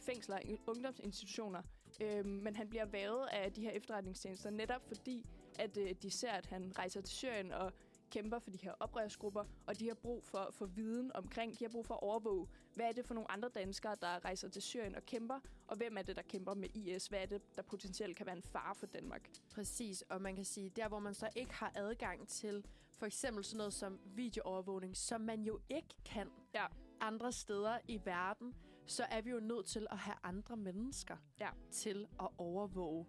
fængsler 0.00 0.36
og 0.36 0.42
ungdomsinstitutioner. 0.66 1.62
Øhm, 2.00 2.28
men 2.28 2.56
han 2.56 2.68
bliver 2.68 2.84
vævet 2.86 3.26
af 3.32 3.52
de 3.52 3.62
her 3.62 3.70
efterretningstjenester, 3.70 4.50
netop 4.50 4.82
fordi, 4.86 5.26
at 5.58 5.76
øh, 5.76 5.94
de 6.02 6.10
ser, 6.10 6.30
at 6.32 6.46
han 6.46 6.72
rejser 6.78 7.00
til 7.00 7.14
Syrien 7.14 7.52
og 7.52 7.72
kæmper 8.12 8.38
for 8.38 8.50
de 8.50 8.58
her 8.58 8.72
oprørsgrupper, 8.80 9.44
og 9.66 9.78
de 9.80 9.88
har 9.88 9.94
brug 9.94 10.24
for, 10.24 10.48
for 10.52 10.66
viden 10.66 11.10
omkring, 11.14 11.58
de 11.58 11.64
har 11.64 11.68
brug 11.70 11.86
for 11.86 11.94
at 11.94 12.02
overvåge, 12.02 12.46
hvad 12.74 12.86
er 12.88 12.92
det 12.92 13.06
for 13.06 13.14
nogle 13.14 13.30
andre 13.30 13.48
danskere, 13.48 13.96
der 14.00 14.24
rejser 14.24 14.48
til 14.48 14.62
Syrien 14.62 14.94
og 14.94 15.02
kæmper, 15.06 15.40
og 15.66 15.76
hvem 15.76 15.96
er 15.98 16.02
det, 16.02 16.16
der 16.16 16.22
kæmper 16.22 16.54
med 16.54 16.68
IS? 16.76 17.06
Hvad 17.06 17.18
er 17.22 17.26
det, 17.26 17.56
der 17.56 17.62
potentielt 17.62 18.16
kan 18.16 18.26
være 18.26 18.36
en 18.36 18.42
fare 18.42 18.74
for 18.74 18.86
Danmark? 18.86 19.28
Præcis, 19.54 20.02
og 20.02 20.22
man 20.22 20.36
kan 20.36 20.44
sige, 20.44 20.70
der 20.70 20.88
hvor 20.88 20.98
man 20.98 21.14
så 21.14 21.28
ikke 21.36 21.54
har 21.54 21.72
adgang 21.74 22.28
til 22.28 22.64
for 22.98 23.06
eksempel 23.06 23.44
sådan 23.44 23.58
noget 23.58 23.72
som 23.72 24.00
videoovervågning, 24.04 24.96
som 24.96 25.20
man 25.20 25.42
jo 25.42 25.60
ikke 25.68 25.94
kan 26.04 26.28
Ja. 26.54 26.66
andre 27.00 27.32
steder 27.32 27.78
i 27.88 28.00
verden, 28.04 28.54
så 28.86 29.04
er 29.10 29.20
vi 29.22 29.30
jo 29.30 29.40
nødt 29.40 29.66
til 29.66 29.86
at 29.90 29.98
have 29.98 30.16
andre 30.22 30.56
mennesker 30.56 31.16
Ja. 31.40 31.48
til 31.70 32.06
at 32.20 32.28
overvåge 32.38 33.06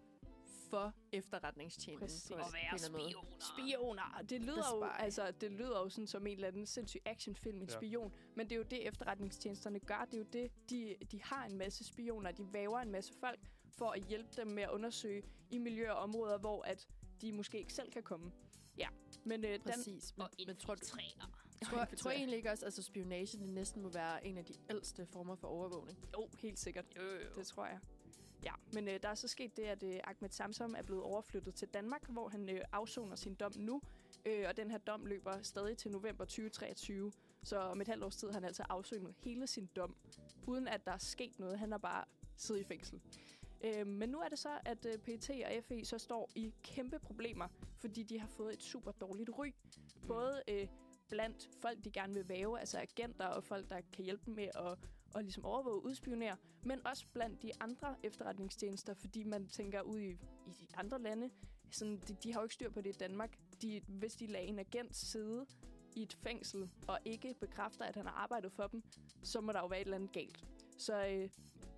for 0.73 0.93
efterretningstjenesten. 1.11 1.99
Præcis. 1.99 2.31
eller 2.31 2.45
anden 2.73 2.91
måde. 2.91 3.13
Spioner. 3.39 4.21
Det 4.29 4.41
lyder, 4.41 4.53
The 4.61 4.75
jo, 4.75 4.87
Spy. 4.97 5.01
altså, 5.03 5.31
det 5.41 5.51
lyder 5.51 5.79
jo 5.79 5.89
sådan 5.89 6.07
som 6.07 6.27
en 6.27 6.33
eller 6.33 6.47
anden 6.47 6.65
sindssyg 6.65 7.01
actionfilm, 7.05 7.61
en 7.61 7.67
Ja. 7.69 7.75
spion. 7.75 8.13
Men 8.35 8.45
det 8.49 8.51
er 8.51 8.57
jo 8.57 8.63
det, 8.63 8.87
efterretningstjenesterne 8.87 9.79
gør. 9.79 10.05
Det 10.11 10.13
er 10.13 10.17
jo 10.17 10.27
det, 10.33 10.51
de, 10.69 10.95
de 11.11 11.23
har 11.23 11.45
en 11.45 11.57
masse 11.57 11.83
spioner. 11.83 12.31
De 12.31 12.53
væver 12.53 12.79
en 12.79 12.91
masse 12.91 13.13
folk 13.19 13.39
for 13.77 13.89
at 13.91 14.03
hjælpe 14.03 14.29
dem 14.37 14.47
med 14.47 14.63
at 14.63 14.69
undersøge 14.69 15.23
i 15.51 15.57
miljøer 15.57 15.91
og 15.91 16.03
områder, 16.03 16.37
hvor 16.37 16.61
at 16.63 16.87
de 17.21 17.31
måske 17.31 17.57
ikke 17.57 17.73
selv 17.73 17.91
kan 17.91 18.03
komme. 18.03 18.31
Ja, 18.77 18.87
men 19.25 19.45
øh, 19.45 19.51
den... 19.51 19.59
Præcis. 19.61 20.17
Men, 20.17 20.23
Og 20.23 20.29
men 20.47 20.55
tror, 20.55 20.75
du, 20.75 20.85
tror, 21.65 21.85
tror 21.85 22.11
jeg 22.11 22.17
egentlig 22.17 22.37
ikke 22.37 22.51
også, 22.51 22.65
at 22.65 22.67
altså 22.67 22.83
spionage 22.83 23.37
det 23.37 23.49
næsten 23.49 23.81
må 23.81 23.89
være 23.89 24.25
en 24.27 24.37
af 24.37 24.45
de 24.45 24.53
ældste 24.69 25.05
former 25.05 25.35
for 25.35 25.47
overvågning? 25.47 25.97
Jo, 26.17 26.29
helt 26.39 26.59
sikkert. 26.59 26.85
Jo, 26.97 27.01
jo. 27.03 27.33
Det 27.35 27.47
tror 27.47 27.65
jeg. 27.65 27.79
Ja, 28.43 28.53
men 28.73 28.87
øh, 28.87 28.99
der 29.03 29.09
er 29.09 29.15
så 29.15 29.27
sket 29.27 29.57
det, 29.57 29.63
at 29.63 29.83
øh, 29.83 29.99
Ahmed 30.03 30.29
Samsom 30.29 30.75
er 30.77 30.81
blevet 30.81 31.03
overflyttet 31.03 31.55
til 31.55 31.67
Danmark, 31.67 32.09
hvor 32.09 32.29
han 32.29 32.49
øh, 32.49 32.61
afsoner 32.71 33.15
sin 33.15 33.33
dom 33.33 33.51
nu. 33.55 33.81
Øh, 34.25 34.45
og 34.49 34.57
den 34.57 34.71
her 34.71 34.77
dom 34.77 35.05
løber 35.05 35.41
stadig 35.41 35.77
til 35.77 35.91
november 35.91 36.25
2023. 36.25 37.11
Så 37.43 37.57
om 37.59 37.81
et 37.81 37.87
halvt 37.87 38.03
års 38.03 38.15
tid 38.15 38.27
har 38.27 38.33
han 38.33 38.43
altså 38.43 38.63
afsonet 38.69 39.13
hele 39.17 39.47
sin 39.47 39.69
dom, 39.75 39.95
uden 40.47 40.67
at 40.67 40.85
der 40.85 40.91
er 40.91 40.97
sket 40.97 41.39
noget. 41.39 41.59
Han 41.59 41.71
har 41.71 41.77
bare 41.77 42.05
siddet 42.37 42.61
i 42.61 42.63
fængsel. 42.63 43.01
Øh, 43.63 43.87
men 43.87 44.09
nu 44.09 44.19
er 44.19 44.29
det 44.29 44.39
så, 44.39 44.49
at 44.65 44.85
øh, 44.85 44.97
PT 44.97 45.29
og 45.29 45.63
FE 45.63 45.85
så 45.85 45.97
står 45.97 46.29
i 46.35 46.53
kæmpe 46.63 46.99
problemer, 46.99 47.47
fordi 47.77 48.03
de 48.03 48.19
har 48.19 48.27
fået 48.27 48.53
et 48.53 48.63
super 48.63 48.91
dårligt 48.91 49.29
ry. 49.37 49.53
Både 50.07 50.43
øh, 50.47 50.67
blandt 51.09 51.49
folk, 51.61 51.83
de 51.83 51.91
gerne 51.91 52.13
vil 52.13 52.29
væve, 52.29 52.59
altså 52.59 52.79
agenter 52.79 53.25
og 53.25 53.43
folk, 53.43 53.69
der 53.69 53.81
kan 53.93 54.03
hjælpe 54.03 54.23
dem 54.25 54.33
med 54.33 54.49
at, 54.55 54.77
at 55.15 55.23
ligesom 55.23 55.45
overvåge 55.45 55.75
og 55.75 55.85
udspionere, 55.85 56.37
men 56.63 56.87
også 56.87 57.05
blandt 57.13 57.41
de 57.41 57.51
andre 57.59 57.95
efterretningstjenester, 58.03 58.93
fordi 58.93 59.23
man 59.23 59.47
tænker 59.47 59.81
ud 59.81 59.99
i, 59.99 60.09
i 60.47 60.51
de 60.59 60.67
andre 60.77 61.01
lande, 61.01 61.29
sådan, 61.71 62.01
de, 62.07 62.13
de 62.23 62.33
har 62.33 62.39
jo 62.39 62.45
ikke 62.45 62.53
styr 62.53 62.69
på 62.69 62.81
det 62.81 62.95
i 62.95 62.99
Danmark. 62.99 63.37
De, 63.61 63.81
hvis 63.87 64.15
de 64.15 64.27
lader 64.27 64.45
en 64.45 64.59
agent 64.59 64.95
sidde 64.95 65.45
i 65.95 66.01
et 66.01 66.13
fængsel, 66.13 66.69
og 66.87 66.99
ikke 67.05 67.35
bekræfter, 67.39 67.85
at 67.85 67.95
han 67.95 68.05
har 68.05 68.13
arbejdet 68.13 68.51
for 68.51 68.67
dem, 68.67 68.83
så 69.23 69.41
må 69.41 69.51
der 69.51 69.59
jo 69.59 69.65
være 69.65 69.81
et 69.81 69.85
eller 69.85 69.97
andet 69.97 70.11
galt. 70.11 70.45
Så 70.77 71.05
øh, 71.05 71.29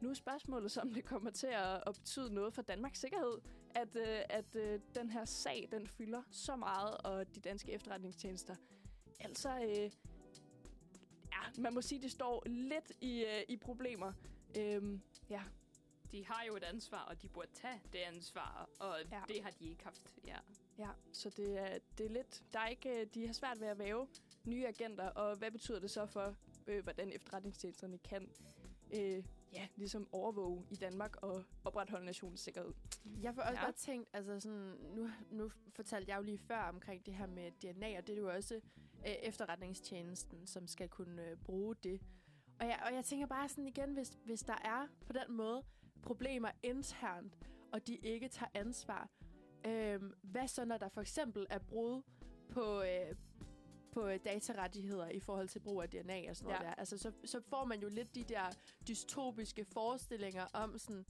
nu 0.02 0.10
er 0.10 0.14
spørgsmålet, 0.14 0.72
som 0.72 0.88
om 0.88 0.94
det 0.94 1.06
kommer 1.06 1.32
til 1.32 1.48
at, 1.48 1.84
at 1.88 1.96
betyde 1.96 2.34
noget 2.34 2.54
for 2.54 2.62
Danmarks 2.62 3.00
sikkerhed, 3.00 3.38
at, 3.76 3.96
øh, 3.96 4.20
at 4.30 4.56
øh, 4.56 4.80
den 4.96 5.10
her 5.10 5.26
sag, 5.26 5.68
den 5.72 5.88
fylder 5.88 6.22
så 6.32 6.56
meget, 6.56 6.98
og 6.98 7.36
de 7.36 7.40
danske 7.40 7.72
efterretningstjenester. 7.72 8.56
Altså, 9.20 9.50
øh, 9.50 9.92
man 11.58 11.74
må 11.74 11.82
sige, 11.82 12.02
de 12.02 12.10
står 12.10 12.44
lidt 12.46 12.92
i, 13.02 13.24
øh, 13.24 13.44
i 13.48 13.58
problemer. 13.58 14.14
Øhm, 14.58 15.02
ja, 15.30 15.42
De 16.12 16.26
har 16.26 16.44
jo 16.48 16.56
et 16.56 16.64
ansvar, 16.64 17.04
og 17.06 17.22
de 17.22 17.28
burde 17.28 17.48
tage 17.54 17.82
det 17.94 18.00
ansvar, 18.00 18.70
og 18.80 18.96
Ja. 19.12 19.22
det 19.28 19.44
har 19.44 19.50
de 19.52 19.66
ikke 19.70 19.84
haft. 19.84 20.16
Ja. 20.28 20.38
ja, 20.78 20.90
så 21.14 21.30
det 21.30 21.60
er, 21.60 21.78
det 21.98 22.06
er 22.06 22.10
lidt... 22.10 22.44
Der 22.54 22.60
er 22.60 22.68
ikke, 22.68 23.02
øh, 23.02 23.08
de 23.14 23.26
har 23.26 23.34
svært 23.34 23.60
ved 23.62 23.68
at 23.68 23.80
væve 23.80 24.08
nye 24.44 24.68
agenter, 24.68 25.08
og 25.10 25.36
hvad 25.38 25.52
betyder 25.52 25.80
det 25.80 25.92
så 25.92 26.06
for, 26.06 26.36
øh, 26.68 26.84
hvordan 26.84 27.12
efterretningstjenesterne 27.12 27.98
kan 27.98 28.30
øh, 28.96 29.24
ja, 29.54 29.68
ligesom 29.76 30.08
overvåge 30.12 30.66
i 30.72 30.76
Danmark 30.76 31.16
og 31.24 31.44
opretholde 31.66 32.06
nationens 32.06 32.40
sikkerhed? 32.42 32.74
Jeg 33.22 33.36
får 33.36 33.42
også 33.42 33.54
Ja. 33.54 33.62
bare 33.66 33.72
tænkt, 33.72 34.10
altså 34.14 34.40
sådan, 34.40 34.76
nu, 34.96 35.10
nu 35.32 35.52
fortalte 35.76 36.12
jeg 36.12 36.18
jo 36.18 36.24
lige 36.24 36.38
før 36.38 36.62
omkring 36.62 37.06
det 37.06 37.14
her 37.16 37.28
med 37.28 37.52
DNA, 37.52 37.98
og 37.98 38.08
det 38.08 38.16
er 38.16 38.20
jo 38.20 38.30
også 38.30 38.62
efterretningstjenesten, 39.06 40.48
som 40.48 40.68
skal 40.68 40.90
kunne 40.90 41.30
øh, 41.30 41.38
bruge 41.38 41.76
det. 41.84 42.02
Og 42.60 42.66
jeg, 42.68 42.80
og 42.86 42.94
jeg 42.94 43.06
tænker 43.06 43.28
bare 43.28 43.50
sådan 43.50 43.68
igen, 43.68 43.94
hvis, 43.94 44.18
hvis 44.26 44.42
der 44.44 44.56
er 44.64 44.88
på 45.08 45.14
den 45.14 45.36
måde 45.38 45.64
problemer 46.04 46.50
internt, 46.64 47.38
og 47.72 47.88
de 47.88 47.96
ikke 47.96 48.28
tager 48.28 48.50
ansvar, 48.54 49.10
øh, 49.66 50.02
hvad 50.22 50.48
så 50.48 50.66
når 50.66 50.78
der 50.78 50.90
for 50.90 51.02
eksempel 51.02 51.46
er 51.50 51.60
brud 51.60 52.02
på, 52.50 52.82
øh, 52.82 53.16
på 53.92 54.08
øh, 54.08 54.20
datarettigheder 54.26 55.10
i 55.10 55.20
forhold 55.20 55.48
til 55.50 55.60
brug 55.60 55.82
af 55.82 55.90
DNA 55.90 56.30
og 56.30 56.36
sådan 56.36 56.48
noget 56.50 56.64
Ja. 56.64 56.68
der. 56.70 56.74
Altså, 56.76 56.98
så, 56.98 57.12
så 57.26 57.42
får 57.50 57.66
man 57.66 57.82
jo 57.82 57.90
lidt 57.90 58.16
de 58.16 58.24
der 58.24 58.50
dystopiske 58.88 59.66
forestillinger 59.66 60.46
om 60.54 60.78
sådan, 60.78 61.06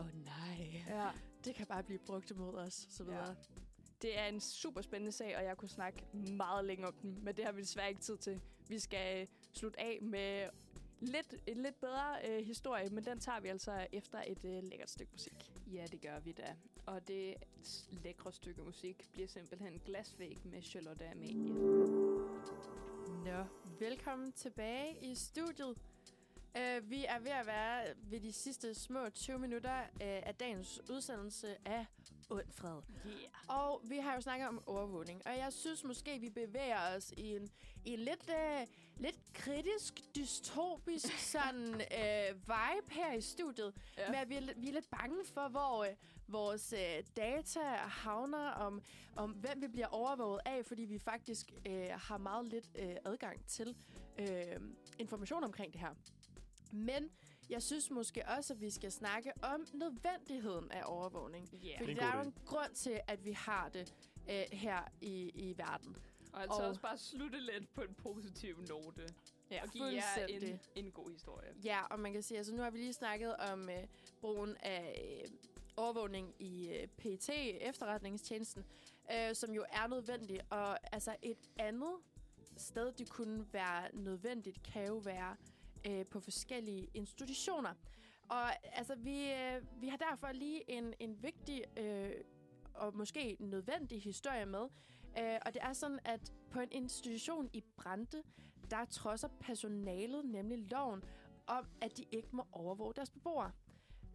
åh 0.00 0.06
oh, 0.06 0.12
nej, 0.24 0.82
Ja. 0.88 1.10
det 1.44 1.54
kan 1.54 1.66
bare 1.66 1.82
blive 1.82 1.98
brugt 1.98 2.30
imod 2.30 2.54
os, 2.54 2.86
så 2.90 3.04
videre. 3.04 3.28
Ja. 3.28 3.34
Det 4.02 4.18
er 4.18 4.26
en 4.26 4.40
super 4.40 4.80
spændende 4.80 5.12
sag, 5.12 5.36
og 5.36 5.44
jeg 5.44 5.56
kunne 5.56 5.68
snakke 5.68 6.04
meget 6.36 6.64
længe 6.64 6.86
om 6.86 6.94
den, 7.02 7.24
men 7.24 7.36
det 7.36 7.44
har 7.44 7.52
vi 7.52 7.60
desværre 7.60 7.88
ikke 7.88 8.00
tid 8.00 8.16
til. 8.16 8.40
Vi 8.68 8.78
skal 8.78 9.20
øh, 9.20 9.26
slutte 9.52 9.80
af 9.80 9.98
med 10.02 10.48
lidt, 11.00 11.34
en 11.46 11.56
lidt 11.56 11.80
bedre 11.80 12.16
øh, 12.28 12.44
historie, 12.46 12.88
men 12.88 13.04
den 13.04 13.20
tager 13.20 13.40
vi 13.40 13.48
altså 13.48 13.86
efter 13.92 14.22
et 14.26 14.44
øh, 14.44 14.62
lækkert 14.62 14.90
stykke 14.90 15.12
musik. 15.12 15.52
ja, 15.72 15.86
det 15.86 16.00
gør 16.00 16.20
vi 16.20 16.32
da. 16.32 16.56
Og 16.86 17.08
det 17.08 17.34
lækre 18.04 18.32
stykke 18.32 18.62
musik 18.62 19.08
bliver 19.12 19.28
simpelthen 19.28 19.80
Glasvæg 19.84 20.38
med 20.44 20.62
Charlotte 20.62 21.08
Amalie. 21.08 21.54
Nå, 23.24 23.44
velkommen 23.78 24.32
tilbage 24.32 24.96
i 25.02 25.14
studiet. 25.14 25.76
Uh, 26.54 26.90
vi 26.90 27.04
er 27.04 27.18
ved 27.18 27.30
at 27.30 27.46
være 27.46 27.94
ved 27.96 28.20
de 28.20 28.32
sidste 28.32 28.74
små 28.74 29.10
20 29.10 29.38
minutter 29.38 29.80
uh, 29.80 30.00
af 30.00 30.34
dagens 30.40 30.80
udsendelse 30.90 31.56
af 31.64 31.86
Undfred. 32.30 32.82
Yeah. 33.06 33.16
Og 33.48 33.80
vi 33.84 33.96
har 33.96 34.14
jo 34.14 34.20
snakket 34.20 34.48
om 34.48 34.62
overvågning, 34.66 35.22
og 35.26 35.36
jeg 35.38 35.52
synes 35.52 35.84
måske, 35.84 36.18
vi 36.20 36.28
bevæger 36.30 36.96
os 36.96 37.12
i 37.16 37.36
en, 37.36 37.48
i 37.84 37.90
en 37.92 37.98
lidt, 37.98 38.28
uh, 38.28 38.68
lidt 38.96 39.16
kritisk, 39.34 40.00
dystopisk 40.16 41.18
sådan 41.32 41.68
uh, 41.74 42.36
vibe 42.36 42.90
her 42.90 43.12
i 43.12 43.20
studiet. 43.20 43.74
Ja. 43.98 44.10
Men 44.10 44.28
vi 44.28 44.34
er, 44.36 44.40
lidt- 44.40 44.62
vi 44.62 44.68
er 44.68 44.72
lidt 44.72 44.90
bange 44.90 45.24
for, 45.24 45.48
hvor 45.48 45.80
uh, 45.80 45.86
vores 46.28 46.72
uh, 46.72 47.04
data 47.16 47.60
havner, 47.76 48.50
om, 48.50 48.82
om 49.16 49.30
hvem 49.30 49.62
vi 49.62 49.68
bliver 49.68 49.86
overvåget 49.86 50.40
af, 50.44 50.66
fordi 50.66 50.82
vi 50.82 50.98
faktisk 50.98 51.52
uh, 51.68 51.74
har 51.88 52.18
meget 52.18 52.46
lidt 52.46 52.66
uh, 52.82 53.12
adgang 53.12 53.46
til 53.46 53.76
uh, 54.20 54.26
information 54.98 55.44
omkring 55.44 55.72
det 55.72 55.80
her. 55.80 55.94
Men 56.72 57.10
jeg 57.50 57.62
synes 57.62 57.90
måske 57.90 58.28
også, 58.28 58.52
at 58.54 58.60
vi 58.60 58.70
skal 58.70 58.92
snakke 58.92 59.32
om 59.42 59.66
nødvendigheden 59.74 60.70
af 60.70 60.82
overvågning. 60.86 61.48
Yeah. 61.66 61.78
Fordi 61.78 61.94
der 61.94 62.04
er 62.06 62.16
jo 62.16 62.22
en 62.22 62.34
grund 62.46 62.74
til, 62.74 63.00
at 63.06 63.24
vi 63.24 63.32
har 63.32 63.68
det 63.68 63.94
øh, 64.30 64.42
her 64.52 64.80
i, 65.00 65.28
i 65.34 65.58
verden. 65.58 65.96
Og 66.32 66.42
altså 66.42 66.62
Og- 66.62 66.68
også 66.68 66.80
bare 66.80 66.98
slutte 66.98 67.40
lidt 67.40 67.74
på 67.74 67.80
en 67.82 67.94
positiv 67.94 68.56
note. 68.68 69.02
Ja, 69.50 69.62
og 69.62 69.68
give 69.68 69.84
jer 69.84 70.26
en, 70.28 70.60
en 70.74 70.90
god 70.90 71.10
historie. 71.10 71.48
Ja, 71.64 71.80
og 71.90 72.00
man 72.00 72.12
kan 72.12 72.22
sige, 72.22 72.38
altså 72.38 72.54
nu 72.54 72.62
har 72.62 72.70
vi 72.70 72.78
lige 72.78 72.92
snakket 72.92 73.36
om 73.36 73.68
øh, 73.70 73.84
brugen 74.20 74.56
af 74.56 75.20
øh, 75.24 75.30
overvågning 75.76 76.34
i 76.38 76.68
øh, 76.68 76.86
PET, 76.88 77.28
efterretningstjenesten, 77.60 78.64
øh, 79.12 79.34
som 79.34 79.50
jo 79.50 79.64
er 79.72 79.86
nødvendig. 79.86 80.40
Og 80.50 80.94
altså 80.94 81.16
et 81.22 81.38
andet 81.58 81.92
sted, 82.56 82.92
det 82.92 83.08
kunne 83.10 83.46
være 83.52 83.88
nødvendigt, 83.96 84.62
kan 84.62 84.86
jo 84.86 84.96
være 84.96 85.36
øh, 85.86 86.06
på 86.06 86.20
forskellige 86.20 86.88
institutioner. 86.94 87.74
Og 88.28 88.76
altså, 88.76 88.94
vi, 88.94 89.32
øh, 89.32 89.62
vi 89.80 89.88
har 89.88 89.96
derfor 89.96 90.32
lige 90.32 90.70
en, 90.70 90.94
en 90.98 91.22
vigtig 91.22 91.64
øh, 91.76 92.10
og 92.74 92.96
måske 92.96 93.36
nødvendig 93.40 94.02
historie 94.02 94.46
med. 94.46 94.66
Øh, 95.18 95.38
og 95.46 95.54
det 95.54 95.62
er 95.62 95.72
sådan, 95.72 95.98
at 96.04 96.32
på 96.50 96.60
en 96.60 96.68
institution 96.72 97.50
i 97.52 97.64
Brande, 97.76 98.22
der 98.70 98.84
trodser 98.84 99.28
personalet 99.40 100.24
nemlig 100.24 100.58
loven 100.70 101.02
om, 101.46 101.66
at 101.80 101.96
de 101.96 102.04
ikke 102.12 102.28
må 102.32 102.46
overvåge 102.52 102.94
deres 102.94 103.10
beboere. 103.10 103.52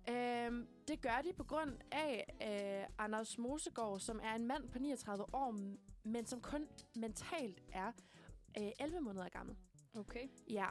Øhm, 0.10 0.68
det 0.88 1.02
gør 1.02 1.22
de 1.24 1.34
på 1.34 1.44
grund 1.44 1.78
af 1.92 2.26
øh, 2.42 3.06
Anders 3.06 3.38
Mosegaard, 3.38 4.00
som 4.00 4.20
er 4.24 4.36
en 4.36 4.48
mand 4.48 4.70
på 4.70 4.80
39 4.80 5.36
år, 5.36 5.56
men 6.04 6.26
som 6.26 6.42
kun 6.42 6.68
mentalt 6.96 7.64
er 7.74 7.92
øh, 8.58 8.72
11 8.80 9.02
måneder 9.02 9.30
gammel. 9.30 9.56
Okay. 9.96 10.28
Ja, 10.50 10.68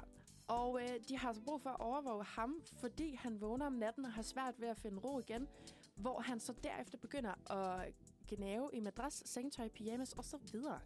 og 0.48 0.82
øh, 0.82 0.88
de 1.08 1.18
har 1.18 1.28
altså 1.28 1.42
brug 1.42 1.60
for 1.60 1.70
at 1.70 1.80
overvåge 1.80 2.24
ham, 2.24 2.62
fordi 2.80 3.14
han 3.14 3.40
vågner 3.40 3.66
om 3.66 3.72
natten 3.72 4.04
og 4.04 4.12
har 4.12 4.22
svært 4.22 4.60
ved 4.60 4.68
at 4.68 4.76
finde 4.76 4.98
ro 4.98 5.20
igen, 5.20 5.48
hvor 5.96 6.20
han 6.20 6.40
så 6.40 6.52
derefter 6.64 6.98
begynder 6.98 7.52
at 7.52 7.92
gnave 8.28 8.70
i 8.72 8.80
madras, 8.80 9.22
sengetøj, 9.26 9.68
pyjamas 9.68 10.12
og 10.12 10.24
så 10.24 10.38
videre. 10.52 10.80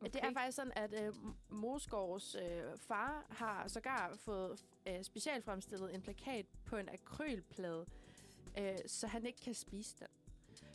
Okay. 0.00 0.10
Det 0.12 0.24
er 0.24 0.32
faktisk 0.32 0.56
sådan, 0.56 0.72
at 0.76 1.04
øh, 1.06 1.14
Mosgaards 1.48 2.34
øh, 2.34 2.78
far 2.78 3.26
har 3.30 3.68
sågar 3.68 4.16
fået 4.16 4.64
øh, 4.86 5.02
specialfremstillet 5.02 5.94
en 5.94 6.02
plakat 6.02 6.46
på 6.64 6.76
en 6.76 6.88
akrylplade, 6.88 7.86
øh, 8.58 8.78
så 8.86 9.06
han 9.06 9.26
ikke 9.26 9.40
kan 9.40 9.54
spise 9.54 9.96
den. 9.98 10.06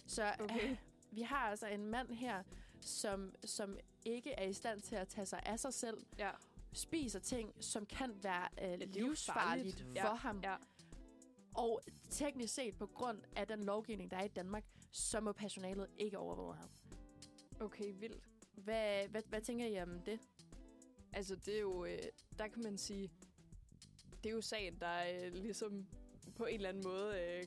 Så 0.08 0.24
Okay. 0.40 0.70
øh, 0.72 0.78
vi 1.12 1.22
har 1.22 1.38
altså 1.50 1.68
en 1.68 1.86
mand 1.86 2.12
her, 2.14 2.44
som, 2.82 3.36
som 3.46 3.78
ikke 4.06 4.32
er 4.32 4.44
i 4.48 4.54
stand 4.54 4.82
til 4.82 4.96
at 4.96 5.08
tage 5.08 5.26
sig 5.26 5.42
af 5.46 5.60
sig 5.60 5.74
selv, 5.74 5.98
Ja. 6.18 6.32
Spiser 6.74 7.20
ting, 7.20 7.54
som 7.64 7.86
kan 7.86 8.24
være 8.24 8.48
øh, 8.74 8.80
livsfarligt 8.80 9.28
farligt. 9.28 9.82
for 9.82 10.08
Ja, 10.10 10.16
ham. 10.16 10.40
ja. 10.44 10.56
Og 11.56 11.82
teknisk 12.10 12.54
set, 12.54 12.78
på 12.78 12.88
grund 12.88 13.22
af 13.36 13.48
den 13.48 13.64
lovgivning, 13.64 14.12
der 14.12 14.18
er 14.18 14.24
i 14.24 14.28
Danmark, 14.28 14.64
så 14.92 15.20
må 15.20 15.32
personalet 15.32 15.88
ikke 15.98 16.18
overvåge 16.18 16.56
ham. 16.56 16.70
Okay, 17.60 17.94
vildt. 18.00 18.24
Hvad, 18.54 19.08
hvad, 19.08 19.22
hvad 19.30 19.42
tænker 19.42 19.66
I 19.66 19.82
om 19.82 20.00
det? 20.00 20.20
Altså, 21.14 21.36
det 21.36 21.56
er 21.56 21.60
jo... 21.62 21.86
Øh, 21.86 22.00
der 22.40 22.48
kan 22.48 22.64
man 22.64 22.78
sige... 22.78 23.12
Det 24.24 24.30
er 24.30 24.34
jo 24.34 24.42
sagen, 24.42 24.80
der 24.80 25.26
øh, 25.26 25.34
ligesom 25.34 25.88
på 26.36 26.46
en 26.46 26.56
eller 26.56 26.70
anden 26.70 26.84
måde... 26.84 27.22
Øh, 27.22 27.44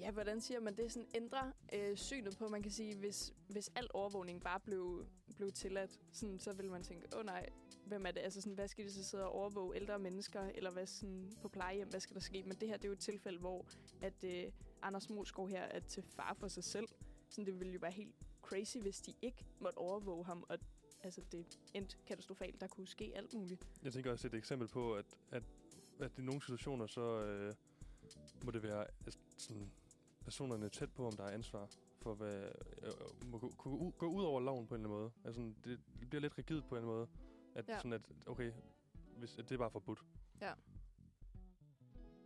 ja, 0.00 0.10
hvordan 0.10 0.40
siger 0.40 0.60
man 0.60 0.76
det? 0.76 0.92
Sådan 0.92 1.08
ændrer 1.14 1.52
øh, 1.72 1.96
synet 1.96 2.36
på, 2.38 2.48
man 2.48 2.62
kan 2.62 2.72
sige, 2.72 2.96
hvis, 2.96 3.34
hvis 3.48 3.70
al 3.74 3.88
overvågning 3.94 4.42
bare 4.42 4.60
blev, 4.60 5.06
blev 5.36 5.52
tilladt, 5.52 6.00
sådan, 6.12 6.40
så 6.40 6.52
ville 6.52 6.70
man 6.70 6.82
tænke, 6.82 7.06
åh 7.12 7.18
oh, 7.18 7.24
nej, 7.26 7.48
hvem 7.86 8.06
er 8.06 8.10
det? 8.10 8.20
Altså, 8.20 8.40
sådan, 8.40 8.54
hvad 8.54 8.68
skal 8.68 8.84
de 8.84 8.92
så 8.92 9.04
sidde 9.04 9.24
og 9.24 9.32
overvåge 9.32 9.76
ældre 9.76 9.98
mennesker, 9.98 10.42
eller 10.54 10.70
hvad 10.70 10.86
sådan, 10.86 11.32
på 11.42 11.48
plejehjem, 11.48 11.88
hvad 11.88 12.00
skal 12.00 12.14
der 12.14 12.20
ske? 12.20 12.42
Men 12.42 12.56
det 12.56 12.68
her, 12.68 12.76
det 12.76 12.84
er 12.84 12.88
jo 12.88 12.92
et 12.92 12.98
tilfælde, 12.98 13.38
hvor 13.38 13.66
at, 14.02 14.24
øh, 14.24 14.52
Anders 14.82 15.10
Mosgaard 15.10 15.50
her 15.50 15.62
er 15.62 15.80
til 15.80 16.02
far 16.02 16.34
for 16.34 16.48
sig 16.48 16.64
selv. 16.64 16.88
Sådan, 17.28 17.46
det 17.46 17.60
ville 17.60 17.72
jo 17.72 17.78
være 17.82 17.90
helt 17.90 18.14
crazy, 18.42 18.76
hvis 18.76 19.00
de 19.00 19.14
ikke 19.22 19.46
måtte 19.60 19.78
overvåge 19.78 20.24
ham, 20.24 20.44
og 20.48 20.58
altså, 21.00 21.20
det 21.32 21.58
endte 21.74 21.96
katastrofalt. 22.06 22.60
Der 22.60 22.66
kunne 22.66 22.88
ske 22.88 23.12
alt 23.14 23.32
muligt. 23.34 23.66
Jeg 23.82 23.92
tænker 23.92 24.12
også 24.12 24.26
et 24.26 24.34
eksempel 24.34 24.68
på, 24.68 24.94
at, 24.94 25.18
at, 25.30 25.42
at 26.00 26.18
i 26.18 26.22
nogle 26.22 26.42
situationer, 26.42 26.86
så 26.86 27.22
øh, 27.22 27.54
må 28.44 28.50
det 28.50 28.62
være 28.62 28.86
altså, 29.04 29.18
sådan, 29.36 29.70
personerne 30.28 30.68
tæt 30.68 30.92
på, 30.92 31.06
om 31.06 31.12
der 31.16 31.24
er 31.24 31.30
ansvar 31.30 31.68
for, 32.02 32.14
hvad 32.14 32.42
øh, 32.82 33.26
må 33.26 33.38
gå, 33.38 33.48
gå, 33.58 33.70
ud- 33.70 33.92
over 34.24 34.40
loven 34.40 34.66
på 34.66 34.74
en 34.74 34.80
eller 34.80 34.88
anden 34.90 35.00
måde. 35.02 35.10
Altså, 35.24 35.52
det, 35.64 35.80
bliver 36.10 36.20
lidt 36.20 36.38
rigidt 36.38 36.68
på 36.68 36.74
en 36.76 36.82
eller 36.82 36.92
anden 36.92 36.96
måde. 36.96 37.08
At, 37.54 37.68
Ja. 37.68 37.76
sådan 37.76 37.92
at, 37.92 38.02
okay, 38.26 38.52
hvis, 39.16 39.38
at 39.38 39.48
det 39.48 39.54
er 39.54 39.58
bare 39.58 39.70
forbudt. 39.70 40.00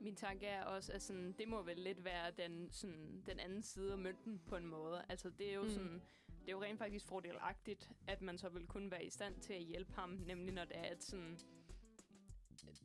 Min 0.01 0.15
tanke 0.16 0.47
er 0.47 0.65
også, 0.65 0.93
at 0.93 1.03
sådan, 1.03 1.33
det 1.33 1.49
må 1.49 1.62
vel 1.62 1.79
lidt 1.79 2.05
være 2.05 2.31
den, 2.31 2.70
sådan, 2.73 3.23
den 3.27 3.39
anden 3.39 3.62
side 3.62 3.93
af 3.93 3.99
mønten 3.99 4.43
på 4.47 4.57
en 4.57 4.66
måde. 4.66 5.05
Altså, 5.09 5.31
det 5.31 5.51
er 5.51 5.55
jo 5.55 5.61
Mm. 5.62 5.66
mm. 5.69 5.74
sådan, 5.74 6.03
det 6.41 6.49
er 6.49 6.53
jo 6.53 6.62
rent 6.62 6.79
faktisk 6.79 7.07
fordelagtigt, 7.07 7.91
at 8.07 8.23
man 8.23 8.39
så 8.39 8.49
vil 8.49 8.66
kunne 8.66 8.91
være 8.91 9.05
i 9.05 9.11
stand 9.11 9.41
til 9.41 9.53
at 9.53 9.62
hjælpe 9.62 9.93
ham, 9.93 10.11
nemlig 10.11 10.55
når 10.55 10.65
det 10.65 10.77
er, 10.79 10.83
at 10.83 11.03
sådan, 11.05 11.39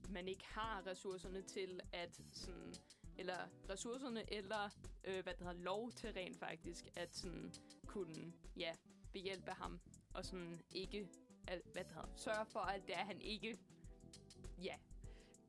man 0.10 0.28
ikke 0.28 0.46
har 0.46 0.88
ressourcerne 0.88 1.42
til 1.42 1.80
at 1.94 2.22
sådan, 2.32 2.74
eller 3.18 3.38
ressourcerne, 3.70 4.34
eller 4.34 4.70
øh, 5.04 5.24
hvad 5.24 5.34
det 5.34 5.48
hedder, 5.48 5.54
lov 5.54 5.92
til 5.92 6.14
rent 6.14 6.38
faktisk 6.38 6.86
at 6.96 7.16
sådan 7.16 7.54
kunne, 7.86 8.34
ja, 8.58 8.76
behjælpe 9.14 9.52
ham, 9.52 9.80
og 10.14 10.26
sådan 10.26 10.62
ikke, 10.72 11.10
al, 11.48 11.62
hvad 11.74 11.84
det 11.84 11.94
hedder, 11.94 12.10
sørge 12.16 12.46
for, 12.46 12.60
at 12.60 12.82
det 12.88 12.96
er, 12.96 13.06
han 13.06 13.22
ikke, 13.22 13.58
ja, 14.64 14.76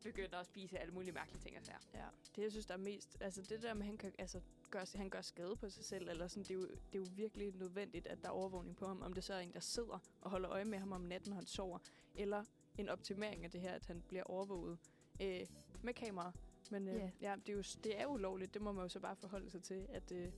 begynder 0.02 0.38
at 0.38 0.46
spise 0.46 0.78
alle 0.78 0.94
mulige 0.94 1.12
mærkelige 1.12 1.40
ting 1.40 1.58
og 1.58 1.64
sager. 1.64 1.78
Ja, 1.94 2.06
det 2.36 2.42
jeg 2.42 2.50
synes, 2.50 2.66
der 2.66 2.74
er 2.74 2.78
mest... 2.78 3.16
Altså 3.20 3.42
det 3.42 3.62
der 3.62 3.74
med, 3.74 3.82
at 3.82 3.86
han, 3.86 3.98
kan, 3.98 4.12
altså, 4.18 4.40
gør, 4.70 4.96
han 4.96 5.10
gør 5.10 5.20
skade 5.20 5.56
på 5.56 5.68
sig 5.68 5.84
selv, 5.84 6.08
eller 6.08 6.28
sådan, 6.28 6.42
det, 6.42 6.50
er 6.50 6.54
jo, 6.54 6.62
det 6.62 6.94
er 6.94 6.98
jo 6.98 7.06
virkelig 7.10 7.54
nødvendigt, 7.54 8.06
at 8.06 8.22
der 8.22 8.28
er 8.28 8.32
overvågning 8.32 8.76
på 8.76 8.86
ham. 8.86 9.02
Om 9.02 9.12
det 9.12 9.24
så 9.24 9.34
er 9.34 9.38
en, 9.38 9.52
der 9.52 9.60
sidder 9.60 9.98
og 10.20 10.30
holder 10.30 10.50
øje 10.50 10.64
med 10.64 10.78
ham 10.78 10.92
om 10.92 11.00
natten, 11.00 11.30
når 11.30 11.36
han 11.36 11.46
sover, 11.46 11.78
eller 12.14 12.44
en 12.78 12.88
optimering 12.88 13.44
af 13.44 13.50
det 13.50 13.60
her, 13.60 13.72
at 13.72 13.86
han 13.86 14.02
bliver 14.08 14.24
overvåget 14.24 14.78
øh, 15.22 15.46
med 15.82 15.94
kamera. 15.94 16.32
Men 16.70 16.88
øh, 16.88 16.94
Ja. 16.94 17.10
ja, 17.20 17.34
det 17.46 17.48
er, 17.48 17.56
jo, 17.56 17.62
det 17.84 17.98
er 17.98 18.02
jo 18.02 18.08
ulovligt. 18.08 18.54
Det 18.54 18.62
må 18.62 18.72
man 18.72 18.82
jo 18.82 18.88
så 18.88 19.00
bare 19.00 19.16
forholde 19.16 19.50
sig 19.50 19.62
til, 19.62 19.86
at... 19.88 20.12
Øh, 20.12 20.32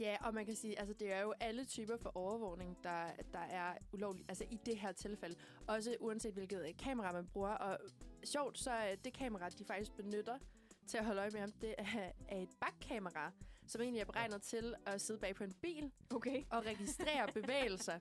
Ja, 0.00 0.16
og 0.20 0.34
man 0.34 0.46
kan 0.46 0.54
sige, 0.54 0.78
altså 0.78 0.94
det 0.94 1.12
er 1.12 1.20
jo 1.20 1.34
alle 1.40 1.64
typer 1.64 1.96
for 1.96 2.12
overvågning, 2.14 2.78
der, 2.82 3.06
der 3.32 3.38
er 3.38 3.74
ulovligt, 3.92 4.24
altså 4.28 4.44
i 4.50 4.58
det 4.66 4.76
her 4.78 4.92
tilfælde. 4.92 5.36
Også 5.66 5.96
uanset 6.00 6.32
hvilket 6.34 6.68
øh, 6.68 6.76
kamera 6.78 7.12
man 7.12 7.26
bruger. 7.26 7.48
Og 7.48 7.78
sjovt, 8.24 8.58
så 8.58 8.70
er 8.70 8.94
det 8.94 9.12
kamera, 9.12 9.48
de 9.48 9.64
faktisk 9.64 9.96
benytter 9.96 10.38
til 10.86 10.98
at 10.98 11.04
holde 11.04 11.20
øje 11.20 11.30
med 11.30 11.40
ham, 11.40 11.52
det 11.52 11.74
er, 11.78 12.10
er 12.28 12.38
et 12.38 12.48
bakkamera, 12.60 13.32
som 13.66 13.80
egentlig 13.80 14.00
er 14.00 14.04
beregnet 14.04 14.42
til 14.42 14.74
at 14.86 15.00
sidde 15.00 15.20
bag 15.20 15.34
på 15.34 15.44
en 15.44 15.52
bil 15.62 15.92
okay. 16.14 16.42
og 16.50 16.66
registrere 16.66 17.28
bevægelser. 17.42 17.98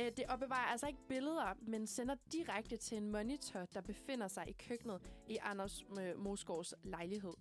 Øh, 0.00 0.06
Det 0.16 0.24
opbevarer 0.28 0.66
altså 0.72 0.86
ikke 0.86 1.08
billeder, 1.08 1.54
men 1.62 1.86
sender 1.86 2.14
direkte 2.32 2.76
til 2.76 2.96
en 2.98 3.10
monitor, 3.12 3.64
der 3.74 3.80
befinder 3.80 4.28
sig 4.28 4.48
i 4.48 4.52
køkkenet 4.52 5.02
i 5.28 5.38
Anders 5.42 5.84
øh, 6.00 6.18
Mosgaards 6.18 6.74
lejlighed. 6.84 7.34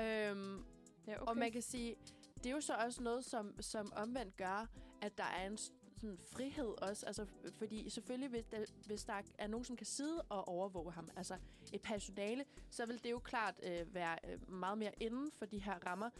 Øhm, 0.00 0.64
Ja, 1.06 1.22
okay. 1.22 1.30
og 1.30 1.36
man 1.36 1.52
kan 1.52 1.62
sige, 1.62 1.96
det 2.36 2.46
er 2.46 2.50
jo 2.50 2.60
så 2.60 2.74
også 2.74 3.02
noget, 3.02 3.24
som, 3.24 3.60
som 3.60 3.92
omvendt 3.96 4.36
gør, 4.36 4.66
at 5.02 5.18
der 5.18 5.24
er 5.24 5.46
en 5.46 5.58
sådan 5.58 6.18
frihed 6.32 6.82
også. 6.82 7.06
Altså, 7.06 7.26
fordi 7.58 7.90
selvfølgelig, 7.90 8.30
hvis 8.30 8.46
der, 8.46 8.64
hvis 8.86 9.04
der 9.04 9.22
er 9.38 9.46
nogen, 9.46 9.64
som 9.64 9.76
kan 9.76 9.86
sidde 9.86 10.22
og 10.28 10.48
overvåge 10.48 10.92
ham, 10.92 11.08
altså 11.16 11.36
et 11.72 11.82
personale, 11.82 12.44
så 12.70 12.86
vil 12.86 13.04
det 13.04 13.10
jo 13.10 13.18
klart 13.18 13.60
øh, 13.62 13.94
være 13.94 14.18
øh, 14.28 14.50
meget 14.52 14.78
mere 14.78 14.92
inden 15.00 15.30
for 15.38 15.46
de 15.46 15.58
her 15.58 15.86
rammer. 15.86 16.10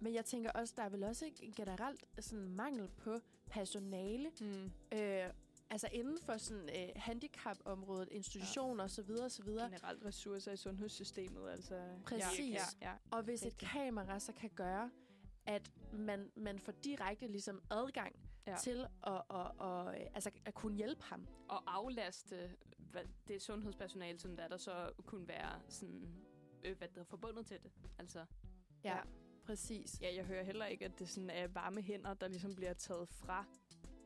Men 0.00 0.14
jeg 0.14 0.24
tænker 0.24 0.50
også, 0.50 0.74
der 0.76 0.82
er 0.82 0.88
vel 0.88 1.02
også 1.04 1.30
en 1.42 1.52
generelt 1.52 2.04
sådan 2.18 2.48
mangel 2.48 2.88
på 2.88 3.18
personale, 3.50 4.30
Hmm. 4.40 4.72
øh, 4.98 5.30
altså 5.70 5.88
inden 5.92 6.18
for 6.22 6.36
sådan 6.36 6.68
øh, 6.68 6.88
handicapområdet, 6.96 8.08
institutioner 8.10 8.84
osv. 8.84 9.10
osv. 9.10 9.46
Generelt 9.48 10.04
ressourcer 10.04 10.52
i 10.52 10.56
sundhedssystemet, 10.56 11.50
altså... 11.50 11.80
Præcis. 12.06 12.54
Ja, 12.54 12.60
ja, 12.82 12.90
ja. 12.90 12.94
Og 13.10 13.22
hvis 13.22 13.44
Rigtigt. 13.44 13.62
et 13.62 13.68
kamera 13.68 14.18
så 14.18 14.32
kan 14.32 14.50
gøre, 14.54 14.90
at 15.46 15.70
man, 15.92 16.30
man 16.36 16.58
får 16.58 16.72
direkte 16.72 17.26
ligesom 17.26 17.62
adgang 17.70 18.16
Ja. 18.46 18.50
ja. 18.50 18.56
til 18.58 18.86
at, 19.06 19.12
at, 19.30 19.46
at, 19.60 19.66
at, 19.94 20.08
altså 20.14 20.30
at 20.44 20.54
kunne 20.54 20.76
hjælpe 20.76 21.02
ham. 21.02 21.26
Og 21.48 21.76
aflaste 21.76 22.50
hvad, 22.78 23.02
det 23.28 23.42
sundhedspersonale, 23.42 24.18
som 24.18 24.36
der, 24.36 24.48
der 24.48 24.56
så 24.56 24.92
kunne 25.06 25.28
være 25.28 25.60
sådan, 25.68 26.14
øh, 26.64 26.78
hvad 26.78 26.88
der 26.94 27.00
er 27.00 27.04
forbundet 27.04 27.46
til 27.46 27.58
det. 27.62 27.70
Altså, 27.98 28.24
Ja, 28.84 28.96
Ja. 28.96 29.00
Præcis. 29.44 30.00
Ja, 30.00 30.14
jeg 30.14 30.24
hører 30.24 30.44
heller 30.44 30.66
ikke, 30.66 30.84
at 30.84 30.98
det 30.98 31.08
sådan 31.08 31.30
er 31.30 31.46
varme 31.48 31.82
hænder, 31.82 32.14
der 32.14 32.28
ligesom 32.28 32.54
bliver 32.54 32.72
taget 32.72 33.08
fra 33.08 33.44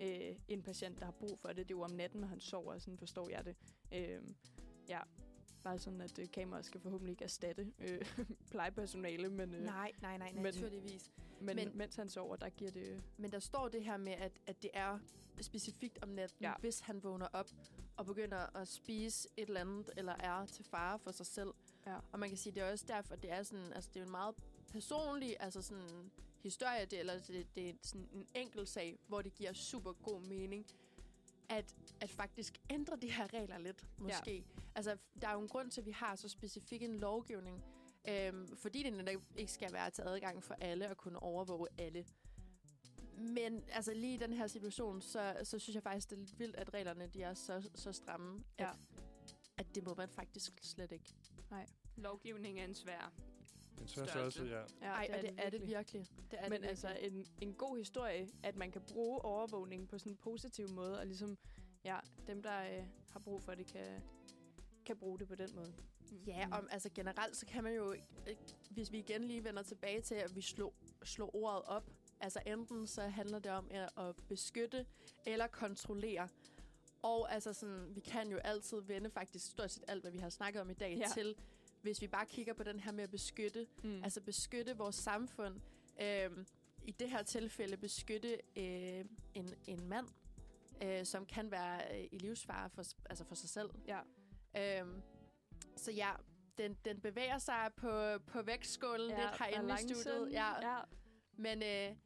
øh, 0.00 0.36
en 0.48 0.62
patient, 0.62 0.98
der 0.98 1.04
har 1.04 1.12
brug 1.12 1.38
for 1.38 1.48
det. 1.48 1.56
Det 1.56 1.64
er 1.74 1.78
jo 1.78 1.82
om 1.82 1.90
natten, 1.90 2.20
når 2.20 2.28
han 2.28 2.40
sover, 2.40 2.78
sådan 2.78 2.98
forstår 2.98 3.28
jeg 3.28 3.44
det. 3.44 3.56
Øh, 3.92 4.22
ja, 4.88 5.00
bare 5.62 5.78
sådan, 5.78 6.00
at 6.00 6.18
øh, 6.18 6.30
kameraet 6.30 6.64
skal 6.64 6.80
forhåbentlig 6.80 7.12
ikke 7.12 7.24
erstatte 7.24 7.72
øh, 7.78 8.00
plejepersonale, 8.50 9.28
men, 9.30 9.54
øh, 9.54 9.62
Nej, 9.64 9.92
nej, 10.02 10.18
nej, 10.18 10.32
naturligvis. 10.32 11.10
men, 11.40 11.46
men 11.46 11.56
men- 11.56 11.78
mens 11.78 11.96
han 11.96 12.08
sover, 12.08 12.36
der 12.36 12.48
giver 12.48 12.70
det... 12.70 13.02
Men 13.16 13.32
der 13.32 13.38
står 13.38 13.68
det 13.68 13.84
her 13.84 13.96
med, 13.96 14.12
at, 14.12 14.32
at 14.46 14.62
det 14.62 14.70
er 14.74 14.98
specifikt 15.40 15.98
om 16.02 16.08
natten, 16.08 16.38
Ja. 16.44 16.52
hvis 16.60 16.80
han 16.80 17.02
vågner 17.02 17.26
op 17.32 17.50
og 17.96 18.06
begynder 18.06 18.56
at 18.56 18.68
spise 18.68 19.28
et 19.36 19.48
eller 19.48 19.60
andet, 19.60 19.90
eller 19.96 20.12
er 20.12 20.46
til 20.46 20.64
fare 20.64 20.98
for 20.98 21.10
sig 21.12 21.26
selv. 21.26 21.50
Ja. 21.86 21.96
Og 22.12 22.18
man 22.18 22.28
kan 22.28 22.38
sige, 22.38 22.52
det 22.54 22.62
er 22.62 22.72
også 22.72 22.84
derfor, 22.88 23.16
det 23.16 23.30
er 23.32 23.42
sådan, 23.42 23.72
altså 23.72 23.90
det 23.94 24.00
er 24.00 24.04
en 24.04 24.10
meget 24.10 24.34
personlig, 24.74 25.36
altså 25.40 25.62
sådan 25.62 26.10
historie, 26.42 26.84
det, 26.84 26.98
eller 26.98 27.20
det, 27.20 27.46
det 27.54 27.68
er 27.68 27.74
sådan 27.82 28.08
en 28.12 28.26
enkelt 28.34 28.68
sag, 28.68 28.98
hvor 29.08 29.22
det 29.22 29.34
giver 29.34 29.52
super 29.52 29.92
god 29.92 30.20
mening, 30.20 30.66
at, 31.48 31.74
at 32.00 32.10
faktisk 32.10 32.60
ændre 32.70 32.96
de 32.96 33.10
her 33.12 33.34
regler 33.34 33.58
lidt, 33.58 33.86
måske. 33.98 34.36
Ja. 34.36 34.42
Altså, 34.74 34.96
der 35.22 35.28
er 35.28 35.32
jo 35.32 35.40
en 35.40 35.48
grund 35.48 35.70
til, 35.70 35.80
at 35.80 35.86
vi 35.86 35.90
har 35.90 36.16
så 36.16 36.28
specifik 36.28 36.82
en 36.82 36.94
lovgivning, 36.98 37.62
øhm, 38.08 38.56
fordi 38.56 38.82
det 38.82 38.92
netop 38.92 39.22
ikke 39.36 39.52
skal 39.52 39.72
være 39.72 39.90
til 39.90 40.02
adgang 40.02 40.44
for 40.44 40.54
alle 40.60 40.86
at 40.86 40.96
kunne 40.96 41.18
overvåge 41.18 41.68
alle. 41.78 42.06
Men 43.16 43.64
altså 43.68 43.94
lige 43.94 44.14
i 44.14 44.16
den 44.16 44.32
her 44.32 44.46
situation, 44.46 45.02
så, 45.02 45.36
så 45.42 45.58
synes 45.58 45.74
jeg 45.74 45.82
faktisk, 45.82 46.10
det 46.10 46.16
er 46.16 46.20
lidt 46.20 46.38
vildt, 46.38 46.56
at 46.56 46.74
reglerne 46.74 47.06
de 47.06 47.22
er 47.22 47.34
så, 47.34 47.70
så 47.74 47.92
stramme, 47.92 48.44
Ja. 48.58 48.70
at, 48.70 48.76
at 49.56 49.74
det 49.74 49.84
må 49.84 49.94
man 49.94 50.08
faktisk 50.08 50.52
slet 50.62 50.92
ikke. 50.92 51.14
lovgivning 51.96 52.60
er 52.60 52.64
en 52.64 52.74
svær. 52.74 53.12
En 53.80 53.88
svær 53.88 54.06
Størrelse. 54.06 54.38
størrelse, 54.38 54.66
ja. 54.80 54.88
Ja, 54.88 54.92
Ej, 54.92 55.08
og 55.14 55.22
det 55.22 55.34
er 55.38 55.50
det 55.50 55.66
virkelig. 55.66 56.06
Det 56.30 56.38
er 56.42 56.48
Men 56.48 56.62
det 56.62 56.68
altså 56.68 56.96
en, 57.00 57.26
en 57.40 57.54
god 57.54 57.78
historie, 57.78 58.28
at 58.42 58.56
man 58.56 58.70
kan 58.72 58.82
bruge 58.92 59.24
overvågning 59.24 59.88
på 59.88 59.98
sådan 59.98 60.12
en 60.12 60.16
positiv 60.16 60.68
måde, 60.70 60.98
og 60.98 61.06
ligesom, 61.06 61.38
ja, 61.84 61.98
dem, 62.26 62.42
der 62.42 62.62
øh, 62.62 62.84
har 63.12 63.20
brug 63.20 63.42
for 63.42 63.54
det, 63.54 63.66
kan, 63.66 64.02
kan 64.86 64.96
bruge 64.96 65.18
det 65.18 65.28
på 65.28 65.34
den 65.34 65.48
måde. 65.54 65.74
Ja, 66.26 66.48
om, 66.52 66.68
altså 66.70 66.90
generelt, 66.94 67.36
så 67.36 67.46
kan 67.46 67.64
man 67.64 67.74
jo, 67.74 67.92
øh, 67.92 68.36
hvis 68.70 68.92
vi 68.92 68.98
igen 68.98 69.24
lige 69.24 69.44
vender 69.44 69.62
tilbage 69.62 70.00
til, 70.00 70.14
at 70.14 70.36
vi 70.36 70.40
slog, 70.40 70.74
slog 71.04 71.34
ordet 71.34 71.62
op, 71.62 71.90
altså 72.20 72.40
enten 72.46 72.86
så 72.86 73.02
handler 73.02 73.38
det 73.38 73.52
om 73.52 73.70
at, 73.96 74.16
beskytte 74.28 74.86
eller 75.26 75.46
kontrollere. 75.46 76.28
Og 77.02 77.32
altså 77.34 77.52
sådan, 77.52 77.94
vi 77.94 78.00
kan 78.00 78.30
jo 78.30 78.36
altid 78.36 78.80
vende 78.80 79.10
faktisk 79.10 79.50
stort 79.50 79.70
set 79.70 79.84
alt, 79.88 80.02
hvad 80.02 80.12
vi 80.12 80.18
har 80.18 80.28
snakket 80.28 80.62
om 80.62 80.70
i 80.70 80.74
dag, 80.74 80.96
ja. 80.96 81.08
til, 81.14 81.36
hvis 81.84 82.00
vi 82.02 82.06
bare 82.06 82.26
kigger 82.26 82.52
på 82.54 82.62
den 82.62 82.80
her 82.80 82.92
med 82.92 83.04
at 83.04 83.10
beskytte, 83.10 83.66
Mm. 83.82 84.04
altså 84.04 84.20
beskytte 84.20 84.76
vores 84.76 84.96
samfund. 84.96 85.60
Øhm, 86.02 86.46
I 86.82 86.90
det 86.92 87.10
her 87.10 87.22
tilfælde 87.22 87.76
beskytte 87.76 88.32
øh, 88.56 89.04
en, 89.34 89.48
en 89.66 89.88
mand, 89.88 90.06
øh, 90.82 91.04
som 91.06 91.26
kan 91.26 91.50
være 91.50 91.98
øh, 91.98 92.08
i 92.12 92.18
livsfare 92.18 92.70
for, 92.70 92.82
altså 93.10 93.24
for 93.24 93.34
sig 93.34 93.48
selv. 93.48 93.70
ja. 93.86 94.00
Øhm, 94.80 95.02
så 95.76 95.92
ja, 95.92 96.10
den, 96.58 96.76
den 96.84 97.00
bevæger 97.00 97.38
sig 97.38 97.70
på, 97.76 98.18
på 98.26 98.42
vægtskålen 98.42 99.10
ja, 99.10 99.16
lidt 99.24 99.38
herinde 99.38 99.74
i 99.74 99.94
studiet. 99.94 100.32
Ja. 100.32 100.70
ja. 100.76 100.80
Men 101.36 101.62
øh, 101.62 101.96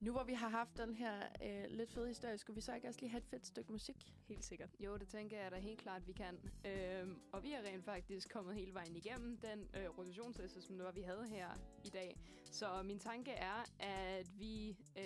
nu 0.00 0.12
hvor 0.12 0.24
vi 0.24 0.32
har 0.32 0.48
haft 0.48 0.76
den 0.76 0.94
her 0.94 1.22
øh, 1.42 1.64
lidt 1.68 1.90
fede 1.90 2.08
historie, 2.08 2.38
skulle 2.38 2.54
vi 2.54 2.60
så 2.60 2.74
ikke 2.74 2.88
også 2.88 3.00
lige 3.00 3.10
have 3.10 3.18
et 3.18 3.26
fedt 3.26 3.46
stykke 3.46 3.72
musik? 3.72 4.12
Helt 4.28 4.44
sikkert. 4.44 4.70
Jo, 4.80 4.96
det 4.96 5.08
tænker 5.08 5.42
jeg 5.42 5.50
da 5.50 5.56
helt 5.56 5.80
klart, 5.80 6.06
vi 6.06 6.12
kan. 6.12 6.38
Øhm, 6.64 7.20
og 7.32 7.42
vi 7.42 7.52
er 7.52 7.62
rent 7.62 7.84
faktisk 7.84 8.32
kommet 8.32 8.54
hele 8.54 8.74
vejen 8.74 8.96
igennem 8.96 9.36
den 9.36 9.68
øh, 9.74 9.98
rotationsliste, 9.98 10.62
som 10.62 10.76
det 10.76 10.84
var, 10.84 10.92
vi 10.92 11.00
havde 11.00 11.26
her 11.28 11.48
i 11.84 11.88
dag. 11.88 12.16
Så 12.44 12.82
min 12.82 12.98
tanke 12.98 13.30
er, 13.30 13.64
at 13.78 14.38
vi 14.38 14.76
øh, 14.98 15.04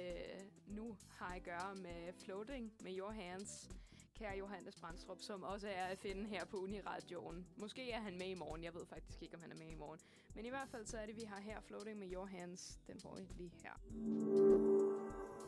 nu 0.67 0.97
har 1.09 1.35
at 1.35 1.43
gøre 1.43 1.75
med 1.75 2.13
Floating 2.13 2.73
med 2.83 2.99
Your 2.99 3.11
Hands. 3.11 3.71
Kære 4.15 4.39
Johannes 4.39 4.77
Brandstrup, 4.77 5.21
som 5.21 5.43
også 5.43 5.69
er 5.69 5.85
at 5.85 5.99
finde 5.99 6.29
her 6.29 6.45
på 6.45 6.57
Uniradioen. 6.57 7.47
Måske 7.57 7.91
er 7.91 8.01
han 8.01 8.19
med 8.19 8.27
i 8.27 8.35
morgen. 8.35 8.65
Jeg 8.65 8.75
ved 8.75 8.87
faktisk 8.87 9.23
ikke, 9.23 9.35
om 9.35 9.43
han 9.43 9.53
er 9.53 9.57
med 9.57 9.71
i 9.71 9.75
morgen. 9.75 10.01
Men 10.35 10.47
i 10.47 10.49
hvert 10.49 10.69
fald 10.69 10.87
så 10.87 10.99
er 10.99 11.07
det, 11.07 11.17
vi 11.17 11.25
har 11.25 11.41
her 11.41 11.61
Floating 11.61 11.99
med 11.99 12.13
Your 12.13 12.27
Hands. 12.27 12.81
Den 12.87 13.01
får 13.01 13.19
I 13.19 13.27
lige 13.37 13.53
her. 13.63 13.73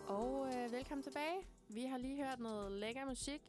Og 0.06 0.46
øh, 0.46 0.72
velkommen 0.72 1.02
tilbage. 1.02 1.46
Vi 1.68 1.84
har 1.84 1.98
lige 1.98 2.24
hørt 2.24 2.40
noget 2.40 2.72
lækker 2.72 3.04
musik, 3.04 3.42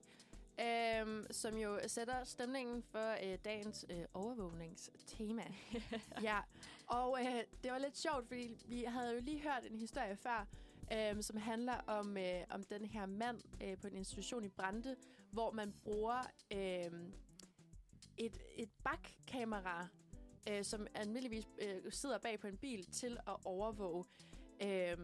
øh, 0.60 1.24
som 1.32 1.58
jo 1.58 1.80
sætter 1.88 2.24
stemningen 2.24 2.84
for 2.84 3.12
øh, 3.24 3.38
dagens 3.46 3.86
øh, 3.90 4.06
overvågningstema. 4.14 5.44
ja, 6.22 6.40
og 6.88 7.20
øh, 7.22 7.44
det 7.64 7.72
var 7.72 7.78
lidt 7.78 7.98
sjovt, 7.98 8.28
fordi 8.28 8.64
vi 8.68 8.84
havde 8.84 9.14
jo 9.14 9.20
lige 9.22 9.42
hørt 9.42 9.64
en 9.72 9.80
historie 9.80 10.16
før, 10.16 10.48
øh, 10.94 11.24
som 11.24 11.38
handler 11.38 11.78
om, 11.88 12.18
øh, 12.18 12.42
om 12.50 12.64
den 12.64 12.86
her 12.86 13.06
mand 13.06 13.42
øh, 13.64 13.78
på 13.78 13.88
en 13.88 13.96
institution 13.96 14.44
i 14.44 14.50
Brande, 14.50 14.96
hvor 15.32 15.52
man 15.52 15.74
bruger 15.84 16.22
øh, 16.52 16.92
et, 18.18 18.38
et 18.56 18.70
bakkamera, 18.84 19.88
øh, 20.50 20.64
som 20.64 20.88
almindeligvis 20.96 21.46
øh, 21.62 21.92
sidder 21.92 22.18
bag 22.18 22.40
på 22.40 22.48
en 22.48 22.58
bil, 22.58 22.86
til 22.92 23.18
at 23.28 23.36
overvåge 23.46 24.06
øh, 24.64 24.98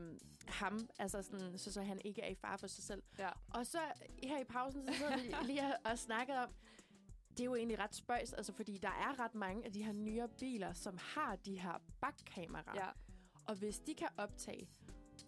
ham, 0.48 0.90
altså 1.00 1.22
sådan, 1.22 1.58
så, 1.58 1.74
så 1.74 1.82
han 1.82 2.02
ikke 2.06 2.22
er 2.22 2.30
i 2.30 2.36
fare 2.36 2.58
for 2.58 2.68
sig 2.68 2.84
selv. 2.84 3.04
Ja. 3.20 3.30
Og 3.54 3.66
så 3.66 3.80
her 4.24 4.40
i 4.40 4.44
pausen, 4.44 4.88
så 4.88 4.94
sidder 4.94 5.18
vi 5.18 5.36
lige 5.48 5.62
og, 5.62 5.92
og 5.92 6.00
snakket 6.00 6.36
om, 6.38 6.50
det 7.32 7.40
er 7.40 7.46
jo 7.46 7.56
egentlig 7.56 7.80
ret 7.80 7.96
spøjs, 7.96 8.34
altså 8.34 8.54
fordi 8.54 8.78
der 8.78 8.88
er 8.90 9.20
ret 9.20 9.36
mange 9.36 9.66
af 9.66 9.72
de 9.72 9.84
her 9.84 9.94
nyere 9.94 10.28
biler, 10.28 10.74
som 10.74 10.98
har 11.02 11.36
de 11.36 11.60
her 11.60 11.82
bakkameraer. 12.02 12.76
Ja. 12.76 12.88
Og 13.46 13.56
hvis 13.56 13.80
de 13.80 13.94
kan 13.94 14.08
optage, 14.18 14.70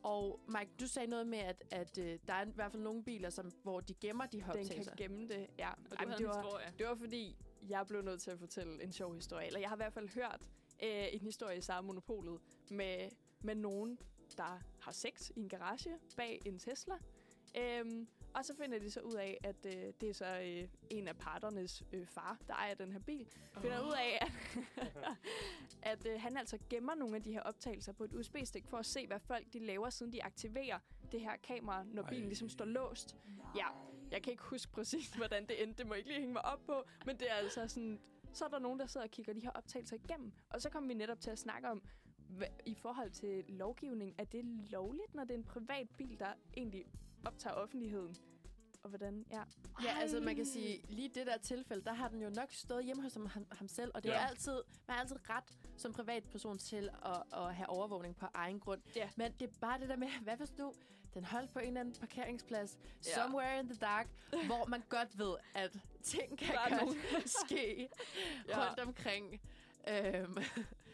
og 0.04 0.40
Mike, 0.48 0.72
du 0.80 0.88
sagde 0.88 1.08
noget 1.08 1.28
med, 1.28 1.38
at, 1.38 1.64
at 1.72 1.98
øh, 1.98 2.20
der 2.28 2.34
er 2.34 2.46
i 2.46 2.50
hvert 2.56 2.72
fald 2.72 2.84
nogle 2.84 3.04
biler, 3.04 3.30
som, 3.30 3.52
hvor 3.64 3.80
de 3.80 3.94
gemmer 3.94 4.26
de 4.26 4.44
her 4.44 4.52
Den 4.52 4.62
optagelser. 4.62 4.96
kan 4.96 5.10
gemme 5.10 5.28
det. 5.28 5.48
Ja. 5.58 5.70
Og 5.70 5.78
du 5.92 5.96
Ej, 5.96 6.06
men 6.06 6.10
havde 6.12 6.24
det, 6.24 6.30
en 6.30 6.30
var, 6.30 6.42
historie. 6.44 6.74
det 6.78 6.88
var 6.88 6.96
fordi, 6.96 7.38
jeg 7.70 7.88
blev 7.88 8.02
nødt 8.02 8.22
til 8.22 8.32
at 8.32 8.40
fortælle 8.40 8.84
en 8.84 8.92
sjov 8.92 9.16
historie. 9.16 9.48
Eller 9.48 9.60
jeg 9.60 9.70
har 9.70 9.76
i 9.76 9.78
hvert 9.78 9.94
fald 9.94 10.10
hørt 10.10 10.42
øh, 10.84 11.06
en 11.14 11.22
historie 11.22 11.58
i 11.58 11.62
samme 11.62 11.88
monopolet 11.88 12.42
med, 12.70 13.10
med 13.42 13.56
nogen, 13.56 14.00
der 14.38 14.62
har 14.80 14.92
sex 14.92 15.30
i 15.36 15.40
en 15.40 15.50
garage 15.50 15.98
bag 16.18 16.42
en 16.46 16.60
Tesla. 16.60 16.96
Øhm, 17.58 18.08
og 18.34 18.46
så 18.46 18.54
finder 18.56 18.80
de 18.80 18.92
så 18.92 19.00
ud 19.00 19.14
af, 19.14 19.38
at 19.44 19.66
øh, 19.66 19.94
det 20.02 20.10
er 20.10 20.14
så 20.14 20.40
øh, 20.40 20.68
en 20.90 21.08
af 21.08 21.18
parternes 21.18 21.84
øh, 21.94 22.08
far, 22.08 22.38
der 22.48 22.54
ejer 22.54 22.74
den 22.74 22.92
her 22.92 23.00
bil. 23.00 23.28
Finder 23.62 23.88
ud 23.88 23.94
af, 23.94 24.20
at, 24.22 24.32
at 25.92 26.08
øh, 26.08 26.22
han 26.22 26.38
altså 26.38 26.58
gemmer 26.70 26.96
nogle 26.96 27.16
af 27.16 27.24
de 27.24 27.32
her 27.32 27.42
optagelser 27.42 27.92
på 27.92 28.04
et 28.04 28.14
USB-stik 28.14 28.68
for 28.68 28.78
at 28.78 28.86
se, 28.86 29.08
hvad 29.08 29.20
folk 29.20 29.54
de 29.54 29.60
laver, 29.60 29.90
siden 29.90 30.14
de 30.14 30.24
aktiverer 30.24 30.80
det 31.12 31.22
her 31.22 31.38
kamera, 31.44 31.84
når 31.84 32.04
bilen 32.04 32.24
Ej. 32.24 32.28
ligesom 32.28 32.50
står 32.50 32.66
låst. 32.66 33.18
Ja, 33.56 33.68
jeg 34.14 34.24
kan 34.24 34.32
ikke 34.32 34.44
huske 34.44 34.72
præcis, 34.72 35.10
hvordan 35.20 35.46
det 35.48 35.64
endte. 35.64 35.78
Det 35.78 35.88
må 35.88 35.94
jeg 35.94 36.00
ikke 36.00 36.10
lige 36.10 36.20
hænge 36.20 36.34
mig 36.34 36.46
op 36.46 36.60
på. 36.66 36.84
Men 37.06 37.18
det 37.20 37.30
er 37.32 37.36
altså 37.36 37.68
sådan... 37.68 38.00
Så 38.34 38.46
er 38.46 38.50
der 38.50 38.60
nogen, 38.60 38.80
der 38.80 38.86
sidder 38.86 39.06
og 39.08 39.12
kigger 39.12 39.34
de 39.34 39.40
her 39.42 39.50
optagelser 39.50 39.96
igennem. 39.96 40.32
Og 40.50 40.62
så 40.62 40.70
kommer 40.70 40.88
vi 40.88 40.94
netop 40.94 41.20
til 41.20 41.30
at 41.32 41.40
snakke 41.40 41.70
om, 41.70 41.82
hvad, 42.30 42.48
i 42.66 42.76
forhold 42.76 43.12
til 43.12 43.44
lovgivning, 43.48 44.16
er 44.18 44.24
det 44.24 44.46
lovligt, 44.46 45.16
når 45.16 45.24
det 45.24 45.32
er 45.34 45.38
en 45.38 45.44
privat 45.44 45.88
bil, 45.98 46.20
der 46.20 46.34
egentlig 46.58 46.86
optager 47.26 47.54
offentligheden? 47.56 48.16
Og 48.84 48.90
hvordan, 48.90 49.26
ja. 49.32 49.44
Ja, 49.84 50.00
altså 50.02 50.20
man 50.20 50.36
kan 50.36 50.46
sige, 50.46 50.82
lige 50.90 51.10
det 51.10 51.28
der 51.28 51.38
tilfælde, 51.38 51.84
der 51.84 51.94
har 51.94 52.08
den 52.10 52.22
jo 52.22 52.30
nok 52.30 52.52
stået 52.52 52.86
hjemme 52.86 53.04
hos 53.04 53.14
ham, 53.14 53.30
ham, 53.52 53.68
selv, 53.68 53.92
og 53.96 54.04
det 54.04 54.10
er 54.10 54.14
Ja. 54.16 54.22
jo 54.22 54.28
altid, 54.30 54.62
man 54.88 54.96
er 54.98 55.02
altid 55.02 55.30
ret 55.30 55.58
som 55.78 55.94
privatperson 55.94 56.58
til 56.58 56.90
at, 57.06 57.24
at 57.34 57.56
have 57.56 57.70
overvågning 57.70 58.16
på 58.16 58.26
egen 58.34 58.60
grund. 58.60 58.82
Ja. 58.96 59.10
Men 59.18 59.32
det 59.40 59.50
er 59.50 59.54
bare 59.62 59.80
det 59.80 59.90
der 59.90 59.96
med, 59.96 60.08
hvad 60.24 60.38
hvis 60.38 60.50
du, 60.50 60.74
den 61.14 61.26
holdt 61.26 61.54
på 61.54 61.60
en 61.60 61.68
eller 61.68 61.80
anden 61.80 61.96
parkeringsplads, 62.00 62.78
Ja. 63.06 63.14
somewhere 63.24 63.60
in 63.60 63.68
the 63.70 63.78
dark, 63.82 64.08
hvor 64.48 64.66
man 64.66 64.84
godt 64.90 65.18
ved, 65.20 65.36
at 65.56 65.72
ting 66.04 66.38
kan 66.38 66.56
godt 66.80 66.98
ske 67.46 67.90
Ja. 68.48 68.68
rundt 68.68 68.80
omkring. 68.80 69.42
Øhm, 69.88 70.38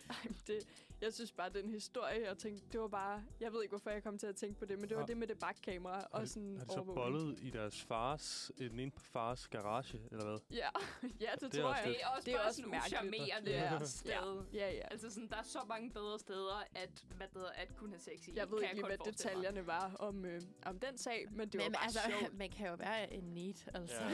Ej, 0.10 0.16
det, 0.48 0.68
jeg 1.02 1.14
synes 1.14 1.32
bare, 1.32 1.50
den 1.50 1.70
historie, 1.70 2.28
jeg 2.28 2.38
tænkte, 2.38 2.66
det 2.72 2.80
var 2.82 2.88
bare... 2.88 3.24
Jeg 3.40 3.54
ved 3.54 3.62
ikke, 3.64 3.72
hvorfor 3.72 3.90
jeg 3.90 4.04
kom 4.04 4.18
til 4.18 4.28
at 4.28 4.36
tænke 4.36 4.60
på 4.60 4.66
det, 4.66 4.80
men 4.80 4.90
det 4.90 4.98
var 4.98 5.06
det 5.06 5.18
med 5.18 5.28
det 5.28 5.40
bakkamera 5.40 5.94
Har 5.96 6.08
og 6.12 6.28
sådan 6.28 6.58
har 6.58 6.66
de 6.66 6.74
så 6.74 6.84
bollet 6.84 7.40
i 7.42 7.50
deres 7.50 7.82
fars, 7.84 8.52
i 8.58 8.68
den 8.68 8.80
ene 8.80 8.92
fars 8.98 9.48
garage, 9.48 10.02
eller 10.12 10.26
hvad? 10.26 10.40
Ja, 10.52 10.70
ja 11.26 11.30
det, 11.40 11.52
Det 11.52 11.60
er 11.60 11.62
tror 11.64 11.76
jeg. 11.76 11.86
Det 11.88 12.02
er 12.04 12.08
også 12.08 12.26
Det 12.26 12.34
er 12.34 12.38
bare 12.38 12.48
også 12.48 12.56
sådan 12.58 12.72
mærkeligt. 12.72 13.02
uschammerende 13.02 13.52
Ja. 13.80 13.80
sted. 13.86 14.44
Ja, 14.54 14.72
ja. 14.72 14.88
Altså 14.92 15.10
sådan, 15.10 15.30
der 15.30 15.38
er 15.38 15.44
så 15.44 15.60
mange 15.70 15.92
bedre 15.92 16.20
steder 16.20 16.64
at, 16.76 17.04
hvad 17.18 17.28
det 17.28 17.34
hedder, 17.36 17.50
at 17.52 17.76
kunne 17.76 17.90
have 17.90 18.00
sex 18.00 18.28
i. 18.28 18.32
Jeg 18.36 18.52
ved 18.52 18.62
ikke 18.64 18.86
hvad 18.86 18.98
detaljerne 19.06 19.68
var 19.68 19.96
om, 20.00 20.26
øh, 20.26 20.42
om 20.66 20.80
den 20.80 20.98
sag, 20.98 21.26
men 21.32 21.50
det 21.50 21.56
men 21.56 21.66
var 21.66 21.70
bare 21.70 21.84
altså, 21.84 22.00
sjovt. 22.20 22.34
man 22.44 22.50
kan 22.50 22.68
jo 22.68 22.76
være 22.76 23.14
en 23.14 23.24
need, 23.24 23.54
altså. 23.74 24.04
Ja. 24.04 24.10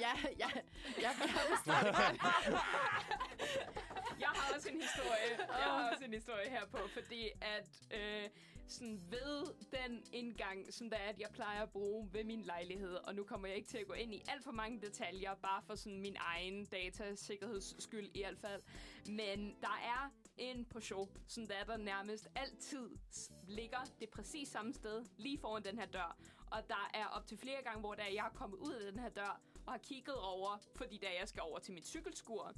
Ja, 0.00 0.12
ja, 0.38 0.50
jeg 1.02 1.10
det 1.18 1.34
godt. 1.34 2.20
Jeg 4.20 4.28
har 4.28 4.54
også 4.56 4.68
en 4.68 4.80
historie. 4.80 5.30
Jeg 5.38 5.48
har 5.48 5.90
også 5.92 6.04
en 6.04 6.13
historie 6.14 6.50
her 6.50 6.66
på, 6.66 6.78
fordi 6.88 7.30
at 7.40 7.82
øh, 7.90 8.30
sådan 8.66 9.00
ved 9.10 9.54
den 9.70 10.04
indgang, 10.12 10.74
som 10.74 10.90
der 10.90 10.96
er, 10.96 11.08
at 11.08 11.20
jeg 11.20 11.28
plejer 11.32 11.62
at 11.62 11.70
bruge 11.70 12.08
ved 12.12 12.24
min 12.24 12.42
lejlighed, 12.42 12.94
og 12.94 13.14
nu 13.14 13.24
kommer 13.24 13.48
jeg 13.48 13.56
ikke 13.56 13.68
til 13.68 13.78
at 13.78 13.86
gå 13.86 13.92
ind 13.92 14.14
i 14.14 14.22
alt 14.28 14.44
for 14.44 14.52
mange 14.52 14.80
detaljer, 14.80 15.34
bare 15.34 15.62
for 15.66 15.74
sådan 15.74 16.00
min 16.00 16.16
egen 16.20 16.64
datasikkerheds 16.64 17.82
skyld 17.82 18.10
i 18.14 18.20
hvert 18.22 18.38
fald. 18.38 18.62
Men 19.06 19.56
der 19.60 19.80
er 19.84 20.12
en 20.38 20.64
på 20.64 20.80
show, 20.80 21.08
som 21.26 21.46
der 21.46 21.64
der 21.64 21.76
nærmest 21.76 22.28
altid 22.34 22.90
ligger 23.48 23.84
det 24.00 24.10
præcis 24.10 24.48
samme 24.48 24.74
sted, 24.74 25.04
lige 25.18 25.38
foran 25.38 25.64
den 25.64 25.78
her 25.78 25.86
dør. 25.86 26.18
Og 26.46 26.68
der 26.68 26.90
er 26.94 27.06
op 27.06 27.26
til 27.26 27.38
flere 27.38 27.62
gange, 27.62 27.80
hvor 27.80 27.94
der 27.94 28.04
jeg 28.06 28.26
er 28.26 28.38
kommet 28.38 28.58
ud 28.58 28.72
af 28.72 28.92
den 28.92 29.00
her 29.00 29.08
dør, 29.08 29.40
og 29.66 29.72
har 29.72 29.78
kigget 29.78 30.16
over, 30.16 30.58
fordi 30.74 30.98
der 30.98 31.10
jeg 31.10 31.28
skal 31.28 31.42
over 31.42 31.58
til 31.58 31.74
mit 31.74 31.86
cykelskur, 31.86 32.54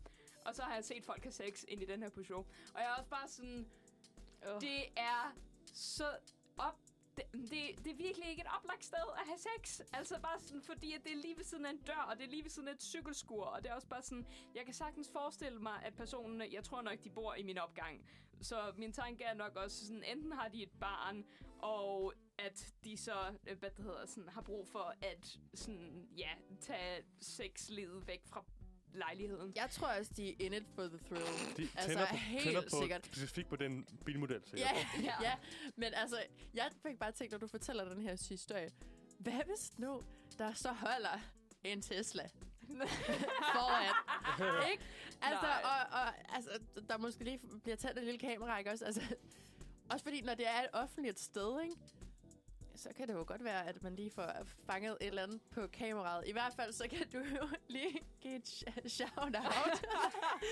og 0.49 0.55
så 0.55 0.63
har 0.63 0.75
jeg 0.75 0.85
set 0.85 1.05
folk 1.05 1.23
have 1.23 1.33
sex 1.33 1.65
ind 1.69 1.83
i 1.83 1.87
den 1.87 2.03
her 2.03 2.11
Peugeot. 2.11 2.47
Og 2.75 2.81
jeg 2.81 2.85
er 2.91 2.95
også 2.95 3.11
bare 3.11 3.29
sådan, 3.29 3.67
Åh. 4.47 4.61
det 4.61 4.85
er 4.97 5.35
så 5.75 6.07
op... 6.59 6.79
Det, 7.17 7.25
det, 7.33 7.85
det 7.85 7.91
er 7.93 7.97
virkelig 7.97 8.29
ikke 8.29 8.43
et 8.43 8.49
oplagt 8.57 8.85
sted 8.85 9.07
at 9.21 9.27
have 9.27 9.39
sex. 9.39 9.81
Altså 9.93 10.21
bare 10.23 10.41
sådan, 10.41 10.63
fordi 10.63 10.93
at 10.93 11.05
det 11.05 11.13
er 11.13 11.17
lige 11.17 11.37
ved 11.37 11.45
siden 11.45 11.67
af 11.67 11.71
en 11.71 11.79
dør, 11.79 12.07
og 12.11 12.17
det 12.19 12.25
er 12.25 12.31
lige 12.31 12.43
ved 12.43 12.51
siden 12.51 12.69
af 12.69 12.73
et 12.73 12.83
cykelskur. 12.83 13.45
Og 13.45 13.63
det 13.63 13.71
er 13.71 13.75
også 13.75 13.89
bare 13.89 14.03
sådan, 14.03 14.27
jeg 14.55 14.65
kan 14.65 14.75
sagtens 14.75 15.11
forestille 15.13 15.59
mig, 15.59 15.83
at 15.85 15.95
personerne, 15.95 16.49
jeg 16.53 16.65
tror 16.65 16.83
nok, 16.83 17.05
de 17.05 17.11
bor 17.11 17.35
i 17.35 17.43
min 17.43 17.59
opgang. 17.59 18.07
Så 18.41 18.73
min 18.77 18.93
tanke 18.93 19.25
er 19.25 19.35
nok 19.35 19.57
også 19.57 19.87
sådan, 19.87 20.05
enten 20.05 20.33
har 20.33 20.49
de 20.49 20.63
et 20.63 20.73
barn, 20.81 21.25
og 21.59 22.13
at 22.39 22.75
de 22.85 22.97
så, 22.97 23.35
øh, 23.47 23.59
hvad 23.59 23.71
det 23.71 23.85
hedder, 23.85 24.07
sådan, 24.07 24.29
har 24.29 24.43
brug 24.43 24.69
for 24.69 24.95
at 25.01 25.39
sådan, 25.55 26.09
ja, 26.17 26.31
tage 26.61 27.05
sexlivet 27.21 28.07
væk 28.07 28.23
fra 28.27 28.45
lejligheden. 28.97 29.53
Jeg 29.57 29.71
tror 29.71 29.87
også, 29.87 30.13
de 30.17 30.31
er 30.31 30.35
in 30.39 30.53
it 30.53 30.67
for 30.75 30.83
the 30.83 30.99
thrill. 30.99 31.23
De 31.57 31.63
Altså, 31.75 31.89
tænder, 31.89 32.07
på, 32.11 32.17
helt 32.17 32.45
tænder 32.45 32.63
på 32.63 32.77
sikkert. 32.81 33.07
specifikt 33.07 33.49
på 33.49 33.57
den 33.57 33.87
bilmodel, 34.05 34.43
sikkert. 34.47 34.71
Ja, 34.75 35.03
Ja. 35.03 35.15
ja, 35.23 35.35
men 35.77 35.95
altså, 35.95 36.23
jeg 36.55 36.71
fik 36.87 36.99
bare 36.99 37.13
tænkt, 37.13 37.33
når 37.33 37.39
du 37.39 37.47
fortæller 37.47 37.85
den 37.89 38.03
her 38.03 38.27
historie, 38.29 38.71
hvad 39.19 39.33
hvis 39.33 39.79
nu, 39.79 40.03
der 40.39 40.53
så 40.53 40.73
holder 40.73 41.21
en 41.65 41.83
Tesla 41.83 42.29
foran, 43.55 44.71
ikke? 44.71 44.83
Altså, 45.23 45.47
Nej. 45.47 45.63
og, 45.65 45.99
og, 46.01 46.35
altså, 46.37 46.51
der 46.89 46.99
måske 46.99 47.25
lige 47.25 47.41
bliver 47.63 47.77
tændt 47.77 47.99
en 47.99 48.05
lille 48.05 48.19
kamera, 48.19 48.59
ikke 48.59 48.71
også? 48.71 48.85
Altså, 48.85 49.01
også 49.91 50.05
fordi, 50.05 50.21
når 50.21 50.35
det 50.35 50.47
er 50.49 50.61
et 50.63 50.69
offentligt 50.73 51.21
sted, 51.21 51.61
ikke? 51.63 51.77
Så 52.77 52.89
kan 52.97 53.09
det 53.09 53.15
jo 53.15 53.25
godt 53.27 53.45
være, 53.45 53.67
at 53.69 53.83
man 53.83 53.97
lige 53.97 54.11
får 54.11 54.33
fanget 54.67 54.97
et 55.01 55.07
eller 55.07 55.23
andet 55.23 55.41
på 55.51 55.67
kameraet. 55.67 56.29
I 56.29 56.33
hvert 56.33 56.55
fald, 56.55 56.73
så 56.73 56.89
kan 56.91 57.09
du 57.13 57.19
jo 57.19 57.49
lige 57.69 58.01
give 58.21 58.37
et 58.37 58.49
sh- 58.49 58.89
shout-out. 58.89 59.85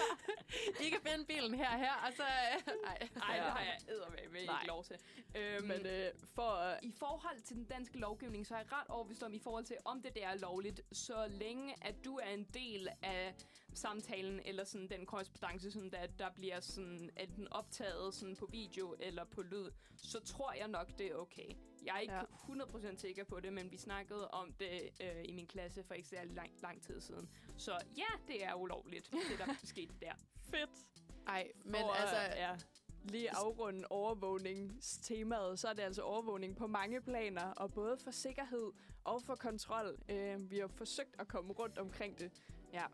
I 0.87 0.91
kan 0.91 1.01
finde 1.03 1.25
bilen 1.25 1.55
her 1.55 1.77
her, 1.79 1.93
og 2.07 2.13
så... 2.17 2.23
øh, 2.23 2.73
Ej, 2.85 2.93
Ej, 2.95 3.35
det 3.35 3.53
har 3.53 3.61
jeg 3.61 3.79
eddermame 3.89 4.39
ikke 4.41 4.53
Nej. 4.53 4.65
lov 4.67 4.85
til. 4.85 4.97
Øhm, 5.35 5.67
Men 5.67 5.87
øh, 5.87 6.11
for 6.35 6.43
at 6.51 6.79
I 6.85 6.93
forhold 6.99 7.41
til 7.43 7.57
den 7.57 7.65
danske 7.65 7.99
lovgivning, 7.99 8.47
så 8.47 8.55
er 8.55 8.59
jeg 8.59 8.73
ret 8.73 8.89
overbevist 8.89 9.23
om, 9.23 9.35
i 9.35 9.39
forhold 9.39 9.65
til, 9.65 9.77
om 9.85 10.03
det 10.03 10.15
der 10.15 10.29
er 10.29 10.39
lovligt, 10.39 10.81
så 10.93 11.27
længe 11.29 11.75
at 11.83 11.95
du 12.05 12.17
er 12.17 12.29
en 12.31 12.45
del 12.55 12.89
af 13.03 13.35
samtalen, 13.75 14.41
eller 14.45 14.65
sådan 14.65 14.89
den 14.89 15.07
korrespondence, 15.07 15.71
sådan 15.71 15.91
der, 15.91 16.07
der 16.07 16.31
bliver 16.31 16.61
sådan 16.61 17.11
enten 17.17 17.49
optaget 17.53 18.15
sådan 18.15 18.37
på 18.37 18.47
video 18.47 18.97
eller 19.01 19.25
på 19.25 19.43
lyd, 19.43 19.71
så 19.97 20.21
tror 20.21 20.53
jeg 20.53 20.69
nok, 20.69 20.99
det 20.99 21.07
er 21.07 21.15
okay. 21.15 21.49
Jeg 21.85 21.97
er 21.97 22.01
ikke 22.01 22.15
Ja. 22.15 22.19
ja. 22.19 22.65
100% 22.65 22.97
sikker 22.99 23.25
på 23.25 23.41
det, 23.41 23.53
men 23.53 23.71
vi 23.71 23.77
snakkede 23.77 24.31
om 24.31 24.53
det 24.53 24.91
øh, 25.01 25.25
i 25.25 25.33
min 25.33 25.47
klasse 25.47 25.85
for 25.85 25.95
ikke 25.95 26.09
særlig 26.09 26.35
lang, 26.35 26.51
lang 26.63 26.83
tid 26.83 27.01
siden. 27.01 27.29
Så 27.57 27.73
ja, 27.97 28.33
det 28.33 28.45
er 28.45 28.55
ulovligt, 28.55 29.11
det 29.13 29.39
der 29.39 29.55
skete 29.75 29.95
der. 30.01 30.13
fedt 30.51 30.71
Ej, 31.27 31.53
men 31.65 31.81
for 31.81 31.93
altså... 31.93 32.17
at, 32.17 32.37
ja, 32.37 32.57
lige 33.05 33.37
afrunde 33.37 33.85
overvågningstemaet, 33.91 35.59
så 35.59 35.69
er 35.69 35.73
det 35.73 35.83
altså 35.83 36.03
overvågning 36.03 36.57
på 36.57 36.67
mange 36.67 37.01
planer, 37.01 37.47
og 37.47 37.73
både 37.73 37.97
for 37.99 38.11
sikkerhed 38.11 38.73
og 39.05 39.23
for 39.23 39.35
kontrol. 39.35 39.99
Øh, 40.09 40.51
vi 40.51 40.59
har 40.59 40.67
forsøgt 40.67 41.17
at 41.19 41.29
komme 41.29 41.53
rundt 41.53 41.79
omkring 41.79 42.19
det. 42.19 42.31
Ja, 42.73 42.85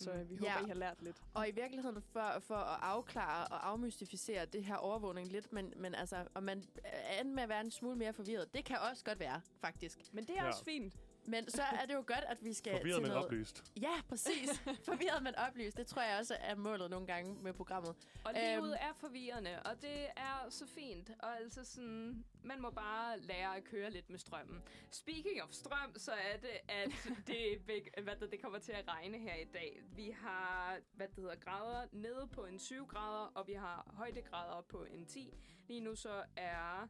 så 0.00 0.12
vi 0.28 0.36
håber, 0.36 0.50
Ja. 0.52 0.64
I 0.64 0.68
har 0.68 0.74
lært 0.74 1.02
lidt. 1.02 1.16
Og 1.34 1.48
i 1.48 1.50
virkeligheden 1.50 2.02
for, 2.12 2.40
for 2.40 2.54
at 2.54 2.78
afklare 2.82 3.46
og 3.46 3.68
afmystificere 3.68 4.44
det 4.46 4.64
her 4.64 4.76
overvågning 4.76 5.28
lidt, 5.28 5.52
men, 5.52 5.72
men 5.76 5.94
altså, 5.94 6.24
om 6.34 6.42
man 6.42 6.64
er 6.84 7.24
med 7.24 7.42
at 7.42 7.48
være 7.48 7.60
en 7.60 7.70
smule 7.70 7.96
mere 7.96 8.12
forvirret, 8.12 8.54
det 8.54 8.64
kan 8.64 8.76
også 8.90 9.04
godt 9.04 9.20
være, 9.20 9.40
faktisk. 9.60 9.98
Men 10.12 10.24
det 10.24 10.30
er 10.38 10.42
Ja. 10.42 10.48
også 10.48 10.64
fint. 10.64 10.94
Men 11.24 11.50
så 11.50 11.62
er 11.62 11.86
det 11.86 11.94
jo 11.94 12.04
godt, 12.06 12.24
at 12.28 12.44
vi 12.44 12.52
skal 12.52 12.72
Forvirret, 12.72 12.94
til 12.94 13.02
men 13.02 13.10
noget... 13.10 13.24
oplyst. 13.24 13.64
Ja, 13.80 14.00
præcis. 14.08 14.50
Forvirret, 14.88 15.22
men 15.22 15.34
oplyst. 15.34 15.76
Det 15.76 15.86
tror 15.86 16.02
jeg 16.02 16.18
også 16.18 16.36
er 16.40 16.54
målet 16.54 16.90
nogle 16.90 17.06
gange 17.06 17.34
med 17.42 17.52
programmet. 17.52 17.96
Og 18.24 18.30
Øhm. 18.36 18.62
livet 18.64 18.76
er 18.80 18.92
forvirrende, 18.92 19.62
og 19.62 19.82
det 19.82 20.06
er 20.16 20.46
så 20.50 20.66
fint. 20.66 21.10
Og 21.18 21.36
altså 21.36 21.64
sådan, 21.64 22.24
man 22.42 22.60
må 22.62 22.70
bare 22.70 23.20
lære 23.20 23.56
at 23.56 23.64
køre 23.64 23.90
lidt 23.90 24.10
med 24.10 24.18
strømmen. 24.18 24.62
Speaking 24.90 25.42
of 25.42 25.50
strøm, 25.52 25.92
så 25.96 26.12
er 26.12 26.36
det, 26.36 26.58
at 26.68 26.90
det, 27.26 27.58
hvad 28.04 28.16
det, 28.20 28.30
det 28.30 28.42
kommer 28.42 28.58
til 28.58 28.72
at 28.72 28.88
regne 28.88 29.18
her 29.18 29.34
i 29.34 29.44
dag. 29.44 29.80
Vi 29.96 30.10
har, 30.20 30.78
hvad 30.94 31.08
det 31.08 31.16
hedder, 31.16 31.36
grader 31.36 31.86
nede 31.92 32.28
på 32.32 32.44
en 32.44 32.58
7 32.58 32.86
grader, 32.86 33.32
og 33.34 33.46
vi 33.46 33.52
har 33.52 33.90
højdegrader 33.96 34.62
på 34.68 34.84
en 34.84 35.06
10. 35.06 35.34
Lige 35.68 35.80
nu 35.80 35.94
så 35.94 36.24
er... 36.36 36.88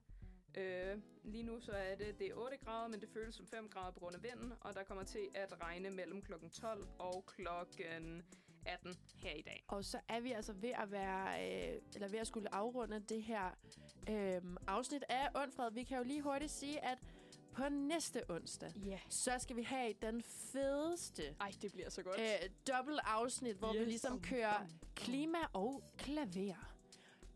Øh, 0.55 0.99
lige 1.25 1.43
nu 1.45 1.61
så 1.61 1.73
er 1.73 1.95
det, 1.95 2.19
det 2.19 2.27
er 2.31 2.35
8 2.35 2.57
grader, 2.57 2.89
men 2.89 3.01
det 3.01 3.09
føles 3.09 3.35
som 3.35 3.47
5 3.47 3.69
grader 3.69 3.91
på 3.93 4.01
grund 4.01 4.15
af 4.17 4.23
vinden, 4.23 4.53
og 4.61 4.75
der 4.75 4.83
kommer 4.83 5.05
til 5.05 5.29
at 5.35 5.61
regne 5.61 5.91
mellem 5.91 6.23
klokken 6.23 6.51
12 6.51 6.87
og 6.99 7.27
klokken 7.27 8.23
18 8.67 8.95
her 9.17 9.33
i 9.33 9.43
dag. 9.43 9.65
Og 9.69 9.85
så 9.85 10.01
er 10.09 10.21
vi 10.21 10.33
altså 10.33 10.53
ved 10.53 10.71
at 10.83 10.91
være, 10.91 11.27
øh, 11.75 11.81
eller 11.95 12.09
ved 12.09 12.19
at 12.19 12.27
skulle 12.27 12.55
afrunde 12.55 13.01
det 13.01 13.23
her 13.23 13.51
øh, 14.09 14.43
afsnit 14.67 15.05
af 15.09 15.29
Undfred. 15.43 15.71
Vi 15.73 15.83
kan 15.85 15.99
jo 15.99 16.05
lige 16.05 16.23
hurtigt 16.23 16.51
sige, 16.53 16.85
at 16.85 16.99
på 17.53 17.69
næste 17.69 18.31
onsdag, 18.31 18.73
Ja. 18.87 18.99
så 19.09 19.31
skal 19.39 19.57
vi 19.57 19.63
have 19.63 19.93
den 20.03 20.23
fedeste 20.23 21.23
Ej, 21.41 21.53
det 21.63 21.73
bliver 21.73 21.91
så 21.91 22.03
godt. 22.03 22.21
øh, 22.21 22.51
dobbelt 22.75 23.01
afsnit, 23.05 23.57
hvor 23.57 23.75
yes. 23.75 23.81
vi 23.81 23.85
ligesom 23.85 24.21
kører 24.23 24.67
klima 24.95 25.39
og 25.53 25.83
klaver. 25.99 26.75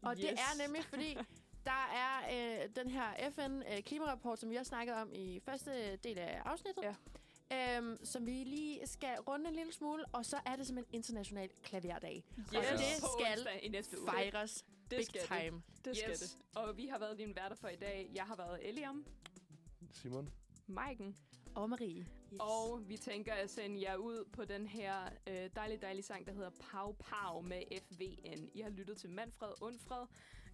Og 0.03 0.12
yes. 0.12 0.20
det 0.20 0.31
er 0.32 0.62
nemlig 0.66 0.85
fordi, 0.85 1.16
der 1.65 1.91
er 1.95 2.16
øh, 2.65 2.69
den 2.77 2.91
her 2.91 3.31
FN-klimarapport, 3.31 4.39
som 4.39 4.51
vi 4.51 4.55
har 4.57 4.62
snakket 4.62 4.95
om 4.95 5.11
i 5.15 5.41
første 5.45 5.97
del 5.97 6.19
af 6.19 6.43
afsnittet. 6.45 6.82
Ja. 7.51 7.77
øhm, 7.78 8.05
som 8.05 8.27
vi 8.27 8.31
lige 8.45 8.86
skal 8.86 9.19
runde 9.20 9.49
en 9.49 9.55
lille 9.57 9.73
smule. 9.73 10.05
Og 10.12 10.27
så 10.27 10.36
er 10.47 10.57
det 10.57 10.66
simpelthen 10.66 10.95
international 10.95 11.51
klaverdag. 11.62 12.24
Yes. 12.39 12.47
Og 12.49 12.62
det 12.62 13.05
skal 13.19 13.49
i 13.62 13.69
næste 13.69 14.01
uge. 14.01 14.11
fejres 14.11 14.65
Det 14.91 14.97
big 14.99 15.07
skal 15.07 15.20
time. 15.27 15.62
det. 15.77 15.85
Det 15.85 15.97
skal 15.97 16.11
yes. 16.11 16.20
det. 16.20 16.39
Og 16.55 16.77
vi 16.77 16.86
har 16.86 16.99
været 16.99 17.19
dine 17.19 17.36
værter 17.36 17.57
for 17.57 17.69
i 17.69 17.77
dag. 17.77 18.11
Jeg 18.15 18.24
har 18.24 18.36
været 18.36 18.69
Eliam, 18.69 19.05
Simon? 19.93 20.31
Maiken, 20.66 21.16
Og 21.55 21.70
Marie. 21.70 21.99
yes. 22.32 22.41
og 22.41 22.89
vi 22.89 22.97
tænker 22.97 23.35
at 23.35 23.51
sende 23.51 23.82
jer 23.82 23.97
ud 23.97 24.24
på 24.32 24.45
den 24.45 24.66
her 24.66 25.05
øh, 25.27 25.51
dejlige, 25.57 25.78
dejlige 25.78 26.03
sang, 26.05 26.27
der 26.27 26.32
hedder 26.32 26.51
Pau 26.61 26.93
Pau 26.93 27.41
med 27.41 27.62
FVN. 27.82 28.51
I 28.55 28.61
har 28.61 28.70
lyttet 28.70 28.97
til 28.97 29.11
Manfred 29.11 29.53
Undfred, 29.61 30.07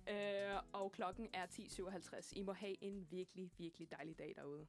øh, 0.09 0.57
og 0.73 0.93
klokken 0.93 1.29
er 1.33 1.47
10.57. 1.47 2.33
I 2.37 2.43
må 2.43 2.53
have 2.53 2.85
en 2.85 3.07
virkelig, 3.11 3.51
virkelig 3.59 3.91
dejlig 3.91 4.19
dag 4.19 4.33
derude. 4.37 4.67